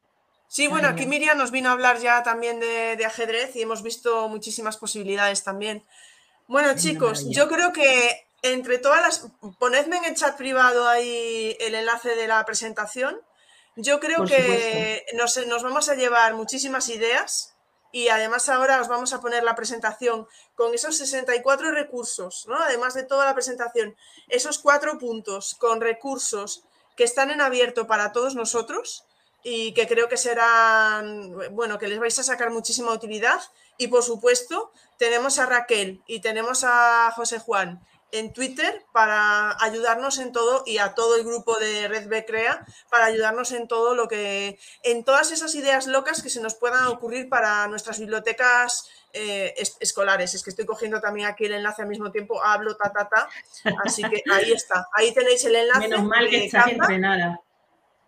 Sí, 0.49 0.67
bueno, 0.67 0.89
aquí 0.89 1.05
Miriam 1.05 1.37
nos 1.37 1.51
vino 1.51 1.69
a 1.69 1.71
hablar 1.71 1.99
ya 1.99 2.21
también 2.21 2.59
de, 2.59 3.03
ajedrez 3.05 3.55
y 3.55 3.61
hemos 3.61 3.81
visto 3.81 4.27
muchísimas 4.27 4.75
posibilidades 4.75 5.43
también. 5.43 5.85
Bueno, 6.47 6.75
chicos, 6.75 7.29
yo 7.29 7.47
creo 7.47 7.71
que 7.71 8.27
entre 8.41 8.77
todas 8.77 9.01
las. 9.01 9.31
Ponedme 9.57 9.97
en 9.97 10.05
el 10.05 10.15
chat 10.15 10.35
privado 10.35 10.87
ahí 10.87 11.55
el 11.61 11.73
enlace 11.73 12.15
de 12.15 12.27
la 12.27 12.45
presentación. 12.45 13.17
Yo 13.77 14.01
creo 14.01 14.25
que 14.25 15.05
nos, 15.13 15.45
nos, 15.47 15.63
vamos 15.63 15.89
a 15.89 15.95
llevar 15.95 16.33
muchísimas 16.33 16.89
ideas 16.89 17.54
y 17.95 18.09
además 18.09 18.49
ahora 18.49 18.81
os 18.81 18.89
vamos 18.89 19.13
a 19.13 19.21
poner 19.21 19.45
la 19.45 19.55
presentación 19.55 20.27
con 20.53 20.73
esos 20.73 20.97
64 20.97 21.71
recursos, 21.71 22.45
¿no? 22.45 22.57
Además 22.57 22.93
de 22.93 23.03
toda 23.03 23.23
la 23.23 23.33
presentación, 23.33 23.95
esos 24.27 24.59
cuatro 24.59 24.99
puntos 24.99 25.55
con 25.55 25.79
recursos 25.79 26.65
que 26.97 27.05
están 27.05 27.31
en 27.31 27.39
abierto 27.39 27.87
para 27.87 28.11
todos 28.11 28.35
nosotros 28.35 29.05
y 29.43 29.73
que 29.73 29.87
creo 29.87 30.09
que 30.09 30.17
serán, 30.17 31.37
bueno, 31.55 31.79
que 31.79 31.87
les 31.87 31.97
vais 31.97 32.19
a 32.19 32.23
sacar 32.23 32.51
muchísima 32.51 32.91
utilidad. 32.91 33.39
Y 33.77 33.87
por 33.87 34.03
supuesto, 34.03 34.73
tenemos 34.97 35.39
a 35.39 35.45
Raquel 35.45 36.03
y 36.05 36.19
tenemos 36.19 36.65
a 36.65 37.13
José 37.15 37.39
Juan 37.39 37.79
en 38.11 38.33
Twitter 38.33 38.85
para 38.93 39.55
ayudarnos 39.63 40.19
en 40.19 40.31
todo 40.31 40.63
y 40.65 40.77
a 40.77 40.93
todo 40.93 41.15
el 41.15 41.23
grupo 41.23 41.57
de 41.57 41.87
Red 41.87 42.07
B 42.07 42.25
Crea 42.25 42.65
para 42.89 43.05
ayudarnos 43.05 43.51
en 43.51 43.67
todo 43.67 43.95
lo 43.95 44.07
que, 44.07 44.59
en 44.83 45.03
todas 45.03 45.31
esas 45.31 45.53
ideas 45.55 45.87
locas 45.87 46.21
que 46.21 46.29
se 46.29 46.41
nos 46.41 46.55
puedan 46.55 46.87
ocurrir 46.87 47.29
para 47.29 47.67
nuestras 47.67 47.99
bibliotecas 47.99 48.89
eh, 49.13 49.53
escolares. 49.79 50.33
Es 50.33 50.43
que 50.43 50.49
estoy 50.49 50.65
cogiendo 50.65 51.01
también 51.01 51.27
aquí 51.27 51.45
el 51.45 51.53
enlace 51.53 51.81
al 51.81 51.87
mismo 51.87 52.11
tiempo, 52.11 52.43
hablo 52.43 52.75
ta 52.75 52.91
ta 52.91 53.09
ta. 53.09 53.29
Así 53.83 54.03
que 54.03 54.23
ahí 54.31 54.51
está, 54.51 54.87
ahí 54.93 55.13
tenéis 55.13 55.43
el 55.45 55.55
enlace. 55.55 55.87
Menos 55.87 56.03
mal 56.03 56.29
que 56.29 56.45
estás 56.45 56.67
entrenada. 56.67 57.41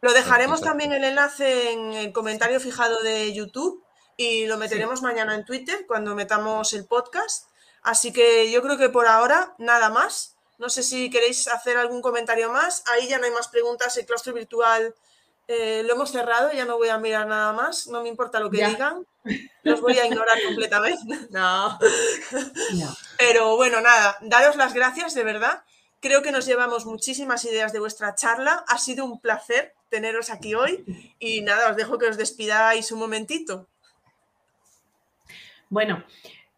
Lo 0.02 0.14
dejaremos 0.14 0.62
también 0.62 0.94
el 0.94 1.04
enlace 1.04 1.72
en 1.72 1.94
el 1.94 2.12
comentario 2.12 2.60
fijado 2.60 3.02
de 3.02 3.34
YouTube 3.34 3.84
y 4.16 4.46
lo 4.46 4.58
meteremos 4.58 5.02
mañana 5.02 5.34
en 5.34 5.44
Twitter 5.44 5.86
cuando 5.88 6.14
metamos 6.14 6.74
el 6.74 6.86
podcast. 6.86 7.48
Así 7.88 8.12
que 8.12 8.52
yo 8.52 8.62
creo 8.62 8.78
que 8.78 8.90
por 8.90 9.08
ahora 9.08 9.56
nada 9.60 9.90
más. 9.90 10.36
No 10.58 10.68
sé 10.68 10.84
si 10.84 11.10
queréis 11.10 11.48
hacer 11.48 11.78
algún 11.78 12.02
comentario 12.02 12.52
más. 12.52 12.84
Ahí 12.88 13.08
ya 13.08 13.18
no 13.18 13.24
hay 13.24 13.32
más 13.32 13.48
preguntas. 13.48 13.96
El 13.96 14.06
claustro 14.06 14.34
virtual 14.34 14.94
eh, 15.48 15.84
lo 15.86 15.94
hemos 15.94 16.12
cerrado, 16.12 16.52
ya 16.52 16.66
no 16.66 16.76
voy 16.76 16.90
a 16.90 16.98
mirar 16.98 17.28
nada 17.28 17.54
más. 17.54 17.88
No 17.88 18.04
me 18.04 18.10
importa 18.10 18.42
lo 18.42 18.52
que 18.52 18.68
digan. 18.68 19.08
Los 19.64 19.80
voy 19.80 19.98
a 20.00 20.06
ignorar 20.06 20.38
completamente. 20.44 21.18
No. 21.30 21.80
Pero 23.18 23.56
bueno, 23.56 23.80
nada, 23.80 24.18
daros 24.20 24.58
las 24.58 24.74
gracias 24.74 25.14
de 25.14 25.24
verdad. 25.24 25.64
Creo 26.02 26.22
que 26.22 26.34
nos 26.34 26.46
llevamos 26.46 26.86
muchísimas 26.86 27.46
ideas 27.46 27.72
de 27.72 27.80
vuestra 27.80 28.16
charla. 28.16 28.66
Ha 28.68 28.80
sido 28.80 29.06
un 29.06 29.22
placer 29.22 29.74
teneros 29.88 30.30
aquí 30.30 30.56
hoy. 30.56 30.84
Y 31.20 31.40
nada, 31.40 31.70
os 31.70 31.78
dejo 31.78 31.98
que 31.98 32.08
os 32.08 32.18
despidáis 32.18 32.92
un 32.92 33.00
momentito. 33.00 33.66
Bueno, 35.70 36.04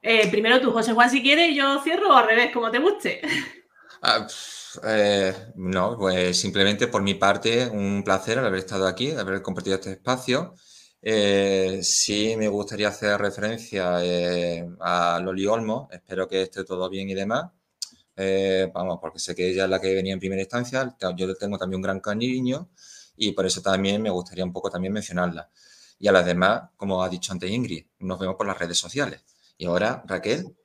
eh, 0.02 0.30
primero 0.30 0.62
tú, 0.62 0.72
José 0.72 0.94
Juan, 0.94 1.10
si 1.10 1.22
quieres, 1.22 1.56
yo 1.56 1.82
cierro 1.84 2.10
o 2.10 2.14
al 2.14 2.28
revés, 2.28 2.52
como 2.54 2.72
te 2.72 2.80
guste. 2.80 3.22
Ah, 4.02 4.26
eh, 4.86 5.34
no, 5.56 5.98
pues 5.98 6.40
simplemente 6.40 6.88
por 6.88 7.02
mi 7.02 7.16
parte, 7.16 7.68
un 7.68 8.02
placer 8.04 8.40
haber 8.40 8.60
estado 8.60 8.88
aquí, 8.88 9.12
haber 9.12 9.42
compartido 9.42 9.76
este 9.76 9.92
espacio. 9.92 10.56
Eh, 11.02 11.80
sí 11.82 12.36
me 12.38 12.48
gustaría 12.48 12.88
hacer 12.90 13.20
referencia 13.20 13.98
a 14.80 15.20
Loli 15.20 15.46
Olmo, 15.48 15.90
espero 15.92 16.28
que 16.28 16.44
esté 16.44 16.64
todo 16.64 16.90
bien 16.90 17.10
y 17.10 17.14
demás. 17.14 17.52
vamos, 18.74 19.00
porque 19.02 19.20
sé 19.20 19.36
que 19.36 19.50
ella 19.50 19.66
es 19.66 19.70
la 19.70 19.82
que 19.82 19.94
venía 19.94 20.14
en 20.14 20.20
primera 20.20 20.42
instancia, 20.42 20.96
yo 21.16 21.36
tengo 21.36 21.58
también 21.58 21.78
un 21.78 21.84
gran 21.84 22.00
cariño 22.00 22.70
y 23.18 23.34
por 23.34 23.46
eso 23.46 23.62
también 23.62 24.02
me 24.02 24.10
gustaría 24.10 24.46
un 24.46 24.54
poco 24.54 24.70
también 24.70 24.94
mencionarla. 24.94 25.50
Y 26.00 26.08
a 26.08 26.14
las 26.14 26.26
demás, 26.26 26.70
como 26.78 27.04
ha 27.04 27.10
dicho 27.10 27.34
antes 27.34 27.52
Ingrid, 27.52 27.86
nos 28.00 28.18
vemos 28.18 28.36
por 28.36 28.48
las 28.48 28.58
redes 28.58 28.78
sociales. 28.78 29.22
Y 29.60 29.66
ahora, 29.66 30.02
Raquel. 30.08 30.56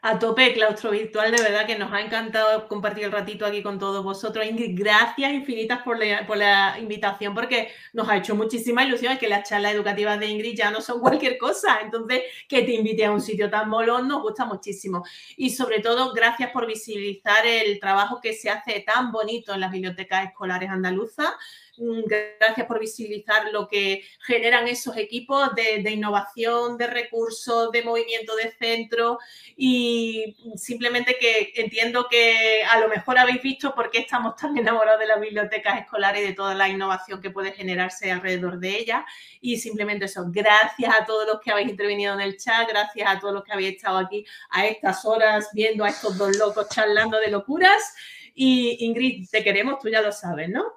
A 0.00 0.18
tope, 0.18 0.54
claustro 0.54 0.90
virtual, 0.92 1.32
de 1.32 1.42
verdad 1.42 1.66
que 1.66 1.76
nos 1.76 1.92
ha 1.92 2.00
encantado 2.00 2.66
compartir 2.66 3.04
el 3.04 3.12
ratito 3.12 3.44
aquí 3.44 3.62
con 3.62 3.78
todos 3.78 4.02
vosotros. 4.02 4.46
Ingrid, 4.46 4.78
gracias 4.78 5.32
infinitas 5.34 5.82
por 5.82 5.98
la, 5.98 6.78
invitación, 6.78 7.34
porque 7.34 7.68
nos 7.92 8.08
ha 8.08 8.16
hecho 8.16 8.34
muchísima 8.34 8.84
ilusión 8.84 9.12
es 9.12 9.18
que 9.18 9.28
las 9.28 9.46
charlas 9.46 9.74
educativas 9.74 10.18
de 10.18 10.28
Ingrid 10.28 10.56
ya 10.56 10.70
no 10.70 10.80
son 10.80 11.00
cualquier 11.02 11.36
cosa. 11.36 11.80
Entonces, 11.82 12.22
que 12.48 12.62
te 12.62 12.72
invite 12.72 13.04
a 13.04 13.12
un 13.12 13.20
sitio 13.20 13.50
tan 13.50 13.68
molón 13.68 14.08
nos 14.08 14.22
gusta 14.22 14.46
muchísimo. 14.46 15.04
Y 15.36 15.50
sobre 15.50 15.80
todo, 15.80 16.14
gracias 16.14 16.52
por 16.52 16.66
visibilizar 16.66 17.44
el 17.44 17.78
trabajo 17.80 18.18
que 18.22 18.32
se 18.32 18.48
hace 18.48 18.80
tan 18.80 19.12
bonito 19.12 19.52
en 19.52 19.60
las 19.60 19.72
bibliotecas 19.72 20.24
escolares 20.24 20.70
andaluzas 20.70 21.34
gracias 21.78 22.66
por 22.66 22.78
visibilizar 22.78 23.50
lo 23.52 23.68
que 23.68 24.04
generan 24.20 24.68
esos 24.68 24.96
equipos 24.96 25.54
de, 25.54 25.82
de 25.82 25.90
innovación, 25.90 26.76
de 26.76 26.86
recursos, 26.86 27.70
de 27.72 27.82
movimiento 27.82 28.34
de 28.36 28.52
centro 28.52 29.18
y 29.56 30.36
simplemente 30.56 31.16
que 31.18 31.52
entiendo 31.56 32.06
que 32.10 32.62
a 32.64 32.80
lo 32.80 32.88
mejor 32.88 33.18
habéis 33.18 33.42
visto 33.42 33.74
por 33.74 33.90
qué 33.90 33.98
estamos 33.98 34.36
tan 34.36 34.56
enamorados 34.56 35.00
de 35.00 35.06
las 35.06 35.20
bibliotecas 35.20 35.80
escolares 35.80 36.22
y 36.22 36.28
de 36.28 36.32
toda 36.34 36.54
la 36.54 36.68
innovación 36.68 37.20
que 37.20 37.30
puede 37.30 37.52
generarse 37.52 38.10
alrededor 38.10 38.58
de 38.58 38.78
ellas 38.78 39.04
y 39.40 39.58
simplemente 39.58 40.06
eso, 40.06 40.24
gracias 40.28 40.92
a 40.94 41.04
todos 41.04 41.26
los 41.26 41.40
que 41.40 41.50
habéis 41.50 41.68
intervenido 41.68 42.14
en 42.14 42.20
el 42.20 42.36
chat, 42.36 42.68
gracias 42.68 43.08
a 43.08 43.18
todos 43.18 43.34
los 43.34 43.44
que 43.44 43.52
habéis 43.52 43.76
estado 43.76 43.98
aquí 43.98 44.26
a 44.50 44.66
estas 44.66 45.04
horas 45.04 45.48
viendo 45.52 45.84
a 45.84 45.88
estos 45.88 46.16
dos 46.18 46.36
locos 46.36 46.68
charlando 46.68 47.18
de 47.18 47.30
locuras. 47.30 47.94
Y 48.34 48.84
Ingrid, 48.84 49.28
te 49.30 49.42
queremos, 49.42 49.78
tú 49.78 49.88
ya 49.88 50.02
lo 50.02 50.12
sabes, 50.12 50.48
¿no? 50.48 50.75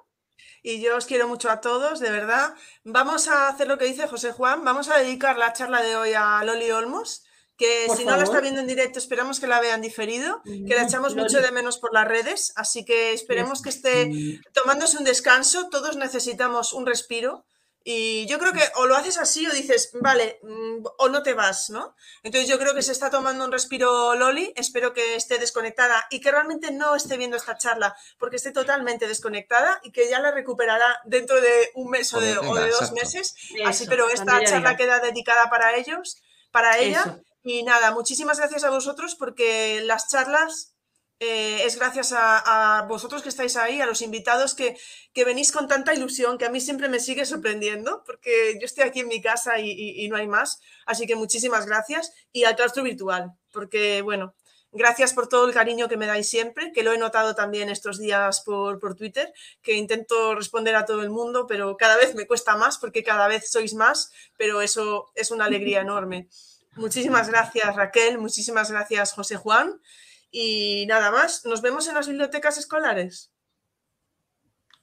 Y 0.62 0.80
yo 0.80 0.96
os 0.96 1.06
quiero 1.06 1.28
mucho 1.28 1.50
a 1.50 1.60
todos, 1.60 2.00
de 2.00 2.10
verdad. 2.10 2.54
Vamos 2.84 3.28
a 3.28 3.48
hacer 3.48 3.68
lo 3.68 3.78
que 3.78 3.86
dice 3.86 4.08
José 4.08 4.32
Juan, 4.32 4.64
vamos 4.64 4.88
a 4.88 4.98
dedicar 4.98 5.38
la 5.38 5.52
charla 5.52 5.82
de 5.82 5.96
hoy 5.96 6.12
a 6.14 6.42
Loli 6.44 6.70
Olmos, 6.70 7.24
que 7.56 7.86
si 7.94 8.04
no 8.04 8.16
la 8.16 8.24
está 8.24 8.40
viendo 8.40 8.60
en 8.60 8.66
directo, 8.66 8.98
esperamos 8.98 9.38
que 9.38 9.46
la 9.46 9.60
vean 9.60 9.82
diferido, 9.82 10.42
que 10.44 10.74
la 10.74 10.84
echamos 10.84 11.14
mucho 11.14 11.42
de 11.42 11.52
menos 11.52 11.78
por 11.78 11.92
las 11.92 12.08
redes, 12.08 12.52
así 12.56 12.84
que 12.84 13.12
esperemos 13.12 13.60
que 13.60 13.68
esté 13.68 14.10
tomándose 14.54 14.96
un 14.96 15.04
descanso, 15.04 15.68
todos 15.68 15.96
necesitamos 15.96 16.72
un 16.72 16.86
respiro 16.86 17.44
y 17.82 18.26
yo 18.26 18.38
creo 18.38 18.52
que 18.52 18.62
o 18.76 18.86
lo 18.86 18.94
haces 18.94 19.16
así 19.16 19.46
o 19.46 19.52
dices, 19.52 19.90
vale, 19.94 20.38
mm, 20.42 20.84
o 20.98 21.08
no 21.08 21.22
te 21.22 21.32
vas, 21.32 21.70
¿no? 21.70 21.94
Entonces 22.22 22.48
yo 22.48 22.58
creo 22.58 22.74
que 22.74 22.82
se 22.82 22.92
está 22.92 23.10
tomando 23.10 23.44
un 23.44 23.52
respiro 23.52 24.14
Loli, 24.14 24.52
espero 24.56 24.92
que 24.92 25.14
esté 25.14 25.38
desconectada 25.38 26.06
y 26.10 26.20
que 26.20 26.30
realmente 26.30 26.72
no 26.72 26.94
esté 26.94 27.16
viendo 27.16 27.36
esta 27.36 27.56
charla 27.56 27.96
porque 28.18 28.36
esté 28.36 28.52
totalmente 28.52 29.08
desconectada 29.08 29.80
y 29.82 29.92
que 29.92 30.10
ya 30.10 30.20
la 30.20 30.30
recuperará 30.30 31.00
dentro 31.04 31.40
de 31.40 31.70
un 31.74 31.90
mes 31.90 32.12
o 32.12 32.20
de, 32.20 32.34
dos 32.34 32.92
meses. 32.92 33.34
así, 33.64 33.86
pero 33.86 34.10
esta 34.10 34.44
charla 34.44 34.76
queda 34.76 35.00
dedicada 35.00 35.48
para 35.48 35.74
ellos, 35.74 36.20
para 36.50 36.78
ella. 36.78 37.22
Y 37.42 37.62
nada, 37.62 37.92
muchísimas 37.92 38.38
gracias 38.38 38.64
a 38.64 38.70
vosotros 38.70 39.14
porque 39.14 39.80
las 39.84 40.08
charlas 40.08 40.74
eh, 41.22 41.66
es 41.66 41.76
gracias 41.76 42.14
a, 42.16 42.86
vosotros 42.88 43.22
que 43.22 43.28
estáis 43.28 43.54
ahí, 43.56 43.78
a 43.82 43.86
los 43.86 44.00
invitados 44.00 44.54
que, 44.54 44.74
venís 45.14 45.52
con 45.52 45.68
tanta 45.68 45.92
ilusión, 45.92 46.38
que 46.38 46.46
a 46.46 46.50
mí 46.50 46.62
siempre 46.62 46.88
me 46.88 46.98
sigue 46.98 47.26
sorprendiendo, 47.26 48.02
porque 48.06 48.56
yo 48.58 48.64
estoy 48.64 48.84
aquí 48.84 49.00
en 49.00 49.08
mi 49.08 49.20
casa 49.20 49.58
y, 49.58 50.08
no 50.08 50.16
hay 50.16 50.26
más. 50.26 50.60
Así 50.86 51.06
que 51.06 51.16
muchísimas 51.16 51.66
gracias. 51.66 52.10
Y 52.32 52.44
al 52.44 52.56
claustro 52.56 52.82
virtual, 52.82 53.34
porque 53.52 54.00
bueno, 54.00 54.34
gracias 54.72 55.12
por 55.12 55.28
todo 55.28 55.46
el 55.46 55.52
cariño 55.52 55.90
que 55.90 55.98
me 55.98 56.06
dais 56.06 56.26
siempre, 56.26 56.72
que 56.72 56.82
lo 56.82 56.94
he 56.94 56.98
notado 56.98 57.34
también 57.34 57.68
estos 57.68 57.98
días 57.98 58.40
por, 58.40 58.80
por 58.80 58.94
Twitter, 58.94 59.30
que 59.60 59.74
intento 59.74 60.34
responder 60.34 60.74
a 60.74 60.86
todo 60.86 61.02
el 61.02 61.10
mundo, 61.10 61.46
pero 61.46 61.76
cada 61.76 61.98
vez 61.98 62.14
me 62.14 62.26
cuesta 62.26 62.56
más 62.56 62.78
porque 62.78 63.02
cada 63.02 63.28
vez 63.28 63.50
sois 63.50 63.74
más, 63.74 64.10
pero 64.38 64.62
eso 64.62 65.10
es 65.14 65.30
una 65.30 65.44
alegría 65.44 65.80
enorme. 65.82 66.28
Muchísimas 66.76 67.28
gracias 67.28 67.76
Raquel, 67.76 68.16
muchísimas 68.16 68.70
gracias 68.70 69.12
José 69.12 69.36
Juan. 69.36 69.82
Y 70.30 70.86
nada 70.86 71.10
más, 71.10 71.44
nos 71.44 71.60
vemos 71.62 71.88
en 71.88 71.94
las 71.94 72.06
bibliotecas 72.06 72.58
escolares. 72.58 73.32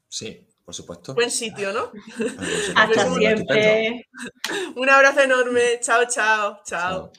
Sí, 0.10 0.48
por 0.66 0.74
supuesto. 0.74 1.14
Buen 1.14 1.32
sitio, 1.32 1.72
¿no? 1.72 1.92
Hasta 2.76 3.16
siempre. 3.16 4.10
Un 4.76 4.90
abrazo 4.90 5.22
enorme. 5.22 5.80
Chao, 5.82 6.06
chao. 6.08 6.60
Chao. 6.66 7.12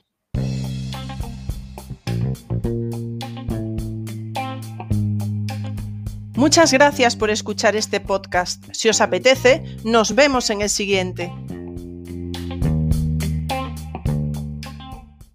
Muchas 6.35 6.73
gracias 6.73 7.17
por 7.17 7.31
escuchar 7.31 7.75
este 7.75 7.99
podcast. 7.99 8.65
Si 8.73 8.89
os 8.89 9.01
apetece, 9.01 9.65
nos 9.83 10.15
vemos 10.15 10.51
en 10.51 10.61
el 10.61 10.71
siguiente. 10.71 11.33